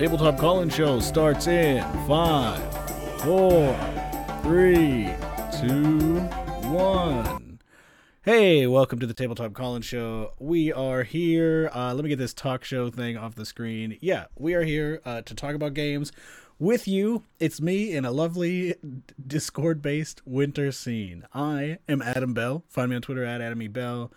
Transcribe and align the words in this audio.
Tabletop 0.00 0.38
Call-In 0.38 0.70
Show 0.70 0.98
starts 0.98 1.46
in 1.46 1.82
five, 2.08 2.58
four, 3.20 3.76
three, 4.40 5.10
two, 5.60 6.20
one. 6.70 7.60
Hey, 8.22 8.66
welcome 8.66 8.98
to 8.98 9.06
the 9.06 9.12
Tabletop 9.12 9.52
Call-In 9.52 9.82
Show. 9.82 10.32
We 10.38 10.72
are 10.72 11.02
here. 11.02 11.70
Uh, 11.74 11.92
let 11.92 12.02
me 12.02 12.08
get 12.08 12.18
this 12.18 12.32
talk 12.32 12.64
show 12.64 12.88
thing 12.88 13.18
off 13.18 13.34
the 13.34 13.44
screen. 13.44 13.98
Yeah, 14.00 14.24
we 14.38 14.54
are 14.54 14.62
here 14.64 15.02
uh, 15.04 15.20
to 15.20 15.34
talk 15.34 15.54
about 15.54 15.74
games 15.74 16.12
with 16.58 16.88
you. 16.88 17.24
It's 17.38 17.60
me 17.60 17.92
in 17.92 18.06
a 18.06 18.10
lovely 18.10 18.76
Discord-based 19.26 20.22
winter 20.24 20.72
scene. 20.72 21.26
I 21.34 21.76
am 21.90 22.00
Adam 22.00 22.32
Bell. 22.32 22.64
Find 22.68 22.88
me 22.88 22.96
on 22.96 23.02
Twitter 23.02 23.26
at 23.26 23.42
Adam 23.42 23.60
E. 23.60 23.68
Bell. 23.68 24.10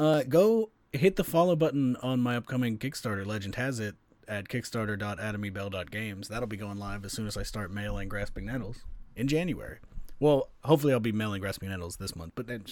Uh, 0.00 0.24
go 0.28 0.70
hit 0.92 1.14
the 1.14 1.22
follow 1.22 1.54
button 1.54 1.94
on 2.02 2.18
my 2.18 2.36
upcoming 2.36 2.76
Kickstarter. 2.76 3.24
Legend 3.24 3.54
has 3.54 3.78
it 3.78 3.94
at 4.28 4.48
kickstarter.adamybell.games. 4.48 6.28
That'll 6.28 6.46
be 6.46 6.56
going 6.56 6.78
live 6.78 7.04
as 7.04 7.12
soon 7.12 7.26
as 7.26 7.36
I 7.36 7.42
start 7.42 7.72
mailing 7.72 8.08
Grasping 8.08 8.46
Nettles 8.46 8.84
in 9.16 9.26
January. 9.26 9.78
Well, 10.20 10.50
hopefully 10.64 10.92
I'll 10.92 11.00
be 11.00 11.12
mailing 11.12 11.40
Grasping 11.40 11.70
Nettles 11.70 11.96
this 11.96 12.14
month, 12.14 12.32
but 12.34 12.46
then 12.46 12.64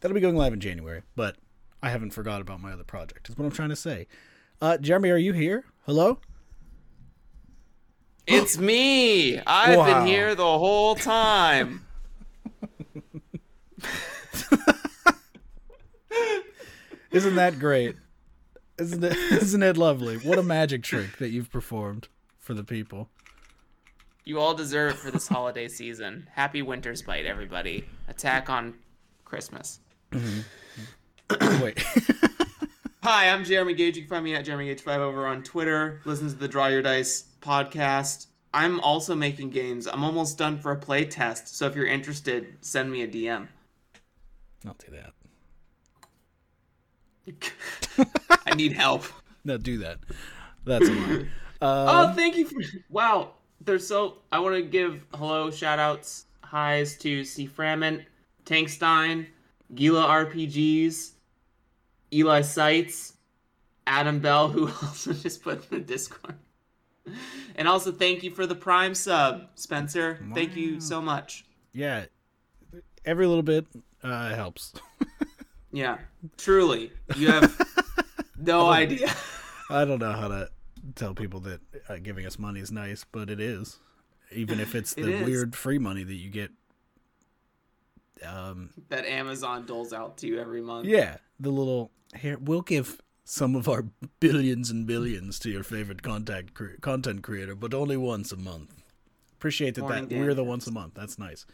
that'll 0.00 0.14
be 0.14 0.20
going 0.20 0.36
live 0.36 0.52
in 0.52 0.60
January. 0.60 1.02
But 1.16 1.36
I 1.82 1.90
haven't 1.90 2.12
forgot 2.12 2.40
about 2.40 2.60
my 2.60 2.72
other 2.72 2.84
project. 2.84 3.28
Is 3.28 3.36
what 3.36 3.44
I'm 3.44 3.50
trying 3.52 3.70
to 3.70 3.76
say. 3.76 4.06
Uh, 4.60 4.78
Jeremy, 4.78 5.10
are 5.10 5.16
you 5.18 5.32
here? 5.32 5.64
Hello. 5.84 6.18
It's 8.26 8.56
me. 8.56 9.38
I've 9.46 9.78
Wow. 9.78 9.84
been 10.00 10.06
here 10.06 10.34
the 10.34 10.44
whole 10.44 10.94
time. 10.94 11.84
Isn't 17.10 17.34
that 17.36 17.58
great? 17.58 17.96
Isn't 18.78 19.04
it? 19.04 19.16
Isn't 19.32 19.62
it 19.62 19.76
lovely? 19.76 20.16
What 20.16 20.38
a 20.38 20.42
magic 20.42 20.82
trick 20.82 21.18
that 21.18 21.30
you've 21.30 21.50
performed 21.50 22.08
for 22.38 22.54
the 22.54 22.64
people. 22.64 23.08
You 24.24 24.40
all 24.40 24.54
deserve 24.54 24.92
it 24.92 24.96
for 24.96 25.10
this 25.10 25.28
holiday 25.28 25.68
season. 25.68 26.28
Happy 26.32 26.62
Winter's 26.62 27.02
Bite, 27.02 27.26
everybody. 27.26 27.84
Attack 28.08 28.48
on 28.48 28.74
Christmas. 29.24 29.80
Mm-hmm. 30.12 31.62
Wait. 31.62 31.84
Hi, 33.02 33.28
I'm 33.28 33.44
Jeremy 33.44 33.74
Gage. 33.74 33.96
You 33.96 34.02
can 34.02 34.08
find 34.08 34.24
me 34.24 34.34
at 34.34 34.46
Jeremy 34.46 34.74
Gage5 34.74 34.96
over 34.96 35.26
on 35.26 35.42
Twitter. 35.42 36.00
Listen 36.06 36.28
to 36.28 36.34
the 36.34 36.48
Draw 36.48 36.68
Your 36.68 36.80
Dice 36.80 37.24
podcast. 37.42 38.28
I'm 38.54 38.80
also 38.80 39.14
making 39.14 39.50
games. 39.50 39.86
I'm 39.86 40.02
almost 40.02 40.38
done 40.38 40.58
for 40.58 40.72
a 40.72 40.76
play 40.76 41.04
test. 41.04 41.54
So 41.54 41.66
if 41.66 41.76
you're 41.76 41.86
interested, 41.86 42.56
send 42.62 42.90
me 42.90 43.02
a 43.02 43.08
DM. 43.08 43.48
I'll 44.66 44.76
do 44.78 44.90
that. 44.92 45.12
I 48.46 48.54
need 48.54 48.72
help. 48.72 49.04
No, 49.44 49.56
do 49.56 49.78
that. 49.78 49.98
That's 50.64 50.88
a 50.88 50.92
lie. 50.92 51.26
Oh, 51.66 52.12
thank 52.12 52.36
you 52.36 52.46
for 52.46 52.60
wow. 52.90 53.30
They're 53.62 53.78
so. 53.78 54.18
I 54.30 54.38
want 54.40 54.56
to 54.56 54.62
give 54.62 55.06
hello, 55.14 55.50
shout 55.50 55.78
outs, 55.78 56.26
highs 56.42 56.98
to 56.98 57.24
C. 57.24 57.48
Framin, 57.48 58.04
Tankstein, 58.44 59.28
Gila 59.74 60.06
RPGs, 60.06 61.12
Eli 62.12 62.42
Seitz, 62.42 63.14
Adam 63.86 64.18
Bell, 64.18 64.48
who 64.48 64.66
also 64.82 65.14
just 65.14 65.42
put 65.42 65.62
in 65.70 65.78
the 65.78 65.80
Discord. 65.80 66.34
And 67.56 67.66
also 67.66 67.92
thank 67.92 68.22
you 68.22 68.30
for 68.30 68.46
the 68.46 68.54
Prime 68.54 68.94
sub, 68.94 69.48
Spencer. 69.54 70.18
Thank 70.34 70.56
you 70.56 70.80
so 70.80 71.00
much. 71.00 71.46
Yeah, 71.72 72.04
every 73.06 73.26
little 73.26 73.42
bit 73.42 73.64
uh, 74.02 74.34
helps. 74.34 74.74
Yeah, 75.74 75.98
truly, 76.36 76.92
you 77.16 77.28
have 77.30 77.60
no 78.38 78.68
idea. 78.68 79.12
I 79.68 79.84
don't 79.84 79.98
know 79.98 80.12
how 80.12 80.28
to 80.28 80.50
tell 80.94 81.14
people 81.14 81.40
that 81.40 81.60
uh, 81.88 81.96
giving 81.96 82.26
us 82.26 82.38
money 82.38 82.60
is 82.60 82.70
nice, 82.70 83.04
but 83.10 83.28
it 83.28 83.40
is. 83.40 83.80
Even 84.30 84.60
if 84.60 84.74
it's 84.74 84.94
the 84.94 85.12
is. 85.12 85.26
weird 85.26 85.56
free 85.56 85.78
money 85.78 86.04
that 86.04 86.14
you 86.14 86.30
get. 86.30 86.50
Um, 88.24 88.70
that 88.88 89.04
Amazon 89.04 89.66
doles 89.66 89.92
out 89.92 90.16
to 90.18 90.26
you 90.28 90.40
every 90.40 90.60
month. 90.62 90.86
yeah, 90.86 91.16
the 91.40 91.50
little 91.50 91.90
here 92.16 92.38
we'll 92.40 92.62
give 92.62 93.00
some 93.24 93.56
of 93.56 93.68
our 93.68 93.84
billions 94.20 94.70
and 94.70 94.86
billions 94.86 95.38
to 95.40 95.50
your 95.50 95.64
favorite 95.64 96.02
contact 96.02 96.54
cre- 96.54 96.76
content 96.80 97.22
creator, 97.22 97.54
but 97.56 97.74
only 97.74 97.96
once 97.96 98.30
a 98.30 98.36
month. 98.36 98.72
Appreciate 99.34 99.74
that. 99.74 99.80
Morning 99.82 100.08
that 100.08 100.18
we're 100.18 100.34
the 100.34 100.44
once 100.44 100.66
a 100.68 100.70
month. 100.70 100.94
That's 100.94 101.18
nice. 101.18 101.44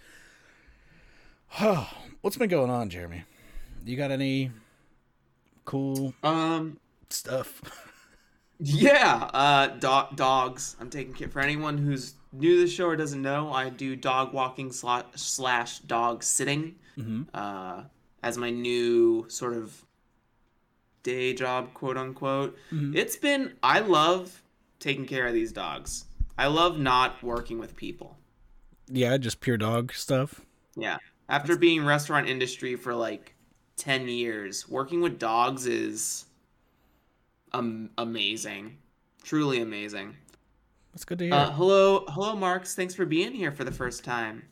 Oh, 1.60 1.88
What's 2.20 2.37
been 2.37 2.50
going 2.50 2.70
on, 2.70 2.91
Jeremy? 2.91 3.25
You 3.84 3.96
got 3.96 4.10
any 4.10 4.50
cool 5.64 6.14
Um, 6.22 6.78
stuff? 7.08 7.60
Yeah, 8.62 9.30
uh, 9.32 9.68
do- 9.68 10.14
dogs. 10.16 10.76
I'm 10.78 10.91
taking 10.91 11.14
care 11.14 11.28
for 11.30 11.41
anyone 11.41 11.78
who's 11.78 12.12
new 12.30 12.56
to 12.56 12.60
the 12.60 12.69
show 12.69 12.88
or 12.88 12.94
doesn't 12.96 13.22
know. 13.22 13.50
I 13.50 13.70
do 13.70 13.96
dog 13.96 14.34
walking 14.34 14.69
sla- 14.69 15.06
slash 15.19 15.78
dog 15.78 16.22
sitting 16.22 16.74
uh, 17.32 17.84
as 18.22 18.36
my 18.36 18.50
new 18.50 19.24
sort 19.28 19.54
of 19.54 19.82
day 21.02 21.32
job, 21.32 21.72
quote 21.72 21.96
unquote. 21.96 22.54
It's 22.70 23.16
been. 23.16 23.54
I 23.62 23.78
love 23.78 24.42
taking 24.78 25.06
care 25.06 25.26
of 25.26 25.32
these 25.32 25.52
dogs. 25.52 26.04
I 26.36 26.48
love 26.48 26.78
not 26.78 27.22
working 27.22 27.58
with 27.58 27.74
people. 27.76 28.19
yeah, 28.88 29.16
just 29.16 29.40
pure 29.40 29.56
dog 29.56 29.94
stuff. 29.94 30.42
Yeah. 30.76 30.98
After 31.30 31.56
being 31.56 31.82
restaurant 31.82 32.28
industry 32.28 32.76
for 32.76 32.94
like 32.94 33.34
10 33.80 34.08
years, 34.08 34.68
working 34.68 35.00
with 35.00 35.18
dogs 35.18 35.66
is 35.66 36.26
um, 37.52 37.88
amazing. 37.96 38.76
Truly 39.24 39.62
amazing. 39.62 40.16
That's 40.92 41.04
good 41.06 41.18
to 41.20 41.24
hear. 41.24 41.34
Uh, 41.34 41.50
hello, 41.50 42.04
hello, 42.08 42.36
Marks. 42.36 42.74
Thanks 42.74 42.94
for 42.94 43.06
being 43.06 43.32
here 43.32 43.50
for 43.50 43.64
the 43.64 43.72
first 43.72 44.04
time. 44.04 44.42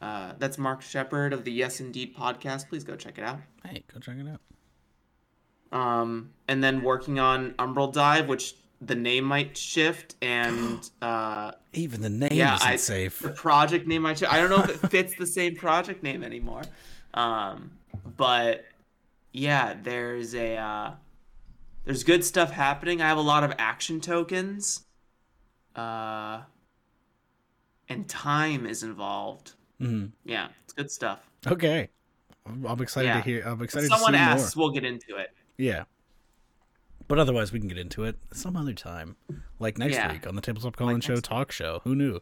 Uh, 0.00 0.32
that's 0.38 0.56
Mark 0.56 0.80
Shepard 0.80 1.34
of 1.34 1.44
the 1.44 1.52
Yes 1.52 1.80
Indeed 1.80 2.16
podcast. 2.16 2.68
Please 2.70 2.82
go 2.82 2.96
check 2.96 3.18
it 3.18 3.24
out. 3.24 3.40
hey, 3.64 3.84
go 3.92 4.00
check 4.00 4.16
it 4.18 4.26
out. 4.26 5.78
Um, 5.78 6.30
and 6.48 6.64
then 6.64 6.82
working 6.82 7.18
on 7.18 7.52
Umbral 7.52 7.92
Dive, 7.92 8.26
which 8.26 8.54
the 8.80 8.94
name 8.94 9.24
might 9.24 9.56
shift, 9.56 10.16
and 10.22 10.88
uh, 11.02 11.52
Even 11.74 12.00
the 12.00 12.10
name 12.10 12.30
yeah, 12.32 12.56
isn't 12.56 12.66
I, 12.68 12.76
safe. 12.76 13.18
the 13.18 13.30
project 13.30 13.86
name 13.86 14.02
might 14.02 14.18
shift. 14.18 14.32
I 14.32 14.38
don't 14.38 14.48
know 14.50 14.62
if 14.62 14.82
it 14.82 14.90
fits 14.90 15.14
the 15.16 15.26
same 15.26 15.56
project 15.56 16.02
name 16.02 16.24
anymore. 16.24 16.62
Um, 17.14 17.72
but 18.04 18.64
yeah, 19.32 19.74
there's 19.82 20.34
a 20.34 20.56
uh, 20.56 20.90
there's 21.84 22.04
good 22.04 22.24
stuff 22.24 22.50
happening. 22.52 23.00
I 23.02 23.08
have 23.08 23.18
a 23.18 23.22
lot 23.22 23.44
of 23.44 23.52
action 23.58 24.00
tokens. 24.00 24.84
Uh, 25.74 26.42
and 27.88 28.08
time 28.08 28.66
is 28.66 28.82
involved. 28.82 29.52
Mhm. 29.80 30.12
Yeah, 30.24 30.48
it's 30.64 30.72
good 30.72 30.90
stuff. 30.90 31.20
Okay, 31.46 31.88
I'm, 32.46 32.64
I'm 32.66 32.80
excited 32.80 33.08
Yeah. 33.08 33.14
to 33.16 33.20
hear. 33.22 33.42
I'm 33.46 33.54
If 33.54 33.62
excited 33.62 33.88
someone 33.88 34.12
to 34.12 34.18
see 34.18 34.24
more. 34.24 34.28
Someone 34.28 34.40
asks, 34.44 34.56
more. 34.56 34.66
we'll 34.66 34.74
get 34.74 34.84
into 34.84 35.16
it. 35.16 35.34
Yeah, 35.56 35.84
but 37.08 37.18
otherwise 37.18 37.52
we 37.52 37.58
can 37.58 37.68
get 37.68 37.78
into 37.78 38.04
it 38.04 38.16
some 38.32 38.56
other 38.56 38.74
time, 38.74 39.16
like 39.58 39.78
next 39.78 39.94
Yeah. 39.94 40.12
week 40.12 40.26
on 40.26 40.34
the 40.36 40.42
Tabletop 40.42 40.76
Call-In 40.76 40.94
Like 40.96 41.02
Show 41.02 41.16
talk 41.16 41.50
show. 41.52 41.80
Who 41.84 41.94
knew? 41.94 42.20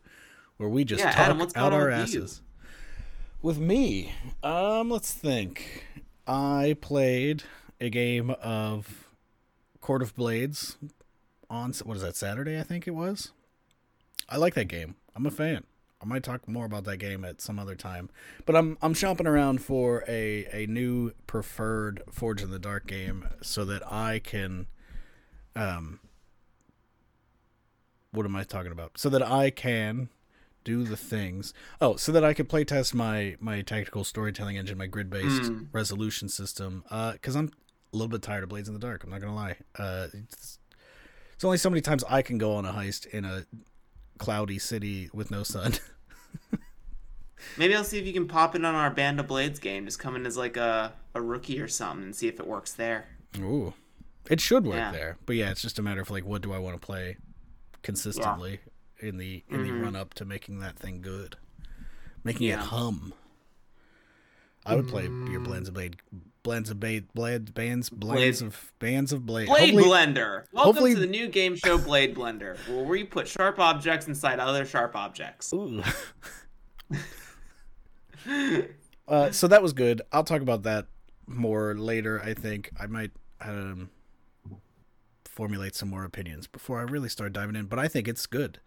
Where 0.56 0.68
we 0.68 0.84
just 0.84 1.02
Yeah, 1.02 1.10
talk 1.12 1.20
Adam, 1.36 1.40
out 1.56 1.72
our 1.72 1.90
asses. 1.90 2.42
you? 2.42 2.46
With 3.42 3.58
me, 3.58 4.12
um, 4.42 4.90
let's 4.90 5.14
think. 5.14 5.86
I 6.26 6.76
played 6.82 7.44
a 7.80 7.88
game 7.88 8.34
of 8.42 9.08
Court 9.80 10.02
of 10.02 10.14
Blades 10.14 10.76
on 11.48 11.72
what 11.84 11.96
is 11.96 12.02
that 12.02 12.16
Saturday? 12.16 12.60
I 12.60 12.62
think 12.62 12.86
it 12.86 12.90
was. 12.90 13.32
I 14.28 14.36
like 14.36 14.52
that 14.54 14.66
game. 14.66 14.96
I'm 15.16 15.24
a 15.24 15.30
fan. 15.30 15.64
I 16.02 16.04
might 16.04 16.22
talk 16.22 16.46
more 16.46 16.66
about 16.66 16.84
that 16.84 16.98
game 16.98 17.24
at 17.24 17.40
some 17.40 17.58
other 17.58 17.74
time. 17.74 18.10
But 18.44 18.56
I'm 18.56 18.76
I'm 18.82 18.92
shopping 18.92 19.26
around 19.26 19.62
for 19.62 20.04
a, 20.06 20.46
a 20.52 20.66
new 20.66 21.12
preferred 21.26 22.02
Forge 22.10 22.42
in 22.42 22.50
the 22.50 22.58
Dark 22.58 22.86
game 22.86 23.26
so 23.40 23.64
that 23.64 23.82
I 23.90 24.18
can 24.18 24.66
um 25.56 26.00
what 28.12 28.26
am 28.26 28.36
I 28.36 28.44
talking 28.44 28.72
about? 28.72 28.98
So 28.98 29.08
that 29.08 29.22
I 29.22 29.48
can 29.48 30.10
do 30.64 30.84
the 30.84 30.96
things. 30.96 31.54
Oh, 31.80 31.96
so 31.96 32.12
that 32.12 32.24
I 32.24 32.34
could 32.34 32.48
playtest 32.48 32.94
my 32.94 33.36
my 33.40 33.62
tactical 33.62 34.04
storytelling 34.04 34.56
engine, 34.56 34.76
my 34.78 34.86
grid 34.86 35.08
based 35.10 35.42
Mm. 35.42 35.68
resolution 35.72 36.28
system. 36.28 36.84
Uh, 36.90 37.12
because 37.12 37.34
I'm 37.36 37.50
a 37.92 37.96
little 37.96 38.08
bit 38.08 38.22
tired 38.22 38.42
of 38.42 38.48
Blades 38.50 38.68
in 38.68 38.74
the 38.74 38.80
Dark. 38.80 39.02
I'm 39.04 39.10
not 39.10 39.20
gonna 39.20 39.34
lie. 39.34 39.56
Uh, 39.76 40.08
it's, 40.12 40.58
it's 41.34 41.44
only 41.44 41.58
so 41.58 41.70
many 41.70 41.80
times 41.80 42.04
I 42.08 42.22
can 42.22 42.38
go 42.38 42.54
on 42.54 42.64
a 42.66 42.72
heist 42.72 43.06
in 43.06 43.24
a 43.24 43.46
cloudy 44.18 44.58
city 44.58 45.08
with 45.14 45.30
no 45.30 45.42
sun. 45.42 45.74
Maybe 47.56 47.74
I'll 47.74 47.84
see 47.84 47.98
if 47.98 48.06
you 48.06 48.12
can 48.12 48.28
pop 48.28 48.54
it 48.54 48.64
on 48.64 48.74
our 48.74 48.90
Band 48.90 49.18
of 49.18 49.26
Blades 49.26 49.58
game. 49.58 49.86
Just 49.86 49.98
come 49.98 50.14
in 50.14 50.26
as 50.26 50.36
like 50.36 50.56
a, 50.58 50.92
a 51.14 51.22
rookie 51.22 51.58
or 51.60 51.68
something 51.68 52.04
and 52.04 52.14
see 52.14 52.28
if 52.28 52.38
it 52.38 52.46
works 52.46 52.72
there. 52.74 53.06
Ooh, 53.38 53.72
it 54.30 54.40
should 54.40 54.66
work 54.66 54.76
Yeah. 54.76 54.92
there. 54.92 55.16
But 55.24 55.36
yeah, 55.36 55.50
it's 55.50 55.62
just 55.62 55.78
a 55.78 55.82
matter 55.82 56.02
of 56.02 56.10
like, 56.10 56.24
what 56.24 56.42
do 56.42 56.52
I 56.52 56.58
want 56.58 56.78
to 56.80 56.84
play 56.86 57.16
consistently 57.82 58.60
in 59.00 59.16
the 59.18 59.42
in 59.48 59.62
the 59.64 59.70
run 59.72 59.96
up 59.96 60.14
to 60.14 60.24
making 60.24 60.60
that 60.60 60.78
thing 60.78 61.00
good, 61.00 61.36
making 62.24 62.48
it 62.48 62.58
Mm-hmm. 62.58 62.68
Hum. 62.68 63.14
I 64.66 64.76
would 64.76 64.88
play 64.88 65.04
your 65.04 65.40
Blades 65.40 65.68
of 65.68 65.74
Blade 65.74 65.96
blends 66.42 66.70
of 66.70 66.78
ba- 66.80 67.02
blend 67.14 67.52
bands 67.54 67.90
blends 67.90 68.40
Blade- 68.40 68.46
of 68.48 68.72
bands 68.78 69.12
of 69.12 69.26
blade. 69.26 69.46
Blade 69.48 69.74
Hopefully- 69.74 69.84
Blender. 69.84 70.44
Welcome 70.52 70.72
hopefully- 70.72 70.94
to 70.94 71.00
the 71.00 71.06
new 71.06 71.28
game 71.28 71.56
show 71.56 71.76
Blade 71.78 72.14
Blender, 72.14 72.56
where 72.68 72.84
we 72.84 73.04
put 73.04 73.26
sharp 73.28 73.58
objects 73.58 74.06
inside 74.06 74.38
other 74.38 74.64
sharp 74.64 74.94
objects. 74.96 75.52
Ooh. 75.52 75.82
uh, 79.08 79.30
so 79.30 79.48
that 79.48 79.62
was 79.62 79.72
good. 79.72 80.02
I'll 80.12 80.24
talk 80.24 80.42
about 80.42 80.62
that 80.64 80.86
more 81.26 81.74
later. 81.74 82.20
I 82.22 82.34
think 82.34 82.70
I 82.78 82.86
might 82.86 83.12
um, 83.40 83.90
formulate 85.24 85.74
some 85.74 85.88
more 85.88 86.04
opinions 86.04 86.46
before 86.46 86.78
I 86.80 86.82
really 86.82 87.08
start 87.08 87.32
diving 87.32 87.56
in. 87.56 87.66
But 87.66 87.78
I 87.78 87.88
think 87.88 88.08
it's 88.08 88.26
good. 88.26 88.60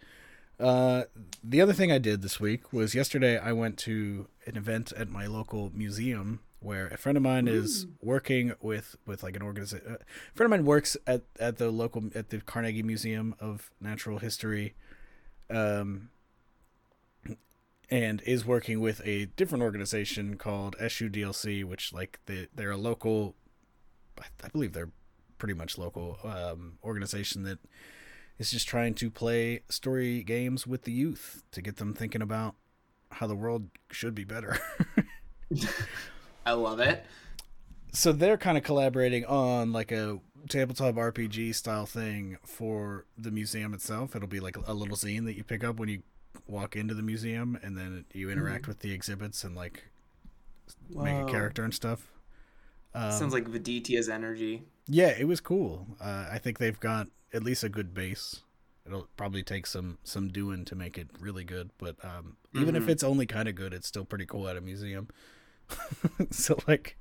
Uh, 0.64 1.04
the 1.44 1.60
other 1.60 1.74
thing 1.74 1.92
I 1.92 1.98
did 1.98 2.22
this 2.22 2.40
week 2.40 2.72
was 2.72 2.96
yesterday 2.96 3.38
I 3.38 3.52
went 3.52 3.78
to 3.80 4.28
an 4.46 4.56
event 4.56 4.94
at 4.94 5.10
my 5.10 5.28
local 5.28 5.72
museum 5.74 6.40
where 6.62 6.88
a 6.88 6.96
friend 6.96 7.18
of 7.18 7.22
mine 7.22 7.50
is 7.50 7.86
working 8.02 8.54
with 8.62 8.96
with 9.06 9.24
like 9.24 9.36
an 9.36 9.42
organization. 9.42 9.86
A 9.86 9.98
friend 10.34 10.46
of 10.46 10.58
mine 10.58 10.66
works 10.66 10.96
at 11.06 11.24
at 11.38 11.58
the 11.58 11.70
local 11.70 12.10
at 12.16 12.30
the 12.30 12.40
Carnegie 12.40 12.82
Museum 12.82 13.36
of 13.42 13.72
Natural 13.82 14.20
History. 14.20 14.74
Um, 15.50 16.10
and 17.92 18.22
is 18.22 18.46
working 18.46 18.80
with 18.80 19.02
a 19.06 19.26
different 19.26 19.64
organization 19.64 20.38
called 20.38 20.78
SUDLC, 20.80 21.66
which 21.66 21.92
like 21.92 22.20
they 22.26 22.48
they're 22.56 22.72
a 22.72 22.78
local, 22.78 23.36
I, 24.18 24.24
I 24.46 24.48
believe 24.48 24.72
they're 24.72 24.92
pretty 25.38 25.54
much 25.54 25.78
local 25.78 26.18
um, 26.24 26.80
organization 26.84 27.44
that 27.44 27.60
is 28.40 28.52
just 28.52 28.68
trying 28.68 28.94
to 28.96 29.10
play 29.10 29.62
story 29.70 30.24
games 30.24 30.66
with 30.66 30.84
the 30.84 30.92
youth 30.92 31.44
to 31.52 31.62
get 31.62 31.78
them 31.78 31.94
thinking 31.94 32.22
about 32.22 32.56
how 33.12 33.28
the 33.28 33.36
world 33.36 33.70
should 33.92 34.16
be 34.16 34.24
better. 34.24 34.58
I 36.46 36.54
love 36.54 36.80
it. 36.80 37.06
so 37.94 38.12
they're 38.12 38.38
kind 38.38 38.58
of 38.58 38.64
collaborating 38.64 39.26
on 39.26 39.72
like 39.72 39.92
a 39.92 40.20
tabletop 40.50 40.96
RPG 40.96 41.56
style 41.56 41.86
thing 41.86 42.38
for 42.46 43.06
the 43.18 43.32
museum 43.32 43.74
itself. 43.74 44.16
It'll 44.16 44.28
be 44.28 44.40
like 44.40 44.58
a 44.68 44.74
little 44.74 44.98
zine 44.98 45.26
that 45.26 45.36
you 45.38 45.44
pick 45.44 45.64
up 45.64 45.78
when 45.78 45.90
you 45.90 46.02
walk 46.48 46.76
into 46.76 46.94
the 46.94 47.04
museum, 47.04 47.58
and 47.64 47.78
then 47.78 48.06
you 48.14 48.30
interact 48.30 48.68
with 48.68 48.80
the 48.80 48.92
exhibits 48.92 49.44
and 49.44 49.56
like 49.56 49.86
make 50.90 51.16
a 51.16 51.26
character 51.26 51.64
and 51.64 51.74
stuff. 51.74 52.12
Um, 52.96 53.12
Sounds 53.12 53.34
like 53.34 53.46
Viditia's 53.46 54.10
energy. 54.10 54.64
Yeah, 54.88 55.10
it 55.18 55.28
was 55.28 55.40
cool. 55.40 55.88
Uh, 56.02 56.28
I 56.32 56.38
think 56.38 56.58
they've 56.60 56.80
got 56.80 57.08
at 57.34 57.44
least 57.44 57.64
a 57.64 57.70
good 57.70 57.94
base. 57.94 58.42
It'll 58.86 59.08
probably 59.16 59.44
take 59.44 59.66
some 59.66 59.98
some 60.04 60.28
doing 60.28 60.66
to 60.66 60.76
make 60.76 60.98
it 60.98 61.08
really 61.20 61.44
good, 61.46 61.70
but 61.78 61.96
um, 62.04 62.36
even 62.54 62.76
if 62.76 62.84
Mhm. 62.84 62.90
it's 62.90 63.04
only 63.04 63.26
kind 63.26 63.48
of 63.48 63.56
good, 63.56 63.74
it's 63.74 63.88
still 63.88 64.04
pretty 64.06 64.26
cool 64.26 64.48
at 64.48 64.58
a 64.58 64.62
museum. 64.62 65.08
so 66.32 66.58
like, 66.68 66.98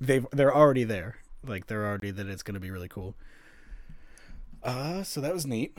they've 0.00 0.26
they're 0.32 0.54
already 0.54 0.84
there. 0.84 1.16
Like 1.42 1.66
they're 1.66 1.86
already 1.86 2.10
that 2.10 2.26
it's 2.26 2.42
going 2.42 2.54
to 2.54 2.60
be 2.60 2.70
really 2.70 2.88
cool. 2.88 3.14
Uh, 4.62 5.02
so 5.02 5.20
that 5.20 5.32
was 5.34 5.46
neat. 5.46 5.78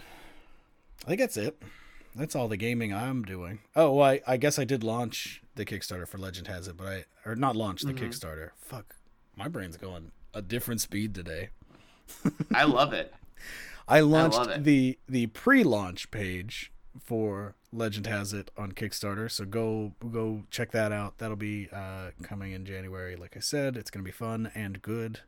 I 1.05 1.09
think 1.09 1.19
that's 1.19 1.37
it. 1.37 1.61
That's 2.15 2.35
all 2.35 2.47
the 2.47 2.57
gaming 2.57 2.93
I'm 2.93 3.23
doing. 3.23 3.59
Oh, 3.75 3.93
well, 3.93 4.09
I, 4.09 4.21
I 4.25 4.37
guess 4.37 4.57
I 4.57 4.63
did 4.63 4.83
launch 4.83 5.41
the 5.55 5.65
Kickstarter 5.65 6.07
for 6.07 6.17
Legend 6.17 6.47
Has 6.47 6.67
It, 6.67 6.77
but 6.77 6.87
I 6.87 7.05
or 7.25 7.35
not 7.35 7.55
launch 7.55 7.81
the 7.81 7.93
Mhm. 7.93 7.99
Kickstarter. 7.99 8.51
Fuck, 8.57 8.95
my 9.35 9.47
brain's 9.47 9.75
going 9.77 10.11
a 10.35 10.41
different 10.41 10.81
speed 10.81 11.15
today. 11.15 11.49
I 12.53 12.65
love 12.65 12.93
it. 12.93 13.13
I 13.87 14.01
launched 14.01 14.47
it. 14.49 14.63
the 14.63 14.99
the 15.07 15.27
pre-launch 15.27 16.11
page 16.11 16.71
for 16.99 17.55
Legend 17.71 18.07
Has 18.07 18.33
It 18.33 18.51
on 18.57 18.73
Kickstarter, 18.73 19.31
so 19.31 19.45
go 19.45 19.93
go 20.11 20.43
check 20.51 20.71
that 20.71 20.91
out. 20.91 21.17
That'll 21.17 21.35
be 21.35 21.69
uh, 21.71 22.11
coming 22.21 22.51
in 22.51 22.65
January. 22.65 23.15
Like 23.15 23.37
I 23.37 23.39
said, 23.39 23.77
it's 23.77 23.89
gonna 23.89 24.03
be 24.03 24.11
fun 24.11 24.51
and 24.53 24.81
good. 24.81 25.21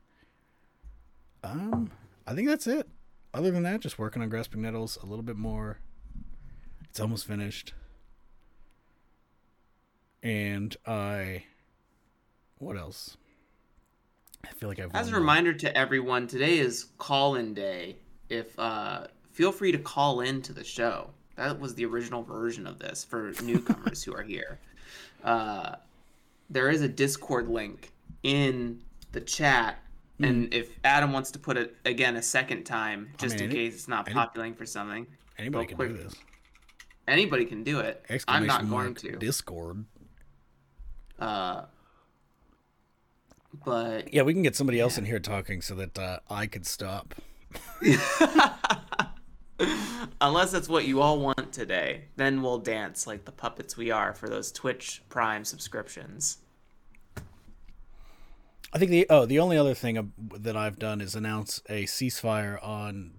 Um, 1.44 1.92
I 2.26 2.34
think 2.34 2.48
that's 2.48 2.68
it. 2.68 2.88
Other 3.34 3.52
than 3.52 3.64
that, 3.64 3.82
just 3.82 4.00
working 4.00 4.22
on 4.22 4.30
Grasping 4.30 4.62
Nettles 4.62 4.98
a 5.02 5.06
little 5.06 5.24
bit 5.24 5.38
more. 5.38 5.80
It's 6.90 7.00
almost 7.00 7.26
finished, 7.28 7.74
and 10.22 10.76
I. 10.86 11.44
What 12.58 12.76
else? 12.76 13.18
I 14.46 14.50
feel 14.50 14.70
like 14.70 14.80
I've. 14.80 14.94
As 14.96 15.10
a 15.12 15.16
reminder 15.16 15.54
to 15.54 15.78
everyone, 15.78 16.28
today 16.28 16.60
is 16.60 16.88
call-in 16.98 17.54
day. 17.54 17.98
If 18.30 18.58
uh, 18.60 19.08
feel 19.32 19.52
free 19.52 19.72
to 19.72 19.78
call 19.78 20.22
in 20.22 20.42
to 20.44 20.54
the 20.54 20.64
show. 20.64 21.10
That 21.36 21.60
was 21.60 21.76
the 21.76 21.86
original 21.86 22.24
version 22.24 22.66
of 22.66 22.80
this 22.80 23.04
for 23.04 23.32
newcomers 23.44 24.04
who 24.04 24.14
are 24.16 24.24
here. 24.24 24.60
Uh, 25.24 25.76
there 26.50 26.70
is 26.70 26.82
a 26.82 26.88
Discord 26.88 27.48
link 27.48 27.92
in 28.24 28.82
the 29.12 29.22
chat, 29.22 29.78
and 30.20 30.52
if 30.54 30.70
Adam 30.84 31.14
wants 31.14 31.30
to 31.32 31.40
put 31.40 31.56
it 31.58 31.76
again 31.86 32.16
a 32.16 32.22
second 32.24 32.64
time, 32.64 33.10
just 33.18 33.36
mean, 33.36 33.44
in 33.44 33.50
any- 33.52 33.60
case 33.60 33.76
it's 33.76 33.88
not 33.88 34.08
any- 34.08 34.16
populating 34.16 34.56
for 34.56 34.66
something, 34.66 35.06
Anybody 35.38 35.68
can 35.68 35.78
do 35.78 35.94
this. 35.94 36.16
anybody 37.08 37.46
can 37.46 37.64
do 37.64 37.80
it. 37.82 38.04
I'm 38.28 38.48
not 38.48 38.68
going 38.68 38.96
to. 38.96 39.18
Discord. 39.18 39.86
Uh, 41.20 41.66
but 43.66 44.14
Yeah, 44.14 44.24
we 44.24 44.34
can 44.34 44.44
get 44.44 44.56
somebody 44.56 44.80
else 44.80 44.98
in 44.98 45.06
here 45.06 45.20
talking 45.20 45.62
so 45.62 45.76
that 45.76 45.98
uh, 45.98 46.20
I 46.30 46.48
could 46.48 46.66
stop. 46.66 47.16
Unless 50.22 50.52
that's 50.52 50.70
what 50.70 50.86
you 50.86 51.02
all 51.02 51.20
want 51.20 51.52
today, 51.52 52.06
then 52.16 52.42
we'll 52.42 52.60
dance 52.60 53.08
like 53.08 53.26
the 53.26 53.32
puppets 53.32 53.76
we 53.76 53.92
are 53.92 54.14
for 54.14 54.30
those 54.30 54.52
Twitch 54.52 55.02
Prime 55.10 55.46
subscriptions. 55.46 56.38
I 58.74 58.80
think 58.80 58.92
the 58.92 59.08
oh 59.10 59.26
the 59.26 59.40
only 59.40 59.58
other 59.58 59.74
thing 59.74 60.12
that 60.36 60.56
I've 60.58 60.78
done 60.78 61.02
is 61.02 61.16
announce 61.16 61.62
a 61.70 61.86
ceasefire 61.86 62.64
on 62.64 63.14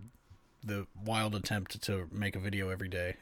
the 0.62 0.86
wild 1.04 1.34
attempt 1.34 1.80
to 1.82 2.08
make 2.12 2.36
a 2.36 2.38
video 2.38 2.68
every 2.68 2.88
day. 2.88 3.16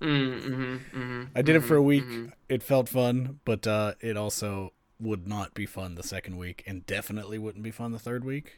Mm, 0.00 0.42
hmm 0.42 0.76
hmm 0.98 1.24
I 1.34 1.42
did 1.42 1.56
it 1.56 1.60
for 1.60 1.76
a 1.76 1.82
week. 1.82 2.04
It 2.48 2.62
felt 2.62 2.88
fun, 2.88 3.40
but 3.44 3.66
uh, 3.66 3.94
it 4.00 4.16
also 4.16 4.72
would 5.04 5.28
not 5.28 5.54
be 5.54 5.66
fun 5.66 5.94
the 5.94 6.02
second 6.02 6.36
week, 6.36 6.64
and 6.66 6.84
definitely 6.86 7.38
wouldn't 7.38 7.62
be 7.62 7.70
fun 7.70 7.92
the 7.92 7.98
third 7.98 8.24
week. 8.24 8.56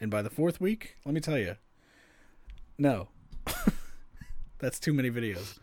And 0.00 0.10
by 0.10 0.22
the 0.22 0.30
fourth 0.30 0.60
week, 0.60 0.96
let 1.04 1.14
me 1.14 1.20
tell 1.20 1.38
you, 1.38 1.56
no, 2.78 3.08
that's 4.58 4.78
too 4.78 4.92
many 4.92 5.10
videos. 5.10 5.58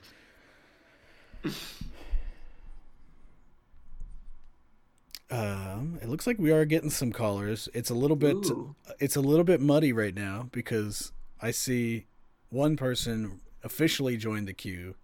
Um, 5.31 5.97
it 6.01 6.07
looks 6.07 6.27
like 6.27 6.37
we 6.37 6.51
are 6.51 6.65
getting 6.65 6.89
some 6.89 7.11
callers. 7.11 7.67
It's 7.73 7.89
a 7.89 7.95
little 7.95 8.15
bit, 8.15 8.35
Ooh. 8.35 8.75
it's 8.99 9.15
a 9.15 9.21
little 9.21 9.43
bit 9.43 9.59
muddy 9.59 9.91
right 9.91 10.13
now 10.13 10.49
because 10.51 11.11
I 11.41 11.51
see 11.51 12.05
one 12.49 12.77
person 12.77 13.41
officially 13.63 14.17
joined 14.17 14.47
the 14.47 14.53
queue, 14.53 14.95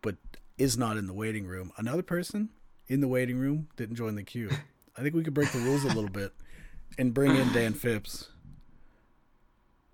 but 0.00 0.16
is 0.56 0.78
not 0.78 0.96
in 0.96 1.06
the 1.06 1.12
waiting 1.12 1.46
room. 1.46 1.72
Another 1.76 2.02
person 2.02 2.48
in 2.88 3.00
the 3.00 3.08
waiting 3.08 3.38
room 3.38 3.68
didn't 3.76 3.96
join 3.96 4.14
the 4.14 4.22
queue. 4.22 4.50
I 4.96 5.02
think 5.02 5.14
we 5.14 5.22
could 5.22 5.34
break 5.34 5.52
the 5.52 5.58
rules 5.60 5.84
a 5.84 5.88
little 5.88 6.10
bit 6.10 6.32
and 6.98 7.14
bring 7.14 7.36
in 7.36 7.52
Dan 7.52 7.74
Phipps 7.74 8.30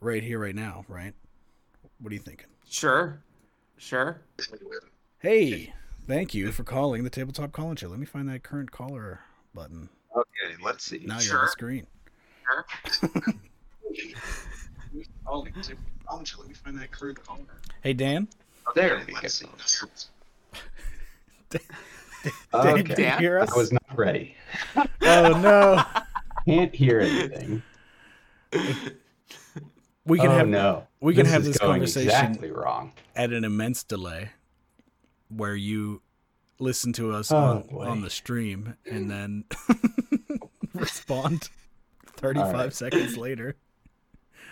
right 0.00 0.22
here, 0.22 0.38
right 0.38 0.54
now. 0.54 0.84
Right? 0.88 1.12
What 2.00 2.10
are 2.10 2.14
you 2.14 2.20
thinking? 2.20 2.46
Sure, 2.68 3.20
sure. 3.76 4.22
Hey, 5.18 5.72
thank 6.06 6.34
you 6.34 6.52
for 6.52 6.64
calling 6.64 7.04
the 7.04 7.10
tabletop 7.10 7.52
Call-In 7.52 7.76
Show. 7.76 7.88
Let 7.88 7.98
me 7.98 8.06
find 8.06 8.28
that 8.28 8.42
current 8.42 8.70
caller 8.70 9.20
button. 9.54 9.88
Okay, 10.16 10.54
let's 10.62 10.84
see. 10.84 11.02
Now 11.04 11.20
you're 11.20 11.38
on 11.38 11.44
the 11.44 11.50
screen. 11.50 11.86
Calling 15.24 15.52
to- 15.62 15.76
calling 16.06 16.26
Let 16.38 16.48
me 16.48 16.54
find 16.54 16.78
that 16.78 16.90
current 16.90 17.24
caller. 17.24 17.60
Hey 17.82 17.92
Dan. 17.94 18.28
Oh, 18.66 18.72
there 18.74 19.02
we 19.06 19.12
go. 19.12 19.20
Dan, 22.52 22.66
Okay. 22.66 22.83
can 22.83 22.99
you 23.04 23.11
hear 23.19 23.38
us? 23.38 23.52
I 23.52 23.57
was 23.57 23.73
not 23.73 23.97
ready. 23.97 24.35
Oh 25.02 25.38
no. 25.40 25.83
Can't 26.47 26.75
hear 26.75 27.00
anything. 27.00 27.62
We 30.07 30.19
can 30.19 30.28
oh 30.28 30.37
have 30.37 30.49
no. 30.49 30.87
we 31.00 31.14
can 31.14 31.25
This 31.25 31.33
have 31.33 31.45
this 31.45 31.59
conversation 31.59 32.09
exactly 32.09 32.50
wrong. 32.50 32.93
at 33.16 33.33
an 33.33 33.45
immense 33.45 33.83
delay 33.83 34.31
where 35.28 35.54
you 35.54 36.02
listen 36.59 36.93
to 36.95 37.12
us 37.12 37.33
Oh, 37.33 37.64
on, 37.71 37.88
on 37.88 38.00
the 38.02 38.11
stream 38.11 38.76
and 38.90 39.11
then 39.11 39.45
respond 40.75 41.49
35 42.16 42.47
All 42.47 42.52
right. 42.52 42.73
seconds 42.73 43.16
later. 43.16 43.57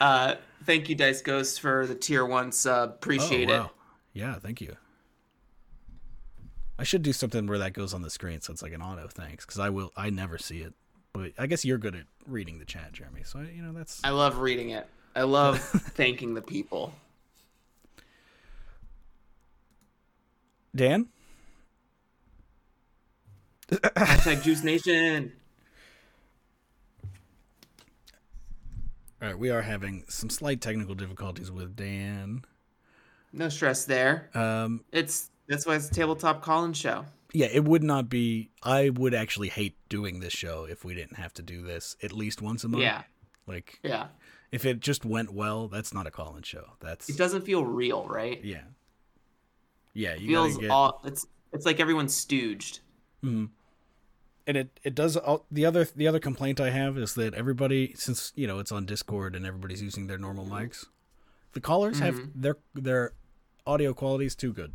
Uh, 0.01 0.35
thank 0.65 0.89
you, 0.89 0.95
Dice 0.95 1.21
Ghost, 1.23 1.61
for 1.61 1.87
the 1.87 1.95
tier 1.95 2.25
one 2.25 2.51
sub. 2.53 2.91
Appreciate 2.91 3.51
oh, 3.51 3.65
it. 3.65 3.71
Yeah, 4.15 4.35
thank 4.37 4.61
you. 4.61 4.77
I 6.79 6.85
should 6.85 7.03
do 7.03 7.13
something 7.13 7.47
where 7.47 7.59
that 7.59 7.73
goes 7.75 7.95
on 7.95 8.03
the 8.03 8.11
screen 8.11 8.41
so 8.41 8.53
it's 8.53 8.63
like 8.63 8.73
an 8.73 8.83
auto 8.83 9.07
thanks 9.09 9.45
because 9.45 9.61
I 9.61 9.69
will 9.71 9.93
I 9.97 10.11
never 10.11 10.39
see 10.39 10.59
it. 10.61 10.75
But 11.13 11.33
I 11.39 11.47
guess 11.47 11.65
you're 11.65 11.79
good 11.79 11.95
at 11.95 12.05
reading 12.27 12.59
the 12.59 12.65
chat, 12.65 12.93
Jeremy. 12.93 13.23
So 13.25 13.41
you 13.41 13.63
know 13.63 13.73
that's 13.73 14.01
I 14.03 14.11
love 14.11 14.39
reading 14.39 14.71
it. 14.71 14.87
I 15.15 15.23
love 15.23 15.59
thanking 15.95 16.35
the 16.35 16.43
people. 16.43 16.95
Dan. 20.75 21.09
Hashtag 23.71 24.43
Juice 24.43 24.63
Nation. 24.65 25.33
All 29.21 29.29
right, 29.29 29.39
we 29.39 29.51
are 29.51 29.63
having 29.63 30.05
some 30.09 30.31
slight 30.31 30.61
technical 30.61 30.95
difficulties 30.95 31.51
with 31.51 31.77
Dan. 31.77 32.45
No 33.33 33.49
stress 33.49 33.85
there. 33.85 34.31
Um, 34.35 34.85
It's 34.93 35.31
that's 35.49 35.67
why 35.67 35.77
it's 35.77 35.89
a 35.89 35.95
tabletop 35.95 36.43
Call-In 36.43 36.73
show. 36.73 37.05
yeah, 37.33 37.49
it 37.53 37.65
would 37.65 37.83
not 37.83 38.09
be. 38.09 38.51
I 38.63 38.91
would 38.91 39.15
actually 39.15 39.49
hate 39.49 39.77
doing 39.89 40.21
this 40.21 40.33
show 40.33 40.65
if 40.65 40.85
we 40.85 40.95
didn't 40.95 41.17
have 41.17 41.33
to 41.35 41.43
do 41.43 41.63
this 41.63 41.97
at 42.03 42.13
least 42.13 42.43
once 42.43 42.65
a 42.65 42.69
month. 42.69 42.83
Yeah, 42.83 43.03
Like, 43.47 43.79
yeah. 43.83 44.09
if 44.51 44.65
it 44.65 44.81
just 44.81 45.05
went 45.05 45.33
well, 45.33 45.69
that's 45.69 45.93
not 45.95 46.07
a 46.07 46.11
call-in 46.11 46.43
show. 46.43 46.65
That's 46.81 47.09
It 47.09 47.17
doesn't 47.17 47.43
feel 47.43 47.65
real, 47.65 48.07
right? 48.07 48.43
yeah, 48.45 48.63
yeah. 49.95 50.15
You 50.15 50.29
feels 50.29 50.59
get, 50.59 50.71
all. 50.71 51.01
It's 51.05 51.27
it's 51.53 51.67
like 51.67 51.81
everyone's 51.81 52.15
stooged. 52.15 52.81
Mm-hmm. 53.25 53.45
and 54.49 54.57
it 54.57 54.81
it 54.83 54.95
does. 54.95 55.17
All, 55.17 55.47
the 55.51 55.65
other 55.65 55.87
the 55.95 56.09
other 56.09 56.19
complaint 56.19 56.61
I 56.61 56.71
have 56.71 56.99
is 56.99 57.15
that 57.15 57.35
everybody, 57.35 57.95
since 57.97 58.33
you 58.35 58.47
know 58.47 58.59
it's 58.59 58.73
on 58.73 58.87
Discord 58.87 59.37
and 59.37 59.47
everybody's 59.47 59.83
using 59.83 60.07
their 60.07 60.19
normal 60.19 60.45
mm-hmm. 60.45 60.55
mics, 60.55 60.87
the 61.53 61.61
callers 61.61 61.99
have 62.01 62.15
mm-hmm. 62.15 62.41
their 62.41 62.57
their 62.75 63.13
audio 63.67 63.95
quality 63.95 64.27
is 64.27 64.35
too 64.35 64.53
good. 64.53 64.75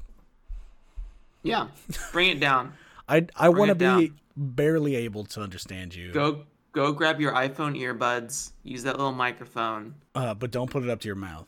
Yeah, 1.47 1.67
bring 2.11 2.29
it 2.29 2.39
down. 2.39 2.73
I 3.09 3.25
I 3.35 3.49
want 3.49 3.69
to 3.69 3.71
it 3.73 3.77
down. 3.77 3.99
be 3.99 4.13
barely 4.35 4.95
able 4.95 5.23
to 5.25 5.41
understand 5.41 5.95
you. 5.95 6.11
Go 6.11 6.43
go 6.73 6.91
grab 6.91 7.19
your 7.21 7.31
iPhone 7.33 7.79
earbuds. 7.79 8.51
Use 8.63 8.83
that 8.83 8.97
little 8.97 9.11
microphone. 9.13 9.95
Uh, 10.13 10.33
but 10.33 10.51
don't 10.51 10.69
put 10.69 10.83
it 10.83 10.89
up 10.89 10.99
to 11.01 11.07
your 11.07 11.15
mouth. 11.15 11.47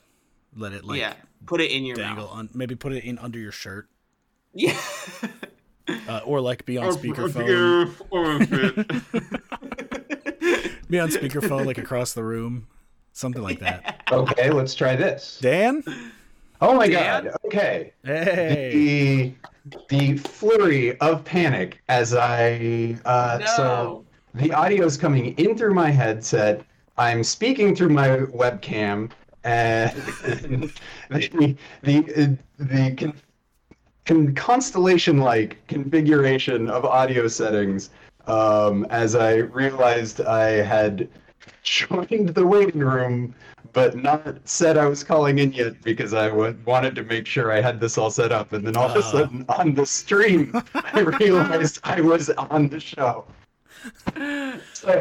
Let 0.55 0.73
it 0.73 0.83
like 0.85 0.99
yeah, 0.99 1.13
put 1.45 1.61
it 1.61 1.71
in 1.71 1.85
your 1.85 1.95
dangle 1.95 2.25
mouth. 2.27 2.35
on. 2.35 2.49
Maybe 2.53 2.75
put 2.75 2.91
it 2.93 3.03
in 3.03 3.17
under 3.19 3.37
your 3.39 3.51
shirt, 3.51 3.87
Yeah. 4.53 4.79
uh, 6.07 6.21
or 6.25 6.41
like 6.41 6.65
be 6.65 6.77
on 6.77 6.91
speakerphone. 6.93 7.93
Be 10.89 10.99
on 10.99 11.09
speakerphone 11.09 11.65
like 11.67 11.77
across 11.77 12.13
the 12.13 12.23
room, 12.23 12.67
something 13.13 13.43
like 13.43 13.59
that. 13.59 14.01
Okay, 14.11 14.49
let's 14.49 14.73
try 14.73 14.95
this. 14.95 15.37
Dan, 15.39 15.83
Oh 16.61 16.75
my 16.75 16.87
Dan? 16.87 17.25
god. 17.25 17.35
Okay. 17.45 17.93
hey, 18.03 18.69
The 18.71 19.35
the 19.87 20.17
flurry 20.17 20.97
of 20.99 21.23
panic 21.23 21.81
as 21.89 22.13
I 22.13 22.97
uh 23.05 23.45
so 23.45 24.05
the 24.33 24.51
audio 24.53 24.85
is 24.85 24.97
coming 24.97 25.37
in 25.37 25.57
through 25.57 25.73
my 25.73 25.89
headset. 25.89 26.63
I'm 26.97 27.23
speaking 27.23 27.75
through 27.75 27.89
my 27.89 28.09
webcam 28.09 29.11
and 29.43 29.91
the 31.09 31.55
the 31.83 32.37
the 32.57 32.95
con, 32.97 33.13
con, 34.05 34.35
constellation 34.35 35.19
like 35.19 35.65
configuration 35.67 36.69
of 36.69 36.83
audio 36.83 37.27
settings 37.27 37.89
um, 38.27 38.85
as 38.89 39.15
I 39.15 39.35
realized 39.35 40.21
I 40.21 40.49
had 40.49 41.07
joined 41.63 42.29
the 42.29 42.45
waiting 42.45 42.81
room 42.81 43.33
but 43.73 43.95
not 43.95 44.37
said 44.47 44.77
I 44.77 44.85
was 44.87 45.03
calling 45.03 45.39
in 45.39 45.51
yet 45.53 45.81
because 45.81 46.13
I 46.13 46.29
w- 46.29 46.57
wanted 46.65 46.95
to 46.95 47.03
make 47.03 47.25
sure 47.25 47.51
I 47.51 47.61
had 47.61 47.79
this 47.79 47.97
all 47.97 48.09
set 48.11 48.31
up 48.31 48.53
and 48.53 48.65
then 48.65 48.75
all 48.77 48.89
of 48.89 48.95
a 48.95 48.99
Ah. 48.99 49.11
sudden 49.11 49.45
on 49.49 49.73
the 49.73 49.85
stream 49.85 50.51
I 50.75 50.99
realized 51.19 51.79
I 51.83 52.01
was 52.01 52.29
on 52.31 52.69
the 52.69 52.79
show. 52.79 53.25
So 54.73 54.91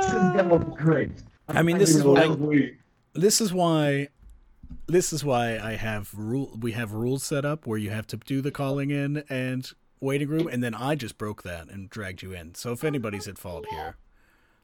this 0.00 0.06
is 0.06 0.12
gonna 0.12 0.58
great. 0.76 1.10
I 1.48 1.62
mean, 1.62 1.78
this 1.78 1.94
is 1.94 2.02
I'm 2.02 2.40
what 2.40 2.62
this 3.14 3.40
is 3.40 3.52
why. 3.52 4.08
This 4.88 5.12
is 5.12 5.24
why 5.24 5.58
I 5.58 5.72
have 5.72 6.10
rule. 6.14 6.56
We 6.60 6.72
have 6.72 6.92
rules 6.92 7.22
set 7.22 7.44
up 7.44 7.66
where 7.66 7.78
you 7.78 7.90
have 7.90 8.06
to 8.08 8.16
do 8.16 8.40
the 8.40 8.50
calling 8.50 8.90
in 8.90 9.22
and 9.28 9.70
waiting 10.00 10.28
room, 10.28 10.48
and 10.48 10.62
then 10.62 10.74
I 10.74 10.94
just 10.96 11.18
broke 11.18 11.42
that 11.44 11.68
and 11.68 11.88
dragged 11.88 12.22
you 12.22 12.32
in. 12.32 12.54
So 12.54 12.72
if 12.72 12.82
anybody's 12.84 13.28
at 13.28 13.38
fault 13.38 13.66
here, 13.70 13.96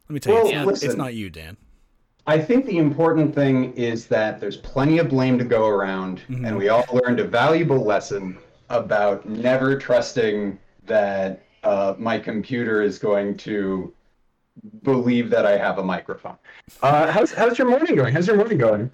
let 0.09 0.15
me 0.15 0.21
tell 0.21 0.35
Well, 0.35 0.47
you, 0.51 0.59
it's, 0.59 0.67
listen. 0.67 0.89
it's 0.89 0.97
not 0.99 1.15
you, 1.15 1.31
Dan. 1.31 1.57
I 2.27 2.39
think 2.39 2.67
the 2.67 2.79
important 2.79 3.35
thing 3.35 3.73
is 3.75 4.07
that 4.07 4.41
there's 4.41 4.57
plenty 4.57 4.99
of 4.99 5.09
blame 5.09 5.39
to 5.39 5.45
go 5.45 5.67
around, 5.67 6.23
and 6.29 6.57
we 6.57 6.69
all 6.69 6.85
learned 6.93 7.19
a 7.19 7.25
valuable 7.25 7.81
lesson 7.85 8.39
about 8.69 9.29
never 9.29 9.77
trusting 9.77 10.59
that 10.87 11.45
uh, 11.65 11.95
my 11.99 12.19
computer 12.19 12.81
is 12.83 12.99
going 12.99 13.37
to 13.39 13.93
believe 14.83 15.31
that 15.31 15.47
I 15.47 15.57
have 15.57 15.79
a 15.79 15.83
microphone. 15.83 16.37
Uh, 16.81 17.11
how's 17.11 17.33
how's 17.33 17.59
your 17.59 17.69
morning 17.69 17.97
going? 17.97 18.15
How's 18.15 18.27
your 18.27 18.37
morning 18.37 18.59
going? 18.59 18.91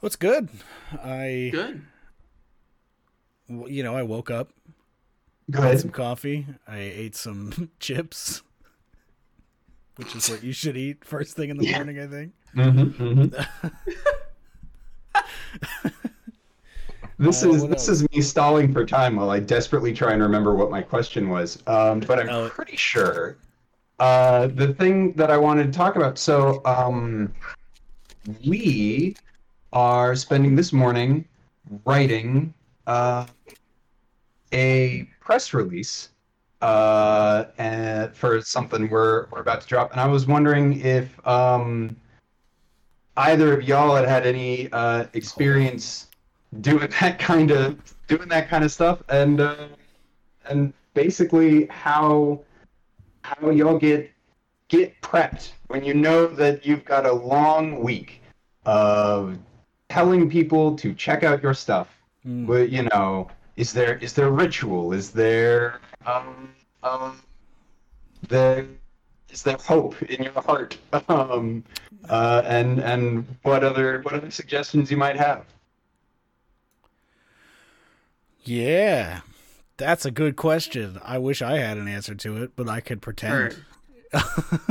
What's 0.00 0.16
good? 0.16 0.48
I, 1.02 1.50
Good. 1.52 1.82
you 3.48 3.82
know, 3.82 3.96
I 3.96 4.02
woke 4.02 4.30
up, 4.30 4.50
had 5.52 5.80
some 5.80 5.90
coffee, 5.90 6.46
I 6.68 6.78
ate 6.78 7.16
some 7.16 7.70
chips, 7.80 8.42
which 9.96 10.14
is 10.14 10.28
what 10.30 10.42
you 10.44 10.52
should 10.52 10.76
eat 10.76 11.04
first 11.04 11.36
thing 11.36 11.50
in 11.50 11.56
the 11.56 11.64
Yeah. 11.64 11.76
morning. 11.76 11.98
I 12.00 12.06
think. 12.06 12.32
Mm-hmm, 12.54 13.34
This 17.18 17.42
Uh, 17.42 17.50
is 17.50 17.62
this 17.68 17.88
else? 17.88 18.02
is 18.02 18.06
me 18.12 18.20
stalling 18.20 18.70
for 18.74 18.84
time 18.84 19.16
while 19.16 19.30
I 19.30 19.40
desperately 19.40 19.94
try 19.94 20.12
and 20.12 20.20
remember 20.20 20.54
what 20.54 20.70
my 20.70 20.82
question 20.82 21.30
was. 21.30 21.62
Um, 21.66 22.00
but 22.00 22.18
I'm 22.20 22.28
Oh. 22.28 22.48
pretty 22.50 22.76
sure 22.76 23.38
uh, 23.98 24.48
the 24.48 24.74
thing 24.74 25.14
that 25.14 25.30
I 25.30 25.38
wanted 25.38 25.72
to 25.72 25.78
talk 25.78 25.96
about. 25.96 26.18
So 26.18 26.60
um, 26.66 27.32
we 28.46 29.16
are 29.72 30.14
spending 30.14 30.54
this 30.56 30.74
morning 30.74 31.24
writing 31.86 32.52
uh, 32.86 33.26
a 34.52 35.08
press 35.20 35.54
release 35.54 36.10
uh, 36.66 37.46
and 37.58 38.12
for 38.12 38.40
something 38.40 38.90
we're 38.90 39.26
we're 39.30 39.40
about 39.40 39.60
to 39.60 39.68
drop, 39.68 39.92
and 39.92 40.00
I 40.00 40.06
was 40.08 40.26
wondering 40.26 40.80
if 40.80 41.24
um, 41.24 41.94
either 43.16 43.52
of 43.52 43.62
y'all 43.62 43.94
had 43.94 44.08
had 44.08 44.26
any 44.26 44.68
uh, 44.72 45.06
experience 45.12 46.08
doing 46.62 46.90
that 47.00 47.20
kind 47.20 47.52
of 47.52 47.78
doing 48.08 48.28
that 48.30 48.48
kind 48.48 48.64
of 48.64 48.72
stuff, 48.72 49.00
and 49.08 49.40
uh, 49.40 49.68
and 50.46 50.72
basically 50.92 51.66
how 51.66 52.40
how 53.22 53.50
y'all 53.50 53.78
get 53.78 54.10
get 54.66 55.00
prepped 55.02 55.52
when 55.68 55.84
you 55.84 55.94
know 55.94 56.26
that 56.26 56.66
you've 56.66 56.84
got 56.84 57.06
a 57.06 57.12
long 57.12 57.80
week 57.80 58.22
of 58.64 59.38
telling 59.88 60.28
people 60.28 60.74
to 60.78 60.92
check 60.94 61.22
out 61.22 61.40
your 61.44 61.54
stuff. 61.54 61.96
Mm. 62.26 62.44
But 62.44 62.70
you 62.70 62.82
know, 62.92 63.28
is 63.54 63.72
there 63.72 63.98
is 63.98 64.14
there 64.14 64.30
ritual? 64.30 64.92
Is 64.92 65.12
there 65.12 65.78
um 66.04 66.55
um 66.86 67.20
there 68.28 68.66
is 69.30 69.42
there 69.42 69.56
hope 69.58 70.00
in 70.02 70.22
your 70.22 70.32
heart? 70.42 70.78
Um 71.08 71.64
uh 72.08 72.42
and 72.46 72.78
and 72.80 73.26
what 73.42 73.64
other 73.64 74.00
what 74.02 74.14
other 74.14 74.30
suggestions 74.30 74.90
you 74.90 74.96
might 74.96 75.16
have? 75.16 75.44
Yeah, 78.44 79.20
that's 79.76 80.04
a 80.04 80.10
good 80.10 80.36
question. 80.36 81.00
I 81.04 81.18
wish 81.18 81.42
I 81.42 81.58
had 81.58 81.78
an 81.78 81.88
answer 81.88 82.14
to 82.14 82.42
it, 82.44 82.52
but 82.54 82.68
I 82.68 82.80
could 82.80 83.02
pretend. 83.02 83.52
Sure. 83.52 83.62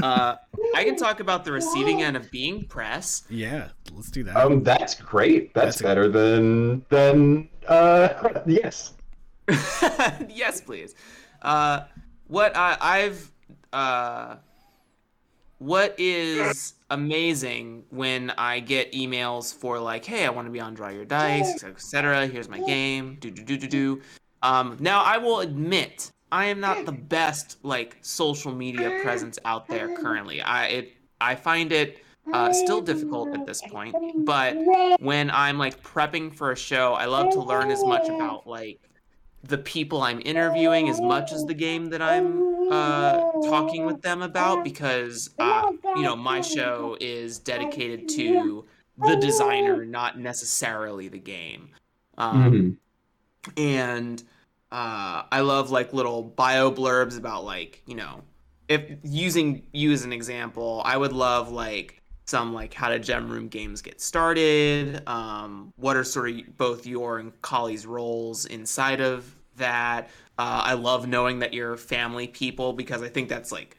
Uh, 0.01 0.35
I 0.75 0.83
can 0.85 0.95
talk 0.95 1.19
about 1.19 1.43
the 1.43 1.51
receiving 1.51 2.01
end 2.01 2.15
of 2.15 2.31
being 2.31 2.63
press. 2.65 3.23
Yeah, 3.29 3.69
let's 3.93 4.09
do 4.09 4.23
that. 4.23 4.35
Um 4.37 4.63
that's 4.63 4.95
great. 4.95 5.53
That's, 5.53 5.65
That's 5.77 5.81
a- 5.81 5.83
better 5.83 6.07
than 6.07 6.85
than 6.89 7.49
uh 7.67 8.41
yes. 8.45 8.93
yes, 10.29 10.61
please. 10.61 10.95
Uh, 11.41 11.81
what 12.27 12.55
I, 12.55 12.77
I've 12.79 13.31
uh, 13.73 14.35
what 15.59 15.95
is 15.97 16.73
amazing 16.89 17.83
when 17.89 18.31
I 18.31 18.59
get 18.59 18.91
emails 18.93 19.53
for 19.53 19.79
like, 19.79 20.05
hey, 20.05 20.25
I 20.25 20.29
want 20.29 20.47
to 20.47 20.51
be 20.51 20.59
on 20.59 20.73
Draw 20.73 20.89
Your 20.89 21.05
Dice, 21.05 21.63
etc. 21.63 22.27
Here's 22.27 22.49
my 22.49 22.59
game. 22.59 23.17
Do 23.19 23.31
do 23.31 23.43
do 23.43 23.57
do 23.57 23.67
do. 23.67 24.01
Um, 24.41 24.77
now 24.79 25.01
I 25.01 25.17
will 25.17 25.39
admit 25.39 26.11
I 26.31 26.45
am 26.45 26.59
not 26.59 26.85
the 26.85 26.91
best 26.91 27.57
like 27.63 27.97
social 28.01 28.53
media 28.53 28.99
presence 29.01 29.39
out 29.45 29.67
there 29.67 29.95
currently. 29.95 30.41
I 30.41 30.65
it 30.67 30.93
I 31.21 31.35
find 31.35 31.71
it 31.71 32.01
uh, 32.33 32.51
still 32.51 32.81
difficult 32.81 33.33
at 33.33 33.45
this 33.45 33.61
point. 33.61 33.95
But 34.25 34.57
when 34.99 35.29
I'm 35.31 35.57
like 35.57 35.81
prepping 35.81 36.33
for 36.33 36.51
a 36.51 36.55
show, 36.57 36.93
I 36.93 37.05
love 37.05 37.31
to 37.33 37.41
learn 37.41 37.71
as 37.71 37.83
much 37.83 38.07
about 38.09 38.47
like 38.47 38.79
the 39.47 39.57
people 39.57 40.01
I'm 40.01 40.21
interviewing 40.25 40.89
as 40.89 41.01
much 41.01 41.31
as 41.31 41.45
the 41.45 41.53
game 41.53 41.87
that 41.87 42.01
I'm 42.01 42.47
uh, 42.69 43.19
talking 43.41 43.85
with 43.85 44.01
them 44.01 44.21
about 44.21 44.63
because 44.63 45.29
uh, 45.39 45.63
you 45.93 46.03
know 46.03 46.15
my 46.15 46.41
show 46.41 46.97
is 46.99 47.39
dedicated 47.39 48.07
to 48.09 48.65
the 48.97 49.15
designer, 49.15 49.85
not 49.85 50.19
necessarily 50.19 51.07
the 51.09 51.19
game. 51.19 51.69
Um, 52.17 52.41
Mhm. 52.41 52.77
and 53.57 54.23
uh, 54.71 55.23
I 55.31 55.41
love 55.41 55.71
like 55.71 55.93
little 55.93 56.23
bio 56.23 56.71
blurbs 56.71 57.17
about 57.17 57.45
like 57.45 57.83
you 57.85 57.95
know 57.95 58.23
if 58.67 58.83
using 59.03 59.67
you 59.73 59.91
as 59.91 60.03
an 60.05 60.13
example, 60.13 60.81
I 60.85 60.97
would 60.97 61.13
love 61.13 61.51
like 61.51 62.01
some 62.25 62.53
like 62.53 62.73
how 62.73 62.89
did 62.89 63.03
gem 63.03 63.29
room 63.29 63.47
games 63.47 63.81
get 63.81 64.01
started? 64.01 65.07
Um, 65.07 65.73
what 65.77 65.95
are 65.95 66.03
sort 66.03 66.29
of 66.29 66.57
both 66.57 66.85
your 66.85 67.19
and 67.19 67.39
Collie's 67.41 67.85
roles 67.85 68.45
inside 68.45 69.01
of 69.01 69.35
that? 69.57 70.09
Uh, 70.37 70.61
i 70.65 70.73
love 70.73 71.07
knowing 71.07 71.39
that 71.39 71.53
you're 71.53 71.77
family 71.77 72.27
people 72.27 72.73
because 72.73 73.01
i 73.01 73.07
think 73.07 73.29
that's 73.29 73.53
like 73.53 73.77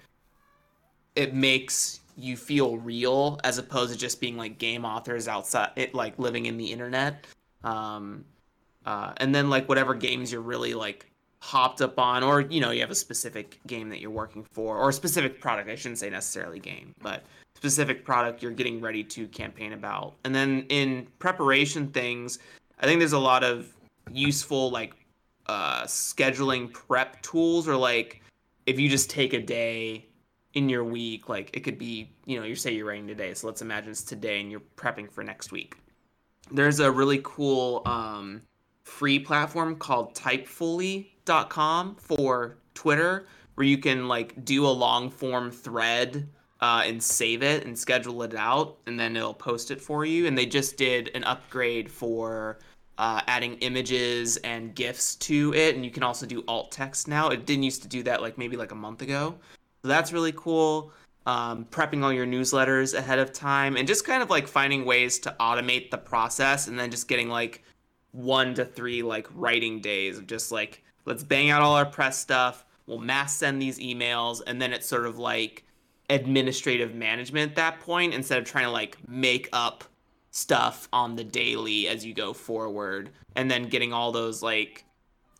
it 1.15 1.35
makes 1.35 2.01
you 2.17 2.37
feel 2.37 2.77
real 2.79 3.41
as 3.45 3.59
opposed 3.59 3.93
to 3.93 3.99
just 3.99 4.21
being 4.21 4.37
like 4.37 4.59
game 4.59 4.85
authors 4.85 5.29
outside 5.29 5.71
it 5.77 5.95
like 5.95 6.19
living 6.19 6.47
in 6.47 6.57
the 6.57 6.73
internet. 6.73 7.27
Um 7.65 8.25
uh 8.85 9.13
and 9.17 9.35
then 9.35 9.51
like 9.51 9.69
whatever 9.69 9.95
games 9.95 10.31
you're 10.31 10.41
really 10.41 10.75
like 10.75 11.11
hopped 11.41 11.83
up 11.83 11.99
on 11.99 12.23
or 12.23 12.41
you 12.41 12.61
know 12.61 12.71
you 12.71 12.81
have 12.81 12.91
a 12.91 12.95
specific 12.95 13.59
game 13.67 13.89
that 13.91 14.01
you're 14.01 14.11
working 14.11 14.43
for 14.43 14.79
or 14.79 14.89
a 14.89 14.93
specific 14.93 15.41
product 15.41 15.69
i 15.69 15.75
shouldn't 15.75 15.99
say 15.99 16.09
necessarily 16.09 16.59
game 16.59 16.95
but 17.03 17.23
specific 17.57 18.05
product 18.05 18.43
you're 18.43 18.53
getting 18.53 18.81
ready 18.81 19.03
to 19.03 19.27
campaign 19.29 19.73
about. 19.73 20.15
And 20.25 20.35
then 20.35 20.67
in 20.69 21.09
preparation 21.19 21.89
things 21.89 22.39
i 22.79 22.87
think 22.87 22.99
there's 22.99 23.13
a 23.13 23.19
lot 23.19 23.43
of 23.43 23.73
useful 24.11 24.71
like 24.71 24.95
uh 25.47 25.85
scheduling 25.85 26.73
prep 26.73 27.21
tools 27.23 27.69
or 27.69 27.77
like 27.77 28.23
if 28.67 28.79
you 28.79 28.89
just 28.89 29.11
take 29.11 29.33
a 29.33 29.41
day 29.41 30.07
in 30.55 30.69
your 30.69 30.85
week 30.85 31.29
like 31.29 31.51
it 31.55 31.61
could 31.61 31.79
be 31.79 32.11
you 32.25 32.39
know 32.39 32.47
you 32.47 32.55
say 32.55 32.73
you're 32.73 32.87
writing 32.87 33.07
today 33.07 33.35
so 33.35 33.47
let's 33.47 33.63
imagine 33.63 33.91
it's 33.91 34.03
today 34.03 34.41
and 34.41 34.51
you're 34.51 34.63
prepping 34.77 35.11
for 35.11 35.23
next 35.23 35.53
week. 35.53 35.77
There's 36.53 36.79
a 36.79 36.91
really 36.91 37.21
cool 37.25 37.83
um, 37.87 38.43
free 38.85 39.19
platform 39.19 39.77
called 39.77 40.15
typefully.com 40.15 41.97
for 41.97 42.59
twitter 42.75 43.27
where 43.57 43.67
you 43.67 43.79
can 43.79 44.07
like 44.07 44.45
do 44.45 44.67
a 44.67 44.69
long 44.69 45.11
form 45.11 45.51
thread 45.51 46.29
uh, 46.61 46.83
and 46.85 47.03
save 47.03 47.43
it 47.43 47.65
and 47.65 47.79
schedule 47.79 48.23
it 48.23 48.35
out 48.35 48.79
and 48.87 48.99
then 48.99 49.17
it'll 49.17 49.35
post 49.35 49.71
it 49.71 49.81
for 49.81 50.05
you. 50.05 50.27
And 50.27 50.37
they 50.37 50.47
just 50.47 50.77
did 50.77 51.11
an 51.15 51.25
upgrade 51.25 51.91
for 51.91 52.59
uh, 52.99 53.21
adding 53.27 53.55
images 53.59 54.39
and 54.39 54.75
gifs 54.75 55.17
to 55.17 55.53
it. 55.55 55.75
And 55.75 55.85
you 55.85 55.91
can 55.91 56.03
also 56.03 56.25
do 56.27 56.43
alt 56.49 56.73
text 56.73 57.09
now. 57.09 57.29
It 57.29 57.45
didn't 57.45 57.65
used 57.65 57.83
to 57.83 57.89
do 57.89 58.03
that 58.05 58.23
like 58.23 58.39
maybe 58.39 58.57
like 58.57 58.73
a 58.73 58.77
month 58.77 59.03
ago. 59.03 59.37
So 59.83 59.89
that's 59.89 60.13
really 60.13 60.33
cool. 60.33 60.93
Um, 61.27 61.67
prepping 61.67 62.05
all 62.05 62.13
your 62.13 62.27
newsletters 62.27 62.95
ahead 62.95 63.19
of 63.19 63.33
time 63.33 63.77
and 63.77 63.87
just 63.87 64.05
kind 64.05 64.23
of 64.23 64.31
like 64.31 64.47
finding 64.47 64.85
ways 64.85 65.19
to 65.21 65.35
automate 65.41 65.91
the 65.91 65.99
process 65.99 66.69
and 66.69 66.79
then 66.79 66.91
just 66.91 67.09
getting 67.09 67.29
like 67.29 67.65
one 68.13 68.55
to 68.55 68.65
three 68.65 69.03
like 69.03 69.27
writing 69.35 69.81
days 69.81 70.19
of 70.19 70.27
just 70.29 70.53
like 70.53 70.85
let's 71.05 71.25
bang 71.25 71.51
out 71.51 71.63
all 71.63 71.75
our 71.75 71.85
press 71.85 72.17
stuff. 72.17 72.65
We'll 72.87 72.99
mass 72.99 73.37
send 73.37 73.61
these 73.61 73.81
emails 73.81 74.41
and 74.47 74.63
then 74.63 74.73
it's 74.73 74.87
sort 74.87 75.05
of 75.05 75.19
like 75.19 75.66
administrative 76.11 76.95
management 76.95 77.51
at 77.51 77.57
that 77.57 77.81
point 77.81 78.15
instead 78.15 78.39
of 78.39 78.45
trying 78.45 78.65
to 78.65 78.71
like 78.71 78.97
make 79.09 79.49
up 79.53 79.85
stuff 80.31 80.89
on 80.93 81.17
the 81.17 81.25
daily 81.25 81.89
as 81.89 82.05
you 82.05 82.15
go 82.15 82.33
forward 82.33 83.11
and 83.35 83.51
then 83.51 83.65
getting 83.65 83.93
all 83.93 84.13
those 84.13 84.43
like 84.43 84.85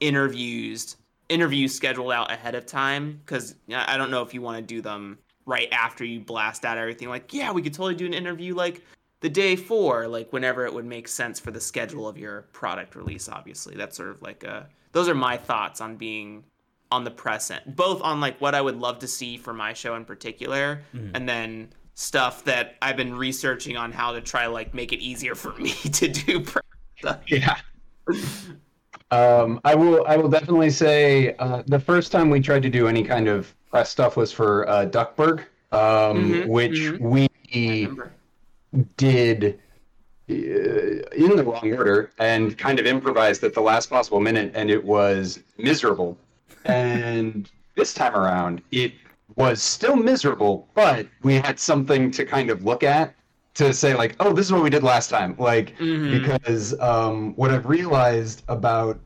interviews 0.01 0.97
interviews 1.29 1.75
scheduled 1.75 2.13
out 2.13 2.31
ahead 2.31 2.55
of 2.55 2.67
time 2.67 3.21
because 3.25 3.55
I 3.75 3.97
don't 3.97 4.11
know 4.11 4.23
if 4.23 4.33
you 4.33 4.43
want 4.43 4.59
to 4.59 4.63
do 4.63 4.81
them 4.81 5.19
right 5.45 5.69
after 5.73 6.05
you 6.05 6.21
blast 6.21 6.65
out 6.65 6.79
everything. 6.79 7.09
Like, 7.09 7.33
yeah, 7.33 7.53
we 7.53 7.63
could 7.63 7.73
totally 7.73 7.95
do 7.95 8.07
an 8.07 8.15
interview 8.15 8.55
like 8.55 8.83
the 9.21 9.29
day 9.29 9.57
for, 9.57 10.07
like 10.07 10.33
whenever 10.33 10.67
it 10.67 10.75
would 10.75 10.85
make 10.85 11.09
sense 11.09 11.41
for 11.41 11.51
the 11.51 11.61
schedule 11.61 12.07
of 12.07 12.19
your 12.19 12.43
product 12.53 12.95
release. 12.95 13.29
Obviously, 13.29 13.75
that's 13.77 13.97
sort 13.97 14.11
of 14.11 14.23
like 14.23 14.45
a. 14.45 14.69
Those 14.93 15.09
are 15.09 15.15
my 15.15 15.37
thoughts 15.37 15.81
on 15.81 15.97
being 15.97 16.45
on 16.91 17.05
the 17.05 17.11
press 17.11 17.51
end, 17.51 17.63
both 17.67 18.01
on 18.03 18.21
like 18.21 18.41
what 18.41 18.55
I 18.55 18.61
would 18.61 18.77
love 18.77 19.01
to 19.01 19.09
see 19.09 19.37
for 19.37 19.53
my 19.53 19.73
show 19.73 19.95
in 19.97 20.05
particular, 20.05 20.83
mm-hmm. 20.95 21.15
and 21.15 21.29
then 21.29 21.69
stuff 21.95 22.45
that 22.45 22.77
I've 22.83 22.97
been 22.97 23.15
researching 23.17 23.77
on 23.77 23.91
how 23.93 24.13
to 24.13 24.21
try 24.21 24.47
like 24.47 24.75
make 24.75 24.93
it 24.93 25.01
easier 25.01 25.35
for 25.35 25.53
me 25.55 25.71
to 25.93 26.09
do 26.09 26.41
press 26.41 26.65
stuff. 26.99 27.21
Yeah. 27.27 27.57
Um, 29.11 29.61
I 29.65 29.75
will. 29.75 30.05
I 30.07 30.17
will 30.17 30.29
definitely 30.29 30.71
say 30.71 31.37
uh, 31.39 31.63
the 31.67 31.79
first 31.79 32.11
time 32.11 32.29
we 32.29 32.41
tried 32.41 32.63
to 32.63 32.71
do 32.71 32.89
any 32.89 33.05
kind 33.05 33.29
of 33.29 33.55
press 33.71 33.91
stuff 33.91 34.17
was 34.17 34.33
for 34.33 34.69
uh, 34.69 34.85
Duckburg, 34.87 35.41
um, 35.73 35.79
mm-hmm, 35.81 36.49
which 36.49 36.73
mm-hmm. 36.73 37.09
we 37.09 37.29
did 38.97 39.61
uh, 40.29 40.33
in 40.33 41.37
the 41.37 41.45
wrong 41.45 41.73
order 41.73 42.11
and 42.19 42.59
kind 42.59 42.81
of 42.81 42.87
improvised 42.87 43.45
at 43.45 43.55
the 43.55 43.61
last 43.61 43.89
possible 43.89 44.19
minute, 44.19 44.51
and 44.55 44.71
it 44.71 44.85
was 44.85 45.39
miserable. 45.57 46.19
And 46.69 47.51
this 47.75 47.95
time 47.95 48.15
around, 48.15 48.63
it 48.71 48.93
was 49.37 49.63
still 49.63 49.97
miserable, 49.97 50.69
but 50.75 51.07
we 51.23 51.35
had 51.35 51.59
something 51.59 52.11
to 52.13 52.25
kind 52.25 52.51
of 52.51 52.65
look 52.65 52.83
at 52.83 53.15
to 53.55 53.73
say 53.73 53.95
like, 53.95 54.17
oh, 54.21 54.33
this 54.33 54.47
is 54.47 54.53
what 54.53 54.63
we 54.63 54.71
did 54.71 54.83
last 54.83 55.09
time. 55.09 55.35
Like 55.39 55.77
mm-hmm. 55.79 56.23
because 56.23 56.79
um, 56.81 57.35
what 57.37 57.51
I've 57.51 57.67
realized 57.67 58.43
about 58.49 58.99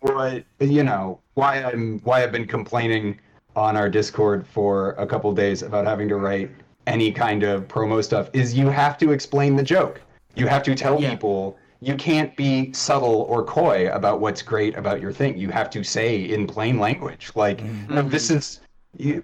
what 0.00 0.44
you 0.60 0.82
know 0.82 1.20
why 1.34 1.62
I'm 1.62 2.00
why 2.00 2.22
I've 2.22 2.32
been 2.32 2.46
complaining 2.46 3.18
on 3.56 3.76
our 3.76 3.88
Discord 3.88 4.46
for 4.46 4.92
a 4.92 5.06
couple 5.06 5.32
days 5.32 5.62
about 5.62 5.86
having 5.86 6.08
to 6.08 6.16
write 6.16 6.50
any 6.86 7.12
kind 7.12 7.42
of 7.42 7.68
promo 7.68 8.02
stuff 8.02 8.30
is 8.32 8.54
you 8.54 8.68
have 8.68 8.98
to 8.98 9.12
explain 9.12 9.56
the 9.56 9.62
joke. 9.62 10.00
You 10.34 10.46
have 10.46 10.62
to 10.64 10.74
tell 10.74 11.00
yeah. 11.00 11.10
people 11.10 11.56
you 11.80 11.96
can't 11.96 12.36
be 12.36 12.72
subtle 12.72 13.22
or 13.22 13.44
coy 13.44 13.90
about 13.90 14.20
what's 14.20 14.42
great 14.42 14.76
about 14.76 15.00
your 15.00 15.12
thing. 15.12 15.38
You 15.38 15.48
have 15.50 15.70
to 15.70 15.82
say 15.82 16.16
in 16.22 16.46
plain 16.46 16.78
language, 16.78 17.30
like, 17.34 17.58
mm-hmm. 17.58 18.08
this 18.08 18.30
is 18.30 18.60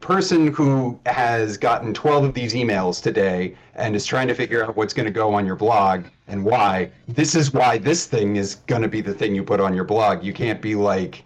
person 0.01 0.53
who 0.53 0.99
has 1.07 1.59
gotten 1.59 1.93
12 1.93 2.25
of 2.25 2.35
these 2.35 2.55
emails 2.55 3.03
today 3.03 3.55
and 3.75 3.97
is 3.97 4.07
trying 4.07 4.29
to 4.29 4.35
figure 4.35 4.65
out 4.65 4.77
what's 4.77 4.95
going 4.95 5.07
to 5.07 5.13
go 5.13 5.35
on 5.35 5.45
your 5.45 5.57
blog 5.57 6.05
and 6.29 6.45
why 6.45 6.91
this 7.09 7.35
is 7.35 7.53
why 7.53 7.77
this 7.77 8.07
thing 8.07 8.37
is 8.37 8.57
going 8.67 8.83
to 8.83 8.89
be 8.89 9.01
the 9.01 9.13
thing 9.13 9.35
you 9.35 9.43
put 9.43 9.61
on 9.61 9.75
your 9.75 9.85
blog 9.85 10.23
you 10.23 10.33
can't 10.33 10.63
be 10.63 10.77
like 10.77 11.25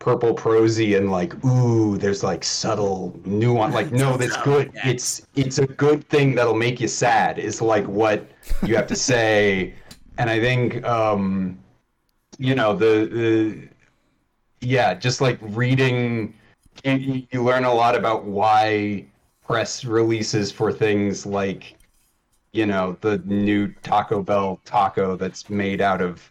purple 0.00 0.34
prosy 0.34 0.96
and 0.96 1.10
like 1.10 1.32
ooh 1.44 1.96
there's 1.96 2.22
like 2.24 2.42
subtle 2.42 3.18
nuance 3.24 3.72
like 3.72 3.92
no 3.92 4.16
that's 4.18 4.36
good 4.38 4.70
it's 4.84 5.22
it's 5.36 5.58
a 5.58 5.66
good 5.66 6.06
thing 6.08 6.34
that'll 6.34 6.54
make 6.54 6.80
you 6.80 6.88
sad 6.88 7.38
is 7.38 7.62
like 7.62 7.86
what 7.86 8.26
you 8.66 8.74
have 8.74 8.86
to 8.86 8.96
say 8.96 9.72
and 10.18 10.30
i 10.30 10.38
think 10.40 10.84
um 10.84 11.58
you 12.38 12.54
know 12.54 12.74
the 12.74 13.08
the 13.10 13.68
yeah 14.60 14.94
just 14.94 15.20
like 15.20 15.38
reading 15.40 16.34
you, 16.84 17.26
you 17.30 17.42
learn 17.42 17.64
a 17.64 17.72
lot 17.72 17.94
about 17.94 18.24
why 18.24 19.04
press 19.46 19.84
releases 19.84 20.50
for 20.50 20.72
things 20.72 21.26
like 21.26 21.76
you 22.52 22.66
know 22.66 22.96
the 23.00 23.18
new 23.18 23.68
Taco 23.82 24.22
Bell 24.22 24.60
taco 24.64 25.16
that's 25.16 25.50
made 25.50 25.80
out 25.80 26.00
of 26.00 26.30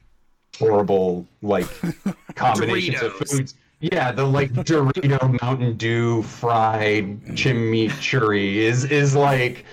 horrible 0.58 1.28
like 1.42 1.68
combinations 2.36 3.02
of 3.02 3.14
foods. 3.14 3.56
Yeah, 3.80 4.14
the 4.14 4.24
like 4.24 4.54
Dorito 4.54 5.42
Mountain 5.42 5.76
Dew 5.76 6.24
fried 6.24 7.22
chimichurri 7.36 8.56
is 8.56 8.86
is 8.86 9.16
like 9.16 9.66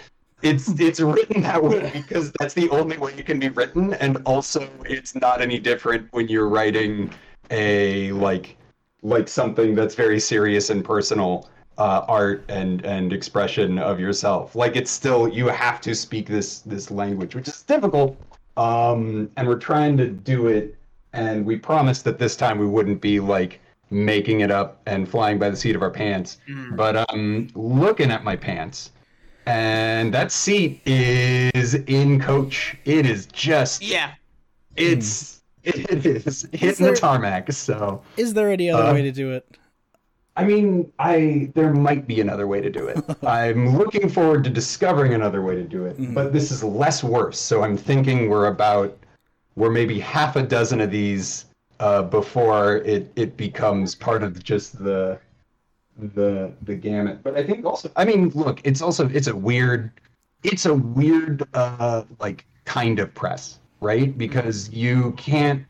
it's 0.43 0.69
it's 0.81 1.01
written 1.01 1.43
that 1.43 1.63
way 1.63 1.91
because 1.93 2.33
that's 2.39 2.55
the 2.55 2.69
only 2.71 2.97
way 2.99 3.15
it 3.15 3.27
can 3.27 3.39
be 3.39 3.49
written, 3.49 3.95
and 3.95 4.19
also 4.27 4.69
it's 4.85 5.15
not 5.15 5.41
any 5.41 5.59
different 5.59 6.09
when 6.13 6.29
you're 6.29 6.49
writing 6.49 7.13
a 7.51 8.13
like 8.13 8.57
like 9.03 9.29
something 9.29 9.75
that's 9.75 9.95
very 9.95 10.21
serious 10.21 10.71
and 10.71 10.85
personal 10.85 11.49
uh, 11.79 12.05
art 12.09 12.45
and 12.49 12.85
and 12.85 13.13
expression 13.13 13.79
of 13.79 13.99
yourself. 13.99 14.55
Like 14.55 14.77
it's 14.77 14.91
still 14.91 15.29
you 15.29 15.49
have 15.49 15.81
to 15.83 15.95
speak 15.95 16.27
this 16.27 16.61
this 16.61 16.91
language, 16.91 17.35
which 17.35 17.49
is 17.49 17.63
difficult. 17.63 18.17
Um, 18.57 19.31
and 19.37 19.49
we're 19.49 19.59
trying 19.59 19.97
to 19.97 20.09
do 20.09 20.49
it, 20.49 20.77
and 21.13 21.47
we 21.47 21.57
promised 21.57 22.05
that 22.05 22.19
this 22.19 22.37
time 22.37 22.59
we 22.59 22.67
wouldn't 22.67 23.01
be 23.01 23.21
like 23.21 23.61
making 23.91 24.41
it 24.41 24.51
up 24.51 24.81
and 24.87 25.09
flying 25.09 25.39
by 25.39 25.51
the 25.51 25.57
seat 25.57 25.75
of 25.75 25.83
our 25.83 25.91
pants. 25.91 26.39
Mm. 26.49 26.77
But 26.77 27.11
um, 27.11 27.49
looking 27.55 28.11
at 28.11 28.23
my 28.23 28.37
pants, 28.37 28.93
and 29.51 30.15
that 30.15 30.33
seat 30.33 30.81
is 30.87 31.75
in 31.75 32.21
coach. 32.21 32.77
It 32.85 33.07
is 33.07 33.27
just 33.27 33.83
yeah. 33.83 34.15
It's. 34.77 35.35
Mm 35.35 35.41
it 35.63 36.07
is 36.07 36.49
hitting 36.53 36.85
there, 36.85 36.95
the 36.95 37.01
tarmac. 37.01 37.53
So, 37.53 38.03
is 38.17 38.35
there 38.35 38.51
any 38.51 38.71
other 38.71 38.85
uh, 38.85 38.95
way 38.95 39.03
to 39.03 39.13
do 39.13 39.33
it? 39.33 39.47
I 40.37 40.45
mean, 40.45 40.91
I 40.99 41.51
there 41.55 41.73
might 41.73 42.07
be 42.07 42.21
another 42.21 42.47
way 42.47 42.61
to 42.61 42.71
do 42.71 42.89
it. 42.89 43.05
I'm 43.27 43.77
looking 43.77 44.09
forward 44.09 44.45
to 44.45 44.51
discovering 44.51 45.15
another 45.15 45.43
way 45.43 45.55
to 45.57 45.65
do 45.65 45.85
it, 45.85 46.01
mm-hmm. 46.01 46.15
but 46.15 46.33
this 46.33 46.51
is 46.51 46.65
less 46.65 47.05
worse. 47.05 47.39
So 47.39 47.63
I'm 47.63 47.77
thinking 47.77 48.29
we're 48.29 48.47
about 48.47 48.97
we're 49.57 49.71
maybe 49.71 50.01
half 50.01 50.37
a 50.37 50.43
dozen 50.43 50.81
of 50.81 50.91
these 50.91 51.47
uh, 51.79 52.03
before 52.03 52.77
it 52.79 53.13
it 53.17 53.37
becomes 53.37 53.95
part 53.95 54.23
of 54.23 54.43
just 54.43 54.83
the 54.83 55.19
the 56.09 56.53
the 56.63 56.75
gamut. 56.75 57.23
But 57.23 57.37
I 57.37 57.45
think 57.45 57.65
also, 57.65 57.91
I 57.97 58.05
mean, 58.05 58.31
look, 58.31 58.61
it's 58.65 58.83
also 58.83 59.09
it's 59.09 59.29
a 59.29 59.37
weird 59.37 59.91
it's 60.43 60.67
a 60.67 60.75
weird 60.75 61.47
uh, 61.55 62.05
like 62.19 62.47
kind 62.65 62.99
of 62.99 63.15
press 63.15 63.61
right? 63.81 64.17
Because 64.17 64.71
you 64.71 65.13
can't, 65.13 65.65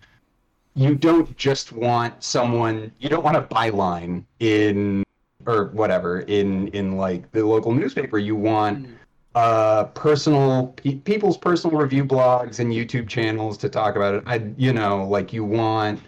you 0.74 0.94
don't 0.94 1.36
just 1.36 1.72
want 1.72 2.22
someone, 2.22 2.92
you 2.98 3.08
don't 3.08 3.24
want 3.24 3.36
a 3.36 3.42
byline 3.42 4.24
in, 4.40 5.04
or 5.46 5.66
whatever, 5.66 6.20
in, 6.20 6.68
in 6.68 6.96
like 6.96 7.30
the 7.32 7.44
local 7.44 7.72
newspaper. 7.72 8.18
You 8.18 8.36
want, 8.36 8.86
mm. 8.86 8.94
uh, 9.34 9.84
personal 9.84 10.68
pe- 10.76 10.96
people's 10.96 11.38
personal 11.38 11.76
review 11.78 12.04
blogs 12.04 12.60
and 12.60 12.72
YouTube 12.72 13.08
channels 13.08 13.56
to 13.58 13.68
talk 13.68 13.96
about 13.96 14.14
it. 14.14 14.22
I, 14.26 14.52
you 14.56 14.72
know, 14.72 15.04
like 15.04 15.32
you 15.32 15.44
want 15.44 16.00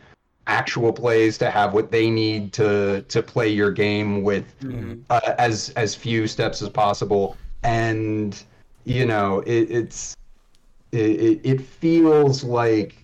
actual 0.47 0.93
plays 0.93 1.39
to 1.39 1.51
have 1.51 1.73
what 1.73 1.91
they 1.91 2.11
need 2.11 2.53
to 2.53 3.03
to 3.03 3.23
play 3.23 3.49
your 3.49 3.71
game 3.71 4.23
with 4.23 4.45
uh, 5.11 5.21
as 5.39 5.71
as 5.71 5.95
few 5.95 6.27
steps 6.27 6.63
as 6.63 6.69
possible. 6.69 7.37
And 7.63 8.43
you 8.85 9.07
know 9.07 9.41
it, 9.41 9.71
it's 9.71 10.17
it, 10.91 11.41
it 11.45 11.61
feels 11.61 12.43
like 12.43 12.97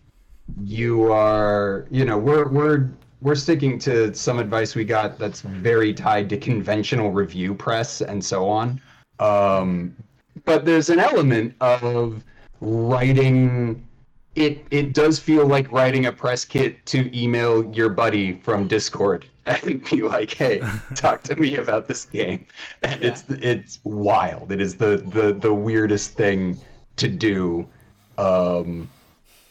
you 0.62 1.12
are 1.12 1.87
you 1.90 2.05
know 2.05 2.18
we're 2.18 2.48
we're 2.48 2.90
we're 3.20 3.35
sticking 3.35 3.79
to 3.81 4.14
some 4.14 4.38
advice 4.38 4.74
we 4.74 4.85
got 4.85 5.18
that's 5.18 5.40
very 5.40 5.92
tied 5.92 6.29
to 6.31 6.37
conventional 6.37 7.11
review 7.11 7.55
press 7.55 8.01
and 8.01 8.24
so 8.24 8.48
on. 8.48 8.81
Um 9.20 9.94
but 10.44 10.64
there's 10.64 10.90
an 10.90 10.98
element 10.98 11.55
of 11.61 12.24
writing 12.61 13.88
it 14.38 14.66
it 14.70 14.92
does 14.92 15.18
feel 15.18 15.46
like 15.46 15.70
writing 15.72 16.07
a 16.07 16.12
press 16.12 16.44
kit 16.44 16.85
to 16.87 17.11
email 17.18 17.64
your 17.74 17.88
buddy 17.88 18.35
from 18.35 18.68
discord 18.68 19.27
and 19.46 19.85
be 19.90 20.03
like 20.03 20.33
hey 20.33 20.62
talk 20.94 21.22
to 21.24 21.37
me 21.37 21.57
about 21.57 21.88
this 21.88 22.05
game. 22.05 22.46
And 22.83 23.03
it's 23.03 23.24
it's 23.29 23.81
wild. 23.85 24.53
It 24.53 24.61
is 24.61 24.77
the 24.77 24.98
the 24.98 25.33
the 25.33 25.53
weirdest 25.53 26.12
thing 26.12 26.57
to 26.96 27.09
do. 27.09 27.66
Um 28.16 28.88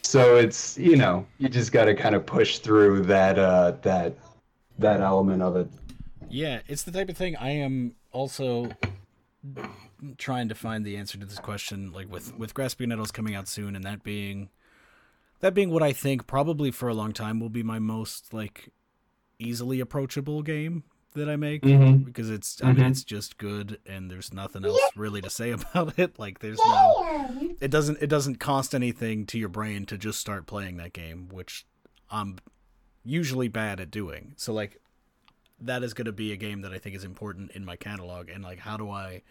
so 0.02 0.36
it's 0.36 0.78
you 0.78 0.96
know 0.96 1.26
you 1.38 1.48
just 1.48 1.70
got 1.70 1.84
to 1.84 1.94
kind 1.94 2.14
of 2.14 2.24
push 2.24 2.58
through 2.58 3.02
that 3.02 3.38
uh 3.38 3.72
that 3.82 4.14
that 4.78 5.00
element 5.00 5.42
of 5.42 5.56
it. 5.56 5.68
Yeah, 6.30 6.60
it's 6.66 6.82
the 6.82 6.92
type 6.92 7.08
of 7.08 7.16
thing 7.16 7.36
I 7.36 7.50
am 7.50 7.94
also 8.12 8.70
trying 10.16 10.48
to 10.48 10.54
find 10.54 10.84
the 10.84 10.96
answer 10.96 11.18
to 11.18 11.26
this 11.26 11.38
question 11.38 11.92
like 11.92 12.10
with 12.10 12.36
with 12.38 12.54
grasping 12.54 12.90
nettles 12.90 13.10
coming 13.10 13.34
out 13.34 13.48
soon 13.48 13.74
and 13.74 13.84
that 13.84 14.02
being 14.02 14.48
that 15.40 15.54
being 15.54 15.70
what 15.70 15.82
I 15.82 15.92
think 15.92 16.26
probably 16.26 16.70
for 16.70 16.88
a 16.88 16.94
long 16.94 17.12
time 17.12 17.40
will 17.40 17.48
be 17.48 17.62
my 17.62 17.78
most 17.78 18.32
like 18.32 18.70
easily 19.38 19.80
approachable 19.80 20.42
game 20.42 20.82
that 21.14 21.28
I 21.28 21.36
make 21.36 21.62
Mhm. 21.62 22.04
because 22.04 22.28
it's 22.30 22.62
I 22.62 22.72
mean 22.72 22.84
Mhm. 22.84 22.90
it's 22.90 23.04
just 23.04 23.38
good 23.38 23.78
and 23.86 24.10
there's 24.10 24.32
nothing 24.32 24.64
else 24.64 24.80
really 24.96 25.20
to 25.22 25.30
say 25.30 25.50
about 25.52 25.98
it 25.98 26.18
like 26.18 26.40
there's 26.40 26.58
no 26.58 27.54
it 27.60 27.70
doesn't 27.70 27.98
it 28.02 28.08
doesn't 28.08 28.36
cost 28.36 28.74
anything 28.74 29.26
to 29.26 29.38
your 29.38 29.48
brain 29.48 29.86
to 29.86 29.96
just 29.98 30.18
start 30.20 30.46
playing 30.46 30.76
that 30.76 30.92
game 30.92 31.28
which 31.30 31.66
I'm 32.10 32.38
usually 33.04 33.48
bad 33.48 33.80
at 33.80 33.90
doing 33.90 34.34
so 34.36 34.52
like 34.52 34.80
that 35.60 35.82
is 35.82 35.94
going 35.94 36.04
to 36.06 36.12
be 36.12 36.30
a 36.32 36.36
game 36.36 36.60
that 36.62 36.72
I 36.72 36.78
think 36.78 36.94
is 36.94 37.04
important 37.04 37.50
in 37.52 37.64
my 37.64 37.74
catalog 37.76 38.28
and 38.28 38.44
like 38.44 38.58
how 38.60 38.76
do 38.76 38.90
I 38.90 39.22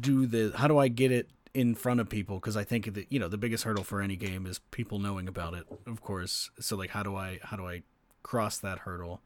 do 0.00 0.26
the 0.26 0.52
how 0.56 0.66
do 0.66 0.76
I 0.78 0.88
get 0.88 1.12
it 1.12 1.28
in 1.54 1.74
front 1.74 2.00
of 2.00 2.08
people 2.08 2.36
because 2.36 2.56
I 2.56 2.64
think 2.64 2.92
that 2.94 3.06
you 3.10 3.18
know 3.20 3.28
the 3.28 3.38
biggest 3.38 3.62
hurdle 3.64 3.84
for 3.84 4.00
any 4.02 4.16
game 4.16 4.44
is 4.44 4.58
people 4.72 4.98
knowing 4.98 5.28
about 5.28 5.54
it 5.54 5.64
of 5.86 6.00
course. 6.02 6.50
So 6.60 6.76
like 6.76 6.90
how 6.90 7.02
do 7.04 7.14
I 7.16 7.38
how 7.42 7.56
do 7.56 7.66
I 7.66 7.82
cross 8.22 8.58
that 8.58 8.80
hurdle 8.80 9.22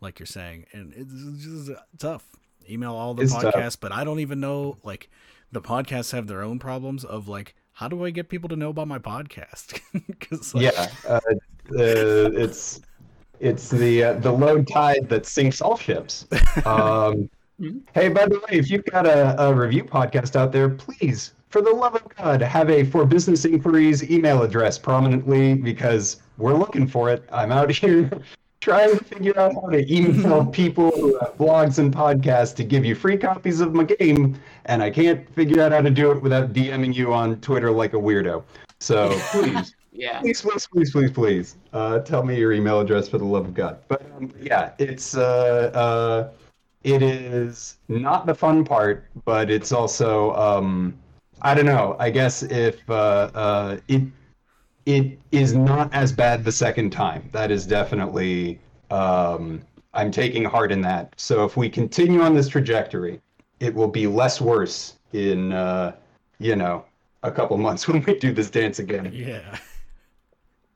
like 0.00 0.18
you're 0.18 0.26
saying? 0.26 0.66
And 0.72 0.92
it's 0.94 1.44
just 1.44 1.70
tough. 1.98 2.24
Email 2.68 2.94
all 2.94 3.14
the 3.14 3.22
It's 3.22 3.32
tough. 3.32 3.54
podcasts 3.54 3.78
but 3.80 3.92
I 3.92 4.04
don't 4.04 4.20
even 4.20 4.40
know 4.40 4.76
like 4.84 5.08
the 5.50 5.62
podcasts 5.62 6.12
have 6.12 6.26
their 6.26 6.42
own 6.42 6.58
problems 6.58 7.04
of 7.04 7.26
like 7.28 7.54
how 7.72 7.88
do 7.88 8.04
I 8.04 8.10
get 8.10 8.28
people 8.28 8.48
to 8.50 8.56
know 8.56 8.68
about 8.68 8.86
my 8.88 8.98
podcast? 8.98 9.80
Because 10.20 10.54
like, 10.54 10.64
yeah 10.64 10.88
uh, 11.08 11.14
uh, 11.14 11.20
it's 11.72 12.82
it's 13.40 13.70
the 13.70 14.04
uh, 14.04 14.12
the 14.14 14.30
low 14.30 14.62
tide 14.62 15.08
that 15.08 15.24
sinks 15.24 15.62
all 15.62 15.78
ships. 15.78 16.26
Um 16.66 17.30
hey 17.94 18.08
by 18.08 18.26
the 18.26 18.38
way 18.38 18.58
if 18.58 18.70
you've 18.70 18.84
got 18.86 19.06
a, 19.06 19.40
a 19.42 19.54
review 19.54 19.84
podcast 19.84 20.34
out 20.36 20.50
there 20.52 20.68
please 20.68 21.32
for 21.50 21.60
the 21.60 21.70
love 21.70 21.94
of 21.94 22.16
god 22.16 22.40
have 22.40 22.70
a 22.70 22.84
for 22.84 23.04
business 23.04 23.44
inquiries 23.44 24.08
email 24.10 24.42
address 24.42 24.78
prominently 24.78 25.54
because 25.54 26.22
we're 26.38 26.54
looking 26.54 26.86
for 26.86 27.10
it 27.10 27.22
i'm 27.32 27.52
out 27.52 27.70
here 27.82 28.10
trying 28.60 28.96
to 28.96 29.04
figure 29.04 29.38
out 29.38 29.54
how 29.54 29.68
to 29.68 29.92
email 29.94 30.44
people 30.62 30.90
who 30.92 31.18
have 31.18 31.36
blogs 31.36 31.78
and 31.78 31.94
podcasts 31.94 32.54
to 32.54 32.64
give 32.64 32.84
you 32.84 32.94
free 32.94 33.16
copies 33.16 33.60
of 33.60 33.74
my 33.74 33.84
game 33.84 34.38
and 34.66 34.82
i 34.82 34.88
can't 34.90 35.28
figure 35.34 35.62
out 35.62 35.72
how 35.72 35.80
to 35.80 35.90
do 35.90 36.10
it 36.10 36.22
without 36.22 36.52
dming 36.52 36.94
you 36.94 37.12
on 37.12 37.38
twitter 37.40 37.70
like 37.70 37.92
a 37.94 37.96
weirdo 37.96 38.42
so 38.78 39.08
please 39.32 39.74
Yeah. 39.92 40.20
please, 40.20 40.40
please, 40.40 40.66
please, 40.66 40.90
please, 40.92 41.10
please, 41.10 41.56
uh, 41.72 41.98
tell 41.98 42.22
me 42.22 42.38
your 42.38 42.52
email 42.52 42.80
address 42.80 43.08
for 43.08 43.18
the 43.18 43.24
love 43.24 43.44
of 43.44 43.54
God. 43.54 43.80
But 43.88 44.02
um, 44.16 44.30
yeah, 44.40 44.72
it's 44.78 45.16
uh, 45.16 45.70
uh, 45.74 46.30
it 46.84 47.02
is 47.02 47.76
not 47.88 48.24
the 48.24 48.34
fun 48.34 48.64
part, 48.64 49.08
but 49.24 49.50
it's 49.50 49.72
also 49.72 50.32
um, 50.36 50.94
I 51.42 51.54
don't 51.54 51.66
know. 51.66 51.96
I 51.98 52.10
guess 52.10 52.42
if 52.42 52.88
uh, 52.88 53.30
uh, 53.34 53.78
it 53.88 54.02
it 54.86 55.18
is 55.30 55.54
not 55.54 55.92
as 55.92 56.12
bad 56.12 56.44
the 56.44 56.52
second 56.52 56.90
time. 56.90 57.28
That 57.32 57.50
is 57.50 57.66
definitely 57.66 58.58
um, 58.90 59.62
I'm 59.94 60.10
taking 60.10 60.44
heart 60.44 60.72
in 60.72 60.80
that. 60.82 61.14
So 61.16 61.44
if 61.44 61.56
we 61.56 61.68
continue 61.68 62.20
on 62.20 62.34
this 62.34 62.48
trajectory, 62.48 63.20
it 63.60 63.74
will 63.74 63.88
be 63.88 64.06
less 64.06 64.40
worse 64.40 64.94
in 65.12 65.52
uh, 65.52 65.96
you 66.38 66.56
know 66.56 66.84
a 67.22 67.30
couple 67.30 67.56
months 67.58 67.86
when 67.88 68.02
we 68.04 68.18
do 68.18 68.32
this 68.32 68.50
dance 68.50 68.78
again. 68.78 69.10
Yeah. 69.12 69.58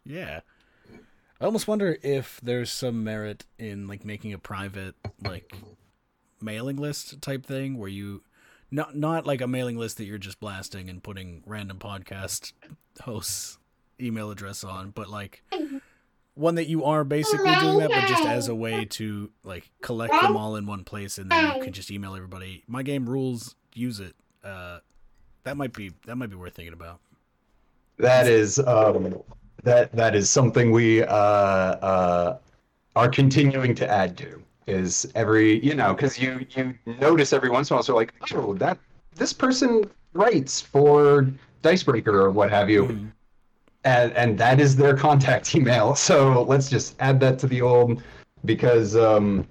Yeah. 0.05 0.41
I 1.41 1.45
almost 1.47 1.67
wonder 1.67 1.99
if 2.03 2.41
there's 2.43 2.71
some 2.71 3.03
merit 3.05 3.45
in 3.59 3.89
like 3.89 4.05
making 4.05 4.33
a 4.33 4.39
private 4.39 4.95
like 5.23 5.55
mailing 6.41 6.77
list 6.77 7.21
type 7.21 7.45
thing 7.45 7.79
where 7.79 7.89
you 7.89 8.23
not 8.75 8.97
not 8.97 9.27
like 9.27 9.41
a 9.41 9.47
mailing 9.47 9.79
list 9.79 9.99
that 9.99 10.05
you're 10.05 10.19
just 10.19 10.41
blasting 10.41 10.91
and 10.91 11.03
putting 11.03 11.43
random 11.47 11.79
podcast 11.79 12.53
hosts 13.03 13.59
email 14.01 14.31
address 14.31 14.65
on, 14.65 14.91
but 14.91 15.09
like 15.09 15.43
one 16.35 16.57
that 16.57 16.67
you 16.67 16.85
are 16.85 17.05
basically 17.05 17.55
doing 17.61 17.79
that 17.79 17.91
but 17.91 18.09
just 18.09 18.25
as 18.25 18.49
a 18.49 18.55
way 18.55 18.85
to 18.85 19.31
like 19.45 19.71
collect 19.81 20.13
them 20.13 20.37
all 20.37 20.57
in 20.57 20.67
one 20.67 20.83
place 20.83 21.19
and 21.19 21.31
then 21.31 21.57
you 21.57 21.63
can 21.63 21.73
just 21.73 21.91
email 21.93 22.17
everybody 22.17 22.65
my 22.67 22.83
game 22.83 23.09
rules 23.09 23.55
use 23.75 24.01
it. 24.01 24.15
Uh 24.43 24.79
that 25.45 25.57
might 25.57 25.73
be 25.73 25.93
that 26.07 26.17
might 26.17 26.31
be 26.31 26.37
worth 26.37 26.55
thinking 26.55 26.73
about. 26.73 26.99
That 27.99 28.27
is 28.27 28.59
um, 28.59 29.23
that 29.63 29.93
that 29.93 30.17
is 30.17 30.29
something 30.29 30.73
we 30.73 31.05
uh, 31.05 31.07
uh, 31.15 32.39
are 32.97 33.09
continuing 33.09 33.75
to 33.77 33.89
add 33.89 34.17
to. 34.19 34.43
Is 34.67 35.07
every 35.15 35.65
you 35.65 35.75
know 35.75 35.93
because 35.93 36.19
you 36.19 36.47
you 36.51 36.75
notice 36.87 37.33
every 37.33 37.51
once 37.51 37.71
in 37.71 37.75
a 37.75 37.77
while, 37.77 37.83
so 37.83 37.95
like 37.95 38.15
oh 38.35 38.55
that 38.55 38.79
this 39.15 39.33
person 39.33 39.85
writes 40.15 40.61
for 40.61 41.29
Dicebreaker 41.63 42.19
or 42.19 42.31
what 42.31 42.51
have 42.51 42.71
you, 42.71 43.11
and 43.85 44.13
and 44.13 44.39
that 44.39 44.61
is 44.61 44.77
their 44.77 44.97
contact 44.97 45.55
email. 45.57 45.95
So 45.95 46.43
let's 46.43 46.71
just 46.71 46.97
add 47.01 47.21
that 47.21 47.39
to 47.41 47.47
the 47.47 47.61
old 47.61 48.03
because 48.45 48.97
um, 48.97 49.47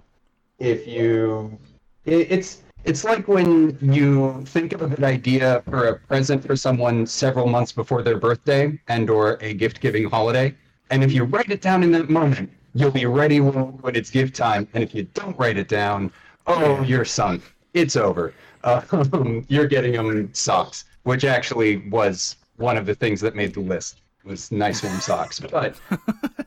if 0.59 0.87
you 0.87 1.57
it, 2.05 2.31
it's 2.31 2.63
it's 2.85 3.03
like 3.03 3.27
when 3.27 3.77
you 3.81 4.43
think 4.45 4.73
of 4.73 4.81
a 4.81 4.87
good 4.87 5.03
idea 5.03 5.63
for 5.69 5.87
a 5.87 5.99
present 5.99 6.45
for 6.45 6.55
someone 6.55 7.05
several 7.05 7.47
months 7.47 7.71
before 7.71 8.01
their 8.01 8.17
birthday 8.17 8.77
and 8.87 9.09
or 9.09 9.37
a 9.41 9.53
gift 9.53 9.79
giving 9.79 10.09
holiday. 10.09 10.53
And 10.89 11.03
if 11.03 11.13
you 11.13 11.23
write 11.23 11.49
it 11.49 11.61
down 11.61 11.81
in 11.81 11.91
that 11.93 12.09
moment 12.09 12.51
you'll 12.73 12.91
be 12.91 13.05
ready 13.05 13.39
when, 13.39 13.95
it's 13.95 14.09
gift 14.09 14.35
time 14.35 14.67
and 14.73 14.83
if 14.83 14.93
you 14.93 15.03
don't 15.13 15.37
write 15.37 15.57
it 15.57 15.67
down 15.67 16.11
oh 16.47 16.81
you're 16.83 17.05
sunk 17.05 17.43
it's 17.73 17.95
over 17.95 18.33
um, 18.63 19.45
you're 19.49 19.67
getting 19.67 19.93
them 19.93 20.33
socks 20.33 20.85
which 21.03 21.25
actually 21.25 21.77
was 21.89 22.37
one 22.57 22.77
of 22.77 22.85
the 22.85 22.95
things 22.95 23.19
that 23.21 23.35
made 23.35 23.53
the 23.53 23.59
list 23.59 24.01
was 24.23 24.51
nice 24.51 24.83
warm 24.83 24.99
socks 24.99 25.39
but 25.51 25.79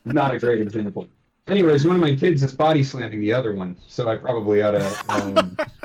not 0.04 0.34
a 0.34 0.38
great 0.38 0.60
example 0.60 1.06
anyways 1.48 1.86
one 1.86 1.96
of 1.96 2.02
my 2.02 2.14
kids 2.14 2.42
is 2.42 2.52
body 2.52 2.82
slamming 2.82 3.20
the 3.20 3.32
other 3.32 3.54
one 3.54 3.76
so 3.86 4.08
i 4.08 4.16
probably 4.16 4.62
ought 4.62 4.72
to 4.72 5.04
um, 5.08 5.56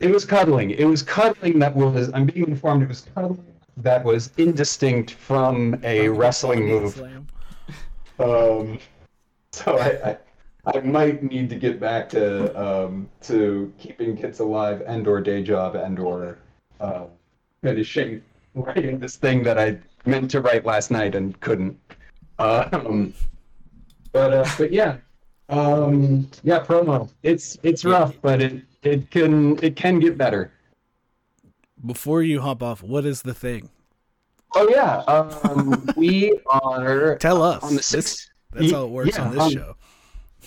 it 0.00 0.10
was 0.10 0.24
cuddling. 0.24 0.70
It 0.70 0.84
was 0.84 1.02
cuddling 1.02 1.58
that 1.60 1.74
was. 1.74 2.10
I'm 2.12 2.26
being 2.26 2.48
informed 2.48 2.82
it 2.82 2.88
was 2.88 3.06
cuddling 3.14 3.44
that 3.78 4.04
was 4.04 4.30
indistinct 4.38 5.12
from 5.12 5.78
a 5.82 6.08
wrestling 6.08 6.66
move. 6.66 7.02
Um, 8.18 8.78
so 9.64 9.78
I, 9.78 10.10
I, 10.10 10.78
I 10.78 10.80
might 10.80 11.22
need 11.22 11.48
to 11.48 11.56
get 11.56 11.80
back 11.80 12.10
to 12.10 12.24
um, 12.60 13.08
to 13.22 13.72
keeping 13.78 14.14
kids 14.16 14.40
alive 14.40 14.82
and 14.86 15.08
or 15.08 15.20
day 15.22 15.42
job 15.42 15.76
and 15.76 15.98
or 15.98 16.38
uh, 16.78 17.06
finishing 17.62 18.22
writing 18.54 18.98
this 18.98 19.16
thing 19.16 19.42
that 19.44 19.58
I 19.58 19.78
meant 20.04 20.30
to 20.32 20.42
write 20.42 20.66
last 20.66 20.90
night 20.90 21.14
and 21.14 21.40
couldn't. 21.40 21.78
Um, 22.38 23.14
but 24.12 24.32
uh, 24.34 24.46
but 24.58 24.72
yeah, 24.72 24.98
um, 25.48 26.28
yeah, 26.42 26.62
promo. 26.62 27.08
It's 27.22 27.56
it's 27.62 27.82
rough, 27.82 28.14
but 28.20 28.42
it 28.42 28.62
it 28.82 29.10
can 29.10 29.58
it 29.64 29.74
can 29.74 30.00
get 30.00 30.18
better. 30.18 30.52
Before 31.86 32.22
you 32.22 32.42
hop 32.42 32.62
off, 32.62 32.82
what 32.82 33.06
is 33.06 33.22
the 33.22 33.34
thing? 33.34 33.70
Oh 34.54 34.68
yeah, 34.68 34.98
um, 35.08 35.88
we 35.96 36.38
are 36.44 37.16
Tell 37.16 37.42
us. 37.42 37.62
on 37.62 37.74
the 37.74 37.82
sixth. 37.82 38.30
That's 38.56 38.72
how 38.72 38.84
it 38.84 38.90
works 38.90 39.16
yeah, 39.16 39.24
on 39.24 39.30
this 39.32 39.42
um, 39.42 39.50
show. 39.52 39.76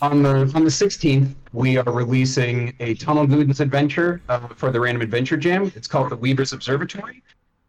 On 0.02 0.24
the 0.24 0.52
on 0.56 0.64
the 0.64 0.70
16th, 0.70 1.34
we 1.52 1.78
are 1.78 1.92
releasing 1.92 2.74
a 2.80 2.94
Tunnel 2.96 3.28
Goons 3.28 3.60
adventure 3.60 4.22
uh, 4.30 4.48
for 4.56 4.72
the 4.72 4.80
Random 4.80 5.02
Adventure 5.02 5.38
Jam. 5.38 5.72
It's 5.76 5.88
called 5.88 6.10
the 6.10 6.16
Weaver's 6.16 6.54
Observatory, 6.54 7.22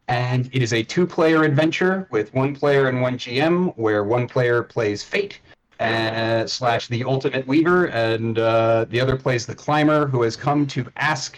and 0.07 0.49
it 0.53 0.61
is 0.61 0.71
a 0.71 0.81
two-player 0.81 1.43
adventure 1.43 2.07
with 2.09 2.33
one 2.33 2.55
player 2.55 2.87
and 2.87 3.01
one 3.01 3.17
GM, 3.17 3.77
where 3.77 4.03
one 4.03 4.27
player 4.27 4.63
plays 4.63 5.03
Fate, 5.03 5.41
uh, 5.81 6.47
slash 6.47 6.87
the 6.87 7.03
Ultimate 7.03 7.45
Weaver, 7.47 7.87
and 7.87 8.39
uh, 8.39 8.85
the 8.89 9.01
other 9.01 9.17
plays 9.17 9.45
the 9.45 9.55
Climber, 9.55 10.07
who 10.07 10.21
has 10.21 10.37
come 10.37 10.65
to 10.67 10.85
ask 10.95 11.37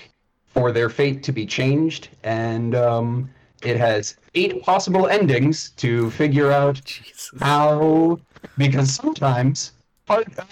for 0.53 0.71
their 0.71 0.89
fate 0.89 1.23
to 1.23 1.31
be 1.31 1.45
changed, 1.45 2.09
and 2.23 2.75
um, 2.75 3.29
it 3.63 3.77
has 3.77 4.17
eight 4.35 4.61
possible 4.61 5.07
endings 5.07 5.71
to 5.71 6.11
figure 6.11 6.51
out 6.51 6.81
Jesus. 6.83 7.31
how, 7.39 8.19
because 8.57 8.93
sometimes 8.93 9.73
part 10.05 10.27
of 10.37 10.47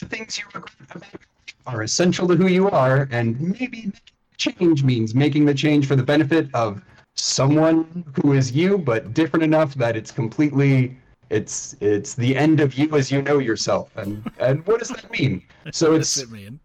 the 0.00 0.06
things 0.06 0.38
you 0.38 0.44
regret 0.54 0.72
about 0.94 1.04
are 1.66 1.82
essential 1.82 2.26
to 2.28 2.34
who 2.34 2.48
you 2.48 2.68
are, 2.70 3.08
and 3.12 3.40
maybe 3.40 3.92
change 4.36 4.82
means 4.82 5.14
making 5.14 5.44
the 5.44 5.54
change 5.54 5.86
for 5.86 5.96
the 5.96 6.02
benefit 6.02 6.48
of 6.54 6.82
someone 7.14 8.04
who 8.20 8.32
is 8.32 8.52
you, 8.52 8.78
but 8.78 9.14
different 9.14 9.44
enough 9.44 9.74
that 9.74 9.96
it's 9.96 10.10
completely 10.10 10.96
it's 11.30 11.76
it's 11.80 12.14
the 12.14 12.36
end 12.36 12.60
of 12.60 12.74
you 12.74 12.94
as 12.96 13.10
you 13.10 13.22
know 13.22 13.38
yourself. 13.38 13.90
And 13.96 14.30
and 14.38 14.66
what 14.66 14.80
does 14.80 14.88
that 14.88 15.10
mean? 15.10 15.42
So 15.72 15.94
it's 15.94 16.16
it 16.18 16.30
mean? 16.30 16.60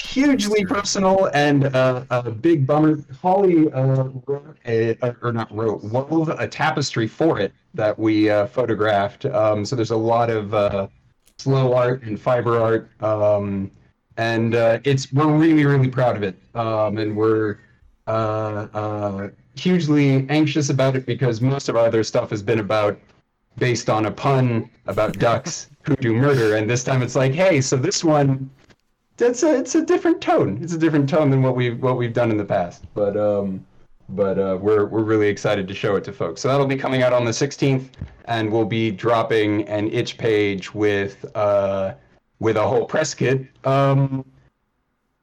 Hugely 0.00 0.64
personal 0.64 1.30
and 1.34 1.64
uh, 1.74 2.04
a 2.10 2.30
big 2.30 2.66
bummer. 2.66 2.98
Holly 3.20 3.70
uh, 3.72 4.04
wrote 4.26 4.56
a, 4.66 4.96
or 5.22 5.32
not 5.32 5.54
wrote, 5.54 5.82
wove 5.84 6.28
a 6.28 6.46
tapestry 6.46 7.06
for 7.06 7.40
it 7.40 7.52
that 7.74 7.98
we 7.98 8.30
uh, 8.30 8.46
photographed. 8.46 9.24
Um, 9.26 9.64
so 9.64 9.76
there's 9.76 9.90
a 9.90 9.96
lot 9.96 10.30
of 10.30 10.54
uh, 10.54 10.88
slow 11.38 11.74
art 11.74 12.02
and 12.02 12.20
fiber 12.20 12.60
art, 12.60 12.90
um, 13.02 13.70
and 14.16 14.54
uh, 14.54 14.80
it's 14.84 15.12
we're 15.12 15.26
really 15.26 15.64
really 15.64 15.88
proud 15.88 16.16
of 16.16 16.22
it, 16.22 16.36
um, 16.54 16.98
and 16.98 17.16
we're 17.16 17.58
uh, 18.06 18.66
uh, 18.74 19.28
hugely 19.54 20.28
anxious 20.28 20.70
about 20.70 20.96
it 20.96 21.06
because 21.06 21.40
most 21.40 21.68
of 21.68 21.76
our 21.76 21.86
other 21.86 22.02
stuff 22.02 22.30
has 22.30 22.42
been 22.42 22.58
about 22.58 22.98
based 23.58 23.90
on 23.90 24.06
a 24.06 24.10
pun 24.10 24.70
about 24.86 25.18
ducks 25.18 25.68
who 25.82 25.94
do 25.96 26.14
murder, 26.14 26.56
and 26.56 26.68
this 26.68 26.84
time 26.84 27.02
it's 27.02 27.16
like, 27.16 27.32
hey, 27.32 27.60
so 27.60 27.76
this 27.76 28.02
one 28.02 28.50
it's 29.20 29.42
a 29.42 29.58
it's 29.58 29.74
a 29.74 29.84
different 29.84 30.20
tone. 30.20 30.58
It's 30.62 30.72
a 30.72 30.78
different 30.78 31.08
tone 31.08 31.30
than 31.30 31.42
what 31.42 31.56
we've 31.56 31.80
what 31.80 31.96
we've 31.96 32.12
done 32.12 32.30
in 32.30 32.36
the 32.36 32.44
past. 32.44 32.84
But 32.94 33.16
um, 33.16 33.64
but 34.10 34.38
uh, 34.38 34.58
we're 34.60 34.86
we're 34.86 35.02
really 35.02 35.28
excited 35.28 35.68
to 35.68 35.74
show 35.74 35.96
it 35.96 36.04
to 36.04 36.12
folks. 36.12 36.40
So 36.40 36.48
that'll 36.48 36.66
be 36.66 36.76
coming 36.76 37.02
out 37.02 37.12
on 37.12 37.24
the 37.24 37.30
16th, 37.30 37.88
and 38.24 38.50
we'll 38.50 38.64
be 38.64 38.90
dropping 38.90 39.68
an 39.68 39.90
itch 39.90 40.18
page 40.18 40.74
with 40.74 41.24
uh 41.36 41.94
with 42.40 42.56
a 42.56 42.62
whole 42.62 42.84
press 42.84 43.14
kit. 43.14 43.46
Um, 43.64 44.24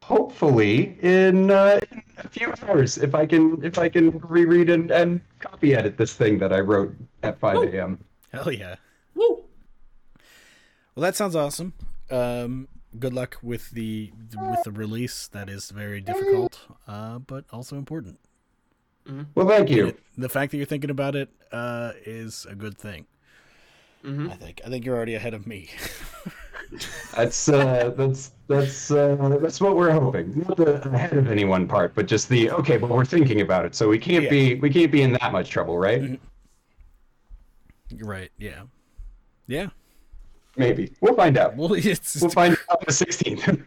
hopefully 0.05 0.97
in, 1.01 1.49
uh, 1.49 1.79
in 1.91 2.03
a 2.19 2.29
few 2.29 2.53
hours, 2.63 2.99
if 2.99 3.15
I 3.15 3.25
can 3.25 3.63
if 3.63 3.79
I 3.79 3.89
can 3.89 4.19
reread 4.19 4.69
and, 4.69 4.91
and 4.91 5.21
copy 5.39 5.73
edit 5.73 5.97
this 5.97 6.13
thing 6.13 6.37
that 6.39 6.53
I 6.53 6.59
wrote 6.59 6.95
at 7.23 7.39
5 7.39 7.73
a.m. 7.73 7.99
Hell 8.31 8.51
yeah. 8.51 8.75
Woo! 9.15 9.43
Well, 10.93 11.01
that 11.01 11.15
sounds 11.15 11.35
awesome. 11.35 11.73
Um, 12.11 12.67
good 12.99 13.13
luck 13.13 13.37
with 13.41 13.71
the 13.71 14.11
with 14.37 14.63
the 14.63 14.71
release. 14.71 15.27
That 15.27 15.49
is 15.49 15.71
very 15.71 16.01
difficult, 16.01 16.59
uh, 16.87 17.19
but 17.19 17.45
also 17.51 17.77
important. 17.77 18.19
Well, 19.35 19.47
thank 19.47 19.69
you. 19.69 19.95
The 20.17 20.29
fact 20.29 20.51
that 20.51 20.57
you're 20.57 20.65
thinking 20.65 20.89
about 20.89 21.15
it 21.15 21.29
uh, 21.51 21.91
is 22.05 22.47
a 22.49 22.55
good 22.55 22.77
thing. 22.77 23.05
Mhm. 24.03 24.31
I 24.31 24.35
think. 24.35 24.61
I 24.65 24.69
think 24.69 24.83
you're 24.85 24.95
already 24.95 25.15
ahead 25.15 25.33
of 25.33 25.45
me. 25.47 25.69
That's 27.15 27.47
uh, 27.47 27.93
that's 27.95 28.31
that's 28.47 28.89
uh, 28.89 29.37
that's 29.39 29.61
what 29.61 29.75
we're 29.75 29.91
hoping. 29.91 30.43
Not 30.47 30.57
the 30.57 30.81
ahead 30.89 31.13
of 31.15 31.29
any 31.29 31.45
one 31.45 31.67
part, 31.67 31.93
but 31.93 32.07
just 32.07 32.27
the 32.27 32.49
okay. 32.51 32.77
But 32.77 32.89
we're 32.89 33.05
thinking 33.05 33.41
about 33.41 33.65
it, 33.65 33.75
so 33.75 33.87
we 33.87 33.99
can't 33.99 34.23
Yeah. 34.23 34.29
be 34.31 34.55
we 34.55 34.71
can't 34.71 34.91
be 34.91 35.03
in 35.03 35.11
that 35.13 35.31
much 35.31 35.49
trouble, 35.51 35.77
right? 35.77 36.19
You're 37.89 38.07
right. 38.07 38.31
Yeah. 38.39 38.63
Yeah. 39.47 39.67
Maybe 40.57 40.93
we'll 41.01 41.15
find 41.15 41.37
out. 41.37 41.55
Well, 41.55 41.73
it's 41.75 42.21
We'll 42.21 42.29
find 42.31 42.53
out 42.69 42.77
on 42.79 42.83
the 42.87 42.91
16th. 42.93 43.65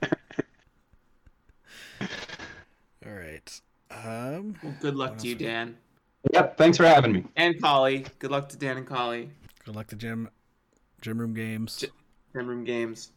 all 3.06 3.12
right. 3.12 3.60
Um, 3.90 4.54
Well, 4.62 4.74
good 4.80 4.96
luck 4.96 5.18
to 5.18 5.28
you, 5.28 5.34
Dan. 5.34 5.76
yep. 6.32 6.56
Thanks 6.56 6.76
for 6.76 6.84
having 6.86 7.12
me. 7.12 7.24
And 7.36 7.60
Collie. 7.60 8.06
Good 8.18 8.30
luck 8.30 8.48
to 8.50 8.56
Dan 8.56 8.76
and 8.78 8.86
Collie. 8.86 9.30
good 9.64 9.76
luck 9.76 9.86
to 9.88 9.96
Jim. 9.96 10.28
Gym 11.00 11.18
room 11.18 11.34
games. 11.34 11.76
J- 11.78 11.88
Gym 12.34 12.46
Room 12.46 12.64
Games. 12.64 13.12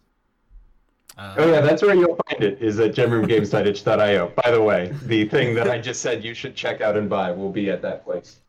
Uh, 1.18 1.36
Oh 1.38 1.52
yeah, 1.52 1.60
that's 1.62 1.82
where 1.82 1.94
you'll 1.96 2.18
find 2.30 2.42
it. 2.44 2.62
Is 2.62 2.80
at 2.80 2.94
gemroomgames.itch.io. 2.96 4.32
By 4.44 4.52
the 4.52 4.62
way, 4.62 4.94
the 5.04 5.28
thing 5.28 5.54
that 5.56 5.70
I 5.70 5.78
just 5.80 6.02
said 6.02 6.24
you 6.24 6.34
should 6.34 6.56
check 6.56 6.80
out 6.82 6.96
and 6.96 7.10
buy 7.10 7.32
will 7.32 7.52
be 7.52 7.70
at 7.70 7.82
that 7.82 8.06
place. 8.06 8.40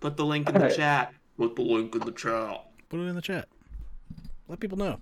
Put 0.00 0.16
the 0.16 0.24
link 0.24 0.48
in 0.48 0.54
the 0.54 0.60
Alright. 0.62 0.76
chat. 0.76 1.12
Put 1.36 1.54
the 1.56 1.62
link 1.62 1.94
in 1.94 2.00
the 2.00 2.10
chat. 2.12 2.64
Put 2.88 3.00
it 3.00 3.04
in 3.04 3.14
the 3.14 3.22
chat. 3.22 3.48
Let 4.50 4.58
people 4.58 4.78
know. 4.78 4.98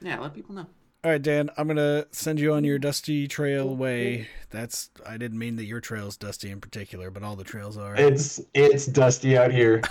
Yeah, 0.00 0.20
let 0.20 0.34
people 0.34 0.54
know. 0.54 0.66
All 1.02 1.10
right, 1.10 1.20
Dan. 1.20 1.50
I'm 1.56 1.66
gonna 1.66 2.06
send 2.12 2.38
you 2.38 2.54
on 2.54 2.62
your 2.62 2.78
dusty 2.78 3.26
trail 3.26 3.74
way. 3.74 4.28
That's. 4.50 4.88
I 5.04 5.16
didn't 5.16 5.40
mean 5.40 5.56
that 5.56 5.64
your 5.64 5.80
trail's 5.80 6.16
dusty 6.16 6.48
in 6.48 6.60
particular, 6.60 7.10
but 7.10 7.24
all 7.24 7.34
the 7.34 7.42
trails 7.42 7.76
are. 7.76 7.96
It's 7.96 8.40
it's 8.54 8.86
dusty 8.86 9.36
out 9.36 9.50
here. 9.50 9.82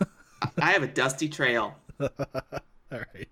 I 0.58 0.72
have 0.72 0.82
a 0.82 0.86
dusty 0.86 1.28
trail. 1.28 1.76
all 2.00 2.08
right. 2.90 3.28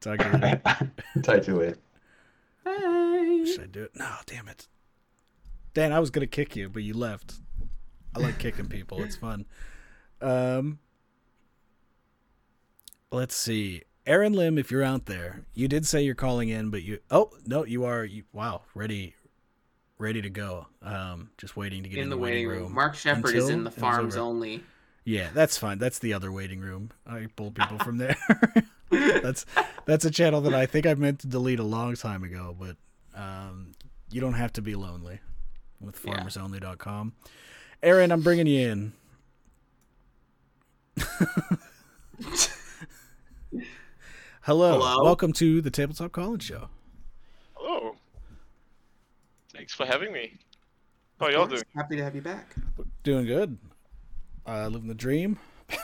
Talk 0.00 0.20
to 0.20 0.26
you 0.26 0.38
later. 0.38 0.60
Talk 1.22 1.42
to 1.42 1.50
you 1.50 1.58
later. 1.58 1.78
Hey. 2.64 3.44
Should 3.46 3.64
I 3.64 3.66
do 3.66 3.82
it? 3.82 3.96
No, 3.96 4.14
damn 4.26 4.46
it. 4.46 4.68
Dan, 5.74 5.92
I 5.92 5.98
was 5.98 6.10
gonna 6.10 6.28
kick 6.28 6.54
you, 6.54 6.68
but 6.68 6.84
you 6.84 6.94
left. 6.94 7.34
I 8.14 8.20
like 8.20 8.38
kicking 8.38 8.66
people. 8.66 9.02
It's 9.02 9.16
fun. 9.16 9.44
Um 10.20 10.78
let's 13.10 13.34
see. 13.34 13.82
Aaron 14.10 14.32
Lim, 14.32 14.58
if 14.58 14.72
you're 14.72 14.82
out 14.82 15.06
there, 15.06 15.44
you 15.54 15.68
did 15.68 15.86
say 15.86 16.02
you're 16.02 16.16
calling 16.16 16.48
in, 16.48 16.70
but 16.70 16.82
you 16.82 16.98
oh 17.12 17.30
no, 17.46 17.64
you 17.64 17.84
are 17.84 18.04
you 18.04 18.24
wow, 18.32 18.62
ready 18.74 19.14
ready 19.98 20.20
to 20.20 20.28
go. 20.28 20.66
Um 20.82 21.30
just 21.38 21.56
waiting 21.56 21.84
to 21.84 21.88
get 21.88 22.00
In 22.00 22.10
the 22.10 22.16
waiting 22.16 22.48
room. 22.48 22.74
Mark 22.74 22.96
Shepard 22.96 23.36
is 23.36 23.48
in 23.48 23.62
the 23.62 23.70
farms 23.70 24.16
only. 24.16 24.64
Yeah, 25.04 25.28
that's 25.32 25.56
fine. 25.56 25.78
That's 25.78 26.00
the 26.00 26.12
other 26.12 26.32
waiting 26.32 26.58
room. 26.58 26.90
I 27.06 27.28
pull 27.36 27.52
people 27.52 27.78
from 27.78 27.98
there. 27.98 28.16
that's 28.90 29.46
that's 29.84 30.04
a 30.04 30.10
channel 30.10 30.40
that 30.40 30.54
I 30.54 30.66
think 30.66 30.86
I 30.86 30.94
meant 30.94 31.20
to 31.20 31.28
delete 31.28 31.60
a 31.60 31.64
long 31.64 31.94
time 31.94 32.24
ago, 32.24 32.56
but 32.58 32.76
um, 33.14 33.74
you 34.10 34.20
don't 34.20 34.34
have 34.34 34.52
to 34.54 34.62
be 34.62 34.74
lonely 34.74 35.20
with 35.80 36.02
farmersonly.com. 36.02 37.12
Aaron, 37.80 38.10
I'm 38.10 38.22
bringing 38.22 38.48
you 38.48 38.70
in. 38.70 38.92
Hello. 44.42 44.72
Hello? 44.78 45.04
Welcome 45.04 45.32
to 45.34 45.60
the 45.60 45.70
Tabletop 45.70 46.12
Call-In 46.12 46.40
Show. 46.40 46.68
Hello. 47.54 47.94
Thanks 49.52 49.74
for 49.74 49.84
having 49.84 50.12
me. 50.12 50.38
How 51.18 51.26
are 51.26 51.32
y'all 51.32 51.46
doing? 51.46 51.62
Happy 51.76 51.96
to 51.96 52.02
have 52.02 52.14
you 52.14 52.22
back. 52.22 52.54
Doing 53.02 53.26
good. 53.26 53.58
Uh, 54.46 54.68
living 54.68 54.88
the 54.88 54.94
dream. 54.94 55.38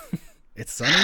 it's 0.56 0.72
sunny. 0.72 0.94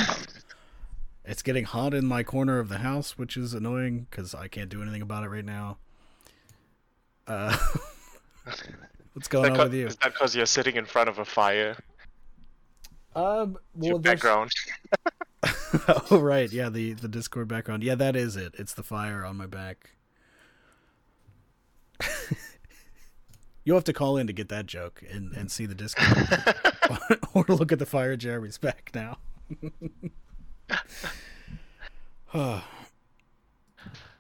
It's 1.25 1.43
getting 1.43 1.65
hot 1.65 1.93
in 1.93 2.07
my 2.07 2.23
corner 2.23 2.59
of 2.59 2.69
the 2.71 2.79
house, 2.79 3.19
which 3.19 3.37
is 3.37 3.53
annoying 3.53 4.07
because 4.11 4.35
I 4.35 4.49
can't 4.49 4.71
do 4.71 4.81
anything 4.83 5.03
about 5.03 5.25
it 5.25 5.29
right 5.29 5.45
now. 5.45 5.77
Uh, 7.27 7.57
what's 9.13 9.29
going 9.29 9.51
on 9.53 9.57
co- 9.59 9.65
with 9.65 9.75
you? 9.75 9.87
Is 9.87 9.97
that 9.97 10.15
because 10.15 10.35
you're 10.35 10.47
sitting 10.47 10.77
in 10.77 10.87
front 10.87 11.11
of 11.11 11.19
a 11.19 11.25
fire? 11.25 11.77
Um, 13.15 13.59
Your 13.79 13.95
well, 13.95 13.99
there's- 13.99 14.21
background. 14.21 14.51
oh 16.11 16.19
right, 16.21 16.51
yeah, 16.53 16.69
the 16.69 16.93
the 16.93 17.09
Discord 17.09 17.49
background. 17.49 17.83
Yeah, 17.83 17.95
that 17.97 18.15
is 18.17 18.37
it. 18.37 18.55
It's 18.59 18.75
the 18.75 18.83
fire 18.83 19.25
on 19.25 19.37
my 19.37 19.47
back. 19.47 19.91
You'll 23.65 23.77
have 23.77 23.85
to 23.85 23.93
call 23.93 24.17
in 24.17 24.27
to 24.27 24.33
get 24.33 24.49
that 24.49 24.67
joke 24.67 25.03
and, 25.09 25.33
and 25.33 25.51
see 25.51 25.67
the 25.67 25.75
Discord, 25.75 26.29
or 27.35 27.45
look 27.49 27.71
at 27.73 27.79
the 27.79 27.87
fire 27.87 28.17
Jeremy's 28.17 28.59
back 28.59 28.91
now. 28.95 29.19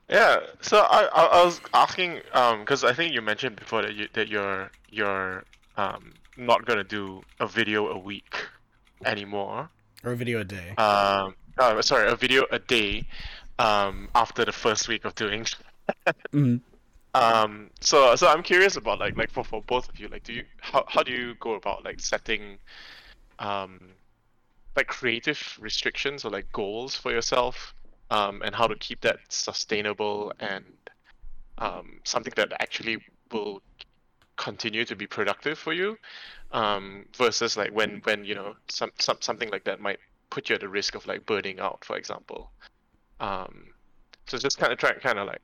Yeah. 0.09 0.41
So 0.61 0.79
I, 0.79 1.09
I 1.15 1.25
I 1.25 1.45
was 1.45 1.61
asking 1.73 2.21
um 2.35 2.61
because 2.61 2.85
I 2.85 2.93
think 2.93 3.15
you 3.15 3.23
mentioned 3.23 3.57
before 3.57 3.81
that 3.81 3.95
you 3.95 4.09
that 4.13 4.29
you're 4.29 4.71
you're 4.91 5.45
um 5.79 6.13
not 6.37 6.67
gonna 6.67 6.85
do 6.85 7.23
a 7.41 7.47
video 7.47 7.89
a 7.89 7.97
week 7.99 8.37
anymore. 9.07 9.71
Or 10.05 10.13
a 10.13 10.17
video 10.17 10.41
a 10.41 10.45
day. 10.45 10.71
Um. 10.77 11.35
Oh, 11.59 11.81
sorry, 11.81 12.11
a 12.11 12.17
video 12.17 12.45
a 12.51 12.59
day. 12.59 13.07
Um. 13.59 14.09
After 14.15 14.45
the 14.45 14.53
first 14.53 14.89
week 14.89 15.05
of 15.05 15.15
doing. 15.15 15.47
Mhm. 16.33 16.61
Um. 17.15 17.71
So 17.81 18.17
so 18.17 18.29
I'm 18.29 18.43
curious 18.43 18.77
about 18.77 18.99
like 18.99 19.17
like 19.17 19.31
for 19.31 19.45
for 19.45 19.63
both 19.63 19.89
of 19.89 19.99
you 19.99 20.09
like 20.09 20.23
do 20.25 20.33
you 20.33 20.45
how 20.61 20.85
how 20.89 21.03
do 21.03 21.13
you 21.13 21.35
go 21.41 21.55
about 21.55 21.85
like 21.85 22.01
setting 22.01 22.59
um 23.39 23.79
like 24.77 24.87
creative 24.87 25.59
restrictions 25.61 26.25
or 26.25 26.31
like 26.31 26.51
goals 26.53 26.97
for 26.97 27.13
yourself 27.13 27.75
um 28.11 28.41
and 28.45 28.55
how 28.55 28.67
to 28.67 28.77
keep 28.77 29.01
that 29.03 29.19
sustainable 29.29 30.33
and 30.41 30.65
um 31.59 32.01
something 32.05 32.33
that 32.37 32.53
actually 32.61 32.99
will 33.31 33.61
continue 34.37 34.85
to 34.85 34.97
be 34.97 35.07
productive 35.07 35.59
for 35.59 35.73
you 35.73 35.97
um 36.53 37.05
versus 37.17 37.57
like 37.57 37.73
when 37.73 38.01
when 38.05 38.25
you 38.25 38.35
know 38.35 38.55
some, 38.71 38.91
some 38.99 39.17
something 39.21 39.51
like 39.51 39.65
that 39.65 39.81
might 39.81 39.99
put 40.31 40.49
you 40.49 40.55
at 40.55 40.61
the 40.61 40.69
risk 40.69 40.95
of 40.95 41.07
like 41.07 41.25
burning 41.27 41.61
out 41.61 41.85
for 41.85 41.97
example 41.97 42.53
Um, 43.21 43.75
so 44.29 44.39
just 44.39 44.59
kind 44.59 44.73
of 44.73 44.79
try 44.79 44.93
kind 44.95 45.19
of 45.19 45.27
like, 45.29 45.43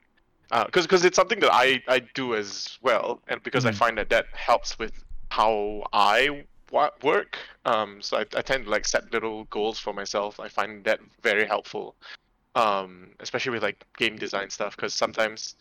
because 0.66 0.86
because 0.86 1.04
it's 1.04 1.16
something 1.16 1.40
that 1.40 1.52
I 1.52 1.82
I 1.88 2.00
do 2.14 2.34
as 2.34 2.78
well, 2.82 3.22
and 3.28 3.42
because 3.42 3.64
I 3.66 3.70
Mhm. 3.70 3.72
find 3.72 3.98
that 3.98 4.10
that 4.10 4.26
helps 4.34 4.78
with 4.78 4.92
how 5.30 5.84
I 5.92 6.46
work. 7.02 7.38
Um, 7.64 8.02
so 8.02 8.18
I, 8.18 8.22
I 8.36 8.42
tend 8.42 8.64
to 8.66 8.70
like 8.70 8.86
set 8.86 9.12
little 9.12 9.44
goals 9.46 9.78
for 9.78 9.92
myself. 9.94 10.40
I 10.40 10.48
find 10.48 10.84
that 10.84 11.00
very 11.22 11.46
helpful, 11.46 11.96
um, 12.54 13.14
especially 13.20 13.52
with 13.52 13.62
like 13.62 13.84
game 13.98 14.16
design 14.16 14.50
stuff, 14.50 14.76
because 14.76 14.94
sometimes 14.94 15.56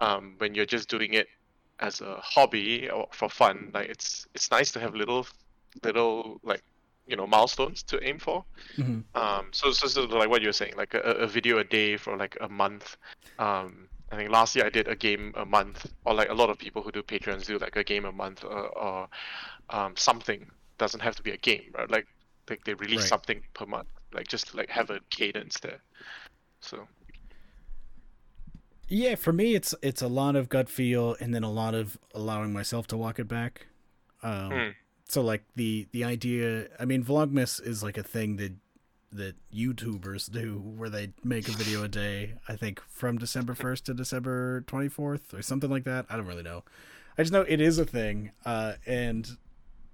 um, 0.00 0.34
when 0.38 0.54
you're 0.54 0.66
just 0.66 0.88
doing 0.88 1.14
it 1.14 1.28
as 1.80 2.00
a 2.00 2.16
hobby 2.22 2.88
or 2.90 3.06
for 3.12 3.28
fun, 3.28 3.70
like 3.74 3.88
it's 3.88 4.26
it's 4.34 4.50
nice 4.50 4.70
to 4.72 4.80
have 4.80 4.94
little 4.94 5.26
little 5.82 6.38
like 6.42 6.62
you 7.06 7.16
know 7.16 7.26
milestones 7.26 7.82
to 7.84 8.02
aim 8.06 8.18
for. 8.18 8.44
Mhm. 8.78 9.04
Um, 9.14 9.48
so, 9.52 9.72
so, 9.72 9.88
so 9.88 10.02
like 10.04 10.28
what 10.28 10.40
you 10.40 10.48
were 10.48 10.52
saying, 10.52 10.74
like 10.76 10.94
a, 10.94 11.00
a 11.00 11.26
video 11.26 11.58
a 11.58 11.64
day 11.64 11.96
for 11.96 12.16
like 12.16 12.36
a 12.40 12.48
month. 12.48 12.96
Um, 13.38 13.88
I 14.12 14.16
think 14.16 14.30
last 14.30 14.54
year 14.54 14.66
I 14.66 14.70
did 14.70 14.88
a 14.88 14.94
game 14.96 15.32
a 15.36 15.44
month, 15.44 15.86
or 16.04 16.14
like 16.14 16.28
a 16.30 16.34
lot 16.34 16.50
of 16.50 16.58
people 16.58 16.82
who 16.82 16.92
do 16.92 17.02
Patreons 17.02 17.46
do 17.46 17.58
like 17.58 17.76
a 17.76 17.84
game 17.84 18.04
a 18.04 18.12
month, 18.12 18.44
or, 18.44 18.68
or 18.78 19.08
um, 19.70 19.96
something. 19.96 20.46
Doesn't 20.78 21.00
have 21.00 21.16
to 21.16 21.22
be 21.22 21.32
a 21.32 21.36
game, 21.38 21.72
right? 21.76 21.90
Like, 21.90 22.06
like 22.48 22.64
they 22.64 22.74
release 22.74 23.00
Right. 23.00 23.08
something 23.08 23.42
per 23.54 23.66
month, 23.66 23.88
like 24.12 24.28
just 24.28 24.54
like 24.54 24.70
have 24.70 24.90
a 24.90 25.00
cadence 25.10 25.58
there. 25.60 25.80
So, 26.62 26.86
Yeah, 28.92 29.14
for 29.14 29.32
me, 29.32 29.54
it's 29.54 29.72
it's 29.82 30.02
a 30.02 30.08
lot 30.08 30.34
of 30.34 30.48
gut 30.48 30.68
feel, 30.68 31.16
and 31.20 31.32
then 31.32 31.44
a 31.44 31.50
lot 31.50 31.74
of 31.74 31.96
allowing 32.12 32.52
myself 32.52 32.88
to 32.88 32.96
walk 32.96 33.20
it 33.20 33.28
back. 33.28 33.68
Um, 34.22 34.50
Hmm. 34.50 34.68
So 35.08 35.22
like 35.22 35.44
the 35.56 35.86
the 35.92 36.04
idea, 36.04 36.68
I 36.78 36.84
mean, 36.84 37.02
Vlogmas 37.04 37.64
is 37.64 37.82
like 37.82 37.96
a 37.96 38.02
thing 38.02 38.36
that 38.36 38.52
that 39.12 39.34
YouTubers 39.52 40.30
do, 40.30 40.58
where 40.58 40.88
they 40.88 41.12
make 41.24 41.48
a 41.48 41.52
video 41.52 41.82
a 41.84 41.88
day. 41.88 42.34
I 42.48 42.56
think 42.56 42.80
from 42.88 43.18
December 43.18 43.54
first 43.54 43.86
to 43.86 43.94
December 43.94 44.62
twenty 44.62 44.88
fourth, 44.88 45.32
or 45.34 45.42
something 45.42 45.70
like 45.70 45.84
that. 45.84 46.06
I 46.10 46.16
don't 46.16 46.26
really 46.26 46.42
know. 46.42 46.64
I 47.16 47.22
just 47.22 47.32
know 47.32 47.42
it 47.42 47.60
is 47.60 47.78
a 47.78 47.84
thing, 47.84 48.32
uh, 48.44 48.74
and 48.86 49.36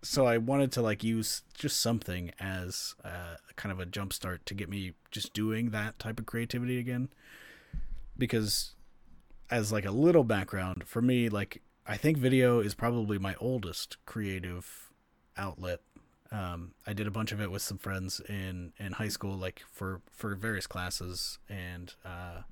so 0.02 0.26
I 0.26 0.38
wanted 0.38 0.72
to 0.72 0.82
like 0.82 1.02
use 1.02 1.42
just 1.54 1.80
something 1.80 2.30
as 2.38 2.94
uh, 3.04 3.36
kind 3.56 3.72
of 3.72 3.80
a 3.80 3.86
jump 3.86 4.12
start 4.12 4.46
to 4.46 4.54
get 4.54 4.68
me 4.68 4.92
just 5.10 5.32
doing 5.32 5.70
that 5.70 5.98
type 5.98 6.20
of 6.20 6.26
creativity 6.26 6.78
again, 6.78 7.08
because 8.16 8.74
as 9.50 9.72
like 9.72 9.84
a 9.84 9.90
little 9.90 10.24
background 10.24 10.84
for 10.86 11.00
me 11.00 11.28
like 11.28 11.62
i 11.86 11.96
think 11.96 12.16
video 12.18 12.60
is 12.60 12.74
probably 12.74 13.18
my 13.18 13.34
oldest 13.40 13.96
creative 14.06 14.90
outlet. 15.36 15.80
Um, 16.32 16.72
i 16.86 16.92
did 16.92 17.06
a 17.06 17.10
bunch 17.10 17.30
of 17.30 17.40
it 17.40 17.50
with 17.50 17.62
some 17.62 17.78
friends 17.78 18.20
in 18.28 18.72
in 18.78 18.92
high 18.92 19.08
school 19.08 19.36
like 19.36 19.62
for 19.70 20.00
for 20.10 20.34
various 20.34 20.66
classes 20.66 21.38
and 21.48 21.94
uh 22.04 22.42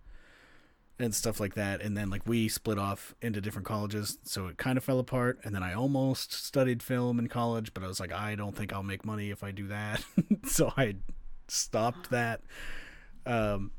and 1.01 1.13
stuff 1.13 1.41
like 1.41 1.55
that. 1.55 1.81
And 1.81 1.97
then 1.97 2.09
like 2.09 2.23
we 2.25 2.49
split 2.49 2.79
off 2.79 3.17
into 3.21 3.41
different 3.41 3.67
colleges 3.67 4.19
so 4.23 4.47
it 4.47 4.59
kind 4.59 4.79
of 4.79 4.85
fell 4.85 5.01
apart. 5.01 5.41
And 5.43 5.55
then 5.55 5.63
i 5.63 5.75
almost 5.75 6.33
studied 6.33 6.83
film 6.83 7.19
in 7.19 7.27
college 7.29 7.75
but 7.75 7.83
i 7.83 7.89
was 7.89 7.99
like 7.99 8.13
i 8.13 8.37
don't 8.37 8.57
think 8.57 8.73
i'll 8.73 8.85
make 8.85 9.05
money 9.05 9.31
if 9.31 9.43
i 9.43 9.51
do 9.51 9.67
that. 9.69 10.05
So 10.47 10.73
i 10.77 10.97
stopped 11.49 12.11
that. 12.11 12.43
Um 13.27 13.73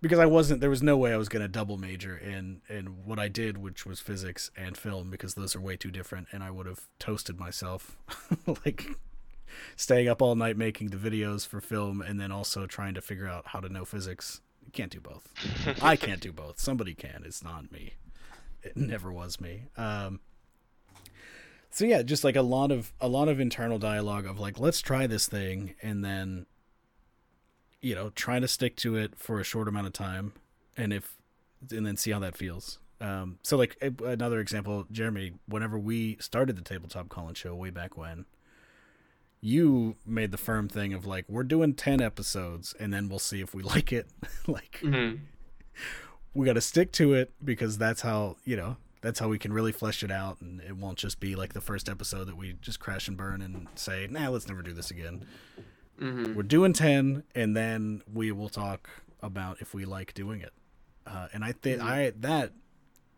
because 0.00 0.18
I 0.18 0.26
wasn't 0.26 0.60
there 0.60 0.70
was 0.70 0.82
no 0.82 0.96
way 0.96 1.12
I 1.12 1.16
was 1.16 1.28
going 1.28 1.42
to 1.42 1.48
double 1.48 1.76
major 1.76 2.16
in 2.16 2.62
in 2.68 3.04
what 3.04 3.18
I 3.18 3.28
did 3.28 3.58
which 3.58 3.84
was 3.84 4.00
physics 4.00 4.50
and 4.56 4.76
film 4.76 5.10
because 5.10 5.34
those 5.34 5.54
are 5.54 5.60
way 5.60 5.76
too 5.76 5.90
different 5.90 6.28
and 6.32 6.42
I 6.42 6.50
would 6.50 6.66
have 6.66 6.80
toasted 6.98 7.38
myself 7.38 7.96
like 8.64 8.86
staying 9.76 10.08
up 10.08 10.22
all 10.22 10.34
night 10.34 10.56
making 10.56 10.88
the 10.88 10.96
videos 10.96 11.46
for 11.46 11.60
film 11.60 12.00
and 12.00 12.20
then 12.20 12.32
also 12.32 12.66
trying 12.66 12.94
to 12.94 13.00
figure 13.00 13.26
out 13.26 13.48
how 13.48 13.60
to 13.60 13.68
know 13.68 13.84
physics. 13.84 14.40
You 14.64 14.72
can't 14.72 14.92
do 14.92 15.00
both. 15.00 15.28
I 15.82 15.96
can't 15.96 16.20
do 16.20 16.32
both. 16.32 16.60
Somebody 16.60 16.94
can. 16.94 17.22
It's 17.24 17.42
not 17.42 17.72
me. 17.72 17.94
It 18.62 18.76
never 18.76 19.12
was 19.12 19.40
me. 19.40 19.64
Um 19.76 20.20
so 21.72 21.84
yeah 21.84 22.02
just 22.02 22.24
like 22.24 22.36
a 22.36 22.42
lot 22.42 22.72
of 22.72 22.92
a 23.00 23.08
lot 23.08 23.28
of 23.28 23.38
internal 23.38 23.78
dialogue 23.78 24.26
of 24.26 24.40
like 24.40 24.58
let's 24.58 24.80
try 24.80 25.06
this 25.06 25.28
thing 25.28 25.74
and 25.82 26.04
then 26.04 26.46
you 27.80 27.94
know 27.94 28.10
try 28.10 28.38
to 28.38 28.48
stick 28.48 28.76
to 28.76 28.96
it 28.96 29.14
for 29.16 29.40
a 29.40 29.44
short 29.44 29.68
amount 29.68 29.86
of 29.86 29.92
time 29.92 30.32
and 30.76 30.92
if 30.92 31.16
and 31.70 31.86
then 31.86 31.96
see 31.96 32.10
how 32.10 32.18
that 32.18 32.36
feels. 32.36 32.78
Um 33.00 33.38
so 33.42 33.56
like 33.56 33.76
another 34.04 34.40
example 34.40 34.86
jeremy 34.92 35.32
whenever 35.46 35.78
we 35.78 36.16
started 36.20 36.56
the 36.56 36.62
tabletop 36.62 37.08
Call-In 37.08 37.34
Show 37.34 37.54
way 37.54 37.70
back 37.70 37.96
when 37.96 38.26
you 39.40 39.96
made 40.04 40.32
the 40.32 40.36
firm 40.38 40.68
thing 40.68 40.92
of 40.92 41.06
like 41.06 41.24
we're 41.28 41.42
doing 41.42 41.72
10 41.72 42.02
episodes 42.02 42.74
and 42.78 42.92
then 42.92 43.08
we'll 43.08 43.18
see 43.18 43.40
if 43.40 43.54
we 43.54 43.62
like 43.74 43.92
it. 43.92 44.06
Like 44.46 44.80
Mhm. 44.82 45.20
we 46.34 46.44
got 46.46 46.52
to 46.54 46.60
stick 46.60 46.92
to 46.92 47.14
it 47.14 47.32
because 47.42 47.78
that's 47.78 48.02
how 48.02 48.36
you 48.44 48.56
know 48.56 48.76
that's 49.00 49.18
how 49.18 49.28
we 49.28 49.38
can 49.38 49.50
really 49.52 49.72
flesh 49.72 50.02
it 50.02 50.10
out 50.10 50.38
and 50.42 50.60
it 50.60 50.76
won't 50.76 50.98
just 50.98 51.20
be 51.20 51.34
like 51.34 51.54
the 51.54 51.60
first 51.62 51.88
episode 51.88 52.24
that 52.26 52.36
we 52.36 52.52
just 52.60 52.80
crash 52.80 53.08
and 53.08 53.16
burn 53.16 53.40
and 53.40 53.66
say 53.74 54.06
nah 54.10 54.28
let's 54.28 54.46
never 54.46 54.60
do 54.60 54.74
this 54.74 54.90
again 54.90 55.24
Mhm. 56.00 56.34
we're 56.34 56.42
doing 56.42 56.72
10 56.72 57.24
and 57.34 57.54
then 57.56 58.02
we 58.12 58.32
will 58.32 58.48
talk 58.48 58.88
about 59.20 59.60
if 59.60 59.74
we 59.74 59.84
like 59.84 60.14
doing 60.14 60.40
it. 60.40 60.52
Uh, 61.06 61.28
and 61.32 61.44
i 61.44 61.52
think 61.52 61.80
i 61.82 62.12
that 62.18 62.52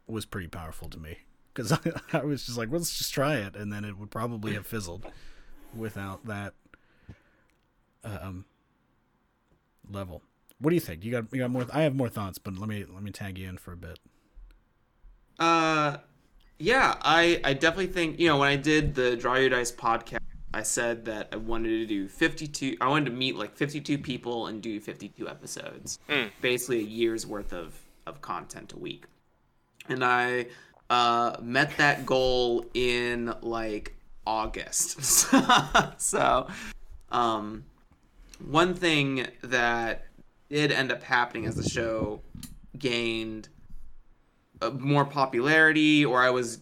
was 0.07 0.25
pretty 0.25 0.49
powerful 0.49 0.89
to 0.89 0.99
me 0.99 1.19
because 1.53 1.73
I, 1.73 1.79
I 2.13 2.25
was 2.25 2.47
just 2.47 2.57
like 2.59 2.71
let's 2.71 2.97
just 2.97 3.13
try 3.13 3.37
it 3.37 3.55
and 3.57 3.73
then 3.73 3.85
it 3.85 3.99
would 3.99 4.11
probably 4.11 4.55
have 4.55 4.67
fizzled 4.67 5.07
without 5.75 6.27
that 6.27 6.55
um 8.05 8.45
level. 9.91 10.23
What 10.59 10.71
do 10.71 10.75
you 10.77 10.81
think? 10.81 11.05
You 11.05 11.11
got 11.13 11.33
you 11.33 11.41
got 11.41 11.51
more 11.51 11.67
i 11.73 11.83
have 11.83 11.95
more 11.95 12.09
thoughts 12.09 12.39
but 12.39 12.57
let 12.57 12.69
me 12.69 12.85
let 12.89 13.03
me 13.03 13.11
tag 13.11 13.39
you 13.39 13.49
in 13.49 13.59
for 13.59 13.73
a 13.73 13.77
bit. 13.77 13.99
Uh, 15.39 15.97
yeah, 16.59 16.97
I 17.03 17.41
I 17.45 17.53
definitely 17.55 17.89
think 17.89 18.19
you 18.21 18.29
know 18.29 18.39
when 18.39 18.49
I 18.49 18.57
did 18.57 18.95
the 18.95 19.17
Draw 19.17 19.37
Your 19.37 19.51
Dice 19.51 19.73
podcast, 19.73 20.19
I 20.55 20.63
said 20.63 21.05
that 21.07 21.29
I 21.33 21.37
wanted 21.37 21.69
to 21.71 21.87
do 21.87 22.09
52. 22.09 22.77
I 22.81 22.89
wanted 22.89 23.07
to 23.07 23.11
meet 23.17 23.37
like 23.37 23.57
52 23.57 23.99
people 23.99 24.47
and 24.49 24.61
do 24.63 24.81
52 24.81 25.29
episodes, 25.29 25.99
Hmm. 26.09 26.27
basically 26.41 26.81
a 26.81 26.85
year's 26.87 27.27
worth 27.27 27.53
of 27.53 27.75
of 28.07 28.21
content 28.21 28.73
a 28.73 28.79
week, 28.79 29.05
and 29.89 30.05
I 30.05 30.47
uh, 30.91 31.37
met 31.41 31.77
that 31.79 32.05
goal 32.05 32.67
in 32.75 33.33
like 33.41 33.95
August. 34.27 35.01
so, 35.99 36.49
um, 37.11 37.65
one 38.45 38.75
thing 38.75 39.27
that 39.43 40.07
did 40.51 40.71
end 40.73 40.93
up 40.93 41.03
happening 41.03 41.47
as 41.47 41.55
the 41.55 41.67
show 41.69 42.21
gained 42.79 43.49
uh, 44.61 44.71
more 44.71 45.05
popularity 45.05 46.05
or 46.05 46.21
I 46.23 46.31
was 46.31 46.59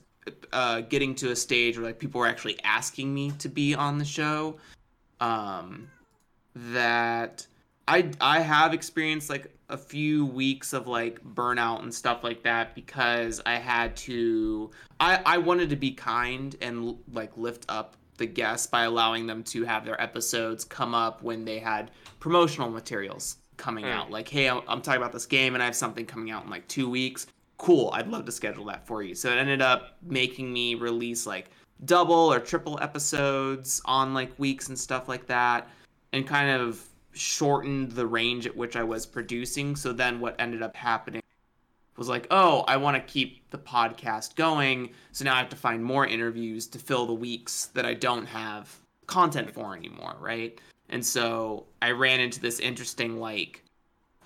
uh, 0.52 0.80
getting 0.82 1.14
to 1.16 1.30
a 1.30 1.36
stage 1.36 1.76
where 1.76 1.86
like 1.86 1.98
people 1.98 2.20
were 2.20 2.26
actually 2.26 2.58
asking 2.62 3.12
me 3.12 3.30
to 3.38 3.48
be 3.48 3.74
on 3.74 3.98
the 3.98 4.04
show 4.04 4.56
um, 5.20 5.88
that 6.54 7.46
I 7.88 8.10
I 8.20 8.40
have 8.40 8.72
experienced 8.74 9.30
like 9.30 9.54
a 9.68 9.76
few 9.76 10.26
weeks 10.26 10.72
of 10.72 10.86
like 10.86 11.22
burnout 11.34 11.82
and 11.82 11.94
stuff 11.94 12.24
like 12.24 12.42
that 12.42 12.74
because 12.74 13.40
I 13.46 13.54
had 13.54 13.96
to 13.98 14.70
I 14.98 15.20
I 15.24 15.38
wanted 15.38 15.70
to 15.70 15.76
be 15.76 15.92
kind 15.92 16.54
and 16.60 16.96
like 17.12 17.36
lift 17.36 17.64
up 17.68 17.96
the 18.18 18.26
guests 18.26 18.66
by 18.66 18.82
allowing 18.84 19.26
them 19.26 19.42
to 19.44 19.64
have 19.64 19.84
their 19.84 20.00
episodes 20.00 20.64
come 20.64 20.94
up 20.94 21.22
when 21.22 21.44
they 21.44 21.58
had 21.58 21.90
promotional 22.18 22.68
materials 22.70 23.36
coming 23.56 23.84
Mm. 23.84 23.92
out 23.94 24.10
like 24.10 24.28
hey 24.28 24.48
I'm, 24.48 24.60
I'm 24.68 24.80
talking 24.82 25.00
about 25.00 25.12
this 25.12 25.26
game 25.26 25.54
and 25.54 25.62
I 25.62 25.66
have 25.66 25.76
something 25.76 26.04
coming 26.06 26.30
out 26.30 26.44
in 26.44 26.50
like 26.50 26.66
2 26.68 26.88
weeks 26.90 27.26
cool 27.60 27.90
I'd 27.92 28.08
love 28.08 28.24
to 28.26 28.32
schedule 28.32 28.64
that 28.66 28.86
for 28.86 29.02
you 29.02 29.14
so 29.14 29.30
it 29.30 29.38
ended 29.38 29.62
up 29.62 29.96
making 30.02 30.52
me 30.52 30.74
release 30.74 31.26
like 31.26 31.50
double 31.84 32.32
or 32.32 32.40
triple 32.40 32.78
episodes 32.82 33.80
on 33.84 34.14
like 34.14 34.36
weeks 34.38 34.68
and 34.68 34.78
stuff 34.78 35.08
like 35.08 35.26
that 35.26 35.68
and 36.12 36.26
kind 36.26 36.50
of 36.50 36.84
shortened 37.12 37.92
the 37.92 38.06
range 38.06 38.46
at 38.46 38.56
which 38.56 38.76
I 38.76 38.82
was 38.82 39.06
producing. 39.06 39.76
So 39.76 39.92
then 39.92 40.20
what 40.20 40.36
ended 40.38 40.62
up 40.62 40.76
happening 40.76 41.22
was 41.96 42.08
like, 42.08 42.26
oh, 42.30 42.64
I 42.66 42.76
want 42.76 42.96
to 42.96 43.12
keep 43.12 43.50
the 43.50 43.58
podcast 43.58 44.36
going. 44.36 44.90
So 45.12 45.24
now 45.24 45.34
I 45.34 45.38
have 45.38 45.50
to 45.50 45.56
find 45.56 45.84
more 45.84 46.06
interviews 46.06 46.66
to 46.68 46.78
fill 46.78 47.06
the 47.06 47.14
weeks 47.14 47.66
that 47.74 47.84
I 47.84 47.94
don't 47.94 48.26
have 48.26 48.74
content 49.06 49.52
for 49.52 49.76
anymore, 49.76 50.16
right? 50.18 50.58
And 50.88 51.04
so 51.04 51.66
I 51.82 51.90
ran 51.90 52.20
into 52.20 52.40
this 52.40 52.58
interesting, 52.58 53.20
like, 53.20 53.64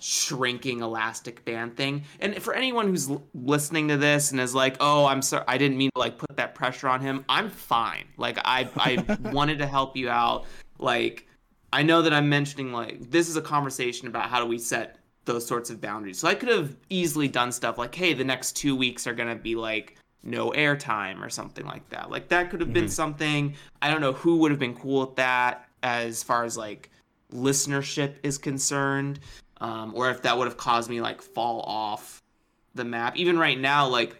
shrinking 0.05 0.81
elastic 0.81 1.43
band 1.45 1.75
thing. 1.75 2.03
And 2.19 2.39
for 2.39 2.53
anyone 2.53 2.89
who's 2.89 3.09
l- 3.09 3.23
listening 3.33 3.87
to 3.87 3.97
this 3.97 4.29
and 4.29 4.39
is 4.39 4.53
like, 4.53 4.77
"Oh, 4.79 5.07
I'm 5.07 5.23
sorry, 5.23 5.43
I 5.47 5.57
didn't 5.57 5.77
mean 5.77 5.89
to 5.95 5.99
like 5.99 6.19
put 6.19 6.37
that 6.37 6.53
pressure 6.53 6.87
on 6.87 7.01
him." 7.01 7.25
I'm 7.27 7.49
fine. 7.49 8.05
Like 8.15 8.37
I 8.45 8.69
I 8.77 9.17
wanted 9.31 9.57
to 9.59 9.65
help 9.65 9.97
you 9.97 10.09
out. 10.09 10.45
Like 10.77 11.27
I 11.73 11.81
know 11.81 12.03
that 12.03 12.13
I'm 12.13 12.29
mentioning 12.29 12.71
like 12.71 13.09
this 13.09 13.27
is 13.29 13.35
a 13.35 13.41
conversation 13.41 14.07
about 14.07 14.29
how 14.29 14.39
do 14.39 14.45
we 14.45 14.59
set 14.59 14.97
those 15.25 15.47
sorts 15.47 15.71
of 15.71 15.81
boundaries. 15.81 16.19
So 16.19 16.27
I 16.27 16.35
could 16.35 16.49
have 16.49 16.75
easily 16.89 17.27
done 17.27 17.51
stuff 17.51 17.79
like, 17.79 17.95
"Hey, 17.95 18.13
the 18.13 18.23
next 18.23 18.51
2 18.57 18.75
weeks 18.75 19.07
are 19.07 19.15
going 19.15 19.29
to 19.29 19.41
be 19.41 19.55
like 19.55 19.97
no 20.21 20.51
airtime 20.51 21.25
or 21.25 21.31
something 21.31 21.65
like 21.65 21.89
that." 21.89 22.11
Like 22.11 22.27
that 22.27 22.51
could 22.51 22.61
have 22.61 22.73
been 22.73 22.85
mm-hmm. 22.85 22.91
something. 22.91 23.55
I 23.81 23.89
don't 23.89 24.01
know 24.01 24.13
who 24.13 24.37
would 24.37 24.51
have 24.51 24.59
been 24.59 24.75
cool 24.75 25.07
with 25.07 25.15
that 25.15 25.67
as 25.81 26.21
far 26.21 26.43
as 26.43 26.55
like 26.55 26.91
listenership 27.33 28.17
is 28.21 28.37
concerned. 28.37 29.19
Um, 29.65 29.93
or 29.95 30.11
if 30.11 30.21
that 30.21 30.37
would 30.37 30.45
have 30.45 30.57
caused 30.57 30.91
me 30.91 31.01
like 31.01 31.23
fall 31.23 31.61
off 31.61 32.21
the 32.75 32.85
map. 32.85 33.17
Even 33.17 33.39
right 33.39 33.59
now, 33.59 33.87
like 33.87 34.15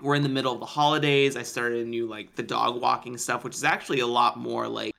we're 0.00 0.14
in 0.14 0.22
the 0.22 0.28
middle 0.28 0.52
of 0.52 0.60
the 0.60 0.66
holidays. 0.66 1.36
I 1.36 1.42
started 1.42 1.84
a 1.84 1.88
new 1.88 2.06
like 2.06 2.36
the 2.36 2.44
dog 2.44 2.80
walking 2.80 3.18
stuff, 3.18 3.42
which 3.42 3.56
is 3.56 3.64
actually 3.64 4.00
a 4.00 4.06
lot 4.06 4.38
more 4.38 4.68
like 4.68 4.94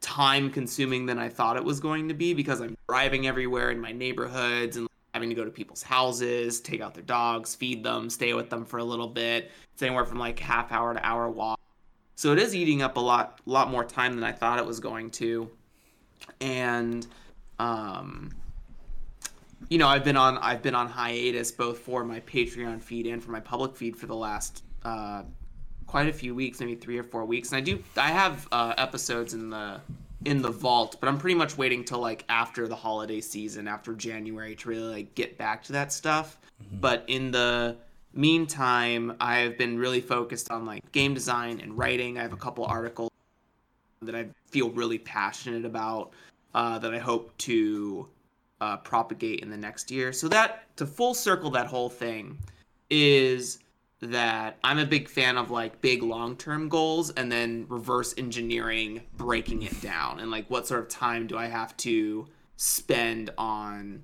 time 0.00 0.50
consuming 0.50 1.04
than 1.04 1.18
I 1.18 1.28
thought 1.28 1.58
it 1.58 1.64
was 1.64 1.78
going 1.78 2.08
to 2.08 2.14
be 2.14 2.32
because 2.32 2.62
I'm 2.62 2.74
driving 2.88 3.26
everywhere 3.26 3.70
in 3.70 3.78
my 3.78 3.92
neighborhoods 3.92 4.78
and 4.78 4.88
having 5.12 5.28
to 5.28 5.34
go 5.34 5.44
to 5.44 5.50
people's 5.50 5.82
houses, 5.82 6.60
take 6.62 6.80
out 6.80 6.94
their 6.94 7.02
dogs, 7.02 7.54
feed 7.54 7.84
them, 7.84 8.08
stay 8.08 8.32
with 8.32 8.48
them 8.48 8.64
for 8.64 8.78
a 8.78 8.84
little 8.84 9.08
bit. 9.08 9.50
It's 9.74 9.82
anywhere 9.82 10.06
from 10.06 10.18
like 10.18 10.38
half 10.38 10.72
hour 10.72 10.94
to 10.94 11.04
hour 11.04 11.28
walk. 11.28 11.60
So 12.14 12.32
it 12.32 12.38
is 12.38 12.54
eating 12.54 12.80
up 12.80 12.96
a 12.96 13.00
lot 13.00 13.42
lot 13.44 13.70
more 13.70 13.84
time 13.84 14.14
than 14.14 14.24
I 14.24 14.32
thought 14.32 14.58
it 14.58 14.64
was 14.64 14.80
going 14.80 15.10
to. 15.10 15.50
And 16.40 17.06
um 17.58 18.30
you 19.68 19.78
know, 19.78 19.88
I've 19.88 20.04
been 20.04 20.16
on 20.16 20.38
I've 20.38 20.62
been 20.62 20.74
on 20.74 20.88
hiatus 20.88 21.50
both 21.50 21.78
for 21.78 22.04
my 22.04 22.20
Patreon 22.20 22.80
feed 22.80 23.06
and 23.06 23.22
for 23.22 23.30
my 23.30 23.40
public 23.40 23.76
feed 23.76 23.96
for 23.96 24.06
the 24.06 24.14
last 24.14 24.62
uh, 24.84 25.22
quite 25.86 26.08
a 26.08 26.12
few 26.12 26.34
weeks, 26.34 26.60
maybe 26.60 26.74
three 26.74 26.98
or 26.98 27.02
four 27.02 27.24
weeks. 27.24 27.50
And 27.50 27.58
I 27.58 27.60
do 27.60 27.82
I 27.96 28.08
have 28.08 28.46
uh, 28.52 28.74
episodes 28.78 29.34
in 29.34 29.50
the 29.50 29.80
in 30.24 30.42
the 30.42 30.50
vault, 30.50 30.96
but 31.00 31.08
I'm 31.08 31.18
pretty 31.18 31.36
much 31.36 31.56
waiting 31.56 31.84
till 31.84 32.00
like 32.00 32.24
after 32.28 32.66
the 32.66 32.76
holiday 32.76 33.20
season, 33.20 33.68
after 33.68 33.94
January, 33.94 34.56
to 34.56 34.68
really 34.68 34.92
like 34.94 35.14
get 35.14 35.38
back 35.38 35.62
to 35.64 35.72
that 35.72 35.92
stuff. 35.92 36.38
But 36.80 37.04
in 37.06 37.30
the 37.30 37.76
meantime, 38.12 39.16
I 39.20 39.38
have 39.38 39.58
been 39.58 39.78
really 39.78 40.00
focused 40.00 40.50
on 40.50 40.64
like 40.64 40.90
game 40.92 41.14
design 41.14 41.60
and 41.60 41.76
writing. 41.76 42.18
I 42.18 42.22
have 42.22 42.32
a 42.32 42.38
couple 42.38 42.64
articles 42.64 43.10
that 44.02 44.14
I 44.14 44.26
feel 44.50 44.70
really 44.70 44.98
passionate 44.98 45.64
about 45.64 46.12
uh, 46.54 46.78
that 46.78 46.94
I 46.94 46.98
hope 46.98 47.36
to 47.38 48.08
uh, 48.60 48.76
propagate 48.78 49.40
in 49.40 49.50
the 49.50 49.56
next 49.56 49.90
year. 49.90 50.12
So 50.12 50.28
that 50.28 50.76
to 50.76 50.86
full 50.86 51.14
circle 51.14 51.50
that 51.50 51.66
whole 51.66 51.90
thing 51.90 52.38
is 52.90 53.58
that 54.00 54.58
I'm 54.62 54.78
a 54.78 54.86
big 54.86 55.08
fan 55.08 55.36
of 55.36 55.50
like 55.50 55.80
big 55.80 56.02
long 56.02 56.36
term 56.36 56.68
goals 56.68 57.10
and 57.10 57.30
then 57.30 57.66
reverse 57.68 58.14
engineering 58.18 59.02
breaking 59.16 59.62
it 59.62 59.80
down 59.80 60.20
and 60.20 60.30
like 60.30 60.48
what 60.50 60.66
sort 60.66 60.80
of 60.80 60.88
time 60.88 61.26
do 61.26 61.38
I 61.38 61.46
have 61.46 61.76
to 61.78 62.26
spend 62.56 63.30
on 63.38 64.02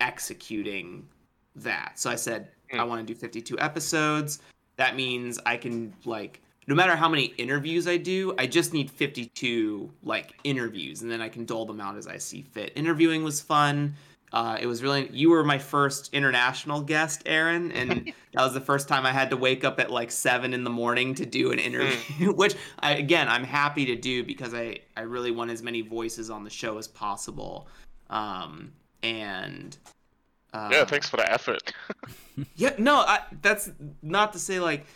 executing 0.00 1.08
that. 1.56 1.98
So 1.98 2.10
I 2.10 2.16
said 2.16 2.48
I 2.72 2.84
want 2.84 3.06
to 3.06 3.14
do 3.14 3.18
52 3.18 3.58
episodes. 3.58 4.40
That 4.76 4.96
means 4.96 5.38
I 5.46 5.56
can 5.56 5.94
like 6.04 6.42
no 6.66 6.74
matter 6.74 6.96
how 6.96 7.08
many 7.08 7.26
interviews 7.38 7.86
I 7.86 7.96
do, 7.96 8.34
I 8.38 8.46
just 8.46 8.72
need 8.72 8.90
52 8.90 9.90
like 10.02 10.34
interviews 10.44 11.02
and 11.02 11.10
then 11.10 11.20
I 11.20 11.28
can 11.28 11.44
dole 11.44 11.66
them 11.66 11.80
out 11.80 11.96
as 11.96 12.06
I 12.06 12.18
see 12.18 12.42
fit. 12.42 12.72
Interviewing 12.74 13.22
was 13.24 13.40
fun. 13.40 13.94
Uh, 14.32 14.58
it 14.60 14.66
was 14.66 14.82
really 14.82 15.08
you 15.12 15.30
were 15.30 15.44
my 15.44 15.58
first 15.58 16.12
international 16.12 16.80
guest, 16.80 17.22
Aaron, 17.26 17.70
and 17.70 18.12
that 18.32 18.42
was 18.42 18.52
the 18.52 18.60
first 18.60 18.88
time 18.88 19.06
I 19.06 19.12
had 19.12 19.30
to 19.30 19.36
wake 19.36 19.62
up 19.62 19.78
at 19.78 19.90
like 19.90 20.10
seven 20.10 20.52
in 20.52 20.64
the 20.64 20.70
morning 20.70 21.14
to 21.14 21.26
do 21.26 21.52
an 21.52 21.60
interview, 21.60 22.32
which 22.34 22.56
I, 22.80 22.94
again 22.94 23.28
I'm 23.28 23.44
happy 23.44 23.84
to 23.86 23.94
do 23.94 24.24
because 24.24 24.52
I 24.52 24.80
I 24.96 25.02
really 25.02 25.30
want 25.30 25.52
as 25.52 25.62
many 25.62 25.82
voices 25.82 26.30
on 26.30 26.42
the 26.42 26.50
show 26.50 26.78
as 26.78 26.88
possible, 26.88 27.68
um, 28.10 28.72
and 29.04 29.76
uh, 30.54 30.68
Yeah, 30.72 30.84
thanks 30.84 31.08
for 31.08 31.16
the 31.16 31.30
effort. 31.30 31.72
yeah, 32.56 32.74
no, 32.78 32.96
I, 32.98 33.20
that's 33.42 33.70
not 34.02 34.32
to 34.32 34.38
say 34.38 34.60
like, 34.60 34.86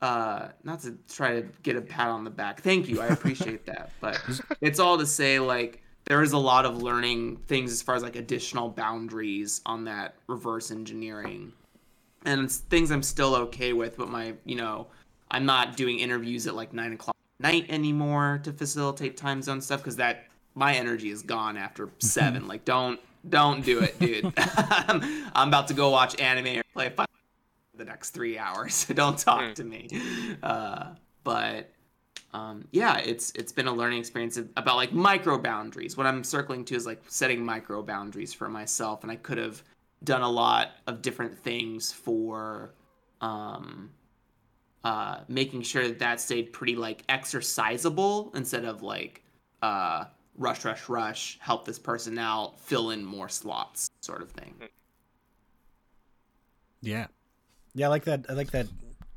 uh, 0.00 0.48
not 0.64 0.80
to 0.80 0.96
try 1.08 1.40
to 1.40 1.48
get 1.62 1.76
a 1.76 1.80
pat 1.80 2.08
on 2.08 2.24
the 2.24 2.30
back. 2.30 2.60
Thank 2.60 2.88
you, 2.88 3.00
I 3.00 3.06
appreciate 3.06 3.66
that, 3.66 3.90
but 4.00 4.20
it's 4.60 4.78
all 4.78 4.98
to 4.98 5.06
say 5.06 5.38
like 5.38 5.82
there 6.04 6.22
is 6.22 6.32
a 6.32 6.38
lot 6.38 6.64
of 6.64 6.82
learning 6.82 7.36
things 7.48 7.72
as 7.72 7.82
far 7.82 7.94
as 7.94 8.02
like 8.02 8.16
additional 8.16 8.68
boundaries 8.68 9.60
on 9.66 9.84
that 9.84 10.14
reverse 10.26 10.70
engineering, 10.70 11.52
and 12.24 12.42
it's 12.42 12.58
things 12.58 12.90
I'm 12.90 13.02
still 13.02 13.34
okay 13.34 13.72
with. 13.72 13.96
But 13.96 14.08
my, 14.08 14.34
you 14.44 14.56
know, 14.56 14.86
I'm 15.30 15.46
not 15.46 15.76
doing 15.76 15.98
interviews 15.98 16.46
at 16.46 16.54
like 16.54 16.72
nine 16.72 16.92
o'clock 16.92 17.16
at 17.40 17.52
night 17.52 17.66
anymore 17.68 18.40
to 18.44 18.52
facilitate 18.52 19.16
time 19.16 19.42
zone 19.42 19.60
stuff 19.60 19.80
because 19.80 19.96
that 19.96 20.26
my 20.54 20.74
energy 20.74 21.10
is 21.10 21.22
gone 21.22 21.56
after 21.56 21.88
seven. 21.98 22.46
like, 22.46 22.64
don't 22.64 23.00
don't 23.28 23.64
do 23.64 23.80
it, 23.80 23.98
dude. 23.98 24.32
I'm, 24.36 25.48
about 25.48 25.68
to 25.68 25.74
go 25.74 25.90
watch 25.90 26.18
anime 26.20 26.58
or 26.58 26.62
play 26.72 26.88
the 27.78 27.84
next 27.84 28.10
three 28.10 28.36
hours. 28.36 28.84
Don't 28.94 29.18
talk 29.18 29.40
Mm. 29.40 29.54
to 29.54 29.64
me. 29.64 29.88
Uh, 30.42 30.90
but 31.24 31.70
um, 32.34 32.66
yeah, 32.72 32.98
it's 32.98 33.30
it's 33.32 33.52
been 33.52 33.68
a 33.68 33.72
learning 33.72 34.00
experience 34.00 34.38
about 34.56 34.76
like 34.76 34.92
micro 34.92 35.38
boundaries. 35.38 35.96
What 35.96 36.06
I'm 36.06 36.22
circling 36.22 36.64
to 36.66 36.74
is 36.74 36.84
like 36.84 37.00
setting 37.08 37.44
micro 37.44 37.82
boundaries 37.82 38.34
for 38.34 38.48
myself, 38.48 39.02
and 39.02 39.10
I 39.10 39.16
could 39.16 39.38
have 39.38 39.62
done 40.04 40.22
a 40.22 40.28
lot 40.28 40.72
of 40.86 41.00
different 41.02 41.36
things 41.38 41.90
for 41.92 42.74
um, 43.20 43.90
uh, 44.84 45.20
making 45.28 45.62
sure 45.62 45.88
that 45.88 45.98
that 45.98 46.20
stayed 46.20 46.52
pretty 46.52 46.76
like 46.76 47.06
exercisable 47.08 48.34
instead 48.36 48.64
of 48.64 48.82
like 48.82 49.22
uh, 49.62 50.04
rush, 50.36 50.64
rush, 50.64 50.88
rush, 50.88 51.38
help 51.40 51.64
this 51.64 51.78
person 51.78 52.18
out, 52.18 52.60
fill 52.60 52.90
in 52.90 53.04
more 53.04 53.28
slots, 53.28 53.90
sort 54.02 54.22
of 54.22 54.30
thing. 54.30 54.54
Yeah. 56.80 57.06
Yeah, 57.74 57.86
I 57.86 57.88
like 57.90 58.04
that. 58.04 58.26
I 58.28 58.32
like 58.32 58.50
that 58.52 58.66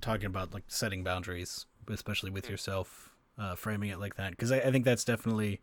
talking 0.02 0.26
about 0.26 0.54
like 0.54 0.64
setting 0.68 1.04
boundaries, 1.04 1.66
especially 1.90 2.30
with 2.32 2.50
yourself, 2.50 3.12
uh, 3.38 3.56
framing 3.56 3.90
it 3.90 4.00
like 4.00 4.16
that. 4.16 4.32
Because 4.32 4.52
I, 4.52 4.58
I 4.60 4.72
think 4.72 4.86
that's 4.86 5.04
definitely, 5.06 5.62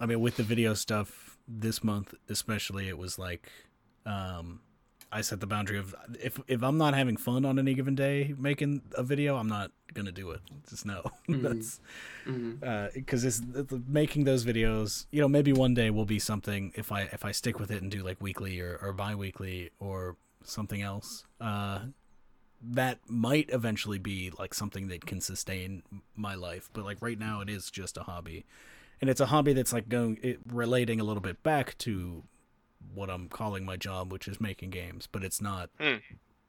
I 0.00 0.06
mean, 0.06 0.20
with 0.20 0.36
the 0.36 0.42
video 0.42 0.74
stuff 0.74 1.38
this 1.48 1.82
month, 1.82 2.14
especially, 2.28 2.88
it 2.88 2.98
was 2.98 3.18
like, 3.18 3.50
um, 4.06 4.60
I 5.10 5.20
set 5.20 5.40
the 5.40 5.46
boundary 5.46 5.78
of 5.78 5.94
if 6.22 6.40
if 6.48 6.62
I'm 6.62 6.78
not 6.78 6.94
having 6.94 7.18
fun 7.18 7.44
on 7.44 7.58
any 7.58 7.74
given 7.74 7.94
day 7.94 8.34
making 8.38 8.80
a 8.96 9.02
video, 9.02 9.36
I'm 9.36 9.48
not 9.48 9.70
gonna 9.92 10.12
do 10.12 10.30
it. 10.30 10.40
Just 10.70 10.86
no. 10.86 11.02
that's 11.28 11.80
Mhm. 12.26 12.92
because 12.94 13.22
it's, 13.24 13.42
it's 13.54 13.74
making 13.86 14.24
those 14.24 14.46
videos. 14.46 15.04
You 15.10 15.20
know, 15.20 15.28
maybe 15.28 15.52
one 15.52 15.74
day 15.74 15.90
will 15.90 16.06
be 16.06 16.18
something 16.18 16.72
if 16.76 16.90
I 16.90 17.02
if 17.12 17.26
I 17.26 17.32
stick 17.32 17.60
with 17.60 17.70
it 17.70 17.82
and 17.82 17.90
do 17.90 18.02
like 18.02 18.22
weekly 18.22 18.58
or 18.60 18.78
or 18.80 18.94
bi-weekly 18.94 19.70
or 19.78 20.16
something 20.44 20.80
else. 20.80 21.24
Uh, 21.38 21.80
that 22.64 22.98
might 23.08 23.50
eventually 23.52 23.98
be 23.98 24.30
like 24.38 24.54
something 24.54 24.88
that 24.88 25.04
can 25.06 25.20
sustain 25.20 25.82
my 26.14 26.34
life. 26.34 26.70
But 26.72 26.84
like 26.84 26.98
right 27.00 27.18
now, 27.18 27.40
it 27.40 27.50
is 27.50 27.70
just 27.70 27.96
a 27.96 28.02
hobby, 28.04 28.44
and 29.00 29.10
it's 29.10 29.20
a 29.20 29.26
hobby 29.26 29.52
that's 29.52 29.72
like 29.72 29.88
going 29.88 30.18
it, 30.22 30.38
relating 30.46 31.00
a 31.00 31.04
little 31.04 31.20
bit 31.22 31.42
back 31.42 31.76
to 31.78 32.22
what 32.94 33.10
I'm 33.10 33.28
calling 33.28 33.64
my 33.64 33.76
job, 33.76 34.12
which 34.12 34.28
is 34.28 34.40
making 34.40 34.70
games. 34.70 35.08
But 35.10 35.24
it's 35.24 35.40
not 35.40 35.70
Hmm. 35.80 35.96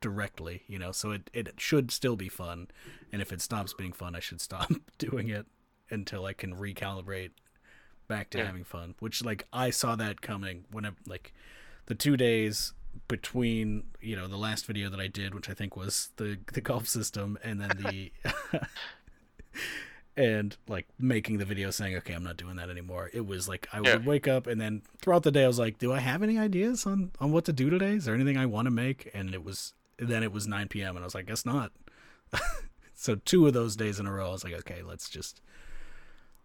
directly, 0.02 0.64
you 0.68 0.78
know. 0.78 0.92
So 0.92 1.12
it 1.12 1.30
it 1.34 1.54
should 1.58 1.90
still 1.92 2.16
be 2.16 2.30
fun, 2.30 2.68
and 3.12 3.22
if 3.22 3.32
it 3.32 3.42
stops 3.42 3.74
being 3.74 3.94
fun, 3.94 4.16
I 4.16 4.20
should 4.20 4.42
stop 4.50 4.72
doing 4.98 5.30
it 5.30 5.48
until 5.90 6.26
I 6.26 6.34
can 6.34 6.56
recalibrate 6.56 7.32
back 8.08 8.30
to 8.32 8.38
Yeah. 8.38 8.46
having 8.46 8.64
fun. 8.64 8.96
Which 9.00 9.24
like 9.24 9.48
I 9.54 9.70
saw 9.70 9.96
that 9.96 10.22
coming 10.22 10.66
when 10.72 10.86
I 10.86 10.92
like 11.08 11.34
the 11.88 11.96
two 11.96 12.18
days 12.18 12.74
between 13.08 13.84
you 14.02 14.16
know 14.16 14.28
the 14.28 14.38
last 14.38 14.66
video 14.66 14.90
that 14.90 15.00
I 15.00 15.08
did, 15.08 15.34
which 15.36 15.50
I 15.50 15.54
think 15.54 15.76
was 15.76 16.10
the 16.18 16.40
the 16.54 16.62
golf 16.62 16.88
system, 16.88 17.38
and 17.44 17.60
then 17.62 17.78
the 17.78 18.12
and 20.16 20.56
like 20.68 20.88
making 21.00 21.38
the 21.40 21.46
video 21.46 21.72
saying, 21.72 21.96
okay, 21.98 22.14
I'm 22.14 22.24
not 22.24 22.38
doing 22.38 22.56
that 22.58 22.70
anymore. 22.70 23.10
It 23.14 23.26
was 23.26 23.48
like 23.48 23.68
I 23.74 23.82
Yeah. 23.82 23.94
would 23.94 24.06
wake 24.06 24.28
up 24.28 24.48
and 24.48 24.60
then 24.62 24.84
throughout 25.02 25.24
the 25.24 25.32
day 25.32 25.44
I 25.44 25.48
was 25.48 25.60
like, 25.60 25.80
do 25.80 25.92
I 25.92 26.00
have 26.00 26.22
any 26.22 26.38
ideas 26.38 26.86
on 26.86 27.12
on 27.20 27.32
what 27.32 27.46
to 27.46 27.54
do 27.54 27.70
today? 27.70 27.94
Is 27.94 28.06
there 28.06 28.14
anything 28.16 28.38
I 28.38 28.46
want 28.46 28.68
to 28.68 28.72
make? 28.72 29.10
And 29.14 29.34
it 29.34 29.44
was 29.44 29.74
then 29.98 30.24
it 30.24 30.32
was 30.32 30.48
9 30.48 30.68
p.m. 30.70 30.96
and 30.96 31.04
I 31.04 31.06
was 31.06 31.16
like, 31.16 31.26
guess 31.28 31.46
not. 31.46 31.72
so 32.96 33.16
two 33.16 33.48
of 33.48 33.54
those 33.54 33.76
days 33.76 34.00
in 34.00 34.06
a 34.08 34.12
row, 34.12 34.30
I 34.30 34.32
was 34.32 34.44
like, 34.44 34.54
okay, 34.54 34.82
let's 34.84 35.10
just 35.10 35.42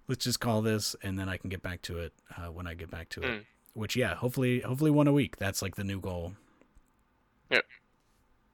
let's 0.06 0.24
just 0.24 0.40
call 0.40 0.62
this, 0.62 0.96
and 1.02 1.18
then 1.18 1.28
I 1.28 1.36
can 1.36 1.50
get 1.50 1.62
back 1.62 1.82
to 1.82 1.98
it 1.98 2.14
uh, 2.36 2.50
when 2.50 2.66
I 2.66 2.72
get 2.74 2.90
back 2.90 3.10
to 3.10 3.20
it. 3.22 3.26
Mm. 3.26 3.44
Which 3.74 3.96
yeah, 3.96 4.14
hopefully 4.14 4.60
hopefully 4.60 4.90
one 4.90 5.06
a 5.08 5.12
week. 5.12 5.36
That's 5.36 5.60
like 5.62 5.76
the 5.76 5.84
new 5.84 6.00
goal. 6.00 6.32
Yeah, 7.50 7.60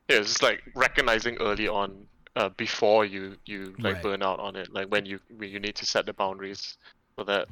Yeah, 0.08 0.18
it's 0.18 0.28
just 0.28 0.42
like 0.42 0.62
recognizing 0.74 1.36
early 1.38 1.68
on, 1.68 2.06
uh, 2.36 2.48
before 2.50 3.04
you 3.04 3.36
you 3.46 3.74
like 3.78 3.94
Right. 3.94 4.02
burn 4.02 4.22
out 4.22 4.40
on 4.40 4.56
it, 4.56 4.72
like 4.72 4.88
when 4.88 5.06
you 5.06 5.20
when 5.36 5.50
you 5.50 5.60
need 5.60 5.76
to 5.76 5.86
set 5.86 6.06
the 6.06 6.12
boundaries 6.12 6.76
for 7.16 7.24
that. 7.24 7.48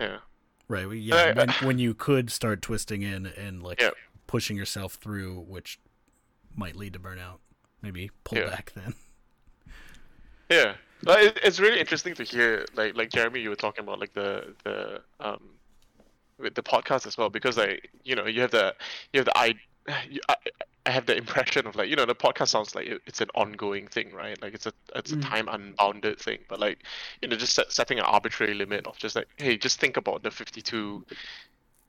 Yeah. 0.00 0.18
Right. 0.68 0.86
well, 0.86 0.94
Yeah. 0.94 1.32
When, 1.34 1.48
when 1.62 1.78
you 1.78 1.94
could 1.94 2.30
start 2.30 2.62
twisting 2.62 3.02
in 3.02 3.26
and 3.26 3.62
like 3.62 3.80
Yeah. 3.80 3.90
pushing 4.26 4.56
yourself 4.56 4.94
through, 4.94 5.40
which 5.40 5.78
might 6.54 6.76
lead 6.76 6.92
to 6.94 6.98
burnout. 6.98 7.38
Maybe 7.82 8.10
pull 8.24 8.38
Yeah. 8.38 8.46
back 8.50 8.72
then. 8.74 8.94
Yeah, 10.48 10.76
but 11.02 11.20
it, 11.22 11.38
it's 11.42 11.58
really 11.58 11.80
interesting 11.80 12.14
to 12.14 12.22
hear, 12.22 12.64
like 12.74 12.94
like 12.96 13.10
Jeremy, 13.10 13.40
you 13.40 13.50
were 13.50 13.56
talking 13.56 13.82
about 13.82 13.98
like 13.98 14.12
the 14.14 14.54
the 14.64 15.02
um 15.18 15.42
with 16.38 16.54
the 16.54 16.62
podcast 16.62 17.06
as 17.06 17.18
well, 17.18 17.30
because 17.30 17.56
like 17.56 17.90
you 18.04 18.14
know 18.14 18.26
you 18.26 18.42
have 18.42 18.52
the 18.52 18.74
you 19.12 19.18
have 19.18 19.24
the 19.24 19.36
I, 19.88 20.04
you, 20.10 20.20
I 20.86 20.90
have 20.90 21.06
the 21.06 21.16
impression 21.16 21.66
of 21.66 21.76
like 21.76 21.88
you 21.88 21.96
know 21.96 22.06
the 22.06 22.14
podcast 22.14 22.48
sounds 22.48 22.74
like 22.74 22.86
it, 22.86 23.00
it's 23.06 23.20
an 23.20 23.28
ongoing 23.34 23.88
thing, 23.88 24.12
right? 24.12 24.40
Like 24.40 24.54
it's 24.54 24.66
a 24.66 24.72
it's 24.94 25.12
a 25.12 25.16
Mm. 25.16 25.18
time 25.18 25.48
unbounded 25.48 26.18
thing, 26.20 26.38
but 26.48 26.60
like 26.60 26.84
you 27.22 27.28
know 27.28 27.36
just 27.36 27.54
set, 27.54 27.72
setting 27.72 27.98
an 27.98 28.04
arbitrary 28.04 28.54
limit 28.54 28.86
of 28.86 28.96
just 28.98 29.16
like 29.16 29.28
hey, 29.36 29.56
just 29.56 29.80
think 29.80 29.96
about 29.96 30.22
the 30.22 30.30
fifty 30.30 30.62
two 30.62 31.04